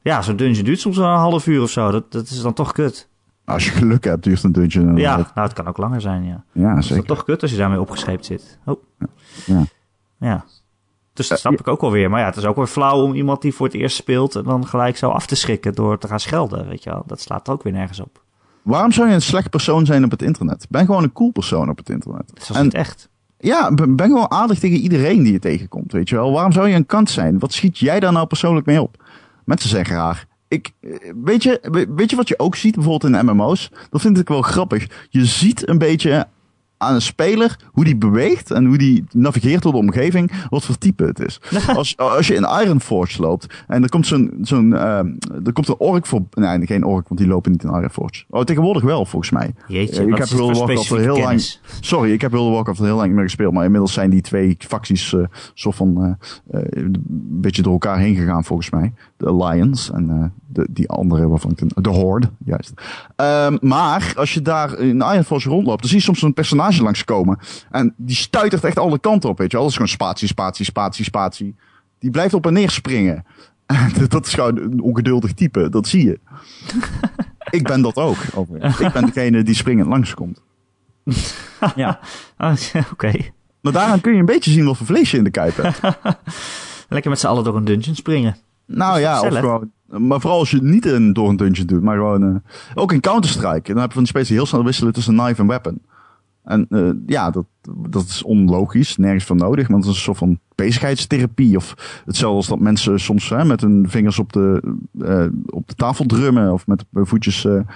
Ja, 0.00 0.22
zo'n 0.22 0.36
dungeon 0.36 0.64
duurt 0.64 0.80
soms 0.80 0.96
wel 0.96 1.08
een 1.08 1.18
half 1.18 1.46
uur 1.46 1.62
of 1.62 1.70
zo. 1.70 1.90
Dat, 1.90 2.12
dat 2.12 2.28
is 2.28 2.42
dan 2.42 2.52
toch 2.52 2.72
kut. 2.72 3.08
Als 3.48 3.64
je 3.64 3.70
geluk 3.70 4.04
hebt, 4.04 4.22
duurt 4.24 4.42
een 4.42 4.52
dungeon. 4.52 4.84
Ja, 4.84 4.90
inderdaad. 4.90 5.34
nou, 5.34 5.46
het 5.48 5.56
kan 5.56 5.66
ook 5.66 5.76
langer 5.76 6.00
zijn, 6.00 6.24
ja. 6.24 6.44
ja 6.52 6.68
Het 6.70 6.78
is 6.78 6.86
zeker. 6.86 7.04
toch 7.04 7.24
kut 7.24 7.42
als 7.42 7.50
je 7.50 7.56
daarmee 7.56 7.80
opgescheept 7.80 8.24
zit. 8.26 8.58
Oh. 8.64 8.82
Ja. 9.46 9.62
Ja. 10.18 10.44
Dus 11.12 11.28
dat 11.28 11.36
Eh, 11.38 11.44
snap 11.44 11.60
ik 11.60 11.68
ook 11.68 11.80
wel 11.80 11.90
weer. 11.90 12.10
Maar 12.10 12.20
ja, 12.20 12.26
het 12.26 12.36
is 12.36 12.44
ook 12.44 12.56
weer 12.56 12.66
flauw 12.66 13.02
om 13.02 13.14
iemand 13.14 13.42
die 13.42 13.54
voor 13.54 13.66
het 13.66 13.74
eerst 13.74 13.96
speelt... 13.96 14.34
en 14.36 14.42
dan 14.44 14.66
gelijk 14.66 14.96
zo 14.96 15.08
af 15.08 15.26
te 15.26 15.34
schrikken 15.36 15.74
door 15.74 15.98
te 15.98 16.08
gaan 16.08 16.20
schelden, 16.20 16.68
weet 16.68 16.82
je 16.82 16.90
wel. 16.90 17.02
Dat 17.06 17.20
slaat 17.20 17.48
ook 17.48 17.62
weer 17.62 17.72
nergens 17.72 18.00
op. 18.00 18.22
Waarom 18.62 18.92
zou 18.92 19.08
je 19.08 19.14
een 19.14 19.22
slecht 19.22 19.50
persoon 19.50 19.86
zijn 19.86 20.04
op 20.04 20.10
het 20.10 20.22
internet? 20.22 20.66
Ben 20.68 20.86
gewoon 20.86 21.02
een 21.02 21.12
cool 21.12 21.30
persoon 21.30 21.68
op 21.68 21.78
het 21.78 21.88
internet. 21.90 22.32
Zoals 22.34 22.60
En 22.60 22.64
het 22.66 22.74
echt. 22.74 23.08
ja, 23.38 23.74
ben 23.74 23.96
ben 23.96 24.06
gewoon 24.06 24.30
aardig 24.30 24.58
tegen 24.58 24.78
iedereen 24.78 25.22
die 25.22 25.32
je 25.32 25.38
tegenkomt, 25.38 25.92
weet 25.92 26.08
je 26.08 26.14
wel. 26.16 26.32
Waarom 26.32 26.52
zou 26.52 26.68
je 26.68 26.74
een 26.74 26.86
kant 26.86 27.10
zijn? 27.10 27.38
Wat 27.38 27.52
schiet 27.52 27.78
jij 27.78 28.00
daar 28.00 28.12
nou 28.12 28.26
persoonlijk 28.26 28.66
mee 28.66 28.82
op? 28.82 29.04
Mensen 29.44 29.68
zeggen 29.70 29.94
graag. 29.94 30.24
Ik, 30.48 30.70
eh, 30.80 30.90
weet, 31.24 31.42
je, 31.42 31.58
we- 31.62 31.86
weet 31.94 32.10
je 32.10 32.16
wat 32.16 32.28
je 32.28 32.38
ook 32.38 32.56
ziet 32.56 32.74
bijvoorbeeld 32.74 33.14
in 33.14 33.26
MMO's? 33.26 33.70
Dat 33.90 34.00
vind 34.00 34.18
ik 34.18 34.28
wel 34.28 34.42
grappig. 34.42 35.06
Je 35.10 35.24
ziet 35.24 35.68
een 35.68 35.78
beetje 35.78 36.26
aan 36.78 36.94
een 36.94 37.02
speler 37.02 37.56
hoe 37.72 37.84
die 37.84 37.96
beweegt 37.96 38.50
en 38.50 38.64
hoe 38.64 38.78
die 38.78 39.04
navigeert 39.12 39.62
door 39.62 39.72
de 39.72 39.78
omgeving, 39.78 40.32
wat 40.50 40.64
voor 40.64 40.78
type 40.78 41.04
het 41.04 41.20
is. 41.20 41.40
Als, 41.76 41.96
als 41.96 42.26
je 42.26 42.34
in 42.34 42.46
Ironforge 42.62 43.22
loopt 43.22 43.46
en 43.66 43.82
er 43.82 43.88
komt 43.88 44.06
zo'n, 44.06 44.38
zo'n 44.42 44.72
ehm, 44.76 45.10
er 45.44 45.52
komt 45.52 45.68
een 45.68 45.78
ork 45.78 46.06
voor, 46.06 46.22
nee, 46.30 46.66
geen 46.66 46.84
ork, 46.84 47.08
want 47.08 47.20
die 47.20 47.28
lopen 47.28 47.50
niet 47.50 47.62
in 47.62 47.68
Ironforge. 47.68 48.24
Oh, 48.28 48.42
tegenwoordig 48.42 48.82
wel, 48.82 49.04
volgens 49.04 49.30
mij. 49.30 49.54
Jeetje, 49.68 50.00
Eh, 50.02 50.08
ik 50.08 50.16
heb 50.16 50.28
World 50.28 50.56
voor 50.56 50.66
Warcraft 50.66 50.86
specifieke 50.86 51.12
heel 51.12 51.22
lang, 51.22 51.40
sorry, 51.80 52.12
ik 52.12 52.20
heb 52.20 52.30
World 52.30 52.54
Warcraft 52.54 52.80
al 52.80 52.84
heel 52.84 52.96
lang 52.96 53.12
meer 53.12 53.24
gespeeld, 53.24 53.52
maar 53.52 53.64
inmiddels 53.64 53.92
zijn 53.92 54.10
die 54.10 54.20
twee 54.20 54.56
facties 54.58 55.12
eh 55.12 55.20
soort 55.54 55.76
van 55.76 56.18
eh, 56.50 56.60
een 56.70 56.94
beetje 57.40 57.62
door 57.62 57.72
elkaar 57.72 57.98
heen 57.98 58.14
gegaan, 58.14 58.44
volgens 58.44 58.70
mij. 58.70 58.92
De 59.16 59.26
Alliance 59.26 59.92
en 59.92 60.32
de, 60.46 60.66
die 60.70 60.88
andere 60.88 61.28
waarvan 61.28 61.50
ik 61.50 61.60
een, 61.60 61.70
de 61.74 61.88
Horde, 61.88 62.28
juist. 62.44 62.72
Ehm, 63.16 63.56
maar 63.60 64.12
als 64.16 64.34
je 64.34 64.42
daar 64.42 64.78
in 64.78 64.96
Ironforge 64.96 65.48
rondloopt, 65.48 65.80
dan 65.80 65.88
zie 65.88 65.98
je 65.98 66.04
soms 66.04 66.22
een 66.22 66.34
personage 66.34 66.67
langskomen 66.76 67.38
en 67.70 67.94
die 67.96 68.16
stuitert 68.16 68.64
echt 68.64 68.78
alle 68.78 68.98
kanten 68.98 69.28
op, 69.30 69.38
weet 69.38 69.50
je 69.50 69.56
wel. 69.56 69.60
Dat 69.66 69.70
is 69.70 69.76
gewoon 69.78 69.92
spatie, 69.94 70.28
spatie, 70.28 70.64
spatie, 70.64 71.04
spatie. 71.04 71.54
Die 71.98 72.10
blijft 72.10 72.34
op 72.34 72.46
en 72.46 72.52
neer 72.52 72.70
springen. 72.70 73.24
En 73.66 73.92
dat 74.08 74.26
is 74.26 74.34
gewoon 74.34 74.56
een 74.58 74.80
ongeduldig 74.80 75.32
type, 75.32 75.68
dat 75.68 75.88
zie 75.88 76.04
je. 76.04 76.18
ik 77.58 77.62
ben 77.66 77.82
dat 77.82 77.96
ook, 77.96 78.16
overigens. 78.34 78.80
Ik 78.80 78.92
ben 78.92 79.04
degene 79.06 79.42
die 79.42 79.54
springend 79.54 79.88
langskomt. 79.88 80.40
Ja. 81.74 81.98
Ah, 82.36 82.56
Oké. 82.92 83.12
Maar 83.60 83.72
daaraan 83.72 84.00
kun 84.00 84.12
je 84.12 84.18
een 84.18 84.24
beetje 84.24 84.50
zien 84.50 84.64
wat 84.64 84.76
voor 84.76 84.86
vlees 84.86 85.10
je 85.10 85.16
in 85.16 85.24
de 85.24 85.30
kuip 85.30 85.56
hebt. 85.56 85.80
Lekker 86.88 87.10
met 87.10 87.18
z'n 87.20 87.26
allen 87.26 87.44
door 87.44 87.56
een 87.56 87.64
dungeon 87.64 87.94
springen. 87.94 88.36
nou 88.66 89.00
ja, 89.00 89.12
of 89.12 89.26
gezellig. 89.26 89.40
gewoon, 89.40 89.70
maar 90.08 90.20
vooral 90.20 90.38
als 90.38 90.50
je 90.50 90.56
het 90.56 90.64
niet 90.64 90.86
in, 90.86 91.12
door 91.12 91.28
een 91.28 91.36
dungeon 91.36 91.66
doet, 91.66 91.82
maar 91.82 91.96
gewoon... 91.96 92.22
eh, 92.44 92.52
ook 92.74 92.92
in 92.92 93.00
Counter-Strike. 93.00 93.72
Dan 93.72 93.76
heb 93.76 93.86
je 93.86 93.92
van 93.92 93.98
die 94.02 94.06
spelers 94.06 94.28
die 94.28 94.36
heel 94.36 94.46
snel 94.46 94.64
wisselen 94.64 94.92
tussen 94.92 95.16
knife 95.16 95.40
en 95.40 95.46
weapon. 95.46 95.80
En 96.48 96.66
eh, 96.68 96.90
ja, 97.06 97.30
dat, 97.30 97.44
dat 97.88 98.04
is 98.04 98.22
onlogisch, 98.22 98.96
nergens 98.96 99.24
voor 99.24 99.36
nodig. 99.36 99.68
Want 99.68 99.84
het 99.84 99.92
is 99.92 99.98
een 99.98 100.04
soort 100.04 100.18
van 100.18 100.38
bezigheidstherapie. 100.54 101.56
Of 101.56 102.02
hetzelfde 102.04 102.36
als 102.36 102.46
dat 102.46 102.58
mensen 102.58 103.00
soms 103.00 103.28
hè, 103.28 103.44
met 103.44 103.60
hun 103.60 103.88
vingers 103.88 104.18
op 104.18 104.32
de, 104.32 104.62
eh, 105.00 105.26
op 105.46 105.68
de 105.68 105.74
tafel 105.74 106.04
drummen. 106.04 106.52
Of 106.52 106.66
met 106.66 106.84
hun 106.92 107.06
voetjes... 107.06 107.42
hoe 107.42 107.66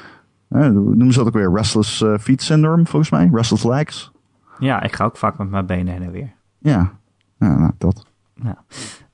noemen 0.69 1.13
ze 1.13 1.19
dat 1.19 1.27
ook 1.27 1.35
weer? 1.35 1.53
Restless 1.53 2.05
feet 2.21 2.43
syndrome, 2.43 2.87
volgens 2.87 3.11
mij. 3.11 3.31
Restless 3.33 3.65
legs. 3.65 4.13
Ja, 4.59 4.83
ik 4.83 4.95
ga 4.95 5.05
ook 5.05 5.17
vaak 5.17 5.39
met 5.39 5.51
mijn 5.51 5.67
benen 5.67 5.93
heen 5.93 6.03
en 6.03 6.11
weer. 6.11 6.33
Ja, 6.59 6.93
ja 7.39 7.59
nou, 7.59 7.73
dat. 7.79 8.07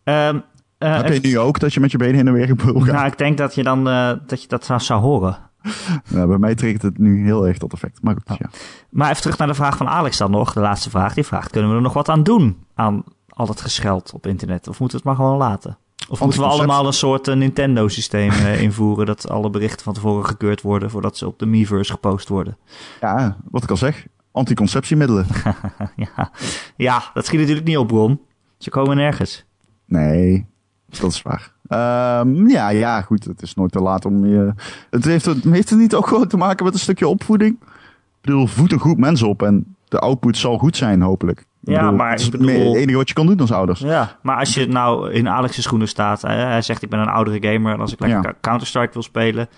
Ehm, 0.04 0.38
eh, 0.78 0.96
Heb 1.02 1.12
je 1.12 1.28
nu 1.28 1.38
ook 1.38 1.60
dat 1.60 1.74
je 1.74 1.80
met 1.80 1.90
je 1.90 1.98
benen 1.98 2.14
heen 2.14 2.26
en 2.26 2.32
weer 2.32 2.46
gebogen 2.46 2.82
gaat? 2.82 2.94
nou, 2.94 3.06
ik 3.06 3.18
denk 3.18 3.38
dat 3.38 3.54
je 3.54 3.62
dan 3.62 3.84
dat 4.26 4.42
je 4.42 4.48
dat 4.48 4.64
zou, 4.64 4.80
zou 4.80 5.00
horen. 5.00 5.47
Nou, 6.14 6.28
bij 6.28 6.38
mij 6.38 6.54
trekt 6.54 6.82
het 6.82 6.98
nu 6.98 7.24
heel 7.24 7.46
erg 7.46 7.58
tot 7.58 7.72
effect. 7.72 8.02
Maar 8.02 8.14
goed, 8.14 8.38
ja. 8.38 8.50
Maar 8.90 9.10
even 9.10 9.22
terug 9.22 9.38
naar 9.38 9.48
de 9.48 9.54
vraag 9.54 9.76
van 9.76 9.88
Alex 9.88 10.16
dan 10.16 10.30
nog. 10.30 10.52
De 10.52 10.60
laatste 10.60 10.90
vraag. 10.90 11.14
Die 11.14 11.24
vraagt, 11.24 11.50
kunnen 11.50 11.70
we 11.70 11.76
er 11.76 11.82
nog 11.82 11.92
wat 11.92 12.08
aan 12.08 12.22
doen? 12.22 12.64
Aan 12.74 13.04
al 13.28 13.46
dat 13.46 13.60
gescheld 13.60 14.12
op 14.12 14.26
internet? 14.26 14.68
Of 14.68 14.80
moeten 14.80 14.98
we 15.02 15.08
het 15.08 15.16
maar 15.18 15.26
gewoon 15.26 15.38
laten? 15.38 15.78
Of 16.08 16.20
moeten 16.20 16.40
we 16.40 16.46
allemaal 16.46 16.86
een 16.86 16.92
soort 16.92 17.28
eh, 17.28 17.36
Nintendo-systeem 17.36 18.30
eh, 18.30 18.62
invoeren... 18.66 19.06
dat 19.06 19.28
alle 19.28 19.50
berichten 19.50 19.84
van 19.84 19.94
tevoren 19.94 20.26
gekeurd 20.26 20.62
worden... 20.62 20.90
voordat 20.90 21.16
ze 21.16 21.26
op 21.26 21.38
de 21.38 21.46
Miiverse 21.46 21.92
gepost 21.92 22.28
worden? 22.28 22.56
ja, 23.00 23.36
wat 23.50 23.62
ik 23.62 23.70
al 23.70 23.76
zeg. 23.76 24.06
Anticonceptiemiddelen. 24.32 25.26
ja. 25.96 26.30
ja, 26.76 27.10
dat 27.14 27.26
schiet 27.26 27.40
natuurlijk 27.40 27.66
niet 27.66 27.78
op, 27.78 27.86
Bron. 27.86 28.20
Ze 28.58 28.70
komen 28.70 28.96
nergens. 28.96 29.44
Nee, 29.84 30.46
dat 30.86 31.10
is 31.10 31.22
waar. 31.22 31.52
Ehm, 31.68 32.46
ja, 32.48 32.68
ja, 32.68 33.00
goed. 33.00 33.24
Het 33.24 33.42
is 33.42 33.54
nooit 33.54 33.72
te 33.72 33.80
laat 33.80 34.04
om 34.04 34.26
je... 34.26 34.52
Het 34.90 35.04
heeft, 35.04 35.24
het 35.24 35.44
heeft 35.44 35.70
het 35.70 35.78
niet 35.78 35.94
ook 35.94 36.06
gewoon 36.06 36.26
te 36.28 36.36
maken 36.36 36.64
met 36.64 36.74
een 36.74 36.80
stukje 36.80 37.08
opvoeding? 37.08 37.56
Ik 37.60 38.34
bedoel, 38.34 38.46
voed 38.46 38.72
een 38.72 38.78
goed 38.78 38.98
mens 38.98 39.22
op 39.22 39.42
en 39.42 39.76
de 39.88 39.98
output 39.98 40.36
zal 40.36 40.58
goed 40.58 40.76
zijn, 40.76 41.00
hopelijk. 41.00 41.46
Ja, 41.60 41.80
bedoel, 41.80 41.96
maar 41.96 42.10
het 42.10 42.20
is 42.20 42.28
bedoel- 42.28 42.48
het 42.48 42.76
enige 42.76 42.96
wat 42.96 43.08
je 43.08 43.14
kan 43.14 43.26
doen 43.26 43.40
als 43.40 43.52
ouders. 43.52 43.80
Ja, 43.80 44.16
maar 44.22 44.36
als 44.38 44.54
je 44.54 44.66
nou 44.66 45.10
in 45.12 45.28
Alex's 45.28 45.62
schoenen 45.62 45.88
staat... 45.88 46.22
hè, 46.22 46.28
hij 46.28 46.62
zegt 46.62 46.82
ik 46.82 46.90
ben 46.90 46.98
een 47.00 47.08
oudere 47.08 47.52
gamer... 47.52 47.72
en 47.72 47.80
als 47.80 47.92
ik 47.92 48.00
lekker 48.00 48.22
Ja. 48.24 48.34
Counter-Strike 48.40 48.92
wil 48.92 49.02
spelen... 49.02 49.48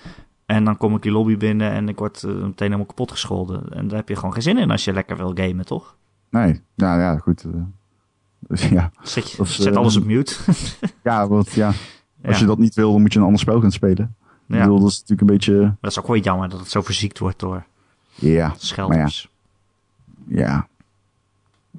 en 0.47 0.65
dan 0.65 0.77
kom 0.77 0.95
ik 0.95 1.03
die 1.03 1.13
lobby 1.13 1.37
binnen... 1.37 1.71
en 1.71 1.89
ik 1.89 1.99
word 1.99 2.23
eh, 2.23 2.31
meteen 2.31 2.53
helemaal 2.57 2.85
kapot 2.85 3.11
gescholden. 3.11 3.63
En 3.71 3.89
daar 3.89 3.99
heb 3.99 4.09
je 4.09 4.17
gewoon 4.17 4.33
geen 4.33 4.43
zin 4.43 4.59
in 4.59 4.71
als 4.71 4.85
je 4.85 4.93
lekker 4.93 5.17
wil 5.17 5.33
gamen, 5.35 5.65
toch? 5.67 5.97
Nee, 6.31 6.61
ja, 6.75 6.99
ja, 7.01 7.19
goed. 7.19 7.45
dus 8.39 8.69
ja, 8.79 8.91
Zet, 9.03 9.31
je, 9.31 9.37
Dat 9.37 9.47
is, 9.47 9.57
zet 9.57 9.73
eh, 9.73 9.77
alles 9.79 9.97
op 9.97 10.05
mute. 10.05 10.35
ja, 11.03 11.29
want, 11.29 11.53
ja, 11.53 11.73
als 12.25 12.35
Ja. 12.35 12.41
je 12.41 12.47
dat 12.47 12.59
niet 12.59 12.75
wil, 12.75 12.93
dan 12.93 13.01
moet 13.01 13.13
je 13.13 13.19
een 13.19 13.25
ander 13.25 13.41
spel 13.41 13.61
gaan 13.61 13.71
spelen. 13.73 14.15
Ik 14.49 14.57
Ja. 14.57 14.63
bedoel, 14.63 14.81
dat 14.81 14.89
is 14.89 14.95
natuurlijk 15.01 15.21
een 15.21 15.37
beetje... 15.37 15.75
Dat 15.81 15.91
is 15.91 15.99
ook 15.99 16.07
wel 16.07 16.17
jammer 16.17 16.49
dat 16.49 16.59
het 16.61 16.71
zo 16.71 16.83
verziekt 16.83 17.19
wordt 17.19 17.39
door 17.41 17.65
Ja, 18.15 18.55
schelders. 18.57 19.31
Ja. 20.27 20.69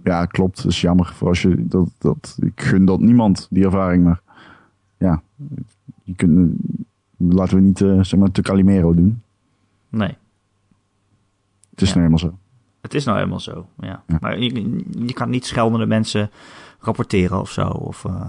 Ja, 0.04 0.26
klopt. 0.26 0.56
Dat 0.64 0.72
is 0.72 0.82
jammer. 0.82 1.06
Voor 1.14 1.28
als 1.28 1.42
je 1.42 1.68
dat, 1.68 1.89
dat, 1.98 2.38
ik 2.39 2.62
gun 2.62 2.86
dat 2.86 3.00
niemand, 3.00 3.48
die 3.50 3.66
ervaring. 3.66 4.04
Maar 4.04 4.22
ja, 4.98 5.22
je 6.04 6.16
kunt, 6.16 6.56
laten 7.18 7.56
we 7.58 7.62
niet, 7.64 7.82
eh, 7.82 8.04
zeg 8.04 8.20
maar, 8.20 8.32
te 8.32 8.42
Calimero 8.42 8.94
doen. 8.94 9.22
Nee, 9.89 10.18
Het 11.70 11.82
is 11.82 11.88
Ja. 11.89 11.96
nou 11.96 12.08
helemaal 12.08 12.32
zo. 12.32 12.38
het 12.82 12.94
is 12.94 13.06
nou 13.06 13.18
helemaal 13.18 13.39
zo. 13.39 13.68
Ja. 13.80 14.04
Ja. 14.08 14.18
Maar 14.22 14.39
je, 14.39 14.84
je 15.06 15.14
kan 15.14 15.30
niet 15.30 15.46
scheldende 15.46 15.86
mensen 15.86 16.30
rapporteren 16.80 17.39
of 17.39 17.52
zo. 17.52 17.68
Of 17.68 18.04
uh, 18.04 18.26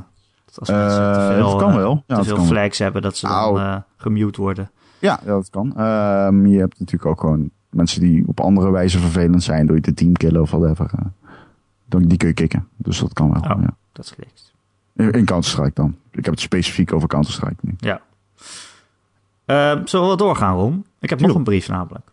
als 0.59 0.69
mensen 0.69 0.99
Eh, 1.13 1.29
te 1.29 1.35
veel, 1.35 1.51
dat 1.51 1.61
kan 1.61 1.71
eh, 1.71 1.77
wel. 1.77 2.05
Ja, 2.07 2.17
te 2.17 2.25
veel 2.25 2.37
wel. 2.37 2.45
flags 2.45 2.79
hebben 2.79 3.03
dat 3.03 3.17
ze 3.17 3.27
dan 3.27 3.59
eh, 3.59 3.77
gemute 3.97 4.41
worden. 4.41 4.71
Ja, 4.99 5.21
dat 5.25 5.51
kan. 5.51 5.77
Ehm, 5.77 6.47
je 6.47 6.59
hebt 6.59 6.79
natuurlijk 6.79 7.11
ook 7.11 7.21
gewoon 7.21 7.51
mensen 7.71 8.01
die 8.01 8.25
op 8.27 8.41
andere 8.41 8.71
wijze 8.71 8.99
vervelend 8.99 9.43
zijn 9.43 9.67
door 9.67 9.77
je 9.77 9.83
te 9.83 9.95
teamkillen 9.95 10.41
of 10.43 10.51
whatever. 10.51 10.91
dan, 11.87 12.03
die 12.03 12.19
kun 12.19 12.29
je 12.29 12.35
kicken. 12.35 12.69
Dus 12.77 12.99
dat 12.99 13.13
kan 13.13 13.33
wel. 13.33 13.41
Oh. 13.57 13.63
Ja. 13.63 13.75
Dat 13.93 14.05
is 14.05 14.11
gelikt. 14.11 14.53
In 15.17 15.25
Counter-Strike 15.25 15.71
dan. 15.75 15.97
Ik 16.11 16.25
heb 16.25 16.35
het 16.35 16.43
specifiek 16.43 16.93
over 16.93 17.09
Counter-Strike 17.09 17.57
nu. 17.61 17.75
Ja. 17.79 18.01
Eh, 19.45 19.71
zullen 19.85 19.85
we 19.85 19.99
wel 19.99 20.17
doorgaan, 20.17 20.57
Ron? 20.57 20.87
Ik 21.01 21.11
heb 21.11 21.21
nog 21.21 21.35
een 21.35 21.45
brief 21.45 21.69
namelijk. 21.69 22.11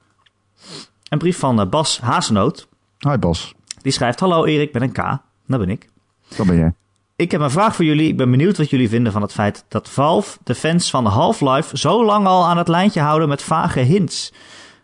Een 1.10 1.18
brief 1.18 1.40
van 1.40 1.70
Bas 1.70 2.00
Hazenoot. 2.02 2.68
Hi 3.00 3.18
Bas. 3.18 3.54
Die 3.82 3.92
schrijft: 3.92 4.20
Hallo 4.20 4.46
Erik, 4.46 4.72
ben 4.72 4.82
een 4.82 4.92
K. 4.92 4.98
Dat 5.46 5.60
ben 5.60 5.70
ik. 5.70 5.90
Dat 6.38 6.46
ben 6.48 6.56
jij. 6.58 6.74
Ik 7.20 7.32
heb 7.32 7.42
een 7.42 7.52
vraag 7.52 7.76
voor 7.76 7.86
jullie. 7.86 8.08
Ik 8.08 8.18
ben 8.18 8.32
benieuwd 8.32 8.58
wat 8.58 8.70
jullie 8.70 8.90
vinden 8.90 9.12
van 9.12 9.22
het 9.22 9.32
feit 9.32 9.66
dat 9.68 9.90
Valve 9.90 10.38
de 10.44 10.56
fans 10.56 10.90
van 10.90 11.06
Half-Life 11.06 11.78
zo 11.78 12.06
lang 12.06 12.26
al 12.26 12.46
aan 12.46 12.58
het 12.58 12.68
lijntje 12.68 13.00
houden 13.00 13.30
met 13.30 13.42
vage 13.42 13.80
hints. 13.80 14.34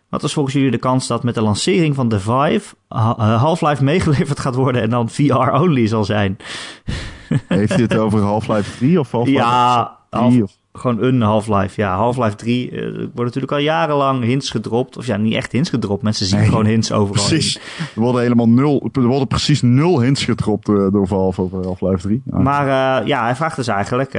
Wat 0.08 0.22
is 0.22 0.32
volgens 0.32 0.54
jullie 0.54 0.70
de 0.70 0.78
kans 0.78 1.06
dat 1.06 1.22
met 1.22 1.34
de 1.34 1.42
lancering 1.42 1.94
van 1.94 2.08
The 2.08 2.20
Vive 2.20 2.74
eh, 2.88 3.42
Half-Life 3.42 3.84
meegeleverd 3.92 4.40
gaat 4.40 4.54
worden 4.54 4.82
en 4.82 4.90
dan 4.90 5.08
VR-only 5.08 5.86
zal 5.86 6.04
zijn? 6.04 6.36
Heeft 7.48 7.72
hij 7.72 7.82
het 7.82 7.96
over 7.96 8.20
Half-Life 8.20 8.76
3 8.76 9.00
of 9.00 9.10
Half-Life 9.10 9.38
Ja, 9.38 9.98
3? 10.10 10.42
Of... 10.42 10.56
Gewoon 10.76 11.02
een 11.02 11.20
Half-Life. 11.20 11.80
Ja, 11.80 11.96
Half-Life 11.96 12.36
3 12.36 12.70
eh, 12.70 12.92
wordt 12.96 13.16
natuurlijk 13.16 13.52
al 13.52 13.58
jarenlang 13.58 14.24
hints 14.24 14.50
gedropt. 14.50 14.96
Of 14.96 15.06
ja, 15.06 15.16
niet 15.16 15.34
echt 15.34 15.52
hints 15.52 15.70
gedropt. 15.70 16.02
Mensen 16.02 16.26
zien 16.26 16.38
Nee, 16.38 16.48
gewoon 16.48 16.66
hints 16.66 16.92
overal. 16.92 17.26
Precies. 17.26 17.56
Er 17.94 18.00
worden 18.00 18.20
helemaal 18.22 18.48
nul, 18.48 18.90
er 18.92 19.02
worden 19.02 19.28
precies 19.28 19.62
nul 19.62 20.00
hints 20.00 20.24
gedropt 20.24 20.68
eh, 20.68 20.74
door 20.74 21.06
Valve 21.06 21.42
over 21.42 21.64
Half-Life 21.64 22.02
3. 22.02 22.22
Ja. 22.24 22.38
Maar 22.38 23.00
eh, 23.00 23.06
ja, 23.06 23.22
hij 23.22 23.36
vraagt 23.36 23.56
dus 23.56 23.68
eigenlijk... 23.68 24.12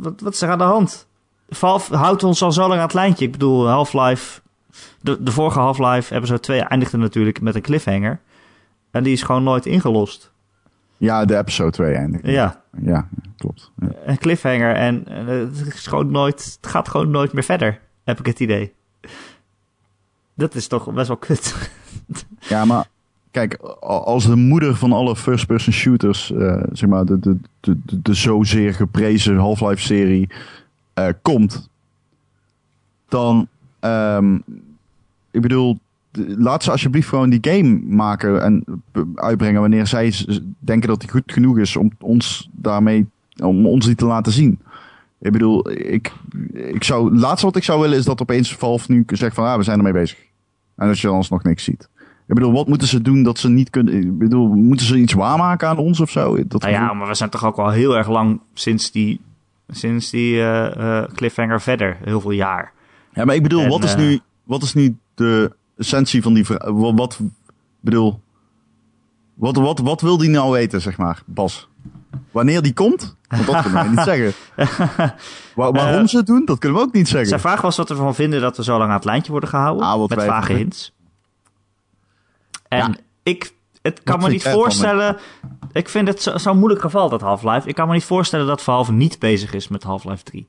wat, 0.00 0.20
wat 0.20 0.32
is 0.32 0.42
er 0.42 0.50
aan 0.50 0.58
de 0.58 0.64
hand? 0.64 1.06
Valve 1.48 1.96
houdt 1.96 2.24
ons 2.24 2.42
al 2.42 2.52
zo 2.52 2.60
lang 2.60 2.80
aan 2.80 2.86
het 2.86 2.94
lijntje. 2.94 3.24
Ik 3.24 3.32
bedoel, 3.32 3.68
Half-Life... 3.68 4.40
De, 5.00 5.22
de 5.22 5.32
vorige 5.32 5.58
Half-Life, 5.58 6.14
episode 6.14 6.40
2, 6.40 6.60
eindigde 6.60 6.96
natuurlijk 6.96 7.40
met 7.40 7.54
een 7.54 7.62
cliffhanger. 7.62 8.20
En 8.90 9.02
die 9.02 9.12
is 9.12 9.22
gewoon 9.22 9.42
nooit 9.42 9.66
ingelost. 9.66 10.32
ja, 10.96 11.24
de 11.24 11.38
episode 11.38 11.70
2 11.70 11.94
eindigt. 11.94 12.26
Ja, 12.26 12.62
Ja, 12.82 13.08
klopt. 13.38 13.72
Ja. 13.80 13.88
een 14.04 14.18
cliffhanger. 14.18 14.74
En 14.74 15.08
het, 15.08 15.74
is 15.74 15.86
gewoon 15.86 16.10
nooit, 16.10 16.58
het 16.60 16.70
gaat 16.70 16.88
gewoon 16.88 17.10
nooit 17.10 17.32
meer 17.32 17.44
verder, 17.44 17.80
heb 18.04 18.18
ik 18.18 18.26
het 18.26 18.40
idee. 18.40 18.72
Dat 20.34 20.54
is 20.54 20.66
toch 20.66 20.92
best 20.92 21.08
wel 21.08 21.16
kut. 21.16 21.54
Ja, 22.48 22.64
maar 22.64 22.88
kijk, 23.30 23.54
als 23.80 24.26
de 24.26 24.36
moeder 24.36 24.76
van 24.76 24.92
alle 24.92 25.16
first-person 25.16 25.72
shooters, 25.72 26.32
eh, 26.32 26.62
zeg 26.72 26.88
maar, 26.88 27.04
de, 27.04 27.18
de, 27.20 27.36
de, 27.60 28.02
de, 28.02 28.14
zozeer 28.14 28.74
geprezen 28.74 29.36
Half-Life-serie 29.36 30.28
eh, 30.94 31.08
komt, 31.22 31.68
dan, 33.08 33.48
ehm, 33.80 34.34
ik 35.30 35.40
bedoel, 35.40 35.78
laat 36.26 36.62
ze 36.62 36.70
alsjeblieft 36.70 37.08
gewoon 37.08 37.30
die 37.30 37.52
game 37.52 37.80
maken 37.86 38.42
en 38.42 38.82
uitbrengen 39.14 39.60
wanneer 39.60 39.86
zij 39.86 40.14
denken 40.58 40.88
dat 40.88 41.00
die 41.00 41.10
goed 41.10 41.32
genoeg 41.32 41.58
is 41.58 41.76
om 41.76 41.90
ons 42.00 42.48
daarmee, 42.52 43.06
om 43.42 43.66
ons 43.66 43.86
die 43.86 43.94
te 43.94 44.06
laten 44.06 44.32
zien. 44.32 44.60
Ik 45.20 45.32
bedoel, 45.32 45.70
ik, 45.70 46.12
ik 46.52 46.84
zou, 46.84 47.10
het 47.10 47.20
laatste 47.20 47.46
wat 47.46 47.56
ik 47.56 47.64
zou 47.64 47.80
willen 47.80 47.98
is 47.98 48.04
dat 48.04 48.20
opeens 48.20 48.56
Valve 48.56 48.92
nu 48.92 49.04
zegt 49.06 49.34
van, 49.34 49.44
ah, 49.44 49.56
we 49.56 49.62
zijn 49.62 49.76
ermee 49.76 49.92
bezig. 49.92 50.18
En 50.76 50.86
dat 50.86 50.98
je 50.98 51.06
dan 51.06 51.16
alsnog 51.16 51.42
niks 51.42 51.64
ziet. 51.64 51.88
Ik 52.28 52.34
bedoel, 52.34 52.52
wat 52.52 52.68
moeten 52.68 52.88
ze 52.88 53.02
doen 53.02 53.22
dat 53.22 53.38
ze 53.38 53.48
niet 53.48 53.70
kunnen... 53.70 53.94
Ik 53.94 54.18
bedoel, 54.18 54.48
moeten 54.48 54.86
ze 54.86 54.96
iets 54.96 55.12
waarmaken 55.12 55.68
aan 55.68 55.76
ons 55.76 56.00
of 56.00 56.10
zo? 56.10 56.36
Dat 56.46 56.62
Nou 56.62 56.72
ja, 56.72 56.92
maar 56.92 57.08
we 57.08 57.14
zijn 57.14 57.30
toch 57.30 57.44
ook 57.44 57.56
al 57.56 57.70
heel 57.70 57.96
erg 57.96 58.08
lang 58.08 58.40
sinds 58.54 58.90
die, 58.90 59.20
sinds 59.68 60.10
die 60.10 60.36
eh, 60.36 61.00
eh, 61.00 61.08
cliffhanger 61.14 61.60
verder. 61.60 61.96
Heel 62.04 62.20
veel 62.20 62.30
jaar. 62.30 62.72
Ja, 63.12 63.24
maar 63.24 63.34
ik 63.34 63.42
bedoel, 63.42 63.62
En, 63.62 63.68
wat, 63.68 63.84
is 63.84 63.92
eh, 63.92 63.98
nu, 63.98 64.20
wat 64.44 64.62
is 64.62 64.74
nu 64.74 64.96
de 65.14 65.52
essentie 65.76 66.22
van 66.22 66.34
die 66.34 66.44
vraag? 66.44 66.64
Wat, 66.64 66.94
wat 66.94 67.20
bedoel... 67.80 68.20
Wat, 69.34 69.56
wat, 69.56 69.78
wat 69.78 70.00
wil 70.00 70.18
die 70.18 70.30
nou 70.30 70.52
weten, 70.52 70.80
zeg 70.80 70.96
maar, 70.96 71.22
Bas? 71.26 71.68
Wanneer 72.30 72.62
die 72.62 72.72
komt? 72.72 73.16
Want 73.28 73.46
dat 73.46 73.62
kunnen 73.62 73.82
wij 73.82 73.88
niet 73.88 74.04
zeggen. 74.14 74.32
Wa- 75.54 75.70
waarom 75.70 76.00
Eh, 76.02 76.06
ze 76.06 76.16
het 76.16 76.26
doen, 76.26 76.44
dat 76.44 76.58
kunnen 76.58 76.78
we 76.78 76.84
ook 76.86 76.92
niet 76.92 77.08
zeggen. 77.08 77.28
Zijn 77.28 77.40
vraag 77.40 77.60
was 77.60 77.76
wat 77.76 77.88
we 77.88 77.94
ervan 77.94 78.14
vinden 78.14 78.40
dat 78.40 78.56
we 78.56 78.62
zo 78.64 78.78
lang 78.78 78.88
aan 78.90 78.96
het 78.96 79.04
lijntje 79.04 79.30
worden 79.30 79.48
gehouden. 79.48 79.86
Ah, 79.86 80.08
met 80.08 80.24
vage 80.24 80.52
hints. 80.52 80.92
En 82.68 82.78
Ja. 82.78 82.94
ik, 83.22 83.52
het 83.82 84.02
kan 84.02 84.18
me 84.20 84.28
niet 84.28 84.42
voorstellen. 84.48 85.16
Ik 85.72 85.88
vind 85.88 86.08
het 86.08 86.22
zo- 86.22 86.38
zo'n 86.38 86.58
moeilijk 86.58 86.80
geval, 86.80 87.08
dat 87.08 87.20
Half-Life. 87.20 87.68
Ik 87.68 87.74
kan 87.74 87.86
me 87.88 87.94
niet 87.94 88.04
voorstellen 88.04 88.46
dat 88.46 88.62
Valve 88.62 88.92
niet 88.92 89.18
bezig 89.18 89.52
is 89.54 89.68
met 89.68 89.82
Half-Life 89.82 90.22
3. 90.22 90.46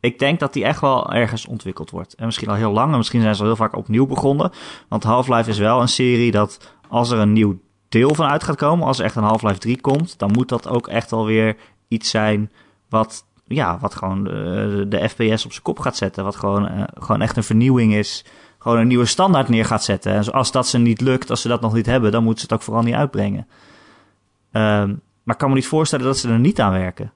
Ik 0.00 0.18
denk 0.18 0.40
dat 0.40 0.52
die 0.52 0.64
echt 0.64 0.80
wel 0.80 1.12
ergens 1.12 1.46
ontwikkeld 1.46 1.90
wordt. 1.90 2.14
En 2.14 2.24
misschien 2.26 2.48
al 2.48 2.54
heel 2.54 2.72
lang. 2.72 2.90
En 2.92 2.96
misschien 2.96 3.20
zijn 3.22 3.34
ze 3.34 3.40
al 3.40 3.46
heel 3.46 3.56
vaak 3.56 3.76
opnieuw 3.76 4.06
begonnen. 4.06 4.50
Want 4.88 5.02
Half-Life 5.04 5.50
is 5.50 5.58
wel 5.58 5.80
een 5.80 5.88
serie 5.88 6.30
dat 6.30 6.58
als 6.88 7.10
er 7.10 7.18
een 7.18 7.32
nieuw 7.32 7.60
deel 7.88 8.14
van 8.14 8.26
uit 8.26 8.44
gaat 8.44 8.56
komen. 8.56 8.86
Als 8.86 8.98
er 8.98 9.04
echt 9.04 9.16
een 9.16 9.22
Half-Life 9.22 9.58
3 9.58 9.80
komt. 9.80 10.18
Dan 10.18 10.30
moet 10.32 10.48
dat 10.48 10.68
ook 10.68 10.88
echt 10.88 11.12
alweer 11.12 11.56
iets 11.92 12.10
zijn 12.10 12.50
wat, 12.88 13.24
ja, 13.44 13.78
wat 13.78 13.94
gewoon 13.94 14.24
de, 14.24 14.86
de 14.88 15.08
FPS 15.08 15.44
op 15.44 15.52
zijn 15.52 15.62
kop 15.62 15.78
gaat 15.78 15.96
zetten. 15.96 16.24
Wat 16.24 16.36
gewoon, 16.36 16.68
eh, 16.68 16.82
gewoon 16.94 17.20
echt 17.20 17.36
een 17.36 17.44
vernieuwing 17.44 17.94
is. 17.94 18.24
Gewoon 18.58 18.78
een 18.78 18.86
nieuwe 18.86 19.04
standaard 19.04 19.48
neer 19.48 19.64
gaat 19.64 19.84
zetten. 19.84 20.12
En 20.12 20.32
als 20.32 20.52
dat 20.52 20.66
ze 20.66 20.78
niet 20.78 21.00
lukt, 21.00 21.30
als 21.30 21.40
ze 21.40 21.48
dat 21.48 21.60
nog 21.60 21.72
niet 21.72 21.86
hebben, 21.86 22.12
dan 22.12 22.24
moeten 22.24 22.40
ze 22.40 22.46
het 22.46 22.60
ook 22.60 22.64
vooral 22.64 22.82
niet 22.82 22.94
uitbrengen. 22.94 23.46
Ehm, 24.52 24.88
maar 25.22 25.34
ik 25.34 25.38
kan 25.38 25.48
me 25.48 25.54
niet 25.54 25.66
voorstellen 25.66 26.06
dat 26.06 26.18
ze 26.18 26.28
er 26.28 26.38
niet 26.38 26.60
aan 26.60 26.72
werken. 26.72 27.12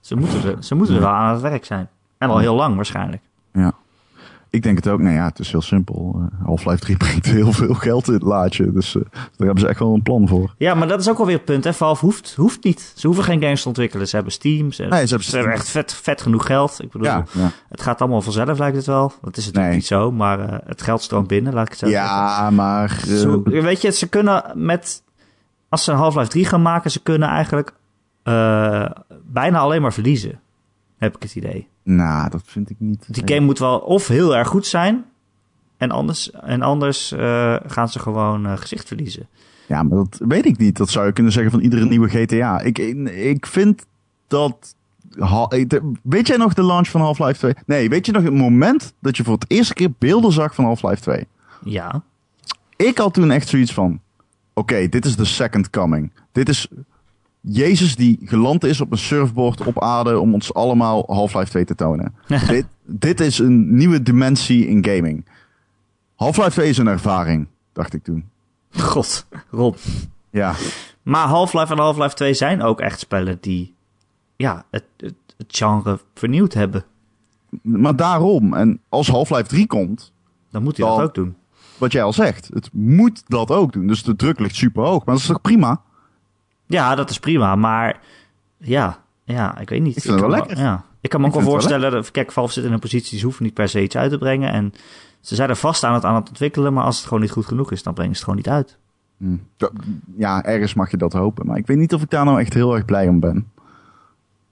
Ze 0.00 0.16
moeten 0.16 0.44
er, 0.44 0.64
ze 0.64 0.74
moeten 0.74 0.94
er 0.94 1.00
wel 1.00 1.10
aan 1.10 1.32
het 1.32 1.42
werk 1.42 1.64
zijn. 1.64 1.88
En 2.18 2.30
al 2.30 2.38
heel 2.38 2.54
lang 2.54 2.76
waarschijnlijk. 2.76 3.22
Ja. 3.52 3.72
Ik 4.52 4.62
denk 4.62 4.76
het 4.76 4.88
ook. 4.88 5.00
Nou 5.00 5.14
ja, 5.14 5.24
het 5.24 5.38
is 5.38 5.50
heel 5.50 5.62
simpel. 5.62 6.14
Eh, 6.40 6.46
Half-Life 6.46 6.78
3 6.80 6.96
brengt 7.04 7.26
heel 7.26 7.52
veel 7.52 7.74
geld 7.74 8.06
in 8.08 8.12
het 8.14 8.22
laadje. 8.22 8.72
Dus 8.72 8.96
eh, 8.96 9.02
daar 9.12 9.20
hebben 9.36 9.58
ze 9.60 9.68
echt 9.68 9.78
wel 9.78 9.94
een 9.94 10.02
plan 10.02 10.28
voor. 10.28 10.54
Ja, 10.58 10.74
maar 10.74 10.88
dat 10.88 11.00
is 11.00 11.08
ook 11.10 11.18
alweer 11.18 11.34
het 11.36 11.44
punt. 11.44 11.64
Hè? 11.64 11.74
Valve 11.74 12.04
hoeft, 12.04 12.34
hoeft 12.34 12.64
niet. 12.64 12.92
Ze 12.96 13.06
hoeven 13.06 13.24
geen 13.24 13.40
games 13.42 13.62
te 13.62 13.68
ontwikkelen. 13.68 14.08
Ze 14.08 14.14
hebben 14.14 14.32
Steam. 14.32 14.72
Ze, 14.72 14.82
Nee, 14.82 14.90
ze 15.02 15.08
hebben 15.08 15.24
ze 15.28 15.36
hebben 15.36 15.54
echt 15.54 15.68
vet, 15.68 15.94
vet 15.94 16.22
genoeg 16.22 16.46
geld. 16.46 16.78
Ik 16.82 16.90
bedoel, 16.90 17.06
Ja, 17.06 17.24
ja. 17.32 17.50
het 17.68 17.82
gaat 17.82 18.00
allemaal 18.00 18.22
vanzelf 18.22 18.58
lijkt 18.58 18.76
het 18.76 18.86
wel. 18.86 19.12
Dat 19.22 19.36
is 19.36 19.44
natuurlijk 19.44 19.66
Nee. 19.66 19.74
niet 19.76 19.86
zo. 19.86 20.12
Maar 20.12 20.40
eh, 20.48 20.58
het 20.66 20.82
geld 20.82 21.02
stroomt 21.02 21.26
binnen, 21.26 21.54
laat 21.54 21.64
ik 21.64 21.70
het 21.70 21.78
zo 21.78 21.86
zeggen. 21.86 22.06
ja 22.10 22.50
maar... 22.50 23.00
Zo, 23.06 23.42
weet 23.42 23.80
je, 23.82 23.90
ze 23.90 24.08
kunnen 24.08 24.42
met... 24.54 25.02
Als 25.68 25.84
ze 25.84 25.90
een 25.92 25.96
Half-Life 25.98 26.28
3 26.30 26.44
gaan 26.44 26.62
maken, 26.62 26.90
ze 26.90 27.02
kunnen 27.02 27.28
eigenlijk 27.28 27.72
bijna 29.24 29.58
alleen 29.58 29.82
maar 29.82 29.92
verliezen. 29.92 30.40
Heb 30.98 31.16
ik 31.16 31.22
het 31.22 31.36
idee. 31.36 31.68
Nou, 31.82 32.30
dat 32.30 32.42
vind 32.44 32.70
ik 32.70 32.76
niet. 32.78 33.14
Die 33.14 33.34
game 33.34 33.46
moet 33.46 33.58
wel 33.58 33.78
of 33.78 34.08
heel 34.08 34.36
erg 34.36 34.48
goed 34.48 34.66
zijn... 34.66 35.04
en 35.76 35.90
anders, 35.90 36.30
en 36.30 36.62
anders 36.62 37.12
eh, 37.12 37.56
gaan 37.66 37.88
ze 37.88 37.98
gewoon 37.98 38.46
eh, 38.46 38.56
gezicht 38.56 38.88
verliezen. 38.88 39.28
Ja, 39.68 39.82
maar 39.82 39.98
dat 39.98 40.20
weet 40.28 40.46
ik 40.46 40.58
niet. 40.58 40.76
Dat 40.76 40.90
zou 40.90 41.06
je 41.06 41.12
kunnen 41.12 41.32
zeggen 41.32 41.50
van 41.50 41.60
iedere 41.60 41.84
nieuwe 41.84 42.08
GTA. 42.08 42.60
Ik, 42.60 42.78
ik 42.78 43.46
vind 43.46 43.86
dat... 44.26 44.74
Weet 46.02 46.26
jij 46.26 46.36
nog 46.36 46.54
de 46.54 46.64
launch 46.64 46.88
van 46.88 47.00
Half-Life 47.00 47.38
2? 47.38 47.54
Nee, 47.66 47.88
weet 47.88 48.06
je 48.06 48.12
nog 48.12 48.22
het 48.22 48.34
moment 48.34 48.94
dat 49.00 49.16
je 49.16 49.24
voor 49.24 49.34
het 49.34 49.44
eerste 49.48 49.74
keer 49.74 49.90
beelden 49.98 50.32
zag 50.32 50.54
van 50.54 50.64
Half-Life 50.64 51.00
2? 51.00 51.26
Ja, 51.64 52.02
Ik 52.76 52.98
had 52.98 53.14
toen 53.14 53.30
echt 53.30 53.48
zoiets 53.48 53.72
van... 53.72 54.00
Oké, 54.54 54.88
dit 54.88 55.04
is 55.04 55.16
de 55.16 55.24
second 55.24 55.70
coming. 55.70 56.12
Dit 56.32 56.48
is 56.48 56.68
Jezus 57.44 57.96
die 57.96 58.18
geland 58.24 58.64
is 58.64 58.80
op 58.80 58.92
een 58.92 58.98
surfboard 58.98 59.66
op 59.66 59.82
aarde... 59.82 60.18
om 60.18 60.34
ons 60.34 60.54
allemaal 60.54 61.04
Half-Life 61.06 61.50
2 61.50 61.64
te 61.64 61.74
tonen. 61.74 62.14
dit, 62.48 62.66
dit 62.84 63.20
is 63.20 63.38
een 63.38 63.76
nieuwe 63.76 64.02
dimensie 64.02 64.66
in 64.66 64.84
gaming. 64.84 65.24
Half-Life 66.14 66.50
2 66.50 66.68
is 66.68 66.78
een 66.78 66.86
ervaring, 66.86 67.46
dacht 67.72 67.94
ik 67.94 68.02
toen. 68.04 68.24
god, 68.70 69.26
Rob. 69.50 69.76
Ja, 70.30 70.54
Maar 71.02 71.26
Half-Life 71.26 71.72
en 71.72 71.78
Half-Life 71.78 72.14
2 72.14 72.34
zijn 72.34 72.62
ook 72.62 72.80
echt 72.80 72.98
spellen 72.98 73.38
die... 73.40 73.74
ja, 74.36 74.64
het, 74.70 74.84
het, 74.96 75.14
het 75.36 75.56
genre 75.56 75.98
vernieuwd 76.14 76.52
hebben. 76.52 76.84
maar 77.62 77.96
daarom. 77.96 78.54
En 78.54 78.80
als 78.88 79.08
Half-Life 79.08 79.46
3 79.48 79.66
komt... 79.66 80.12
Dan 80.50 80.62
moet 80.62 80.76
hij 80.76 80.86
dat 80.86 81.00
ook 81.00 81.14
doen. 81.14 81.36
wat 81.78 81.92
jij 81.92 82.02
al 82.02 82.12
zegt. 82.12 82.50
Het 82.54 82.68
moet 82.72 83.22
dat 83.26 83.50
ook 83.50 83.72
doen. 83.72 83.86
Dus 83.86 84.02
de 84.02 84.16
druk 84.16 84.38
ligt 84.38 84.54
super 84.56 84.82
hoog. 84.82 85.04
Maar 85.04 85.14
dat 85.14 85.24
is 85.24 85.26
toch 85.30 85.40
prima? 85.40 85.82
Ja, 86.72 86.94
dat 86.94 87.10
is 87.10 87.18
prima, 87.18 87.56
maar 87.56 88.00
ja, 88.56 88.98
ja 89.24 89.58
ik 89.58 89.68
weet 89.68 89.82
niet. 89.82 89.96
Ik 89.96 90.02
vind 90.02 90.14
het 90.14 90.22
wel 90.22 90.30
lekker. 90.30 90.58
Ja. 90.58 90.84
Ik 91.00 91.10
kan 91.10 91.20
me 91.20 91.26
ook 91.26 91.34
Ik 91.34 91.40
wel 91.40 91.50
voorstellen, 91.50 91.90
dat, 91.90 92.10
kijk, 92.10 92.32
Valve 92.32 92.52
zit 92.52 92.64
in 92.64 92.72
een 92.72 92.78
positie, 92.78 93.18
ze 93.18 93.24
hoeven 93.24 93.44
niet 93.44 93.54
per 93.54 93.68
se 93.68 93.82
iets 93.82 93.96
uit 93.96 94.10
te 94.10 94.18
brengen. 94.18 94.52
En 94.52 94.72
ze 95.20 95.34
zijn 95.34 95.48
er 95.48 95.56
vast 95.56 95.84
aan 95.84 95.94
het, 95.94 96.04
aan 96.04 96.14
het 96.14 96.28
ontwikkelen, 96.28 96.72
maar 96.72 96.84
als 96.84 96.96
het 96.96 97.04
gewoon 97.06 97.20
niet 97.22 97.30
goed 97.30 97.46
genoeg 97.46 97.70
is, 97.72 97.82
dan 97.82 97.94
brengen 97.94 98.16
ze 98.16 98.24
het 98.24 98.30
gewoon 98.30 98.42
niet 98.44 98.54
uit. 98.66 98.78
Hm. 99.16 99.36
Dat- 99.56 99.72
Ja, 100.16 100.44
ergens 100.44 100.74
mag 100.74 100.90
je 100.90 100.96
dat 100.96 101.12
hopen. 101.12 101.46
Maar 101.46 101.56
ik 101.56 101.66
weet 101.66 101.76
niet 101.76 101.94
of 101.94 102.02
ik 102.02 102.10
daar 102.10 102.24
nou 102.24 102.40
echt 102.40 102.54
heel 102.54 102.74
erg 102.74 102.84
blij 102.84 103.08
om 103.08 103.20
ben. 103.20 103.50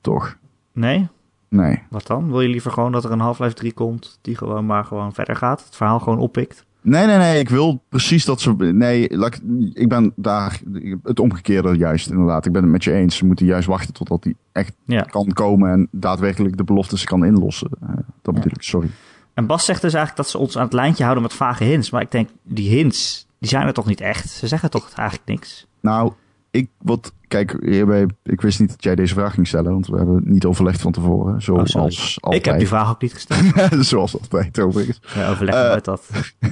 Toch? 0.00 0.36
Nee? 0.72 1.08
Nee. 1.48 1.82
Wat 1.90 2.06
dan? 2.06 2.30
Wil 2.30 2.40
je 2.40 2.48
liever 2.48 2.70
gewoon 2.70 2.92
dat 2.92 3.04
er 3.04 3.10
een 3.12 3.20
Half-Life 3.20 3.54
3 3.54 3.72
komt, 3.72 4.18
die 4.22 4.36
gewoon 4.36 4.66
maar 4.66 4.84
gewoon 4.84 5.12
verder 5.14 5.36
gaat, 5.36 5.64
het 5.64 5.76
verhaal 5.76 5.98
gewoon 5.98 6.18
oppikt? 6.18 6.64
Nee, 6.82 7.06
nee, 7.06 7.16
nee. 7.16 7.38
Ik 7.38 7.48
wil 7.48 7.82
precies 7.88 8.24
dat 8.24 8.40
ze... 8.40 8.54
Nee, 8.56 9.08
ik, 9.08 9.40
ik 9.72 9.88
ben 9.88 10.12
daar 10.16 10.60
het 11.02 11.20
omgekeerde 11.20 11.76
juist 11.76 12.10
inderdaad. 12.10 12.46
Ik 12.46 12.52
ben 12.52 12.62
het 12.62 12.70
met 12.70 12.84
je 12.84 12.92
eens. 12.92 13.16
Ze 13.16 13.24
moeten 13.26 13.46
juist 13.46 13.66
wachten 13.68 13.94
totdat 13.94 14.22
die 14.22 14.36
echt 14.52 14.72
Ja. 14.84 15.02
kan 15.02 15.32
komen 15.32 15.70
en 15.70 15.88
daadwerkelijk 15.90 16.56
de 16.56 16.64
beloftes 16.64 17.04
kan 17.04 17.24
inlossen. 17.24 17.70
Eh, 17.80 17.88
dat 18.22 18.34
bedoel 18.34 18.52
ik, 18.54 18.62
sorry. 18.62 18.90
En 19.34 19.46
Bas 19.46 19.64
zegt 19.64 19.82
dus 19.82 19.94
eigenlijk 19.94 20.22
dat 20.24 20.32
ze 20.32 20.38
ons 20.38 20.56
aan 20.56 20.64
het 20.64 20.72
lijntje 20.72 21.02
houden 21.02 21.22
met 21.22 21.32
vage 21.32 21.64
hints. 21.64 21.90
Maar 21.90 22.02
ik 22.02 22.10
denk, 22.10 22.28
die 22.42 22.68
hints, 22.68 23.26
die 23.38 23.48
zijn 23.48 23.66
er 23.66 23.72
toch 23.72 23.86
niet 23.86 24.00
echt? 24.00 24.28
Ze 24.30 24.46
zeggen 24.46 24.70
toch 24.70 24.90
eigenlijk 24.94 25.28
niks? 25.28 25.66
Nou, 25.80 26.12
ik 26.50 26.70
wat... 26.78 27.12
Kijk, 27.28 27.56
hierbij, 27.60 28.06
ik 28.22 28.40
wist 28.40 28.60
niet 28.60 28.68
dat 28.70 28.82
jij 28.82 28.94
deze 28.94 29.14
vraag 29.14 29.34
ging 29.34 29.46
stellen, 29.46 29.72
want 29.72 29.86
we 29.86 29.96
hebben 29.96 30.14
het 30.14 30.26
niet 30.28 30.44
overlegd 30.44 30.80
van 30.80 30.92
tevoren. 30.92 31.34
Oh, 31.34 31.40
Zoals 31.40 31.76
altijd. 31.76 32.34
Ik 32.40 32.44
heb 32.44 32.58
die 32.58 32.68
vraag 32.68 32.90
ook 32.90 33.02
niet 33.02 33.12
gesteld. 33.12 33.40
Zoals 33.86 34.18
altijd, 34.20 34.60
overigens. 34.60 35.00
Ja, 35.14 35.30
overleg 35.30 35.54
Eh, 35.54 35.60
uit 35.60 35.84
dat. 35.84 36.06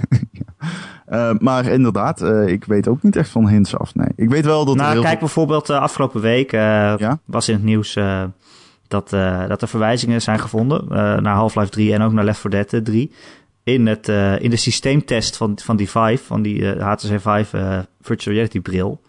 Eh, 1.07 1.31
maar 1.39 1.67
inderdaad, 1.67 2.23
eh, 2.23 2.47
ik 2.47 2.65
weet 2.65 2.89
ook 2.89 3.03
niet 3.03 3.17
echt 3.17 3.29
van 3.31 3.49
hints 3.49 3.77
af. 3.77 3.95
Nee. 3.95 4.09
Ik 4.17 4.29
weet 4.29 4.45
wel 4.45 4.65
dat 4.65 4.77
Nou, 4.77 4.91
heel 4.93 5.01
kijk 5.01 5.11
veel- 5.11 5.21
bijvoorbeeld 5.21 5.71
afgelopen 5.71 6.21
week 6.21 6.51
Ja? 6.53 7.19
was 7.25 7.49
in 7.49 7.55
het 7.55 7.63
nieuws 7.65 7.93
dat, 8.89 9.11
dat 9.49 9.63
er 9.63 9.69
verwijzingen 9.69 10.23
zijn 10.23 10.39
gevonden 10.39 10.85
naar 11.23 11.35
Half-Life 11.35 11.71
3 11.71 11.93
en 11.95 12.03
ook 12.03 12.13
naar 12.13 12.25
Left 12.25 12.41
4 12.41 12.51
Dead 12.51 12.85
3 12.85 13.13
in, 13.63 13.87
het, 13.87 14.09
uh, 14.09 14.41
in 14.41 14.51
de 14.51 14.57
systeemtest 14.57 15.37
van, 15.37 15.59
van 15.63 15.77
die 15.77 15.91
Vive, 15.91 16.25
van 16.25 16.43
die 16.43 16.59
uh, 16.77 16.83
HTC 16.83 17.21
Vive 17.21 17.87
virtual 18.01 18.35
reality 18.35 18.61
bril. 18.61 19.01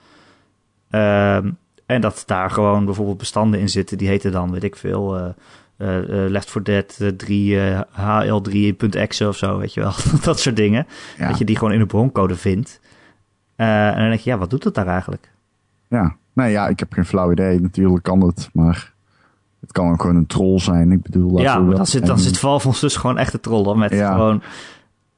Ehm, 0.90 1.50
en 1.86 2.02
dat 2.02 2.24
daar 2.26 2.52
gewoon 2.52 2.86
bijvoorbeeld 2.86 3.18
bestanden 3.18 3.60
in 3.60 3.70
zitten, 3.70 3.98
die 3.98 4.08
heten 4.08 4.32
dan, 4.32 4.52
weet 4.52 4.64
ik 4.64 4.76
veel, 4.76 5.18
uh, 5.18 5.30
Left 6.28 6.52
4 6.52 6.64
Dead 6.64 7.02
3 7.18 7.58
HL3.exe 7.92 9.28
of 9.28 9.38
zo, 9.38 9.58
weet 9.58 9.74
je 9.74 9.80
wel. 9.80 9.94
dat 10.24 10.40
soort 10.40 10.56
dingen. 10.56 10.88
Ja. 11.18 11.28
Dat 11.28 11.38
je 11.38 11.46
die 11.46 11.58
gewoon 11.58 11.74
in 11.74 11.80
de 11.80 11.86
broncode 11.86 12.36
vindt. 12.36 12.80
en 13.56 13.96
dan 13.96 14.10
denk 14.10 14.20
je, 14.20 14.30
ja, 14.30 14.38
wat 14.38 14.50
doet 14.50 14.64
het 14.64 14.74
daar 14.74 14.88
eigenlijk? 14.88 15.32
Ja, 15.88 16.16
nee, 16.34 16.52
ja, 16.52 16.68
ik 16.68 16.80
heb 16.80 16.94
geen 16.94 17.06
flauw 17.06 17.32
idee. 17.32 17.62
Natuurlijk 17.62 18.04
kan 18.04 18.22
het, 18.22 18.50
maar 18.54 18.94
het 19.62 19.72
kan 19.72 19.92
ook 19.92 20.02
gewoon 20.02 20.16
een 20.16 20.28
troll 20.28 20.60
zijn. 20.60 20.92
Ik 20.92 21.02
bedoel, 21.02 21.40
ja, 21.40 21.60
maar 21.60 21.76
dan 21.76 21.86
zit, 21.86 22.06
dan 22.06 22.20
zit 22.20 22.38
Valve 22.40 22.80
dus 22.80 22.96
gewoon 22.96 23.18
echt 23.18 23.32
te 23.32 23.40
trollen 23.40 23.78
met 23.78 23.92
Ja. 23.92 24.12
gewoon 24.14 24.42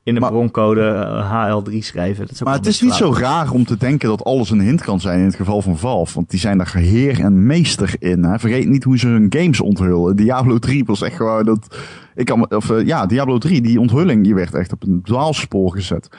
in 0.03 0.13
de 0.13 0.19
Maar- 0.19 0.31
broncode 0.31 0.81
eh, 0.81 1.31
HL3 1.31 1.77
schrijven. 1.77 2.21
Dat 2.25 2.31
is 2.31 2.41
ook 2.41 2.47
Maar 2.47 2.57
het 2.57 2.65
is 2.65 2.81
niet 2.81 2.93
zo 2.93 3.13
raar 3.13 3.51
om 3.51 3.65
te 3.65 3.77
denken 3.77 4.09
dat 4.09 4.23
alles 4.23 4.49
een 4.49 4.61
hint 4.61 4.81
kan 4.81 4.99
zijn 4.99 5.19
in 5.19 5.25
het 5.25 5.35
geval 5.35 5.61
van 5.61 5.77
Valve. 5.77 6.13
Want 6.13 6.29
die 6.29 6.39
zijn 6.39 6.57
daar 6.57 6.75
heer 6.75 7.19
en 7.19 7.45
meester 7.45 7.95
in. 7.99 8.23
Hè. 8.23 8.39
Vergeet 8.39 8.69
niet 8.69 8.83
hoe 8.83 8.97
ze 8.97 9.07
hun 9.07 9.25
games 9.29 9.61
onthullen. 9.61 10.15
Diablo 10.15 10.57
3 10.57 10.85
was 10.85 11.01
echt 11.01 11.15
gewoon 11.15 11.45
dat... 11.45 11.77
Ik 12.15 12.25
kan, 12.25 12.55
of, 12.55 12.69
eh, 12.69 12.85
ja, 12.85 13.05
Diablo 13.05 13.37
3, 13.37 13.61
die 13.61 13.79
onthulling, 13.79 14.23
die 14.23 14.35
werd 14.35 14.53
echt 14.53 14.71
op 14.71 14.83
een 14.83 15.01
dwaalspoor 15.03 15.71
gezet. 15.71 16.09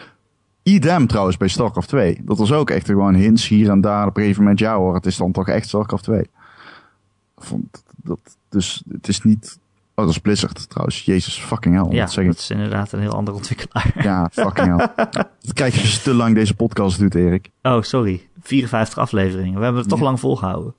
Idem 0.62 1.06
trouwens 1.06 1.36
bij 1.36 1.48
StarCraft 1.48 1.88
2. 1.88 2.20
Dat 2.24 2.38
was 2.38 2.52
ook 2.52 2.70
echt 2.70 2.86
gewoon 2.86 3.14
hints 3.14 3.48
hier 3.48 3.70
en 3.70 3.80
daar. 3.80 4.06
Op 4.06 4.16
een 4.16 4.22
gegeven 4.22 4.42
moment, 4.42 4.58
ja 4.60 4.76
hoor, 4.76 4.94
het 4.94 5.06
is 5.06 5.16
dan 5.16 5.32
toch 5.32 5.48
echt 5.48 5.66
StarCraft 5.68 6.04
2. 6.04 6.22
Vond 7.36 7.82
dat, 7.96 8.18
dus 8.48 8.82
het 8.92 9.08
is 9.08 9.22
niet... 9.22 9.58
Oh, 9.94 10.04
dat 10.04 10.08
is 10.14 10.18
Blizzard 10.18 10.68
trouwens. 10.68 11.04
Jezus 11.04 11.38
fucking 11.38 11.74
hell. 11.74 11.94
Ja, 11.94 12.00
dat 12.04 12.12
zeg 12.12 12.24
ik. 12.24 12.30
dat 12.30 12.38
is 12.40 12.50
inderdaad 12.50 12.92
een 12.92 13.00
heel 13.00 13.12
ander 13.14 13.34
ontwikkelaar. 13.34 13.92
Ja, 14.04 14.28
fucking 14.32 14.76
hell. 14.76 14.88
Dat 15.40 15.52
krijg 15.52 15.74
je 15.74 15.80
als 15.80 15.94
je 15.94 16.00
te 16.00 16.14
lang 16.14 16.34
deze 16.34 16.54
podcast 16.54 16.98
doet, 16.98 17.14
Erik. 17.14 17.50
Oh, 17.62 17.82
sorry. 17.82 18.28
54 18.42 18.98
afleveringen. 18.98 19.58
We 19.58 19.62
hebben 19.64 19.80
het 19.80 19.90
toch 19.90 19.98
Ja. 19.98 20.04
lang 20.04 20.20
volgehouden. 20.20 20.74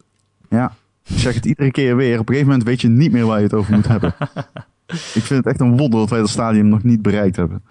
Ja, 0.49 0.73
ik 1.05 1.17
zeg 1.19 1.33
het 1.33 1.45
iedere 1.45 1.71
keer 1.71 1.95
weer. 1.95 2.13
Op 2.13 2.19
een 2.19 2.33
gegeven 2.33 2.47
moment 2.47 2.67
weet 2.67 2.81
je 2.81 2.87
niet 2.87 3.11
meer 3.11 3.25
waar 3.25 3.37
je 3.37 3.43
het 3.43 3.53
over 3.53 3.73
moet 3.73 3.87
hebben. 3.87 4.15
ik 5.13 5.23
vind 5.23 5.29
het 5.29 5.45
echt 5.45 5.59
een 5.59 5.77
wonder 5.77 5.99
dat 5.99 6.09
wij 6.09 6.19
dat 6.19 6.29
stadium 6.29 6.67
nog 6.67 6.83
niet 6.83 7.01
bereikt 7.01 7.35
hebben. 7.35 7.63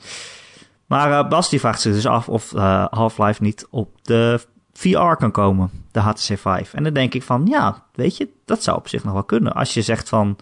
Maar 0.86 1.28
Bas 1.28 1.50
die 1.50 1.60
vraagt 1.60 1.80
zich 1.80 1.92
dus 1.92 2.06
af 2.06 2.28
of 2.28 2.52
eh, 2.54 2.86
Half-Life 2.90 3.42
niet 3.42 3.66
op 3.70 3.88
de 4.02 4.40
VR 4.72 5.14
kan 5.14 5.30
komen, 5.30 5.70
de 5.90 6.00
HTC 6.00 6.18
Vive. 6.38 6.76
En 6.76 6.82
dan 6.82 6.92
denk 6.92 7.14
ik 7.14 7.22
van, 7.22 7.46
ja, 7.46 7.82
weet 7.94 8.16
je, 8.16 8.28
dat 8.44 8.62
zou 8.62 8.76
op 8.76 8.88
zich 8.88 9.04
nog 9.04 9.12
wel 9.12 9.24
kunnen. 9.24 9.52
Als 9.52 9.74
je 9.74 9.82
zegt 9.82 10.08
van, 10.08 10.36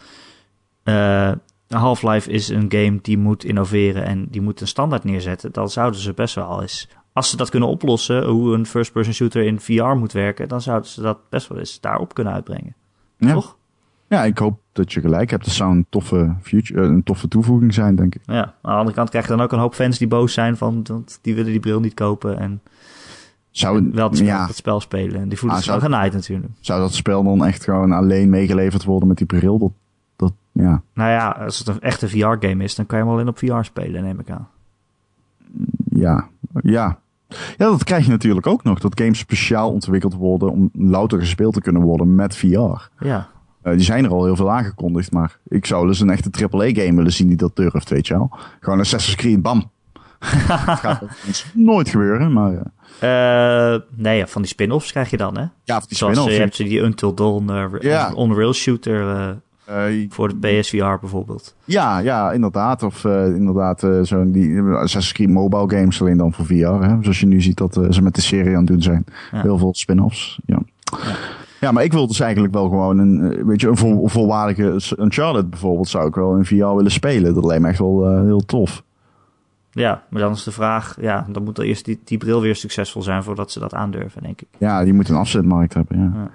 eh, 0.90 1.78
Half-Life 1.80 2.30
is 2.30 2.48
een 2.48 2.66
game 2.68 2.98
die 3.02 3.18
moet 3.18 3.44
innoveren 3.44 4.04
en 4.04 4.26
die 4.30 4.40
moet 4.40 4.60
een 4.60 4.66
standaard 4.66 5.04
neerzetten, 5.04 5.52
dan 5.52 5.70
zouden 5.70 6.00
ze 6.00 6.12
best 6.12 6.34
wel 6.34 6.62
eens, 6.62 6.88
als 7.12 7.30
ze 7.30 7.36
dat 7.36 7.50
kunnen 7.50 7.68
oplossen, 7.68 8.24
hoe 8.24 8.54
een 8.54 8.66
first-person 8.66 9.14
shooter 9.14 9.42
in 9.42 9.60
VR 9.60 9.82
moet 9.82 10.12
werken, 10.12 10.48
dan 10.48 10.60
zouden 10.60 10.90
ze 10.90 11.00
dat 11.02 11.18
best 11.28 11.48
wel 11.48 11.58
eens 11.58 11.80
daarop 11.80 12.14
kunnen 12.14 12.32
uitbrengen. 12.32 12.74
Ja. 13.16 13.32
Toch? 13.32 13.56
Ja, 14.08 14.24
ik 14.24 14.38
hoop 14.38 14.60
dat 14.72 14.92
je 14.92 15.00
gelijk 15.00 15.30
hebt. 15.30 15.44
Het 15.44 15.54
zou 15.54 15.70
een 15.72 15.86
toffe, 15.88 16.34
future, 16.42 16.82
eh, 16.82 16.88
een 16.88 17.02
toffe 17.02 17.28
toevoeging 17.28 17.74
zijn, 17.74 17.96
denk 17.96 18.14
ik. 18.14 18.22
Ja, 18.24 18.42
aan 18.42 18.72
de 18.72 18.78
andere 18.78 18.96
kant 18.96 19.08
krijg 19.10 19.24
je 19.24 19.30
dan 19.30 19.40
ook 19.40 19.52
een 19.52 19.58
hoop 19.58 19.74
fans 19.74 19.98
die 19.98 20.08
boos 20.08 20.32
zijn 20.32 20.56
van, 20.56 20.80
want 20.84 21.18
die 21.22 21.34
willen 21.34 21.50
die 21.50 21.60
bril 21.60 21.80
niet 21.80 21.94
kopen 21.94 22.38
en 22.38 22.60
Zou, 23.50 23.90
wel 23.92 24.08
het 24.08 24.16
spel, 24.16 24.28
ja, 24.28 24.46
het 24.46 24.56
spel 24.56 24.80
spelen. 24.80 25.20
En 25.20 25.28
die 25.28 25.38
voelen 25.38 25.58
Ah, 25.58 25.64
zich 25.64 25.80
genaaid 25.80 26.12
natuurlijk. 26.12 26.52
zou 26.60 26.80
dat 26.80 26.94
spel 26.94 27.22
dan 27.24 27.44
echt 27.44 27.64
gewoon 27.64 27.92
alleen 27.92 28.30
meegeleverd 28.30 28.84
worden 28.84 29.08
met 29.08 29.16
die 29.16 29.26
bril? 29.26 29.58
Dat, 29.58 29.70
dat, 29.70 29.72
ja. 30.60 30.82
Nou 30.94 31.10
ja, 31.10 31.28
als 31.30 31.58
het 31.58 31.68
een 31.68 31.80
echte 31.80 32.08
VR-game 32.08 32.64
is, 32.64 32.74
dan 32.74 32.86
kan 32.86 32.98
je 32.98 33.04
hem 33.04 33.12
alleen 33.12 33.28
op 33.28 33.38
VR 33.38 33.62
spelen, 33.62 34.02
neem 34.02 34.20
ik 34.20 34.30
aan. 34.30 34.48
Ja, 35.90 36.28
ja. 36.62 36.98
Ja, 37.28 37.66
dat 37.70 37.84
krijg 37.84 38.04
je 38.04 38.10
natuurlijk 38.10 38.46
ook 38.46 38.62
nog. 38.62 38.78
Dat 38.80 39.00
games 39.00 39.18
speciaal 39.18 39.70
ontwikkeld 39.70 40.14
worden 40.14 40.50
om 40.50 40.70
louter 40.72 41.18
gespeeld 41.18 41.54
te 41.54 41.60
kunnen 41.60 41.82
worden 41.82 42.14
met 42.14 42.36
VR. 42.36 42.88
Ja, 42.98 43.28
Eh, 43.62 43.72
die 43.72 43.82
zijn 43.82 44.04
er 44.04 44.10
al 44.10 44.24
heel 44.24 44.36
veel 44.36 44.50
aangekondigd, 44.50 45.12
maar 45.12 45.38
ik 45.48 45.66
zou 45.66 45.86
dus 45.86 46.00
een 46.00 46.10
echte 46.10 46.30
AAA-game 46.30 46.94
willen 46.96 47.12
zien 47.12 47.26
die 47.28 47.36
dat 47.36 47.56
durft, 47.56 47.90
weet 47.90 48.06
je 48.06 48.14
wel. 48.14 48.30
Gewoon 48.60 48.80
Assassin's 48.80 49.16
Creed, 49.16 49.42
bam. 49.42 49.70
dat 50.48 50.78
gaat 50.78 51.02
nooit 51.54 51.88
gebeuren, 51.88 52.32
maar 52.32 52.52
eh, 52.98 53.74
Eh, 53.74 53.80
nee, 53.96 54.26
van 54.26 54.42
die 54.42 54.50
spin-offs 54.50 54.90
krijg 54.90 55.10
je 55.10 55.16
dan, 55.16 55.36
hè? 55.38 55.44
ja, 55.64 55.76
of 55.76 55.86
die 55.86 55.96
spin-offs. 55.96 56.24
je 56.34 56.40
hebt 56.40 56.56
die 56.56 56.82
Until 56.82 57.14
Dawn 57.14 57.50
eh, 57.50 57.66
Ja. 57.80 58.12
on-rail 58.14 58.52
shooter 58.52 59.36
eh, 59.70 60.06
voor 60.08 60.28
de 60.28 60.60
PSVR 60.60 60.98
bijvoorbeeld. 61.00 61.54
ja, 61.64 61.98
ja, 61.98 62.32
inderdaad. 62.32 62.82
Of 62.82 63.04
eh, 63.04 63.26
inderdaad 63.26 63.82
uh, 63.82 64.02
zo'n 64.02 64.32
die 64.32 64.60
Assassin's 64.62 65.12
Creed 65.12 65.28
mobile 65.28 65.78
games 65.78 66.00
alleen 66.00 66.16
dan 66.16 66.32
voor 66.32 66.44
VR. 66.44 66.54
Hè? 66.54 66.96
Zoals 67.00 67.20
je 67.20 67.26
nu 67.26 67.40
ziet 67.40 67.56
dat 67.56 67.80
ze 67.90 68.02
met 68.02 68.14
de 68.14 68.20
serie 68.20 68.52
aan 68.52 68.64
het 68.64 68.66
doen 68.66 68.82
zijn. 68.82 69.04
Ja. 69.32 69.40
Heel 69.40 69.58
veel 69.58 69.74
spin-offs. 69.74 70.40
Ja. 70.46 70.58
Ja. 70.84 71.14
ja. 71.60 71.72
maar 71.72 71.84
ik 71.84 71.92
wil 71.92 72.06
dus 72.06 72.20
eigenlijk 72.20 72.54
wel 72.54 72.68
gewoon 72.68 72.98
een, 72.98 73.44
weet 73.46 73.60
je, 73.60 73.68
een 73.68 73.76
vol, 73.76 74.08
volwaardige 74.08 74.80
Uncharted 74.98 75.50
bijvoorbeeld 75.50 75.88
zou 75.88 76.08
ik 76.08 76.14
wel 76.14 76.36
in 76.36 76.44
VR 76.44 76.54
willen 76.54 76.90
spelen. 76.90 77.34
Dat 77.34 77.44
lijkt 77.44 77.62
me 77.62 77.68
echt 77.68 77.78
wel 77.78 78.24
heel 78.24 78.44
tof. 78.44 78.82
Ja, 79.72 80.02
maar 80.08 80.20
dan 80.20 80.32
is 80.32 80.44
de 80.44 80.50
vraag, 80.50 80.96
ja, 81.00 81.26
dan 81.28 81.44
moet 81.44 81.58
er 81.58 81.64
eerst 81.64 81.84
die, 81.84 82.00
die 82.04 82.18
bril 82.18 82.40
weer 82.40 82.56
succesvol 82.56 83.02
zijn 83.02 83.22
voordat 83.22 83.50
ze 83.50 83.58
dat 83.58 83.74
aandurven, 83.74 84.22
denk 84.22 84.40
ik. 84.40 84.48
Ja, 84.58 84.84
die 84.84 84.92
moet 84.92 85.08
een 85.08 85.16
afzetmarkt 85.16 85.74
hebben, 85.74 85.98
ja. 85.98 86.10
Ja. 86.14 86.30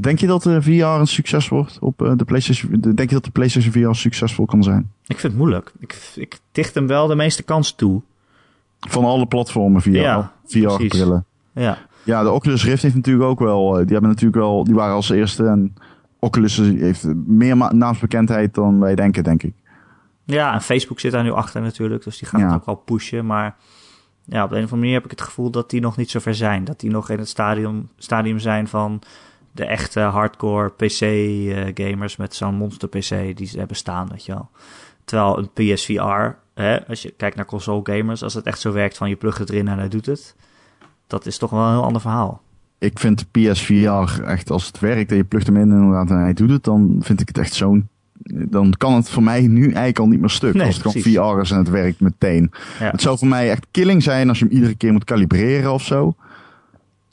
Denk 0.00 0.18
je 0.18 0.26
dat 0.26 0.42
de 0.42 0.62
VR 0.62 0.70
een 0.70 1.06
succes 1.06 1.48
wordt 1.48 1.78
op 1.80 2.02
uh, 2.02 2.12
de 2.16 2.24
PlayStation? 2.24 2.80
Denk 2.80 3.08
je 3.08 3.14
dat 3.14 3.24
de 3.24 3.30
PlayStation 3.30 3.72
VR 3.72 3.94
succesvol 3.98 4.44
kan 4.46 4.62
zijn? 4.62 4.90
Ik 5.06 5.18
vind 5.18 5.32
het 5.32 5.36
moeilijk. 5.42 5.72
Ik, 5.78 6.12
ik 6.14 6.38
dicht 6.52 6.74
hem 6.74 6.86
wel 6.86 7.06
de 7.06 7.14
meeste 7.14 7.42
kans 7.42 7.72
toe. 7.74 8.02
Van 8.80 9.04
alle 9.04 9.26
platformen 9.26 9.82
VR, 9.82 9.90
Ja, 9.90 10.32
VR-brillen. 10.46 11.24
Ja, 11.52 11.78
Ja, 12.02 12.22
de 12.22 12.30
Oculus 12.30 12.64
Rift 12.64 12.82
heeft 12.82 12.94
natuurlijk 12.94 13.28
ook 13.28 13.38
wel. 13.38 13.70
eh, 13.78 13.84
Die 13.84 13.92
hebben 13.92 14.10
natuurlijk 14.10 14.36
wel. 14.40 14.64
Die 14.64 14.74
waren 14.74 14.94
als 14.94 15.10
eerste. 15.10 15.44
En 15.46 15.74
Oculus 16.18 16.56
heeft 16.56 17.04
meer 17.26 17.56
naamsbekendheid 17.74 18.54
dan 18.54 18.80
wij 18.80 18.94
denken, 18.94 19.24
denk 19.24 19.42
ik. 19.42 19.54
ja 20.24 20.52
en 20.54 20.60
Facebook 20.60 21.00
zit 21.00 21.12
daar 21.12 21.22
nu 21.22 21.30
achter 21.32 21.60
natuurlijk, 21.62 22.04
dus 22.04 22.18
die 22.18 22.28
gaan 22.28 22.40
Ja. 22.40 22.46
het 22.46 22.54
ook 22.54 22.66
wel 22.66 22.74
pushen. 22.74 23.26
Maar 23.26 23.56
ja, 24.24 24.44
op 24.44 24.50
de 24.50 24.56
een 24.56 24.64
of 24.64 24.70
andere 24.72 24.76
manier 24.76 24.94
heb 24.94 25.04
ik 25.04 25.10
het 25.10 25.20
gevoel 25.20 25.50
dat 25.50 25.70
die 25.70 25.80
nog 25.80 25.96
niet 25.96 26.10
zo 26.10 26.18
ver 26.18 26.34
zijn. 26.34 26.64
Dat 26.64 26.80
die 26.80 26.90
nog 26.90 27.10
in 27.10 27.18
het 27.18 27.28
stadium, 27.28 27.88
stadium 27.98 28.38
zijn 28.38 28.68
van 28.68 29.00
de 29.56 29.64
echte 29.64 30.00
hardcore 30.00 30.68
PC-gamers 30.70 32.16
met 32.16 32.34
zo'n 32.34 32.54
monster 32.54 32.88
PC 32.88 33.36
die 33.36 33.46
ze 33.46 33.58
hebben 33.58 33.76
staan, 33.76 34.08
weet 34.10 34.24
je 34.24 34.32
wel. 34.32 34.48
Terwijl 35.04 35.38
een 35.38 35.50
PSVR, 35.74 36.34
hè, 36.54 36.86
als 36.86 37.02
je 37.02 37.14
kijkt 37.16 37.36
naar 37.36 37.44
console 37.44 37.80
gamers, 37.82 38.22
als 38.22 38.34
het 38.34 38.46
echt 38.46 38.60
zo 38.60 38.72
werkt 38.72 38.96
van 38.96 39.08
je 39.08 39.16
plugt 39.16 39.38
het 39.38 39.50
erin 39.50 39.68
en 39.68 39.78
hij 39.78 39.88
doet 39.88 40.06
het, 40.06 40.34
dat 41.06 41.26
is 41.26 41.38
toch 41.38 41.50
wel 41.50 41.60
een 41.60 41.72
heel 41.72 41.84
ander 41.84 42.00
verhaal. 42.00 42.42
Ik 42.78 42.98
vind 42.98 43.30
PSVR 43.30 44.22
echt 44.22 44.50
als 44.50 44.66
het 44.66 44.78
werkt 44.78 45.10
en 45.10 45.16
je 45.16 45.24
plugt 45.24 45.46
hem 45.46 45.56
in 45.56 45.70
inderdaad 45.70 46.10
en 46.10 46.20
hij 46.20 46.32
doet 46.32 46.50
het, 46.50 46.64
dan 46.64 46.96
vind 47.00 47.20
ik 47.20 47.28
het 47.28 47.38
echt 47.38 47.54
zo'n. 47.54 47.88
Dan 48.28 48.74
kan 48.78 48.94
het 48.94 49.08
voor 49.10 49.22
mij 49.22 49.46
nu 49.46 49.64
eigenlijk 49.64 49.98
al 49.98 50.06
niet 50.08 50.20
meer 50.20 50.30
stuk. 50.30 50.54
Nee, 50.54 50.66
als 50.66 50.74
het 50.74 50.82
precies. 50.82 51.14
gewoon 51.14 51.36
VR 51.36 51.40
is 51.42 51.50
en 51.50 51.58
het 51.58 51.68
werkt 51.68 52.00
meteen. 52.00 52.50
Ja, 52.78 52.90
Het 52.90 53.00
zou 53.00 53.18
voor 53.18 53.28
mij 53.28 53.50
echt 53.50 53.66
killing 53.70 54.02
zijn 54.02 54.28
als 54.28 54.38
je 54.38 54.44
hem 54.44 54.54
iedere 54.54 54.74
keer 54.74 54.92
moet 54.92 55.04
kalibreren 55.04 55.72
of 55.72 55.82
zo. 55.82 56.14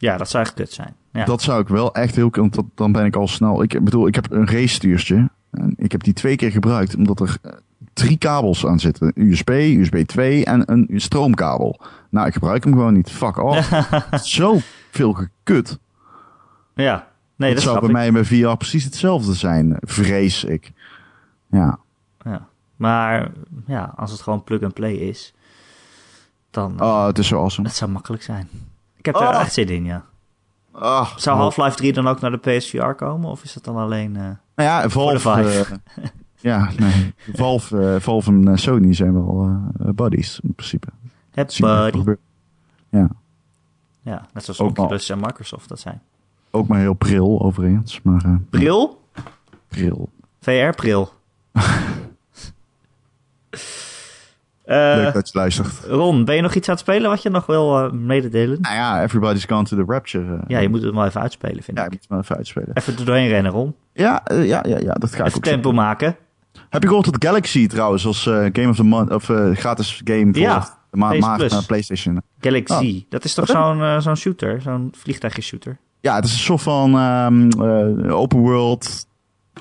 Ja 0.04 0.18
dat 0.18 0.30
zou 0.30 0.44
echt 0.44 0.54
kut 0.54 0.72
zijn. 0.72 0.96
Ja. 1.12 1.26
Dat 1.26 1.42
zou 1.42 1.62
ik 1.62 1.68
wel 1.68 1.94
echt 1.94 2.16
heel... 2.16 2.30
Want 2.32 2.54
dat, 2.54 2.66
dan 2.76 2.92
ben 2.92 3.06
ik 3.06 3.16
al 3.16 3.28
snel... 3.28 3.64
Ik 3.64 3.84
bedoel, 3.84 4.08
ik 4.08 4.16
heb 4.16 4.32
een 4.32 4.48
race 4.48 4.68
stuurtje. 4.68 5.30
En 5.52 5.74
ik 5.78 5.92
heb 5.92 6.04
die 6.04 6.14
twee 6.14 6.36
keer 6.36 6.52
gebruikt. 6.52 6.96
Omdat 6.96 7.20
er 7.20 7.38
eh, 7.42 7.52
drie 7.94 8.18
kabels 8.18 8.66
aan 8.66 8.80
zitten. 8.80 9.12
USB, 9.16 9.50
USB 9.50 9.96
2 10.06 10.46
en 10.46 10.72
een 10.72 10.90
stroomkabel. 11.02 11.80
Nou, 12.10 12.28
ik 12.28 12.34
gebruik 12.34 12.64
hem 12.64 12.74
gewoon 12.74 12.94
niet. 12.94 13.12
Fuck 13.12 13.38
off. 13.38 13.72
Zo 14.38 14.58
veel 14.92 15.14
gekut. 15.14 15.80
ja. 16.76 17.08
nee, 17.36 17.54
dat 17.54 17.64
dat 17.64 17.74
zou 17.74 17.80
bij 17.80 17.88
ik. 17.90 17.96
mij 17.96 18.12
met 18.12 18.28
VR 18.28 18.56
precies 18.58 18.84
hetzelfde 18.84 19.34
zijn. 19.34 19.78
Vrees 19.80 20.44
ik. 20.44 20.72
Ja. 21.52 21.80
Ja. 22.24 22.48
Maar 22.76 23.32
ja, 23.66 23.94
als 23.96 24.12
het 24.12 24.22
gewoon 24.22 24.44
plug-and-play 24.44 24.94
is, 24.94 25.34
dan 26.52 26.82
Oh, 26.82 27.06
het 27.06 27.18
is 27.18 27.28
zo 27.28 27.40
awesome. 27.40 27.68
dat 27.68 27.78
zou 27.78 27.92
makkelijk 27.92 28.24
zijn. 28.24 28.50
Ik 29.04 29.14
heb 29.14 29.16
Oh. 29.16 29.30
er 29.30 29.40
echt 29.40 29.54
zin 29.54 29.68
in, 29.70 29.84
ja. 29.84 30.06
Ah, 30.72 31.06
Zou 31.18 31.38
nou, 31.38 31.38
Half-Life 31.40 31.76
3 31.78 31.94
dan 31.94 32.08
ook 32.08 32.20
naar 32.22 32.32
de 32.32 32.38
PSVR 32.38 32.86
komen? 32.92 33.30
Of 33.30 33.44
is 33.44 33.54
dat 33.54 33.64
dan 33.64 33.76
alleen... 33.76 34.16
eh, 34.16 34.22
Nou 34.56 34.70
ja, 34.70 34.90
Valve... 34.90 35.20
Voor 35.20 35.36
de 35.36 35.44
Vive. 35.44 35.80
eh, 35.96 36.04
ja, 36.52 36.70
nee. 36.78 37.14
Valve, 37.34 37.94
eh, 37.94 38.00
Valve 38.00 38.32
en 38.32 38.58
Sony 38.60 38.94
zijn 38.94 39.14
wel 39.14 39.60
buddies 39.96 40.40
in 40.44 40.54
principe. 40.54 40.88
het 41.32 41.58
buddy? 41.62 42.04
Ja. 42.90 43.10
Ja, 44.02 44.26
net 44.34 44.44
zoals 44.44 44.60
Ook 44.60 44.78
al. 44.78 44.84
Oculus 44.84 45.10
en 45.10 45.20
Microsoft 45.20 45.70
dat 45.70 45.80
zijn. 45.80 46.02
Ook 46.52 46.68
maar 46.68 46.80
heel 46.80 46.94
pril 46.94 47.42
overigens. 47.42 48.02
Maar 48.02 48.40
Bril? 48.50 49.02
pril. 49.68 50.10
VR-bril. 50.40 51.12
Eh, 54.64 54.76
Leuk 54.96 55.14
dat 55.14 55.30
je 55.32 55.38
luistert. 55.38 55.80
Ron, 55.88 56.26
ben 56.26 56.36
je 56.36 56.42
nog 56.42 56.54
iets 56.56 56.68
aan 56.68 56.74
het 56.76 56.84
spelen 56.84 57.10
wat 57.10 57.22
je 57.22 57.30
nog 57.30 57.46
wil 57.46 57.78
eh, 57.86 57.92
mededelen? 57.92 58.58
Nou 58.62 58.76
ja, 58.76 59.04
Everybody's 59.04 59.46
Gone 59.46 59.64
to 59.64 59.76
the 59.78 59.84
Rapture. 59.88 60.34
eh, 60.36 60.40
Ja, 60.48 60.60
je 60.60 60.70
moet 60.70 60.82
het 60.82 60.94
wel 60.94 61.06
even 61.06 61.22
uitspelen, 61.22 61.64
vind 61.64 61.78
ja, 61.78 61.84
ik. 61.86 61.86
ik 61.86 61.92
moet 61.94 62.02
het 62.02 62.10
maar 62.10 62.20
even 62.20 62.36
uitspelen. 62.36 62.70
Even 62.74 62.98
er 62.98 63.06
doorheen 63.06 63.28
rennen, 63.28 63.52
Ron. 63.52 63.76
Ja, 63.94 64.22
ja, 64.32 64.42
ja, 64.44 64.78
ja, 64.78 64.94
dat 64.94 65.10
ga 65.16 65.20
ik 65.20 65.26
Even 65.26 65.38
ook 65.38 65.44
tempo 65.44 65.72
maken. 65.72 66.16
Heb 66.70 66.82
je 66.82 66.88
gehoord 66.88 67.12
dat 67.12 67.26
Galaxy 67.26 67.68
trouwens 67.68 68.06
als 68.06 68.24
Game 68.24 68.68
of 68.70 68.76
the 68.76 68.84
Month, 68.84 69.12
of 69.12 69.24
gratis 69.54 70.02
game 70.04 70.34
voor 70.34 70.42
Ja, 70.42 70.60
de 70.92 70.98
ma 70.98 71.12
PS 71.12 71.20
maart 71.20 71.38
Plus. 71.38 71.52
naar 71.52 71.66
PlayStation? 71.66 72.22
Galaxy. 72.40 73.06
Dat 73.10 73.24
is 73.24 73.34
toch 73.34 73.48
zo'n 73.48 74.02
zo'n 74.02 74.16
shooter? 74.18 74.62
Zo'n 74.62 74.94
vliegtuigje-shooter? 74.98 75.78
Ja, 76.02 76.16
het 76.16 76.26
is 76.26 76.32
een 76.34 76.40
soort 76.40 76.62
van 76.62 76.98
ehm, 76.98 77.50
eh, 77.52 78.16
open 78.16 78.40
world. 78.40 79.06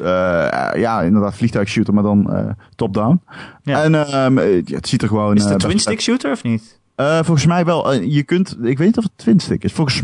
Eh, 0.01 0.81
ja, 0.81 1.03
inderdaad, 1.03 1.35
vliegtuigshooter, 1.35 1.95
maar 1.95 2.03
dan 2.03 2.33
eh, 2.33 2.51
top-down. 2.77 3.21
Ja. 3.63 3.83
En 3.83 3.95
ehm, 3.95 4.39
eh, 4.39 4.65
ja, 4.65 4.77
het 4.77 4.89
ziet 4.89 5.03
er 5.03 5.09
gewoon. 5.09 5.37
Is 5.37 5.43
het 5.43 5.53
een 5.53 5.59
twin-stick 5.59 6.01
shooter 6.01 6.31
of 6.31 6.43
niet? 6.43 6.81
Volgens 6.97 7.47
mij 7.47 7.65
wel. 7.65 7.93
je 7.93 8.23
kunt. 8.23 8.57
Ik 8.63 8.79
weet 8.79 8.87
niet 8.87 8.99
of 8.99 9.05
het 9.05 9.13
twin 9.17 9.41
stick 9.41 9.65
is. 9.65 9.73
Volgens 9.73 10.01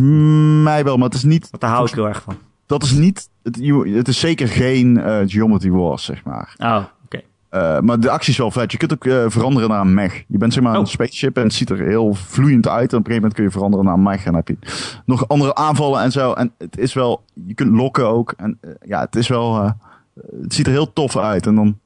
mij 0.62 0.84
wel, 0.84 0.96
maar 0.96 1.08
het 1.08 1.16
is 1.16 1.22
niet. 1.22 1.50
Want 1.50 1.62
daar 1.62 1.70
hou 1.70 1.86
ik 1.86 1.94
heel 1.94 2.08
erg 2.08 2.22
van. 2.22 2.36
Dat 2.66 2.82
is 2.82 2.92
niet. 2.92 3.28
Het, 3.42 3.56
het 3.94 4.08
is 4.08 4.20
zeker 4.20 4.48
geen 4.48 5.02
Geometry 5.26 5.70
Wars, 5.70 6.04
zeg 6.04 6.24
maar. 6.24 6.54
Oh, 6.58 6.84
Eh, 7.48 7.78
maar 7.80 8.00
de 8.00 8.10
actie 8.10 8.32
is 8.32 8.38
wel 8.38 8.50
vet. 8.50 8.72
Je 8.72 8.78
kunt 8.78 8.92
ook 8.92 9.04
eh, 9.04 9.24
veranderen 9.28 9.68
naar 9.68 9.80
een 9.80 9.94
mech. 9.94 10.24
Je 10.28 10.38
bent 10.38 10.52
zeg 10.52 10.62
maar 10.62 10.74
Oh. 10.74 10.80
een 10.80 10.86
spaceship 10.86 11.36
en 11.36 11.42
het 11.42 11.52
ziet 11.52 11.70
er 11.70 11.78
heel 11.78 12.14
vloeiend 12.14 12.68
uit. 12.68 12.92
En 12.92 12.98
op 12.98 13.06
een 13.06 13.12
gegeven 13.12 13.14
moment 13.14 13.34
kun 13.34 13.44
je 13.44 13.50
veranderen 13.50 13.84
naar 13.86 13.94
een 13.94 14.02
mech. 14.02 14.18
En 14.24 14.32
dan 14.32 14.34
heb 14.34 14.48
je 14.48 14.56
nog 15.06 15.28
andere 15.28 15.54
aanvallen 15.54 16.02
en 16.02 16.12
zo. 16.12 16.32
En 16.32 16.52
het 16.58 16.78
is 16.78 16.94
wel, 16.94 17.22
je 17.46 17.54
kunt 17.54 17.70
lokken 17.76 18.08
ook. 18.08 18.34
En 18.36 18.58
eh, 18.60 18.70
ja, 18.86 19.00
het 19.00 19.16
is 19.16 19.28
wel, 19.28 19.62
het 20.42 20.54
ziet 20.54 20.66
er 20.66 20.72
heel 20.72 20.92
tof 20.92 21.16
uit. 21.16 21.46
En 21.46 21.54
dan 21.54 21.78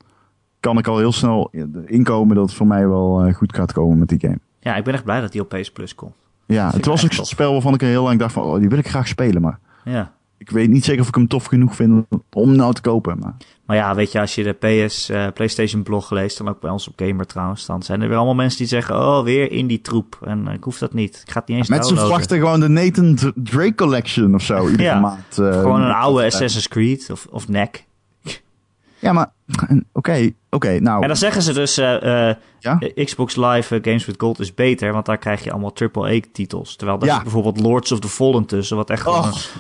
kan 0.61 0.79
ik 0.79 0.87
al 0.87 0.99
heel 0.99 1.13
snel 1.13 1.51
inkomen 1.87 2.35
dat 2.37 2.45
het 2.45 2.55
voor 2.55 2.67
mij 2.67 2.89
wel 2.89 3.33
goed 3.33 3.55
gaat 3.55 3.73
komen 3.73 3.99
met 3.99 4.09
die 4.09 4.21
game. 4.21 4.39
Ja, 4.61 4.77
ik 4.77 4.85
ben 4.85 4.95
echt 4.95 5.05
blij 5.05 5.21
dat 5.21 5.33
die 5.33 5.41
op 5.41 5.49
PS 5.49 5.73
Plus 5.73 5.95
komt. 5.95 6.15
Ja, 6.47 6.71
het 6.71 6.87
was 6.87 7.05
ook 7.05 7.11
tof. 7.11 7.27
spel 7.27 7.53
waarvan 7.53 7.75
ik 7.75 7.83
er 7.83 7.89
heel 7.89 8.03
lang 8.03 8.19
dacht 8.19 8.33
van, 8.33 8.43
oh, 8.43 8.59
die 8.59 8.69
wil 8.69 8.79
ik 8.79 8.89
graag 8.89 9.09
spelen. 9.09 9.43
Maar 9.43 9.59
Ja. 9.85 10.13
Ik 10.43 10.51
weet 10.51 10.69
niet 10.71 10.85
zeker 10.85 11.01
of 11.03 11.09
ik 11.09 11.15
hem 11.15 11.29
tof 11.29 11.45
genoeg 11.45 11.75
vind 11.77 12.05
om 12.33 12.57
nou 12.57 12.75
te 12.75 12.81
kopen. 12.81 13.19
Maar 13.19 13.37
Maar 13.67 13.77
ja, 13.77 13.95
weet 13.95 14.13
je, 14.13 14.21
als 14.21 14.35
je 14.35 14.43
de 14.59 14.85
PS, 14.87 15.09
eh, 15.09 15.27
PlayStation 15.35 15.83
blog 15.83 16.11
leest, 16.11 16.39
dan 16.39 16.49
ook 16.49 16.61
bij 16.61 16.71
ons 16.71 16.89
op 16.89 16.95
Gamer 16.97 17.27
trouwens, 17.27 17.67
dan 17.67 17.83
zijn 17.83 18.03
er 18.03 18.09
weer 18.09 18.17
allemaal 18.17 18.35
mensen 18.35 18.59
die 18.59 18.67
zeggen, 18.67 18.97
oh, 18.97 19.25
weer 19.25 19.53
in 19.53 19.67
die 19.67 19.81
troep. 19.81 20.19
En 20.25 20.49
eh, 20.49 20.55
ik 20.55 20.65
hoef 20.65 20.79
dat 20.79 20.93
niet. 20.95 21.23
Ik 21.27 21.31
ga 21.33 21.39
het 21.41 21.49
niet 21.49 21.59
eens 21.59 21.69
mensen 21.69 21.95
downloaden. 21.95 22.27
verwachten 22.27 22.39
gewoon 22.39 22.61
de 22.61 22.69
Nathan 22.69 23.33
Drake 23.45 23.75
Collection 23.75 24.35
of 24.35 24.43
zo. 24.43 24.65
Iedere 24.69 24.83
Ja, 24.83 25.01
maand. 25.01 25.39
eh, 25.39 25.61
Gewoon 25.61 25.83
een 25.83 25.93
oude 25.93 26.25
Assassin's 26.25 26.69
Creed 26.69 27.09
of, 27.11 27.27
of 27.31 27.49
NEC. 27.49 27.85
Ja, 29.03 29.13
maar 29.13 29.31
oké, 29.93 30.31
oké, 30.51 30.81
nou. 30.81 31.03
En 31.03 31.09
dan 31.09 31.17
zeggen 31.17 31.43
ze 31.43 31.53
dus, 31.53 31.79
eh, 31.79 32.29
eh, 32.31 32.37
Ja? 32.59 32.79
Xbox 33.05 33.37
Live 33.37 33.75
eh, 33.77 33.83
Games 33.83 34.07
with 34.07 34.15
Gold 34.21 34.41
is 34.41 34.55
beter, 34.55 34.93
want 34.93 35.07
daar 35.07 35.19
krijg 35.19 35.45
je 35.45 35.51
allemaal 35.53 35.73
AAA-titels. 35.75 36.77
Terwijl 36.77 36.99
daar 36.99 37.09
Ja. 37.09 37.15
zit 37.15 37.23
bijvoorbeeld 37.23 37.61
Lords 37.61 37.93
of 37.93 37.99
the 38.01 38.09
Fallen 38.09 38.45
tussen, 38.45 38.77
wat 38.77 38.91
echt 38.91 39.07
een, 39.07 39.15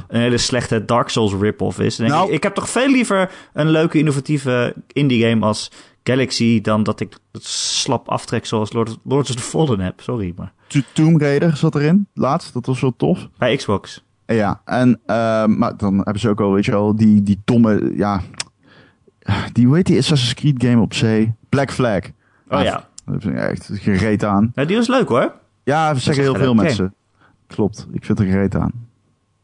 een 0.08 0.20
hele 0.20 0.38
slechte 0.38 0.84
Dark 0.84 1.08
Souls 1.08 1.34
rip-off 1.40 1.78
is. 1.78 1.96
Dan 1.96 2.06
denk 2.06 2.18
Nou. 2.18 2.30
ik, 2.30 2.36
ik 2.36 2.42
heb 2.42 2.54
toch 2.54 2.68
veel 2.68 2.88
liever 2.90 3.30
een 3.52 3.68
leuke, 3.70 3.98
innovatieve 3.98 4.74
indie-game 4.92 5.46
als 5.46 5.70
Galaxy 6.04 6.60
dan 6.60 6.82
dat 6.82 7.00
ik 7.00 7.16
het 7.32 7.44
slap 7.44 8.08
aftrek 8.08 8.46
zoals 8.46 8.72
Lord, 8.72 8.96
Lords 9.04 9.30
of 9.30 9.36
the 9.36 9.42
Fallen 9.42 9.80
heb. 9.80 10.00
Sorry, 10.00 10.32
maar 10.36 10.52
To- 10.66 10.80
Tomb 10.92 11.20
Raider 11.20 11.56
zat 11.56 11.74
erin, 11.74 12.06
laatst. 12.14 12.52
Dat 12.52 12.66
was 12.66 12.80
wel 12.80 12.94
tof. 12.96 13.28
bij 13.38 13.56
Xbox. 13.56 14.04
Ja, 14.26 14.60
en, 14.64 15.00
eh, 15.06 15.44
maar 15.46 15.76
dan 15.76 15.94
hebben 15.94 16.18
ze 16.20 16.28
ook 16.28 16.40
al, 16.40 16.52
weet 16.52 16.64
je 16.64 16.70
wel, 16.70 16.96
die, 16.96 17.22
die 17.22 17.40
domme, 17.44 17.92
ja. 17.96 18.20
Die, 19.52 19.66
hoe 19.66 19.76
heet 19.76 19.86
die 19.86 19.98
Assassin's 19.98 20.34
Creed 20.34 20.62
game 20.64 20.80
op 20.80 20.94
zee? 20.94 21.34
Black 21.48 21.70
Flag. 21.70 22.02
Oh 22.04 22.58
Ah, 22.58 22.64
ja. 22.64 22.70
Daar 22.70 22.84
hebben 23.04 23.22
ze 23.22 23.30
echt 23.32 23.70
gereed 23.72 24.24
aan. 24.24 24.52
Nou, 24.54 24.68
die 24.68 24.76
was 24.76 24.88
leuk 24.88 25.08
hoor. 25.08 25.34
Ja, 25.64 25.94
we 25.94 26.00
zeggen 26.00 26.22
heel 26.24 26.34
veel 26.34 26.54
mensen. 26.54 26.94
Klopt, 27.46 27.86
ik 27.92 28.04
vind 28.04 28.18
er 28.18 28.24
gereed 28.26 28.54
aan. 28.54 28.72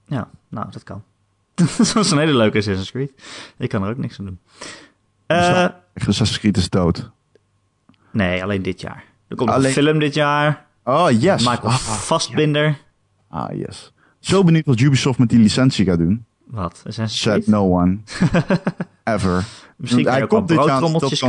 Ja, 0.07 0.29
nou, 0.49 0.66
dat 0.70 0.83
kan. 0.83 1.03
dat 1.55 1.93
was 1.93 2.11
een 2.11 2.18
hele 2.18 2.35
leuke 2.37 2.59
Assassin's 2.59 2.91
Creed. 2.91 3.12
Ik 3.57 3.68
kan 3.68 3.83
er 3.83 3.91
ook 3.91 3.97
niks 3.99 4.18
aan 4.18 4.24
doen. 4.24 4.39
Eh, 5.26 5.68
Assassin's 5.95 6.39
Creed 6.39 6.57
is 6.57 6.68
dood. 6.68 7.11
nee, 8.11 8.43
alleen 8.43 8.62
dit 8.62 8.81
jaar. 8.81 9.05
Er 9.29 9.37
komt 9.37 9.51
Alleen- 9.51 9.66
een 9.66 9.72
film 9.72 9.99
dit 9.99 10.14
jaar. 10.14 10.66
Oh, 10.85 11.11
yes. 11.11 11.45
Michael 11.49 11.68
Ah, 11.72 11.74
Vastbinder. 11.79 12.79
ah, 13.29 13.57
yes. 13.59 13.93
Zo 14.20 14.45
benieuwd 14.45 14.66
wat 14.66 14.81
Ubisoft 14.81 15.18
met 15.18 15.29
die 15.29 15.39
licentie 15.39 15.85
gaat 15.85 15.99
doen. 15.99 16.24
Wat? 16.47 16.72
Assassin's 16.87 17.20
Said 17.20 17.35
Creed? 17.43 17.47
no 17.47 17.74
one. 17.81 17.99
Ever. 19.14 19.44
Misschien 19.76 20.04
kan 20.04 20.12
Hij 20.12 20.22
ook 20.22 20.28
komt 20.28 20.48
dit 20.48 20.64
jaar, 20.64 20.80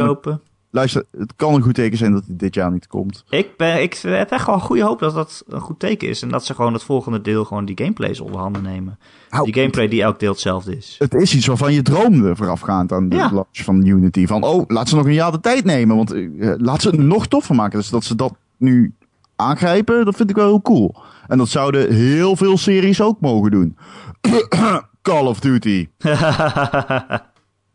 kopen. 0.05 0.41
Luister, 0.71 1.05
het 1.17 1.33
kan 1.35 1.53
een 1.53 1.61
goed 1.61 1.73
teken 1.73 1.97
zijn 1.97 2.11
dat 2.11 2.23
hij 2.25 2.35
dit 2.37 2.53
jaar 2.53 2.71
niet 2.71 2.87
komt. 2.87 3.23
Ik, 3.29 3.57
ben, 3.57 3.81
ik 3.81 3.93
heb 4.01 4.31
echt 4.31 4.45
wel 4.45 4.59
goede 4.59 4.83
hoop 4.83 4.99
dat 4.99 5.13
dat 5.13 5.43
een 5.47 5.59
goed 5.59 5.79
teken 5.79 6.07
is. 6.07 6.21
En 6.21 6.29
dat 6.29 6.45
ze 6.45 6.53
gewoon 6.53 6.73
het 6.73 6.83
volgende 6.83 7.21
deel 7.21 7.45
gewoon 7.45 7.65
die 7.65 7.77
gameplays 7.77 8.19
onder 8.19 8.39
handen 8.41 8.61
nemen. 8.61 8.99
Die 9.43 9.53
gameplay 9.53 9.87
die 9.87 10.01
elk 10.01 10.19
deel 10.19 10.31
hetzelfde 10.31 10.77
is. 10.77 10.95
Het 10.99 11.13
is 11.13 11.35
iets 11.35 11.45
waarvan 11.45 11.73
je 11.73 11.81
droomde 11.81 12.35
voorafgaand 12.35 12.91
aan 12.91 13.09
de 13.09 13.15
Ja. 13.15 13.29
launch 13.31 13.47
van 13.63 13.85
Unity. 13.85 14.27
Van, 14.27 14.43
oh, 14.43 14.63
laat 14.67 14.89
ze 14.89 14.95
nog 14.95 15.05
een 15.05 15.13
jaar 15.13 15.31
de 15.31 15.39
tijd 15.39 15.65
nemen. 15.65 15.95
Want 15.95 16.11
eh, 16.13 16.53
laat 16.57 16.81
ze 16.81 16.89
het 16.89 16.99
nog 16.99 17.27
toffer 17.27 17.55
maken. 17.55 17.79
Dus 17.79 17.89
dat 17.89 18.03
ze 18.03 18.15
dat 18.15 18.33
nu 18.57 18.93
aangrijpen, 19.35 20.05
dat 20.05 20.15
vind 20.15 20.29
ik 20.29 20.35
wel 20.35 20.47
heel 20.47 20.61
cool. 20.61 20.95
En 21.27 21.37
dat 21.37 21.49
zouden 21.49 21.93
heel 21.93 22.35
veel 22.35 22.57
series 22.57 23.01
ook 23.01 23.21
mogen 23.21 23.51
doen. 23.51 23.77
Call 25.01 25.25
of 25.25 25.39
Duty 25.39 25.87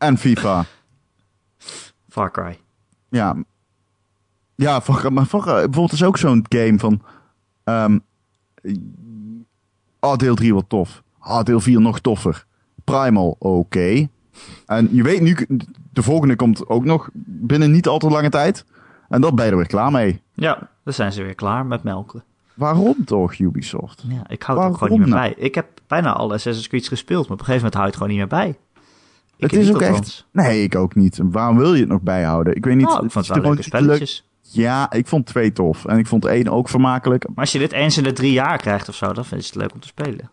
en 0.05 0.19
FIFA. 0.19 0.65
Far 2.09 2.31
Cry. 2.31 2.59
Ja, 3.09 3.37
ja 4.55 4.81
fuck, 4.81 5.11
maar 5.11 5.25
fuck, 5.25 5.41
eh, 5.41 5.53
bijvoorbeeld 5.55 5.93
is 5.93 6.05
ook 6.05 6.19
zo'n 6.19 6.45
game 6.49 6.79
van... 6.79 7.03
oh, 10.01 10.17
deel 10.17 10.35
3 10.35 10.55
wat 10.55 10.69
tof. 10.69 11.03
Ah, 11.19 11.45
deel 11.45 11.61
4 11.61 11.81
nog 11.81 12.01
toffer. 12.01 12.47
Primal, 12.85 13.37
oké. 13.39 14.09
En 14.67 14.89
je 14.93 15.03
weet 15.03 15.21
nu, 15.21 15.37
de 15.93 16.03
volgende 16.03 16.37
komt 16.37 16.69
ook 16.69 16.85
nog 16.85 17.09
binnen 17.23 17.71
niet 17.71 17.89
al 17.89 17.99
te 17.99 18.09
lange 18.09 18.29
tijd. 18.29 18.65
En 19.09 19.21
dan 19.21 19.35
ben 19.35 19.45
je 19.45 19.51
er 19.51 19.57
weer 19.57 19.67
klaar 19.67 19.91
mee. 19.91 20.21
Ja, 20.35 20.69
dan 20.85 20.93
zijn 20.93 21.13
ze 21.13 21.23
weer 21.23 21.35
klaar 21.35 21.67
met 21.67 21.83
melken. 21.83 22.25
Waarom 22.55 23.05
toch, 23.05 23.39
Ubisoft? 23.39 24.05
Ja, 24.09 24.29
ik 24.29 24.43
hou 24.43 24.59
Waarom 24.59 24.77
gewoon 24.77 24.99
niet 24.99 25.09
meer 25.09 25.17
nou? 25.17 25.35
bij. 25.35 25.45
Ik 25.45 25.55
heb 25.55 25.67
bijna 25.87 26.13
alle 26.13 26.35
Assassin's 26.35 26.69
Creed 26.69 26.89
gespeeld, 26.89 27.23
maar 27.23 27.33
op 27.33 27.39
een 27.39 27.45
gegeven 27.45 27.71
moment 27.71 27.75
hou 27.75 27.87
je 27.87 27.91
het 27.91 28.03
gewoon 28.03 28.19
niet 28.19 28.29
meer 28.31 28.39
bij. 28.39 28.59
Het 29.39 29.53
is 29.53 29.75
ook 29.75 29.81
echt... 29.81 30.27
Nee, 30.33 30.63
ik 30.63 30.75
ook 30.75 30.95
niet. 30.95 31.21
Waarom 31.23 31.57
wil 31.57 31.75
je 31.75 31.81
het 31.81 31.89
nog 31.89 32.01
bijhouden? 32.01 32.57
Ik 32.57 32.65
weet 32.65 32.77
niet. 32.77 32.87
Nou, 32.87 33.05
ik 33.05 33.11
vond 33.11 33.27
het 33.27 33.37
wel 33.37 33.47
leuke 33.47 33.63
spelletjes. 33.63 34.29
Ja, 34.41 34.93
ik 34.93 35.07
vond 35.07 35.27
twee 35.27 35.53
tof. 35.53 35.85
En 35.85 35.99
ik 35.99 36.07
vond 36.07 36.25
één 36.25 36.49
ook 36.49 36.69
vermakelijk. 36.69 37.27
Maar 37.27 37.37
als 37.37 37.53
je 37.53 37.59
dit 37.59 37.73
eens 37.73 37.97
in 37.97 38.05
de 38.05 38.13
drie 38.13 38.33
jaar 38.33 38.59
krijgt 38.59 38.89
of 38.89 38.95
zo, 38.95 39.13
dan 39.13 39.25
vind 39.25 39.41
je 39.41 39.47
het 39.47 39.57
leuk 39.57 39.73
om 39.73 39.81
te 39.81 39.87
spelen. 39.87 40.31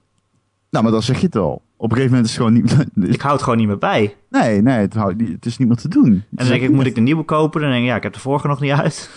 Nou, 0.69 0.83
maar 0.83 0.93
dan 0.93 1.03
zeg 1.03 1.19
je 1.19 1.25
het 1.25 1.35
al. 1.35 1.61
Op 1.77 1.91
een 1.91 1.97
gegeven 1.97 2.15
moment 2.15 2.29
is 2.29 2.37
het 2.37 2.45
gewoon 2.45 2.87
niet... 2.93 3.11
Ik 3.13 3.21
hou 3.21 3.33
het 3.33 3.43
gewoon 3.43 3.57
niet 3.57 3.67
meer 3.67 3.77
bij. 3.77 4.15
Nee, 4.29 4.61
nee, 4.61 4.77
het, 4.77 4.93
houdt 4.93 5.21
het 5.21 5.45
is 5.45 5.57
niet 5.57 5.67
meer 5.67 5.77
te 5.77 5.87
doen. 5.87 6.05
En 6.05 6.25
dan 6.29 6.47
denk 6.47 6.61
ik, 6.61 6.71
moet 6.71 6.85
ik 6.85 6.95
de 6.95 7.01
nieuwe 7.01 7.23
kopen? 7.23 7.61
Dan 7.61 7.69
denk 7.69 7.81
ik, 7.81 7.89
ja, 7.89 7.95
ik 7.95 8.03
heb 8.03 8.13
de 8.13 8.19
vorige 8.19 8.47
nog 8.47 8.59
niet 8.59 8.71
uit. 8.71 9.09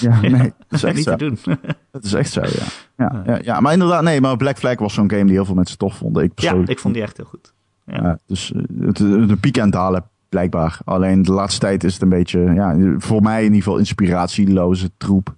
Ja, 0.00 0.20
nee, 0.20 0.30
dat 0.68 0.78
is 0.78 0.82
echt 0.82 0.94
niet 0.94 1.04
zo. 1.04 1.16
te 1.16 1.24
doen. 1.24 1.38
Dat 1.92 2.04
is 2.04 2.12
echt 2.12 2.32
zo, 2.32 2.40
ja. 2.40 2.64
Ja, 2.96 3.22
ja, 3.26 3.38
ja. 3.42 3.60
maar 3.60 3.72
inderdaad, 3.72 4.02
nee, 4.02 4.20
maar 4.20 4.36
Black 4.36 4.58
Flag 4.58 4.78
was 4.78 4.94
zo'n 4.94 5.10
game 5.10 5.24
die 5.24 5.32
heel 5.32 5.44
veel 5.44 5.54
mensen 5.54 5.78
tof 5.78 5.96
vonden. 5.96 6.22
Ik 6.22 6.28
Ja, 6.28 6.34
persoonlijk. 6.34 6.70
ik 6.70 6.78
vond 6.78 6.94
die 6.94 7.02
echt 7.02 7.16
heel 7.16 7.26
goed. 7.26 7.52
Ja. 7.86 8.02
Ja, 8.02 8.18
dus 8.26 8.52
eh, 8.52 8.62
het, 8.80 8.96
de 8.96 9.36
piek 9.40 9.56
en 9.56 9.70
dalen, 9.70 10.04
blijkbaar. 10.28 10.78
Alleen 10.84 11.22
de 11.22 11.32
laatste 11.32 11.60
tijd 11.60 11.84
is 11.84 11.92
het 11.92 12.02
een 12.02 12.08
beetje, 12.08 12.40
ja, 12.40 12.94
voor 12.98 13.22
mij 13.22 13.38
in 13.38 13.44
ieder 13.44 13.62
geval 13.62 13.78
inspiratieloze 13.78 14.90
troep. 14.96 15.34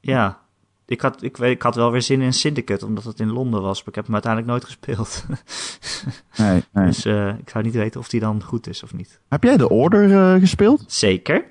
Ja, 0.00 0.38
ik 0.86 1.00
had, 1.00 1.22
ik, 1.22 1.38
ik 1.38 1.62
had 1.62 1.74
wel 1.74 1.90
weer 1.90 2.02
zin 2.02 2.20
in 2.20 2.32
Syndicate, 2.32 2.86
omdat 2.86 3.04
het 3.04 3.20
in 3.20 3.30
Londen 3.32 3.62
was. 3.62 3.78
Maar 3.78 3.88
ik 3.88 3.94
heb 3.94 4.04
hem 4.04 4.12
uiteindelijk 4.14 4.52
nooit 4.52 4.64
gespeeld. 4.64 5.24
Nee, 6.36 6.62
nee. 6.72 6.86
Dus 6.86 7.04
eh, 7.04 7.28
ik 7.28 7.48
zou 7.50 7.64
niet 7.64 7.74
weten 7.74 8.00
of 8.00 8.08
die 8.08 8.20
dan 8.20 8.42
goed 8.42 8.66
is 8.68 8.82
of 8.82 8.94
niet. 8.94 9.20
Heb 9.28 9.42
jij 9.42 9.56
de 9.56 9.68
Order 9.68 10.12
eh, 10.34 10.40
gespeeld? 10.40 10.84
Zeker. 10.86 11.44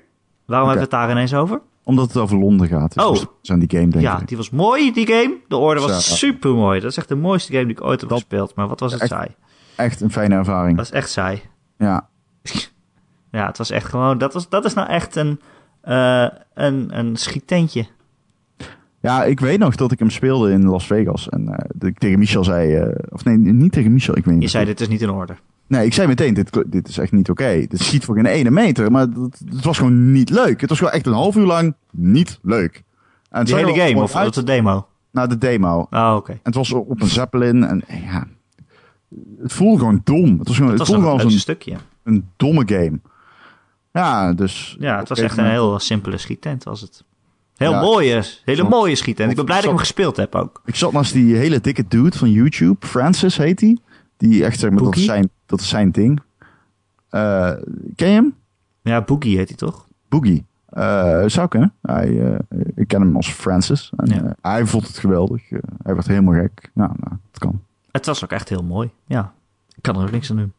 Waarom 0.44 0.68
hebben 0.68 0.88
we 0.88 0.96
het 0.96 1.02
daar 1.02 1.10
ineens 1.16 1.34
over? 1.34 1.60
Omdat 1.82 2.06
het 2.08 2.16
over 2.16 2.38
Londen 2.38 2.68
gaat. 2.68 2.94
Dus 2.94 3.04
Oh. 3.04 3.22
aan 3.50 3.58
die 3.58 3.70
game, 3.78 3.88
denk 3.88 4.04
Ja, 4.04 4.20
ik. 4.20 4.28
die 4.28 4.36
was 4.36 4.50
mooi, 4.50 4.92
die 4.92 5.06
game. 5.06 5.36
De 5.48 5.56
orde 5.56 5.80
was 5.80 6.18
super 6.18 6.54
mooi. 6.54 6.80
Dat 6.80 6.90
is 6.90 6.96
echt 6.96 7.08
de 7.08 7.14
mooiste 7.14 7.52
game 7.52 7.64
die 7.64 7.74
ik 7.76 7.82
ooit 7.84 8.00
heb 8.00 8.08
Dat- 8.08 8.18
gespeeld. 8.18 8.54
Maar 8.54 8.68
wat 8.68 8.80
was 8.80 8.92
het 8.92 9.00
echt- 9.00 9.10
saai? 9.10 9.28
Echt 9.78 10.00
een 10.00 10.10
fijne 10.10 10.34
ervaring. 10.34 10.76
Dat 10.76 10.84
is 10.84 10.92
echt 10.92 11.10
saai. 11.10 11.42
Ja. 11.78 12.08
Ja, 13.30 13.46
het 13.46 13.58
was 13.58 13.70
echt 13.70 13.86
gewoon... 13.86 14.18
Dat, 14.18 14.32
was, 14.32 14.48
dat 14.48 14.64
is 14.64 14.74
nou 14.74 14.88
echt 14.88 15.16
een, 15.16 15.40
eh 15.80 16.26
een, 16.54 16.98
een 16.98 17.16
schietentje. 17.16 17.86
Ja, 19.00 19.24
ik 19.24 19.40
weet 19.40 19.58
nog 19.58 19.74
dat 19.74 19.92
ik 19.92 19.98
hem 19.98 20.10
speelde 20.10 20.50
in 20.50 20.64
Las 20.66 20.86
Vegas. 20.86 21.28
En 21.28 21.44
dat 21.74 21.88
ik 21.88 21.98
tegen 21.98 22.18
Michel 22.18 22.44
zei... 22.44 22.74
eh, 22.74 22.94
of 23.08 23.24
nee, 23.24 23.36
niet 23.36 23.72
tegen 23.72 23.92
Michel, 23.92 24.16
ik 24.16 24.24
weet 24.24 24.34
niet. 24.34 24.42
Je 24.42 24.48
zei, 24.48 24.64
dit 24.64 24.80
is 24.80 24.88
niet 24.88 25.02
in 25.02 25.10
orde. 25.10 25.36
Nee, 25.66 25.86
ik 25.86 25.92
zei 25.94 26.08
meteen, 26.08 26.34
dit, 26.34 26.64
dit 26.66 26.88
is 26.88 26.98
echt 26.98 27.12
niet 27.12 27.30
oké. 27.30 27.66
Dit 27.68 27.80
schiet 27.80 28.04
voor 28.04 28.14
geen 28.14 28.26
ene 28.26 28.50
meter, 28.50 28.90
maar 28.90 29.06
het, 29.06 29.42
het 29.54 29.64
was 29.64 29.76
gewoon 29.76 30.12
niet 30.12 30.30
leuk. 30.30 30.60
Het 30.60 30.68
was 30.68 30.78
gewoon 30.78 30.92
echt 30.92 31.06
een 31.06 31.12
half 31.12 31.36
uur 31.36 31.46
lang 31.46 31.74
niet 31.90 32.38
leuk. 32.42 32.82
En 33.30 33.46
er 33.46 33.56
hele 33.56 33.80
game, 33.80 34.02
of 34.02 34.12
was 34.12 34.22
uit 34.22 34.34
de 34.34 34.44
demo? 34.44 34.86
naar 35.10 35.28
de 35.28 35.38
demo. 35.38 35.86
Oh, 35.90 36.14
oké. 36.16 36.32
En 36.32 36.38
het 36.42 36.54
was 36.54 36.72
op 36.72 37.00
een 37.00 37.06
Zeppelin 37.06 37.64
en 37.64 37.82
ja... 37.88 38.26
Het 39.42 39.52
voelde 39.52 39.78
gewoon 39.78 40.00
dom. 40.04 40.38
Het 40.38 40.48
was 40.48 40.56
gewoon, 40.56 40.70
het 40.70 40.78
was 40.78 40.88
voelde 40.88 41.06
een 41.06 41.20
als 41.24 41.40
stukje. 41.40 41.76
een 42.02 42.28
domme 42.36 42.62
game. 42.66 43.00
Ja, 43.92 44.32
dus... 44.32 44.76
Ja, 44.80 44.98
het 44.98 45.08
was 45.08 45.18
echt 45.18 45.36
een 45.38 45.46
heel 45.50 45.78
simpele 45.78 46.18
schiettent 46.18 46.64
was 46.64 46.80
het. 46.80 47.04
Heel 47.56 47.70
Ja. 47.72 47.80
mooie, 47.80 48.22
hele 48.44 48.68
mooie 48.68 48.94
schiettent. 48.94 49.30
Ik 49.30 49.36
ben 49.36 49.44
blij 49.44 49.56
dat 49.56 49.64
ik 49.64 49.70
hem 49.70 49.80
gespeeld 49.80 50.16
heb 50.16 50.34
ook. 50.34 50.62
Ik 50.64 50.74
zat 50.74 50.92
naast 50.92 51.12
die 51.12 51.36
hele 51.36 51.60
dikke 51.60 51.84
dude 51.88 52.18
van 52.18 52.30
YouTube. 52.30 52.86
Francis 52.86 53.36
heet 53.36 53.58
die. 53.58 53.80
Die 54.16 54.44
echt 54.44 54.58
zeg 54.58 54.70
maar, 54.70 54.82
dat 54.82 54.96
is, 54.96 55.04
zijn, 55.04 55.30
dat 55.46 55.60
is 55.60 55.68
zijn 55.68 55.90
ding. 55.90 56.20
Eh, 57.08 57.52
ken 57.96 58.08
je 58.08 58.14
hem? 58.14 58.34
Ja, 58.82 59.02
Boogie 59.02 59.36
heet 59.36 59.48
hij 59.48 59.56
toch? 59.56 59.86
Boogie. 60.08 60.44
Eh, 60.68 61.22
zou 61.26 61.48
kunnen. 61.48 61.72
Hij, 61.82 62.32
eh, 62.32 62.38
ik 62.74 62.88
ken 62.88 63.00
hem 63.00 63.16
als 63.16 63.28
Francis. 63.30 63.92
En, 63.96 64.14
Ja. 64.14 64.34
hij 64.40 64.66
vond 64.66 64.86
het 64.86 64.98
geweldig. 64.98 65.48
Hij 65.82 65.94
werd 65.94 66.06
helemaal 66.06 66.34
gek. 66.34 66.70
Nou, 66.74 66.90
nou, 67.00 67.16
het 67.30 67.38
kan. 67.38 67.60
Het 67.90 68.06
was 68.06 68.24
ook 68.24 68.32
echt 68.32 68.48
heel 68.48 68.62
mooi. 68.62 68.90
Ja, 69.06 69.34
ik 69.76 69.82
kan 69.82 69.96
er 69.96 70.02
ook 70.02 70.10
niks 70.10 70.30
aan 70.30 70.36
doen. 70.36 70.52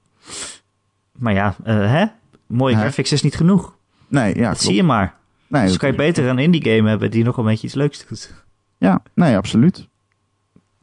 Maar 1.11 1.33
ja, 1.33 1.55
eh, 1.63 1.75
hè? 1.75 2.05
Mooie 2.47 2.75
graphics 2.75 3.11
is 3.11 3.21
niet 3.21 3.35
genoeg. 3.35 3.75
Nee, 4.07 4.27
ja, 4.27 4.33
dat 4.33 4.43
klopt. 4.43 4.61
zie 4.61 4.75
je 4.75 4.83
maar. 4.83 5.15
Nee, 5.47 5.65
dus 5.65 5.77
kan 5.77 5.91
je 5.91 5.95
beter 5.95 6.25
een 6.25 6.39
indie 6.39 6.63
game 6.63 6.89
hebben 6.89 7.11
die 7.11 7.23
nog 7.23 7.37
een 7.37 7.45
beetje 7.45 7.67
iets 7.67 7.75
leuks 7.75 8.07
doet. 8.07 8.33
Ja, 8.77 9.01
nee, 9.13 9.37
absoluut. 9.37 9.87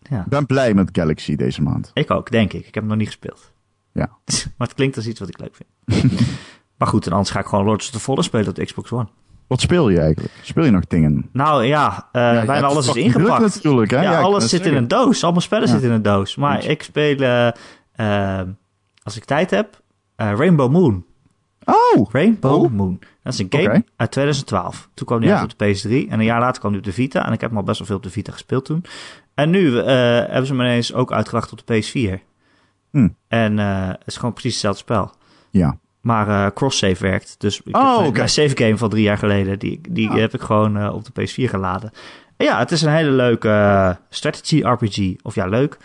Ja. 0.03 0.21
Ik 0.21 0.27
ben 0.27 0.47
blij 0.47 0.75
met 0.75 0.89
Galaxy 0.93 1.37
deze 1.37 1.63
maand. 1.63 1.91
Ik 1.95 2.11
ook, 2.11 2.31
denk 2.31 2.53
ik. 2.53 2.67
Ik 2.67 2.75
heb 2.75 2.75
hem 2.75 2.87
nog 2.87 2.97
niet 2.97 3.07
gespeeld. 3.07 3.53
Ja. 3.93 4.11
maar 4.57 4.67
het 4.67 4.75
klinkt 4.75 4.97
als 4.97 5.07
iets 5.07 5.21
wat 5.21 5.29
ik 5.29 5.39
leuk 5.39 5.57
vind. 5.57 6.13
maar 6.79 6.89
goed, 6.89 7.07
en 7.07 7.13
anders 7.13 7.31
ga 7.31 7.41
ik 7.41 7.47
gewoon 7.47 7.65
Lords 7.65 7.87
of 7.87 7.93
the 7.93 8.01
Fallen 8.01 8.25
spelen 8.25 8.49
op 8.49 8.55
de 8.55 8.65
Xbox 8.65 8.93
One. 8.93 9.09
Wat 9.47 9.61
speel 9.61 9.89
je 9.89 10.01
eigenlijk? 10.01 10.35
Speel 10.43 10.65
je 10.65 10.71
nog 10.71 10.87
dingen? 10.87 11.29
Nou 11.33 11.65
ja, 11.65 12.09
eh, 12.13 12.23
Ja, 12.23 12.45
bijna 12.45 12.67
alles 12.67 12.89
is 12.89 12.95
ingepakt. 12.95 13.55
natuurlijk, 13.55 13.91
hè? 13.91 13.97
Ja, 14.03 14.11
Ja, 14.13 14.21
alles 14.21 14.49
zit 14.49 14.67
in 14.67 14.75
een 14.77 14.89
doos. 14.89 15.23
Allemaal 15.25 15.41
spellen 15.43 15.65
Ja. 15.67 15.71
zitten 15.71 15.89
in 15.89 15.95
een 15.95 16.03
doos. 16.03 16.37
Maar 16.37 16.65
ik 16.65 16.83
speel, 16.83 17.17
eh, 17.19 17.47
eh, 18.41 18.47
als 19.03 19.17
ik 19.17 19.25
tijd 19.25 19.51
heb, 19.51 19.81
Rainbow 20.17 20.71
Moon. 20.71 21.05
Oh! 21.65 22.11
Rainbow 22.13 22.63
Oh. 22.63 22.71
Moon. 22.73 22.99
Dat 23.23 23.33
is 23.33 23.39
een 23.39 23.47
game 23.51 23.85
uit 23.97 24.11
2012. 24.11 24.89
Toen 24.95 25.07
kwam 25.07 25.21
die 25.21 25.29
Ja. 25.29 25.35
uit 25.41 25.53
op 25.53 25.59
de 25.59 25.65
PS3. 25.65 26.09
En 26.11 26.19
een 26.19 26.25
jaar 26.25 26.41
later 26.41 26.59
kwam 26.61 26.71
die 26.73 26.81
op 26.81 26.87
de 26.87 26.93
Vita. 26.93 27.27
En 27.27 27.33
ik 27.33 27.41
heb 27.41 27.51
hem 27.51 27.59
al 27.59 27.65
best 27.65 27.79
wel 27.79 27.87
veel 27.87 27.97
op 27.97 28.03
de 28.03 28.11
Vita 28.11 28.33
gespeeld 28.33 28.65
toen. 28.65 28.85
En 29.35 29.51
nu 29.51 29.77
hebben 29.77 30.47
ze 30.47 30.53
hem 30.53 30.61
ineens 30.63 30.95
ook 30.95 31.13
uitgebracht 31.13 31.53
op 31.53 31.67
de 31.67 31.75
PS4. 31.75 32.21
Hm. 32.91 33.09
En 33.29 33.59
het 33.59 34.07
is 34.07 34.17
gewoon 34.17 34.33
precies 34.33 34.53
hetzelfde 34.53 34.81
spel. 34.81 35.11
Ja. 35.51 35.79
Maar 36.07 36.29
eh 36.29 36.51
cross-save 36.55 37.03
werkt. 37.03 37.35
Dus 37.39 37.61
ik 37.65 37.77
Oh, 37.77 37.97
heb 37.99 38.07
oké. 38.07 38.17
mijn 38.17 38.29
save 38.29 38.57
game 38.57 38.77
van 38.77 38.89
drie 38.91 39.03
jaar 39.03 39.19
geleden, 39.19 39.59
die, 39.59 39.81
die 39.89 40.11
heb 40.11 40.35
ik 40.35 40.41
gewoon 40.41 40.77
eh, 40.77 40.95
op 40.95 41.05
de 41.05 41.23
PS4 41.23 41.51
geladen. 41.51 41.91
En 42.37 42.47
ja, 42.47 42.59
het 42.59 42.71
is 42.73 42.83
een 42.83 42.93
hele 42.93 43.11
leuke 43.11 43.49
eh, 43.49 43.91
strategy 44.11 44.63
RPG. 44.63 45.15
Of 45.23 45.35
ja, 45.35 45.47
leuk. 45.47 45.77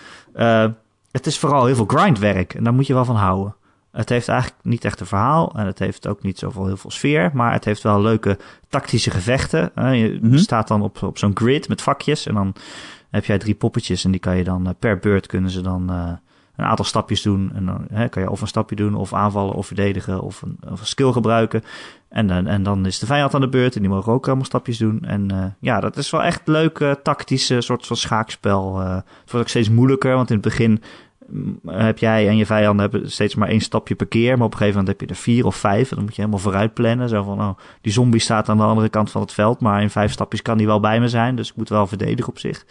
Het 1.11 1.25
is 1.25 1.39
vooral 1.39 1.65
heel 1.65 1.75
veel 1.75 1.85
grindwerk. 1.85 2.53
En 2.53 2.63
daar 2.63 2.73
moet 2.73 2.87
je 2.87 2.93
wel 2.93 3.05
van 3.05 3.15
houden. 3.15 3.55
Het 3.91 4.09
heeft 4.09 4.27
eigenlijk 4.27 4.59
niet 4.63 4.85
echt 4.85 4.99
een 4.99 5.05
verhaal. 5.05 5.53
En 5.55 5.65
het 5.65 5.79
heeft 5.79 6.07
ook 6.07 6.23
niet 6.23 6.39
zoveel 6.39 6.65
heel 6.65 6.77
veel 6.77 6.91
sfeer. 6.91 7.29
Maar 7.33 7.53
het 7.53 7.65
heeft 7.65 7.81
wel 7.83 8.01
leuke 8.01 8.37
tactische 8.69 9.11
gevechten. 9.11 9.71
Je 9.75 10.19
Mhm. 10.21 10.37
staat 10.37 10.67
dan 10.67 10.81
op, 10.81 11.03
op 11.03 11.17
zo'n 11.17 11.31
grid 11.37 11.67
met 11.67 11.81
vakjes. 11.81 12.27
En 12.27 12.33
dan 12.33 12.53
heb 13.11 13.25
jij 13.25 13.37
drie 13.37 13.55
poppetjes. 13.55 14.05
En 14.05 14.11
die 14.11 14.19
kan 14.19 14.37
je 14.37 14.43
dan 14.43 14.75
per 14.79 14.97
beurt 14.99 15.27
kunnen 15.27 15.49
ze 15.51 15.61
dan 15.61 15.91
een 16.55 16.65
aantal 16.65 16.85
stapjes 16.85 17.21
doen. 17.21 17.51
En 17.53 17.65
dan 17.65 17.85
hè, 17.93 18.09
kan 18.09 18.21
je 18.21 18.29
of 18.29 18.41
een 18.41 18.47
stapje 18.47 18.75
doen, 18.75 18.95
of 18.95 19.13
aanvallen, 19.13 19.53
of 19.53 19.67
verdedigen, 19.67 20.21
of 20.21 20.41
een, 20.41 20.57
of 20.71 20.79
een 20.79 20.85
skill 20.85 21.11
gebruiken. 21.11 21.63
En, 22.09 22.27
dan- 22.27 22.47
en 22.47 22.63
dan 22.63 22.85
is 22.85 22.99
de 22.99 23.05
vijand 23.05 23.33
aan 23.33 23.41
de 23.41 23.49
beurt 23.49 23.75
en 23.75 23.81
die 23.81 23.89
mogen 23.89 24.13
ook 24.13 24.27
allemaal 24.27 24.45
stapjes 24.45 24.77
doen. 24.77 24.99
En 25.01 25.31
eh, 25.31 25.45
ja, 25.59 25.79
dat 25.79 25.97
is 25.97 26.09
wel 26.09 26.23
echt 26.23 26.41
leuk 26.45 26.79
eh, 26.79 26.91
tactische 27.03 27.61
soort 27.61 27.85
van 27.87 27.95
schaakspel. 27.95 28.81
Eh, 28.81 28.95
het 28.95 29.03
wordt 29.31 29.37
ook 29.45 29.47
steeds 29.47 29.69
moeilijker, 29.69 30.15
want 30.15 30.29
in 30.29 30.35
het 30.35 30.43
begin 30.43 30.81
mm, 31.27 31.59
heb 31.67 31.97
jij 31.97 32.27
en 32.27 32.37
je 32.37 32.45
vijanden 32.45 32.89
hebben 32.91 33.11
steeds 33.11 33.35
maar 33.35 33.47
één 33.47 33.61
stapje 33.61 33.95
per 33.95 34.07
keer. 34.07 34.37
Maar 34.37 34.45
op 34.45 34.51
een 34.51 34.57
gegeven 34.57 34.79
moment 34.79 34.99
heb 34.99 35.09
je 35.09 35.15
er 35.15 35.21
vier 35.21 35.45
of 35.45 35.55
vijf. 35.55 35.89
En 35.89 35.95
dan 35.95 36.03
moet 36.05 36.15
je 36.15 36.21
helemaal 36.21 36.43
vooruit 36.43 36.73
plannen. 36.73 37.09
Zo 37.09 37.23
van, 37.23 37.39
oh, 37.41 37.57
die 37.81 37.93
zombie 37.93 38.19
staat 38.21 38.49
aan 38.49 38.57
de 38.57 38.63
andere 38.63 38.89
kant 38.89 39.11
van 39.11 39.21
het 39.21 39.33
veld. 39.33 39.59
Maar 39.59 39.81
in 39.81 39.89
vijf 39.89 40.11
stapjes 40.11 40.41
kan 40.41 40.57
die 40.57 40.67
wel 40.67 40.79
bij 40.79 40.99
me 40.99 41.07
zijn. 41.07 41.35
Dus 41.35 41.49
ik 41.49 41.55
moet 41.55 41.69
wel 41.69 41.87
verdedigen 41.87 42.31
op 42.31 42.39
zich. 42.39 42.65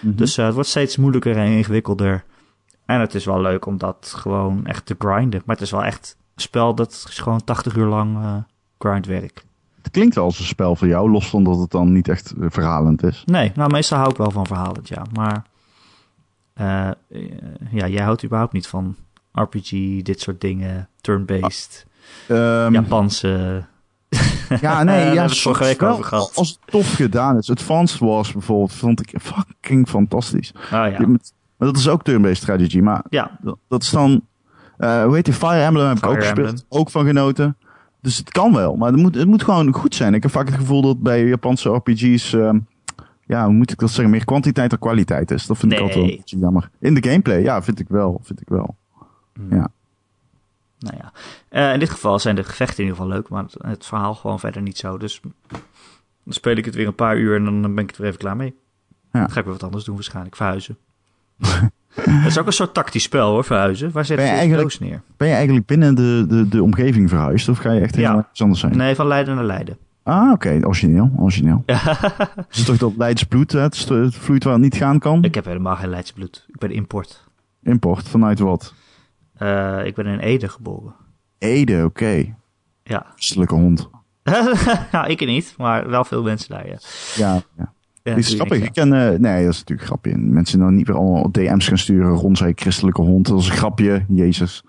Mhm. 0.00 0.14
Dus 0.16 0.38
eh, 0.38 0.44
het 0.44 0.54
wordt 0.54 0.68
steeds 0.68 0.96
moeilijker 0.96 1.36
en 1.36 1.46
ingewikkelder. 1.46 2.24
En 2.90 3.00
het 3.00 3.14
is 3.14 3.24
wel 3.24 3.40
leuk 3.40 3.66
om 3.66 3.78
dat 3.78 4.12
gewoon 4.16 4.66
echt 4.66 4.86
te 4.86 4.94
grinden. 4.98 5.42
Maar 5.44 5.56
het 5.56 5.64
is 5.64 5.70
wel 5.70 5.84
echt 5.84 6.16
een 6.34 6.42
spel 6.42 6.74
dat 6.74 7.04
is 7.08 7.18
gewoon 7.18 7.44
80 7.44 7.76
uur 7.76 7.86
lang 7.86 8.16
eh 8.16 8.36
grindwerk. 8.78 9.44
Het 9.82 9.90
klinkt 9.90 10.14
wel 10.14 10.24
als 10.24 10.38
een 10.38 10.44
spel 10.44 10.76
voor 10.76 10.88
jou, 10.88 11.10
los 11.10 11.28
van 11.28 11.44
dat 11.44 11.58
het 11.58 11.70
dan 11.70 11.92
niet 11.92 12.08
echt 12.08 12.34
eh, 12.40 12.46
verhalend 12.50 13.02
is. 13.02 13.22
Nee, 13.26 13.52
nou 13.54 13.70
meestal 13.70 13.98
hou 13.98 14.10
ik 14.10 14.16
wel 14.16 14.30
van 14.30 14.46
verhalend, 14.46 14.88
ja. 14.88 15.02
Maar 15.12 15.44
eh, 16.52 16.90
ja, 17.70 17.88
jij 17.88 18.02
houdt 18.02 18.24
überhaupt 18.24 18.52
niet 18.52 18.66
van 18.66 18.96
RPG, 19.32 19.70
dit 20.02 20.20
soort 20.20 20.40
dingen, 20.40 20.88
turn-based, 21.00 21.86
Ehm, 22.28 22.72
Japanse... 22.72 23.64
Ja, 24.60 24.82
nee, 24.82 25.12
ja, 25.14 25.22
het 25.22 25.38
vorige 25.38 25.64
week 25.64 25.80
wel, 25.80 25.92
over 25.92 26.04
gehad. 26.04 26.32
Als 26.34 26.48
het 26.48 26.58
tof 26.64 26.94
gedaan 26.94 27.36
is. 27.36 27.50
Advanced 27.50 27.98
Wars 27.98 28.32
bijvoorbeeld 28.32 28.72
vond 28.72 29.00
ik 29.00 29.20
fucking 29.20 29.88
fantastisch. 29.88 30.52
Oh 30.54 30.70
ja, 30.70 31.06
maar 31.60 31.68
dat 31.68 31.76
is 31.76 31.88
ook 31.88 32.02
turn-based 32.02 32.36
strategy, 32.36 32.80
maar 32.80 33.04
ja, 33.08 33.38
dat, 33.68 33.82
is 33.82 33.90
dan... 33.90 34.26
eh, 34.78 35.04
hoe 35.04 35.14
heet 35.14 35.24
die? 35.24 35.34
Fire 35.34 35.62
Emblem 35.62 35.88
heb 35.88 35.96
ik 35.96 36.06
ook 36.06 36.16
gespeeld. 36.16 36.48
Emblem. 36.48 36.64
Ook 36.68 36.90
van 36.90 37.06
genoten. 37.06 37.56
Dus 38.00 38.16
het 38.16 38.30
kan 38.30 38.52
wel, 38.52 38.76
maar 38.76 38.92
het 38.92 39.00
moet, 39.00 39.14
het 39.14 39.26
moet 39.26 39.42
gewoon 39.42 39.72
goed 39.72 39.94
zijn. 39.94 40.14
Ik 40.14 40.22
heb 40.22 40.30
vaak 40.30 40.46
het 40.46 40.54
gevoel 40.56 40.82
dat 40.82 41.00
bij 41.00 41.24
Japanse 41.24 41.68
RPG's... 41.68 42.32
ehm, 42.32 42.58
ja, 43.26 43.44
hoe 43.44 43.54
moet 43.54 43.70
ik 43.70 43.78
dat 43.78 43.90
zeggen? 43.90 44.10
Meer 44.10 44.24
kwantiteit 44.24 44.70
dan 44.70 44.78
kwaliteit 44.78 45.30
is. 45.30 45.46
Dat 45.46 45.58
vind 45.58 45.72
ik 45.72 45.78
altijd 45.78 45.96
wel 45.98 46.08
een 46.08 46.16
beetje 46.16 46.38
jammer. 46.38 46.70
In 46.78 46.94
de 46.94 47.08
gameplay, 47.08 47.42
ja, 47.42 47.62
vind 47.62 47.80
ik 47.80 47.88
wel. 47.88 48.20
Vind 48.22 48.40
ik 48.40 48.48
wel. 48.48 48.76
Ja. 49.50 49.68
nou 50.78 50.96
ja. 50.96 51.12
Eh, 51.48 51.72
in 51.72 51.78
dit 51.78 51.90
geval 51.90 52.18
zijn 52.18 52.34
de 52.36 52.44
gevechten 52.44 52.78
in 52.78 52.84
ieder 52.84 52.96
geval 53.00 53.16
leuk, 53.16 53.28
maar 53.28 53.42
het, 53.42 53.54
het 53.58 53.86
verhaal 53.86 54.14
gewoon 54.14 54.40
verder 54.40 54.62
niet 54.62 54.78
zo. 54.78 54.98
Dus 54.98 55.20
dan 56.24 56.32
speel 56.34 56.56
ik 56.56 56.64
het 56.64 56.74
weer 56.74 56.86
een 56.86 56.94
paar 56.94 57.16
uur 57.16 57.36
en 57.36 57.44
dan 57.44 57.74
ben 57.74 57.84
ik 57.84 57.90
er 57.90 57.96
weer 57.96 58.06
even 58.06 58.20
klaar 58.20 58.36
mee. 58.36 58.54
Ja. 59.12 59.20
Dan 59.20 59.30
ga 59.30 59.38
ik 59.38 59.44
weer 59.44 59.54
wat 59.54 59.62
anders 59.62 59.84
doen 59.84 59.94
waarschijnlijk, 59.94 60.36
verhuizen. 60.36 60.78
Het 62.00 62.26
is 62.26 62.38
ook 62.38 62.46
een 62.46 62.52
soort 62.52 62.74
tactisch 62.74 63.02
spel 63.02 63.30
hoor, 63.30 63.44
verhuizen. 63.44 63.90
Waar 63.92 64.04
zet 64.04 64.16
Ben 64.16 64.26
je 64.26 64.32
je 64.32 64.38
eigenlijk- 64.38 64.80
neer? 64.80 65.02
Ben 65.16 65.28
je 65.28 65.34
eigenlijk 65.34 65.66
binnen 65.66 65.94
de, 65.94 66.24
de, 66.28 66.48
de 66.48 66.62
omgeving 66.62 67.08
verhuisd? 67.08 67.48
Of 67.48 67.58
ga 67.58 67.72
je 67.72 67.80
echt 67.80 67.94
helemaal 67.94 68.16
Ja. 68.32 68.42
anders 68.42 68.60
zijn? 68.60 68.76
Nee, 68.76 68.94
van 68.94 69.06
Leiden 69.06 69.34
naar 69.34 69.44
Leiden. 69.44 69.78
Ah, 70.02 70.30
oké. 70.32 70.58
Origineel. 70.62 71.10
Origineel. 71.16 71.62
Het 71.66 72.46
is 72.50 72.64
toch 72.64 72.76
dat 72.76 72.92
Leids 72.96 73.24
bloed, 73.24 73.52
hè? 73.52 73.60
Het, 73.60 73.84
vloeit 74.14 74.44
waar 74.44 74.52
het 74.52 74.62
niet 74.62 74.74
gaan 74.74 74.98
kan? 74.98 75.24
Ik 75.24 75.34
heb 75.34 75.44
helemaal 75.44 75.76
geen 75.76 75.88
Leidse 75.90 76.12
bloed. 76.12 76.44
Ik 76.48 76.58
ben 76.58 76.70
import. 76.70 77.24
Import, 77.62 78.08
vanuit 78.08 78.38
wat? 78.38 78.74
Eh, 79.36 79.84
ik 79.84 79.94
ben 79.94 80.06
in 80.06 80.18
Ede 80.18 80.48
geboren. 80.48 80.94
Ede, 81.38 81.84
oké. 81.84 82.34
Ja. 82.82 83.06
Christelijke 83.14 83.54
hond. 83.54 83.88
nou, 84.92 85.06
ik 85.08 85.26
niet, 85.26 85.54
maar 85.58 85.88
wel 85.90 86.04
veel 86.04 86.22
mensen 86.22 86.48
daar, 86.50 86.66
ja. 86.68 86.78
Ja, 87.16 87.42
ja. 87.56 87.72
Ja 88.02 88.14
Die 88.14 88.24
is 88.24 88.34
grappig. 88.34 88.62
Ik 88.62 88.72
ken, 88.72 88.92
eh, 88.92 89.18
nee, 89.18 89.44
dat 89.44 89.52
is 89.52 89.58
natuurlijk 89.58 89.80
een 89.80 89.86
grapje. 89.86 90.10
En 90.12 90.32
Mensen 90.32 90.58
dan 90.58 90.74
niet 90.74 90.86
weer 90.86 90.96
allemaal 90.96 91.30
DM's 91.30 91.68
gaan 91.68 91.78
sturen 91.78 92.10
rond 92.10 92.42
christelijke 92.54 93.02
hond. 93.02 93.26
Dat 93.26 93.40
is 93.40 93.48
een 93.48 93.56
grapje, 93.56 94.04
Jezus. 94.08 94.62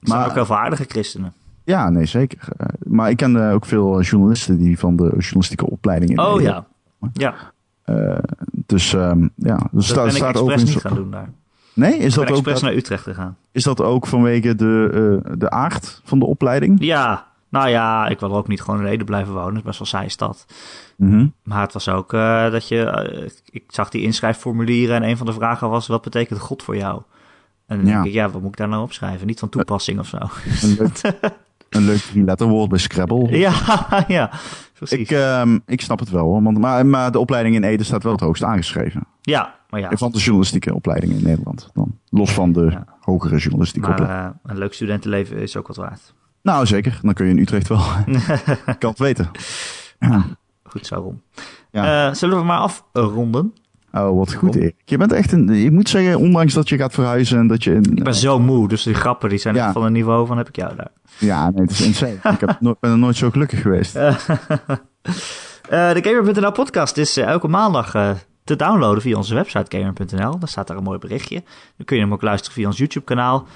zijn 0.00 0.18
Maar- 0.18 0.28
ook 0.28 0.34
wel 0.34 0.46
veel 0.46 0.56
aardige 0.58 0.84
christenen. 0.88 1.32
Ja, 1.64 1.90
nee, 1.90 2.06
zeker. 2.06 2.38
Eh, 2.56 2.66
maar 2.86 3.10
ik 3.10 3.16
ken 3.16 3.48
eh, 3.48 3.54
ook 3.54 3.66
veel 3.66 4.00
journalisten 4.00 4.58
die 4.58 4.78
van 4.78 4.96
de 4.96 5.02
journalistieke 5.18 5.70
opleiding 5.70 6.10
in 6.10 6.18
Oh 6.20 6.40
ja. 6.40 6.66
Ja, 7.12 7.34
dus 8.66 8.94
ehm, 8.94 9.28
ja, 9.36 9.56
er 9.56 9.68
dat 9.72 9.84
staat, 9.84 10.12
staat 10.12 10.36
ook 10.36 10.50
in- 10.50 10.64
niet 10.64 10.76
gaan 10.76 10.94
doen 10.94 11.10
daar. 11.10 11.28
Nee, 11.74 11.90
is 11.90 11.96
Ik 12.16 12.24
ben 12.24 12.34
dat, 12.44 12.54
ook, 12.56 12.60
naar 12.62 12.74
Utrecht 12.74 13.02
gegaan. 13.02 13.36
is 13.52 13.62
dat 13.62 13.80
ook 13.80 14.06
vanwege 14.06 14.54
de, 14.54 15.20
de 15.38 15.50
aard 15.50 16.00
van 16.04 16.18
de 16.18 16.26
opleiding? 16.26 16.76
Ja, 16.84 17.26
nou 17.52 17.68
ja, 17.68 18.06
ik 18.08 18.20
wil 18.20 18.30
er 18.30 18.36
ook 18.36 18.48
niet 18.48 18.60
gewoon 18.62 18.80
in 18.80 18.86
Ede 18.86 19.04
blijven 19.04 19.32
wonen. 19.34 19.48
Het 19.48 19.56
is 19.56 19.62
best 19.62 19.78
wel 19.78 19.86
een 19.88 19.94
saaie 19.94 20.08
stad. 20.08 20.44
Mhm. 20.96 21.26
Maar 21.42 21.60
het 21.60 21.72
was 21.72 21.88
ook 21.88 22.12
eh, 22.12 22.50
dat 22.50 22.68
je... 22.68 22.84
eh, 22.84 23.30
ik 23.50 23.64
zag 23.68 23.88
die 23.90 24.02
inschrijfformulieren 24.02 24.96
en 24.96 25.08
een 25.08 25.16
van 25.16 25.26
de 25.26 25.32
vragen 25.32 25.68
was... 25.70 25.86
wat 25.86 26.02
betekent 26.02 26.38
God 26.40 26.62
voor 26.62 26.76
jou? 26.76 27.02
En 27.66 27.76
dan 27.76 27.86
Ja. 27.86 27.92
denk 27.92 28.04
ik, 28.06 28.12
ja, 28.12 28.30
wat 28.30 28.40
moet 28.42 28.50
ik 28.50 28.56
daar 28.56 28.68
nou 28.68 28.82
opschrijven? 28.82 29.26
Niet 29.26 29.38
van 29.38 29.48
toepassing 29.48 29.98
of 29.98 30.06
zo. 30.06 30.16
Een 30.62 30.76
leuk, 30.78 31.00
een 31.70 31.84
leuk 31.84 31.98
drie-letterwoord 32.00 32.68
bij 32.68 32.78
Scrabble. 32.78 33.38
ja, 33.38 33.52
ja, 34.08 34.30
precies. 34.74 34.98
Ik, 34.98 35.10
ehm, 35.10 35.58
ik 35.66 35.80
snap 35.80 35.98
het 35.98 36.10
wel, 36.10 36.24
hoor. 36.24 36.42
Want, 36.42 36.58
maar, 36.58 36.86
maar 36.86 37.12
de 37.12 37.18
opleiding 37.18 37.54
in 37.54 37.64
Ede 37.64 37.84
staat 37.84 38.02
wel 38.02 38.12
het 38.12 38.20
hoogst 38.20 38.42
aangeschreven. 38.42 39.06
ja, 39.22 39.54
maar 39.70 39.80
ja. 39.80 39.90
Van 39.96 40.10
de 40.12 40.18
journalistieke 40.18 40.74
opleidingen 40.74 41.16
in 41.16 41.22
Nederland. 41.24 41.70
Dan. 41.72 41.98
Los 42.10 42.32
van 42.32 42.52
de 42.52 42.68
Ja. 42.70 42.84
hogere 43.00 43.36
journalistieke 43.38 43.88
Maar 43.88 44.00
opleiding. 44.00 44.34
eh, 44.44 44.50
een 44.52 44.58
leuk 44.58 44.72
studentenleven 44.74 45.36
is 45.36 45.56
ook 45.56 45.66
wat 45.66 45.76
waard. 45.76 46.14
Nou, 46.42 46.66
zeker. 46.66 46.98
Dan 47.02 47.14
kun 47.14 47.24
je 47.26 47.30
in 47.32 47.38
Utrecht 47.38 47.68
wel. 47.68 47.80
ik 48.66 48.76
kan 48.78 48.90
het 48.90 48.98
weten. 48.98 49.30
Ja. 49.98 50.24
Goed 50.62 50.86
zo, 50.86 50.94
Rom. 50.96 51.22
Ja. 51.70 52.08
Eh, 52.08 52.14
zullen 52.14 52.38
we 52.38 52.44
maar 52.44 52.58
afronden? 52.92 53.54
Oh, 53.92 54.18
wat 54.18 54.32
goed? 54.34 54.54
Erik. 54.54 54.74
Je 54.84 54.96
bent 54.96 55.12
echt 55.12 55.32
een... 55.32 55.48
Ik 55.48 55.70
moet 55.70 55.88
zeggen, 55.88 56.18
ondanks 56.18 56.54
dat 56.54 56.68
je 56.68 56.76
gaat 56.76 56.92
verhuizen 56.94 57.38
en 57.38 57.46
dat 57.46 57.64
je... 57.64 57.74
Ik 57.74 58.04
ben 58.04 58.14
zo 58.14 58.38
moe, 58.38 58.68
dus 58.68 58.82
die 58.82 58.94
grappen 58.94 59.28
die 59.28 59.38
zijn 59.38 59.54
Ja. 59.54 59.64
echt 59.64 59.72
van 59.72 59.84
een 59.84 59.92
niveau 59.92 60.26
van 60.26 60.36
heb 60.36 60.48
ik 60.48 60.56
jou 60.56 60.76
daar. 60.76 60.90
Ja, 61.18 61.50
nee, 61.50 61.62
het 61.62 61.70
is 61.70 61.80
insane. 61.80 62.12
ik 62.12 62.40
heb 62.40 62.56
no- 62.60 62.76
ben 62.80 62.90
er 62.90 62.98
nooit 62.98 63.16
zo 63.16 63.30
gelukkig 63.30 63.60
geweest. 63.62 63.96
Eh, 65.68 65.92
de 65.92 66.00
Gamer.nl 66.04 66.52
podcast 66.52 66.96
is 66.96 67.16
eh, 67.16 67.26
elke 67.26 67.48
maandag 67.48 67.90
te 68.44 68.56
downloaden 68.56 69.02
via 69.02 69.16
onze 69.16 69.34
website 69.34 69.78
Gamer.nl. 69.78 70.38
Daar 70.38 70.48
staat 70.48 70.66
daar 70.66 70.76
een 70.76 70.82
mooi 70.82 70.98
berichtje. 70.98 71.42
Dan 71.76 71.86
kun 71.86 71.96
je 71.96 72.02
hem 72.02 72.12
ook 72.12 72.22
luisteren 72.22 72.54
via 72.54 72.66
ons 72.66 72.78
YouTube 72.78 73.04
kanaal. 73.04 73.46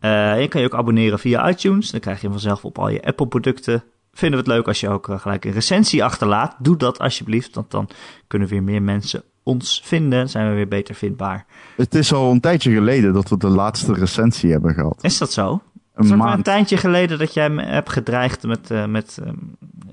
Eh, 0.00 0.40
je 0.40 0.48
kan 0.48 0.60
je 0.60 0.66
ook 0.66 0.74
abonneren 0.74 1.18
via 1.18 1.48
iTunes. 1.48 1.90
Dan 1.90 2.00
krijg 2.00 2.16
je 2.16 2.22
hem 2.22 2.32
vanzelf 2.32 2.64
op 2.64 2.78
al 2.78 2.88
je 2.88 3.04
Apple 3.04 3.26
producten 3.26 3.82
vinden 4.12 4.38
we 4.38 4.44
het 4.50 4.56
leuk 4.56 4.66
als 4.66 4.80
je 4.80 4.88
ook 4.88 5.08
eh, 5.08 5.18
gelijk 5.20 5.44
een 5.44 5.52
recensie 5.52 6.04
achterlaat. 6.04 6.56
Doe 6.58 6.76
dat 6.76 6.98
alsjeblieft, 6.98 7.54
want 7.54 7.70
dan 7.70 7.88
kunnen 8.26 8.48
weer 8.48 8.62
meer 8.62 8.82
mensen 8.82 9.22
ons 9.42 9.80
vinden. 9.84 10.28
Zijn 10.28 10.48
we 10.48 10.54
weer 10.54 10.68
beter 10.68 10.94
vindbaar. 10.94 11.46
Het 11.76 11.94
is 11.94 12.12
al 12.12 12.30
een 12.30 12.40
tijdje 12.40 12.72
geleden 12.72 13.12
dat 13.12 13.28
we 13.28 13.36
de 13.36 13.48
laatste 13.48 13.92
recensie 13.92 14.50
hebben 14.50 14.74
gehad. 14.74 14.98
Is 15.04 15.18
dat 15.18 15.32
zo? 15.32 15.50
Een 15.52 15.60
Het 15.94 16.04
is 16.04 16.10
wel 16.10 16.20
een 16.20 16.26
maand. 16.26 16.44
tijdje 16.44 16.76
geleden 16.76 17.18
dat 17.18 17.34
jij 17.34 17.50
me 17.50 17.62
hebt 17.64 17.90
gedreigd 17.90 18.42
met, 18.42 18.70
eh, 18.70 18.84
met 18.86 19.18
ehm, 19.24 19.34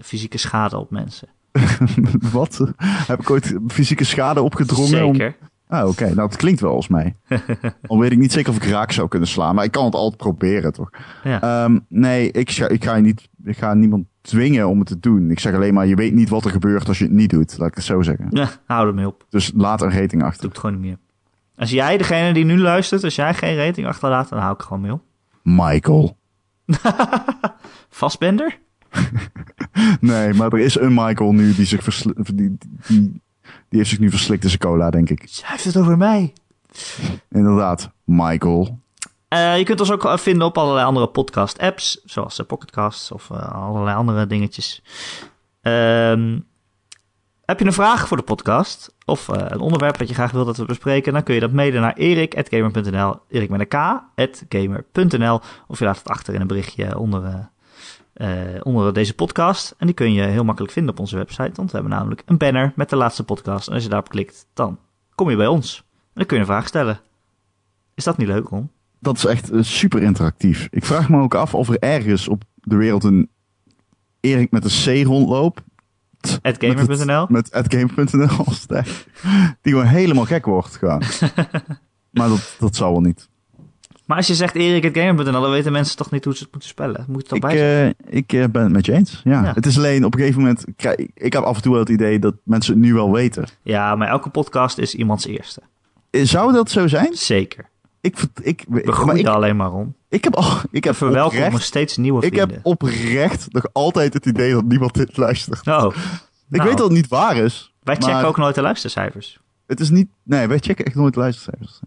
fysieke 0.02 0.38
schade 0.38 0.78
op 0.78 0.92
mensen. 0.92 1.28
Wat? 2.32 2.72
Heb 2.84 3.20
ik 3.20 3.30
ooit 3.30 3.58
fysieke 3.68 4.04
schade 4.04 4.42
opgedrongen? 4.42 5.06
om- 5.06 5.16
Zeker. 5.16 5.36
Ah, 5.68 5.88
oké. 5.88 6.14
Nou, 6.14 6.28
het 6.28 6.36
klinkt 6.38 6.60
wel 6.60 6.76
als 6.76 6.88
mij. 6.88 7.16
Al 7.88 8.00
weet 8.00 8.12
ik 8.12 8.18
niet 8.18 8.32
zeker 8.32 8.50
of 8.50 8.56
ik 8.56 8.64
raak 8.64 8.92
zou 8.92 9.08
kunnen 9.08 9.28
slaan, 9.28 9.56
maar 9.56 9.64
ik 9.64 9.72
kan 9.72 9.86
het 9.86 9.96
altijd 9.96 10.18
proberen, 10.18 10.74
toch? 10.74 10.90
Ja. 11.24 11.42
Ehm, 11.42 11.80
nee, 11.88 12.32
ik 12.32 12.52
ga, 12.52 12.68
ik, 12.68 12.84
ga 12.84 12.96
je 12.96 13.02
niet, 13.02 13.30
ik 13.44 13.58
ga 13.58 13.74
niemand 13.74 14.06
dwingen 14.22 14.70
om 14.70 14.80
het 14.80 14.88
te 14.88 15.00
doen. 15.00 15.32
Ik 15.32 15.40
zeg 15.40 15.54
alleen 15.54 15.74
maar, 15.74 15.86
je 15.88 15.96
weet 15.96 16.14
niet 16.14 16.30
wat 16.30 16.46
er 16.46 16.52
gebeurt 16.52 16.88
als 16.88 16.98
je 16.98 17.04
het 17.04 17.14
niet 17.14 17.30
doet. 17.30 17.58
Laat 17.58 17.68
ik 17.68 17.76
het 17.76 17.84
zo 17.84 18.02
zeggen. 18.02 18.28
ja, 18.30 18.50
hou 18.66 18.88
ermee 18.88 19.08
op. 19.08 19.26
Dus 19.30 19.52
laat 19.56 19.82
een 19.82 19.92
rating 19.92 20.24
achter. 20.24 20.42
Doe 20.42 20.50
het 20.50 20.60
gewoon 20.60 20.76
niet 20.76 20.86
meer. 20.86 20.98
Als 21.56 21.72
jij, 21.72 21.98
degene 21.98 22.34
die 22.34 22.46
nu 22.46 22.58
luistert, 22.60 23.04
als 23.04 23.16
jij 23.16 23.34
geen 23.34 23.56
rating 23.56 23.88
achterlaat, 23.88 24.30
dan 24.30 24.40
hou 24.40 24.54
ik 24.54 24.62
gewoon 24.62 24.82
mee 24.82 24.92
op. 24.92 25.02
Michael. 25.44 26.18
Vastbender? 27.90 28.60
Nee, 30.00 30.34
maar 30.34 30.54
er 30.54 30.60
is 30.60 30.80
een 30.80 30.94
Michael 30.94 31.34
nu 31.34 31.54
die 31.54 31.66
zich 31.66 32.02
die, 32.14 32.58
die, 32.88 33.22
die, 33.70 33.80
heeft 33.80 33.90
zich 33.90 34.00
nu 34.00 34.10
verslikt 34.10 34.44
in 34.44 34.50
zijn 34.50 34.62
cola, 34.62 34.90
denk 34.90 35.10
ik. 35.10 35.24
Zij 35.30 35.50
heeft 35.50 35.64
het 35.64 35.78
over 35.78 35.98
mij. 35.98 36.34
Inderdaad, 37.30 37.92
Michael. 38.04 38.80
Eh, 39.28 39.58
je 39.58 39.64
kunt 39.64 39.80
ons 39.80 39.92
ook 39.92 40.20
vinden 40.20 40.48
op 40.48 40.58
allerlei 40.58 40.86
andere 40.86 41.08
podcast-apps, 41.08 42.02
zoals 42.06 42.40
uh, 42.40 42.46
Pocketcasts 42.46 43.12
of 43.12 43.30
uh, 43.30 43.52
allerlei 43.52 43.96
andere 43.96 44.28
dingetjes. 44.28 44.84
Ehm, 45.62 46.40
heb 47.46 47.60
je 47.60 47.66
een 47.66 47.74
vraag 47.74 48.08
voor 48.08 48.18
de 48.18 48.24
podcast 48.24 48.96
of 49.06 49.28
uh, 49.28 49.36
een 49.48 49.60
onderwerp 49.60 49.98
dat 49.98 50.08
je 50.08 50.14
graag 50.14 50.32
wilt 50.32 50.46
dat 50.46 50.58
we 50.58 50.66
bespreken, 50.66 51.14
dan 51.14 51.24
kun 51.24 51.34
je 51.34 51.40
dat 51.40 51.52
mailen 51.52 51.82
naar 51.82 51.94
erik.gamer.nl, 51.94 53.16
erik 53.30 53.50
met 53.50 53.60
een 53.60 53.68
k, 53.68 54.34
gamer.nl, 54.50 55.40
of 55.68 55.80
je 55.80 55.86
laat 55.86 55.98
het 55.98 56.10
achter 56.10 56.34
in 56.34 56.42
een 56.42 56.48
berichtje 56.48 56.98
onder, 56.98 57.50
uh, 58.16 58.28
onder 58.64 58.94
deze 58.94 59.14
podcast. 59.14 59.76
En 59.78 59.86
die 59.86 59.96
kun 59.96 60.14
je 60.14 60.22
heel 60.22 60.44
makkelijk 60.44 60.74
vinden 60.74 60.92
op 60.92 61.00
onze 61.00 61.16
website, 61.16 61.52
want 61.56 61.72
we 61.72 61.78
hebben 61.78 61.98
namelijk 61.98 62.24
een 62.26 62.38
banner 62.38 62.74
met 62.76 62.90
de 62.90 62.96
laatste 62.96 63.24
podcast. 63.24 63.68
En 63.68 63.74
als 63.74 63.84
je 63.84 63.90
daarop 63.90 64.10
klikt, 64.10 64.48
dan 64.54 64.80
kom 65.16 65.30
je 65.30 65.36
bij 65.36 65.48
ons. 65.48 65.78
En 65.78 66.12
dan 66.14 66.26
kun 66.26 66.36
je 66.36 66.42
een 66.42 66.50
vraag 66.50 66.68
stellen. 66.68 67.00
Is 67.94 68.04
dat 68.04 68.18
niet 68.18 68.28
leuk, 68.28 68.48
Ron? 68.48 68.70
Dat 69.00 69.18
is 69.18 69.26
echt 69.26 69.52
uh, 69.52 69.64
super 69.64 70.02
interactief. 70.02 70.68
Ik 70.72 70.86
vraag 70.86 71.10
me 71.10 71.22
ook 71.22 71.36
af 71.36 71.54
of 71.56 71.70
er 71.70 71.80
ergens 71.80 72.28
op 72.28 72.44
de 72.56 72.76
wereld 72.76 73.04
een 73.04 73.30
Erik 74.20 74.52
met 74.52 74.64
een 74.64 75.04
C 75.04 75.06
rondloopt. 75.06 75.62
Atgamer.nl? 76.42 77.26
Met 77.30 77.52
atgamer.nl. 77.52 78.46
Die 79.62 79.74
gewoon 79.74 79.86
helemaal 79.86 80.26
gek 80.26 80.46
wordt 80.46 80.76
gewoon. 80.76 81.04
maar 82.12 82.28
dat, 82.28 82.56
dat 82.60 82.76
zal 82.76 82.92
wel 82.92 83.02
niet. 83.02 83.30
Maar 84.06 84.18
als 84.18 84.28
je 84.28 84.36
zegt 84.36 84.56
Erik.gamer.nl, 84.56 85.42
dan 85.42 85.52
weten 85.52 85.72
mensen 85.72 85.98
toch 85.98 86.12
niet 86.12 86.24
hoe 86.26 86.36
ze 86.36 86.44
het 86.44 86.52
moeten 86.52 86.70
spellen. 86.70 87.06
Moet 87.08 87.30
het 87.30 87.44
ik, 87.44 87.54
uh, 87.54 87.88
ik 87.88 88.34
uh, 88.34 88.46
ben 88.52 88.64
het 88.64 88.72
met 88.72 88.86
je 88.86 88.92
eens. 88.92 89.22
Ja. 89.24 89.44
ja. 89.44 89.54
Het 89.54 89.66
is 89.66 89.78
alleen 89.78 90.06
op 90.06 90.14
een 90.14 90.20
gegeven 90.20 90.42
moment. 90.42 90.66
Kijk, 90.76 91.10
ik 91.14 91.34
heb 91.34 91.44
af 91.44 91.56
en 91.56 91.62
toe 91.62 91.72
wel 91.72 91.82
het 91.82 91.90
idee 91.90 92.20
dat 92.20 92.36
mensen 92.44 92.74
het 92.74 92.82
nu 92.82 92.94
wel 92.94 93.12
weten. 93.12 93.46
Ja, 93.62 93.96
maar 93.96 94.08
elke 94.08 94.30
podcast 94.30 94.78
is 94.78 94.96
iemands 94.96 95.26
eerste. 95.26 95.62
Zou 96.12 96.54
dat 96.54 96.70
zo 96.70 96.88
zijn? 96.88 97.14
Zeker. 97.14 97.70
Ik, 98.02 98.18
ik, 98.42 98.66
We 98.68 98.92
groeien 98.92 99.20
ik, 99.20 99.28
alleen 99.28 99.56
maar 99.56 99.74
om. 99.74 99.96
Ik 100.10 100.24
heb, 100.24 100.36
al, 100.36 100.58
ik 100.72 100.84
heb 100.84 100.96
verwelkomen 100.96 101.46
oprecht, 101.46 101.64
steeds 101.64 101.98
nieuwe 101.98 102.20
vrienden. 102.20 102.44
Ik 102.44 102.50
heb 102.50 102.66
oprecht 102.66 103.54
nog 103.54 103.68
altijd 103.72 104.14
het 104.14 104.26
idee 104.26 104.54
dat 104.54 104.64
niemand 104.64 104.94
dit 104.94 105.18
luistert. 105.18 105.68
Oh. 105.68 105.96
Ik 106.50 106.58
nou, 106.58 106.68
weet 106.70 106.78
dat 106.78 106.88
het 106.88 106.96
niet 106.96 107.08
waar 107.08 107.38
is. 107.38 107.74
Wij 107.84 107.96
checken 107.96 108.26
ook 108.26 108.38
nooit 108.38 108.56
de 108.56 108.62
luistercijfers. 108.62 109.40
Het 109.68 109.80
is 109.80 109.90
niet. 109.90 110.08
Nee, 110.24 110.48
wij 110.48 110.58
checken 110.58 110.86
echt 110.86 110.96
nooit 110.96 111.14
de 111.14 111.20
luistercijfers. 111.20 111.80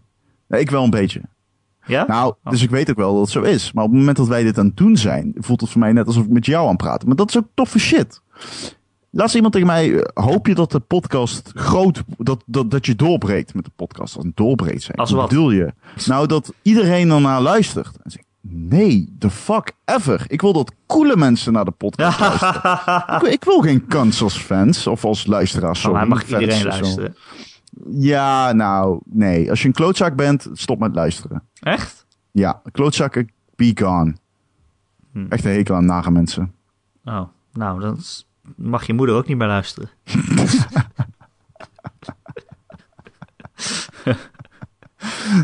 Nee, 0.47 0.61
ik 0.61 0.69
wel 0.69 0.83
een 0.83 0.89
beetje. 0.89 1.21
Ja? 1.89 2.05
Nou, 2.07 2.33
oh. 2.43 2.51
dus 2.51 2.61
ik 2.61 2.69
weet 2.69 2.89
ook 2.89 2.97
wel 2.97 3.13
dat 3.13 3.21
het 3.21 3.31
zo 3.31 3.41
is. 3.41 3.71
Maar 3.71 3.83
op 3.83 3.89
het 3.89 3.99
moment 3.99 4.17
dat 4.17 4.27
wij 4.27 4.43
dit 4.43 4.57
aan 4.57 4.65
het 4.65 4.77
doen 4.77 4.97
zijn, 4.97 5.33
voelt 5.37 5.61
het 5.61 5.69
voor 5.69 5.79
mij 5.79 5.91
net 5.91 6.07
alsof 6.07 6.23
ik 6.23 6.29
met 6.29 6.45
jou 6.45 6.63
aan 6.63 6.69
het 6.69 6.77
praten. 6.77 7.07
Maar 7.07 7.17
dat 7.17 7.29
is 7.29 7.37
ook 7.37 7.47
toffe 7.53 7.79
shit. 7.79 8.21
Laatst 9.11 9.35
iemand 9.35 9.53
tegen 9.53 9.67
mij, 9.67 10.07
hoop 10.13 10.47
je 10.47 10.55
dat 10.55 10.71
de 10.71 10.79
podcast 10.79 11.51
groot, 11.55 12.03
dat, 12.17 12.43
dat, 12.45 12.71
dat 12.71 12.85
je 12.85 12.95
doorbreekt 12.95 13.53
met 13.53 13.65
de 13.65 13.71
podcast? 13.75 14.15
Als 14.15 14.25
een 14.25 14.31
doorbreekt 14.35 14.81
zijn. 14.81 14.97
Als 14.97 15.11
wat? 15.11 15.29
bedoel 15.29 15.51
je? 15.51 15.73
Nou, 16.05 16.27
dat 16.27 16.53
iedereen 16.61 17.11
ernaar 17.11 17.41
luistert. 17.41 17.97
En 18.03 18.11
zeg, 18.11 18.21
nee, 18.41 19.15
the 19.19 19.29
fuck 19.29 19.71
ever. 19.85 20.25
Ik 20.27 20.41
wil 20.41 20.53
dat 20.53 20.71
coole 20.87 21.15
mensen 21.15 21.53
naar 21.53 21.65
de 21.65 21.71
podcast 21.71 22.19
luisteren. 22.19 23.21
ik, 23.21 23.21
ik, 23.21 23.43
wil 23.43 23.61
geen 23.61 23.87
kans 23.87 24.21
als 24.21 24.37
fans 24.37 24.87
of 24.87 25.05
als 25.05 25.25
luisteraars. 25.25 25.87
Maar 25.87 26.07
mag 26.07 26.23
iedereen 26.23 26.63
luisteren? 26.63 27.15
Ja, 27.89 28.51
nou, 28.51 28.99
nee. 29.05 29.49
Als 29.49 29.61
je 29.61 29.67
een 29.67 29.73
klootzak 29.73 30.15
bent, 30.15 30.49
stop 30.53 30.79
met 30.79 30.95
luisteren. 30.95 31.43
Echt? 31.59 32.05
Ja, 32.31 32.61
klootzakken, 32.71 33.31
be 33.55 33.71
gone. 33.75 34.15
Hm. 35.11 35.25
Echt 35.29 35.45
een 35.45 35.51
hekel 35.51 35.75
aan 35.75 35.85
nare 35.85 36.11
mensen. 36.11 36.53
Oh, 37.03 37.27
nou, 37.53 37.79
dan 37.79 37.97
mag 38.55 38.87
je 38.87 38.93
moeder 38.93 39.15
ook 39.15 39.27
niet 39.27 39.37
meer 39.37 39.47
luisteren. 39.47 39.89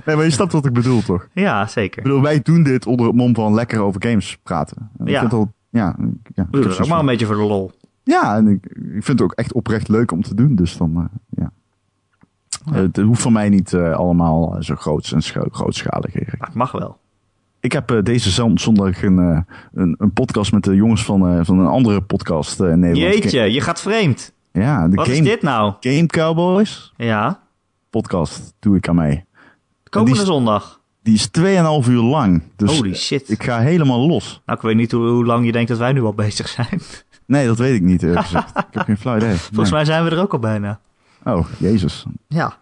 nee, 0.05 0.15
maar 0.15 0.23
je 0.23 0.29
snapt 0.29 0.51
wat 0.51 0.65
ik 0.65 0.73
bedoel, 0.73 1.01
toch? 1.01 1.27
Ja, 1.33 1.67
zeker. 1.67 1.97
Ik 1.97 2.03
bedoel, 2.03 2.21
wij 2.21 2.41
doen 2.41 2.63
dit 2.63 2.85
onder 2.85 3.05
het 3.05 3.15
mom 3.15 3.35
van 3.35 3.53
lekker 3.53 3.79
over 3.79 4.03
games 4.03 4.37
praten. 4.43 4.89
En 4.97 5.05
ja. 5.05 5.11
Ik 5.11 5.19
vind 5.19 5.31
het 5.31 5.39
al, 5.39 5.53
ja, 5.69 5.95
ja 6.33 6.47
het 6.51 6.81
ook 6.81 6.87
maar 6.87 6.99
een 6.99 7.05
beetje 7.05 7.25
voor 7.25 7.35
de 7.35 7.41
lol. 7.41 7.71
Ja, 8.03 8.35
en 8.35 8.47
ik, 8.47 8.65
ik 8.65 9.03
vind 9.03 9.07
het 9.07 9.21
ook 9.21 9.33
echt 9.33 9.53
oprecht 9.53 9.87
leuk 9.87 10.11
om 10.11 10.21
te 10.21 10.35
doen. 10.35 10.55
Dus 10.55 10.77
dan, 10.77 10.91
uh, 10.97 11.05
ja. 11.29 11.51
Ja. 12.65 12.73
Het 12.73 12.97
hoeft 12.97 13.21
voor 13.21 13.31
mij 13.31 13.49
niet 13.49 13.71
uh, 13.71 13.95
allemaal 13.95 14.55
zo 14.59 14.75
groot 14.75 15.11
en 15.11 15.21
grootschalig. 15.51 16.13
Het 16.13 16.53
mag 16.53 16.71
wel. 16.71 16.97
Ik 17.59 17.71
heb 17.71 17.91
uh, 17.91 18.03
deze 18.03 18.29
zondag 18.55 19.03
een, 19.03 19.45
een, 19.73 19.95
een, 19.97 20.13
podcast 20.13 20.51
met 20.51 20.63
de 20.63 20.75
jongens 20.75 21.05
van, 21.05 21.45
van 21.45 21.59
een 21.59 21.67
andere 21.67 22.01
podcast 22.01 22.59
in 22.59 22.79
Nederland. 22.79 23.13
Jeetje, 23.13 23.39
je 23.39 23.61
gaat 23.61 23.81
vreemd. 23.81 24.33
Ja, 24.51 24.87
de 24.87 24.95
Wat 24.95 25.05
game, 25.05 25.17
is 25.17 25.23
dit 25.23 25.41
nou? 25.41 25.73
Game 25.79 26.05
Cowboys 26.05 26.93
Ja. 26.97 27.39
podcast 27.89 28.53
doe 28.59 28.75
ik 28.75 28.87
aan 28.87 28.95
mee. 28.95 29.25
Komende 29.89 30.17
die, 30.17 30.25
zondag. 30.25 30.81
Die 31.03 31.13
is 31.13 31.29
2,5 31.85 31.89
uur 31.89 32.01
lang. 32.01 32.43
Dus 32.55 32.77
Holy 32.77 32.95
shit. 32.95 33.29
Ik 33.29 33.43
ga 33.43 33.59
helemaal 33.59 34.07
los. 34.07 34.41
Nou, 34.45 34.57
ik 34.57 34.65
weet 34.65 34.75
niet 34.75 34.91
hoe, 34.91 35.07
hoe, 35.07 35.25
lang 35.25 35.45
je 35.45 35.51
denkt 35.51 35.69
dat 35.69 35.77
wij 35.77 35.91
nu 35.91 36.03
al 36.03 36.13
bezig 36.13 36.47
zijn. 36.47 36.81
Nee, 37.25 37.47
dat 37.47 37.57
weet 37.57 37.75
ik 37.75 37.81
niet 37.81 38.03
ik 38.11 38.13
heb 38.71 38.83
geen 38.83 38.97
flauw 38.97 39.17
idee. 39.17 39.35
Volgens 39.35 39.69
nee. 39.69 39.71
mij 39.71 39.85
zijn 39.85 40.03
we 40.03 40.09
er 40.09 40.21
ook 40.21 40.33
al 40.33 40.39
bijna. 40.39 40.79
Oh, 41.25 41.45
jezus. 41.57 42.05
Ja. 42.27 42.57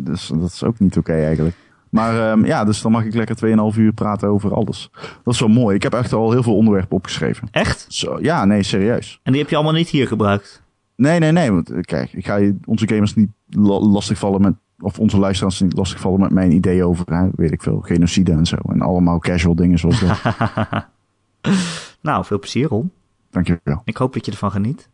Dus 0.00 0.26
dat 0.26 0.52
is 0.52 0.64
ook 0.64 0.78
niet 0.78 0.96
oké 0.98 1.10
okay 1.10 1.24
eigenlijk. 1.24 1.56
Maar 1.90 2.30
um, 2.30 2.44
ja, 2.44 2.64
dus 2.64 2.82
dan 2.82 2.92
mag 2.92 3.04
ik 3.04 3.14
lekker 3.14 3.72
2,5 3.74 3.78
uur 3.78 3.92
praten 3.92 4.28
over 4.28 4.54
alles. 4.54 4.90
Dat 5.24 5.34
is 5.34 5.40
wel 5.40 5.48
mooi. 5.48 5.76
Ik 5.76 5.82
heb 5.82 5.94
echt 5.94 6.12
al 6.12 6.30
heel 6.30 6.42
veel 6.42 6.56
onderwerpen 6.56 6.96
opgeschreven. 6.96 7.48
Echt? 7.50 7.86
Zo, 7.88 8.18
ja, 8.20 8.44
nee, 8.44 8.62
serieus. 8.62 9.20
En 9.22 9.32
die 9.32 9.40
heb 9.40 9.50
je 9.50 9.56
allemaal 9.56 9.74
niet 9.74 9.88
hier 9.88 10.06
gebruikt? 10.06 10.62
Nee, 10.96 11.18
nee, 11.18 11.32
nee. 11.32 11.52
Want 11.52 11.72
kijk, 11.80 12.12
ik 12.12 12.26
ga 12.26 12.40
onze 12.64 12.88
gamers 12.88 13.14
niet 13.14 13.30
lastigvallen 13.50 14.40
met... 14.40 14.54
Of 14.78 14.98
onze 14.98 15.18
luisteraars 15.18 15.60
niet 15.60 15.76
lastigvallen 15.76 16.20
met 16.20 16.30
mijn 16.30 16.52
ideeën 16.52 16.84
over, 16.84 17.14
hè, 17.14 17.28
weet 17.34 17.52
ik 17.52 17.62
veel, 17.62 17.80
genocide 17.80 18.32
en 18.32 18.46
zo. 18.46 18.56
En 18.56 18.80
allemaal 18.80 19.18
casual 19.18 19.54
dingen 19.54 19.78
zoals 19.78 20.00
dat. 20.00 20.20
nou, 22.00 22.24
veel 22.24 22.38
plezier, 22.38 22.68
Ron. 22.68 22.90
Dankjewel. 23.30 23.82
Ik 23.84 23.96
hoop 23.96 24.12
dat 24.12 24.24
je 24.26 24.32
ervan 24.32 24.50
geniet. 24.50 24.88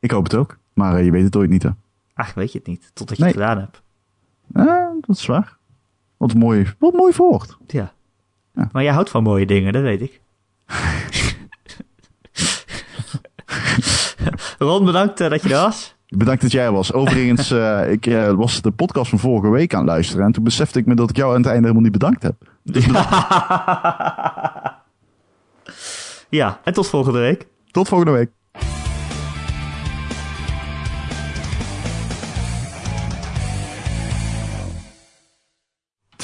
Ik 0.00 0.10
hoop 0.10 0.24
het 0.24 0.34
ook. 0.34 0.58
Maar 0.72 0.98
uh, 0.98 1.04
je 1.04 1.10
weet 1.10 1.24
het 1.24 1.36
ooit 1.36 1.50
niet, 1.50 1.62
hè? 1.62 1.70
Eigenlijk 2.16 2.34
weet 2.34 2.52
je 2.52 2.58
het 2.58 2.66
niet, 2.66 2.90
totdat 2.94 3.16
je 3.16 3.22
nee. 3.22 3.32
het 3.32 3.40
gedaan 3.40 3.58
hebt. 3.58 3.82
Dat 5.06 5.16
is 5.16 5.26
waar. 5.26 5.56
Wat 6.16 6.34
mooi, 6.34 6.74
wat 6.78 6.92
mooi 6.92 7.12
voort. 7.12 7.56
Ja. 7.66 7.92
ja. 8.54 8.68
Maar 8.72 8.82
jij 8.82 8.92
houdt 8.92 9.10
van 9.10 9.22
mooie 9.22 9.46
dingen, 9.46 9.72
dat 9.72 9.82
weet 9.82 10.00
ik. 10.00 10.20
Ron, 14.58 14.84
bedankt 14.84 15.20
uh, 15.20 15.30
dat 15.30 15.42
je 15.42 15.48
er 15.48 15.60
was. 15.60 15.94
Bedankt 16.08 16.42
dat 16.42 16.52
jij 16.52 16.64
er 16.64 16.72
was. 16.72 16.92
Overigens, 16.92 17.52
uh, 17.52 17.90
ik 17.90 18.06
uh, 18.06 18.30
was 18.30 18.62
de 18.62 18.70
podcast 18.70 19.10
van 19.10 19.18
vorige 19.18 19.48
week 19.48 19.74
aan 19.74 19.80
het 19.80 19.88
luisteren. 19.88 20.24
En 20.24 20.32
toen 20.32 20.44
besefte 20.44 20.78
ik 20.78 20.86
me 20.86 20.94
dat 20.94 21.10
ik 21.10 21.16
jou 21.16 21.30
aan 21.30 21.36
het 21.36 21.46
einde 21.46 21.60
helemaal 21.60 21.82
niet 21.82 21.92
bedankt 21.92 22.22
heb. 22.22 22.34
Dus 22.62 22.86
bedankt. 22.86 23.10
ja, 26.38 26.60
en 26.64 26.72
tot 26.72 26.88
volgende 26.88 27.18
week. 27.18 27.46
Tot 27.70 27.88
volgende 27.88 28.12
week. 28.12 28.30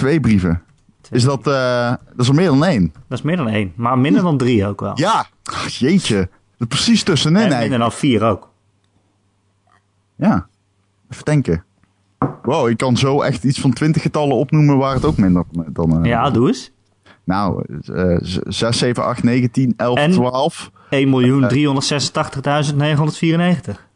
Twee 0.03 0.21
brieven. 0.21 0.63
Twee 1.01 1.21
is 1.21 1.27
dat, 1.27 1.47
uh, 1.47 1.89
dat 1.89 1.99
is 2.17 2.29
er 2.29 2.35
meer 2.35 2.47
dan 2.47 2.65
één? 2.65 2.93
Dat 3.09 3.19
is 3.19 3.25
meer 3.25 3.37
dan 3.37 3.49
één, 3.49 3.73
maar 3.77 3.99
minder 3.99 4.23
dan 4.23 4.39
drie 4.39 4.67
ook 4.67 4.81
wel. 4.81 4.93
Ja, 4.95 5.27
Ach, 5.45 5.69
jeetje. 5.69 6.17
Dat 6.17 6.29
is 6.59 6.67
precies 6.67 7.03
tussenin 7.03 7.37
en 7.37 7.43
eigenlijk. 7.43 7.71
minder 7.71 7.89
dan 7.89 7.99
vier 7.99 8.23
ook. 8.23 8.51
Ja, 10.17 10.47
even 11.11 11.25
denken. 11.25 11.65
Wow, 12.43 12.69
ik 12.69 12.77
kan 12.77 12.97
zo 12.97 13.21
echt 13.21 13.45
iets 13.45 13.61
van 13.61 13.73
twintig 13.73 14.03
getallen 14.03 14.37
opnoemen 14.37 14.77
waar 14.77 14.95
het 14.95 15.05
ook 15.05 15.17
minder 15.17 15.45
dan... 15.73 15.99
Uh, 15.99 16.05
ja, 16.05 16.31
doe 16.31 16.47
eens. 16.49 16.73
Nou, 17.25 17.65
uh, 17.85 18.17
6, 18.21 18.79
7, 18.79 19.05
8, 19.05 19.23
9, 19.23 19.51
10, 19.51 19.75
11, 19.77 19.99
en? 19.99 20.11
12. 20.11 20.71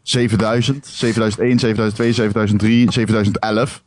7000, 0.03 0.87
7001, 0.87 1.59
7002, 1.59 2.13
7003, 2.13 2.93
7011, 2.93 3.83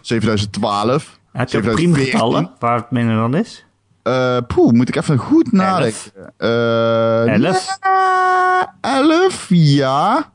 7012. 0.00 1.17
Heb 1.32 1.48
je 1.48 1.56
ook 1.58 1.64
7014? 1.64 1.92
priemgetallen 1.92 2.50
waar 2.58 2.76
het 2.76 2.90
minder 2.90 3.16
dan 3.16 3.34
is? 3.34 3.66
Eh, 4.02 4.36
poeh, 4.46 4.72
moet 4.72 4.88
ik 4.88 4.96
even 4.96 5.18
goed 5.18 5.52
nadenken. 5.52 6.12
Eh, 6.36 7.44
Elf? 7.44 7.78
ja, 7.80 8.74
elf, 8.80 9.46
ja. 9.48 10.32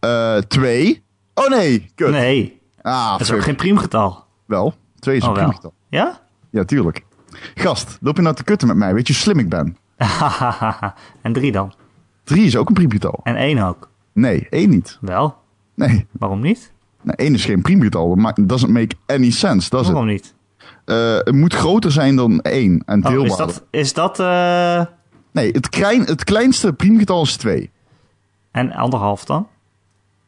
Eh, 0.00 0.36
twee. 0.36 1.02
Oh 1.34 1.48
nee, 1.48 1.90
kut. 1.94 2.10
Nee, 2.10 2.56
Ah, 2.82 3.10
dat 3.10 3.20
is 3.20 3.32
ook 3.32 3.42
geen 3.42 3.56
priemgetal. 3.56 4.24
Wel, 4.46 4.74
twee 4.98 5.16
is 5.16 5.22
een 5.22 5.28
Oh, 5.28 5.34
wel. 5.34 5.44
priemgetal. 5.44 5.72
Ja? 5.88 6.20
Ja, 6.50 6.64
tuurlijk. 6.64 7.04
Gast, 7.54 7.98
loop 8.00 8.16
je 8.16 8.22
nou 8.22 8.34
te 8.34 8.44
kutten 8.44 8.68
met 8.68 8.76
mij? 8.76 8.94
Weet 8.94 9.06
je 9.06 9.12
hoe 9.12 9.22
slim 9.22 9.38
ik 9.38 9.48
ben? 9.48 9.76
en 11.22 11.32
drie 11.32 11.52
dan. 11.52 11.72
Drie 12.24 12.44
is 12.46 12.56
ook 12.56 12.68
een 12.68 12.74
priemgetal. 12.74 13.20
En 13.22 13.36
één 13.36 13.58
ook. 13.58 13.90
Nee, 14.12 14.46
één 14.50 14.68
niet. 14.70 14.98
Wel, 15.00 15.36
Nee, 15.74 16.06
waarom 16.12 16.40
niet? 16.40 16.72
Één 17.14 17.34
is 17.34 17.44
geen 17.44 17.62
priemgetal. 17.62 18.08
Dat 18.08 18.16
maakt- 18.18 18.48
doesn't 18.48 18.72
make 18.72 18.96
any 19.06 19.30
sense, 19.30 19.70
does 19.70 19.86
it? 19.86 19.92
Waarom 19.92 20.06
niet? 20.06 20.34
Eh, 20.84 21.14
het 21.16 21.32
moet 21.34 21.54
groter 21.54 21.92
zijn 21.92 22.16
dan 22.16 22.40
één 22.40 22.82
en 22.86 23.04
Oh, 23.04 23.10
deelbaar. 23.10 23.30
is 23.30 23.36
dat, 23.36 23.64
is 23.70 23.92
dat 23.92 24.20
eh, 24.20 24.84
Nee, 25.32 25.50
het, 25.50 25.68
klein, 25.68 26.00
het 26.04 26.24
kleinste 26.24 26.72
priemgetal 26.72 27.22
is 27.22 27.36
twee. 27.36 27.70
en 28.50 28.72
anderhalf 28.72 29.24
dan? 29.24 29.48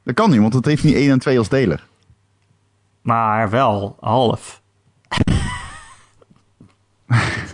Dat 0.05 0.15
kan 0.15 0.31
niet, 0.31 0.41
want 0.41 0.55
het 0.55 0.65
heeft 0.65 0.85
niet 0.85 0.95
één 0.95 1.11
en 1.11 1.19
twee 1.19 1.39
als 1.39 1.49
deler. 1.49 1.87
Maar 3.03 3.51
wel 3.51 3.97
half. 4.01 4.63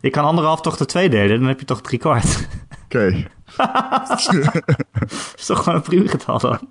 je 0.00 0.10
kan 0.10 0.24
anderhalf 0.24 0.60
toch 0.60 0.76
de 0.76 0.86
twee 0.86 1.08
delen, 1.08 1.38
dan 1.38 1.48
heb 1.48 1.58
je 1.60 1.66
toch 1.66 1.80
drie 1.80 1.98
kwart. 1.98 2.48
Oké. 2.84 3.26
is 5.36 5.46
toch 5.46 5.58
gewoon 5.58 5.74
een 5.74 5.82
priemgetal 5.82 6.38
dan? 6.38 6.68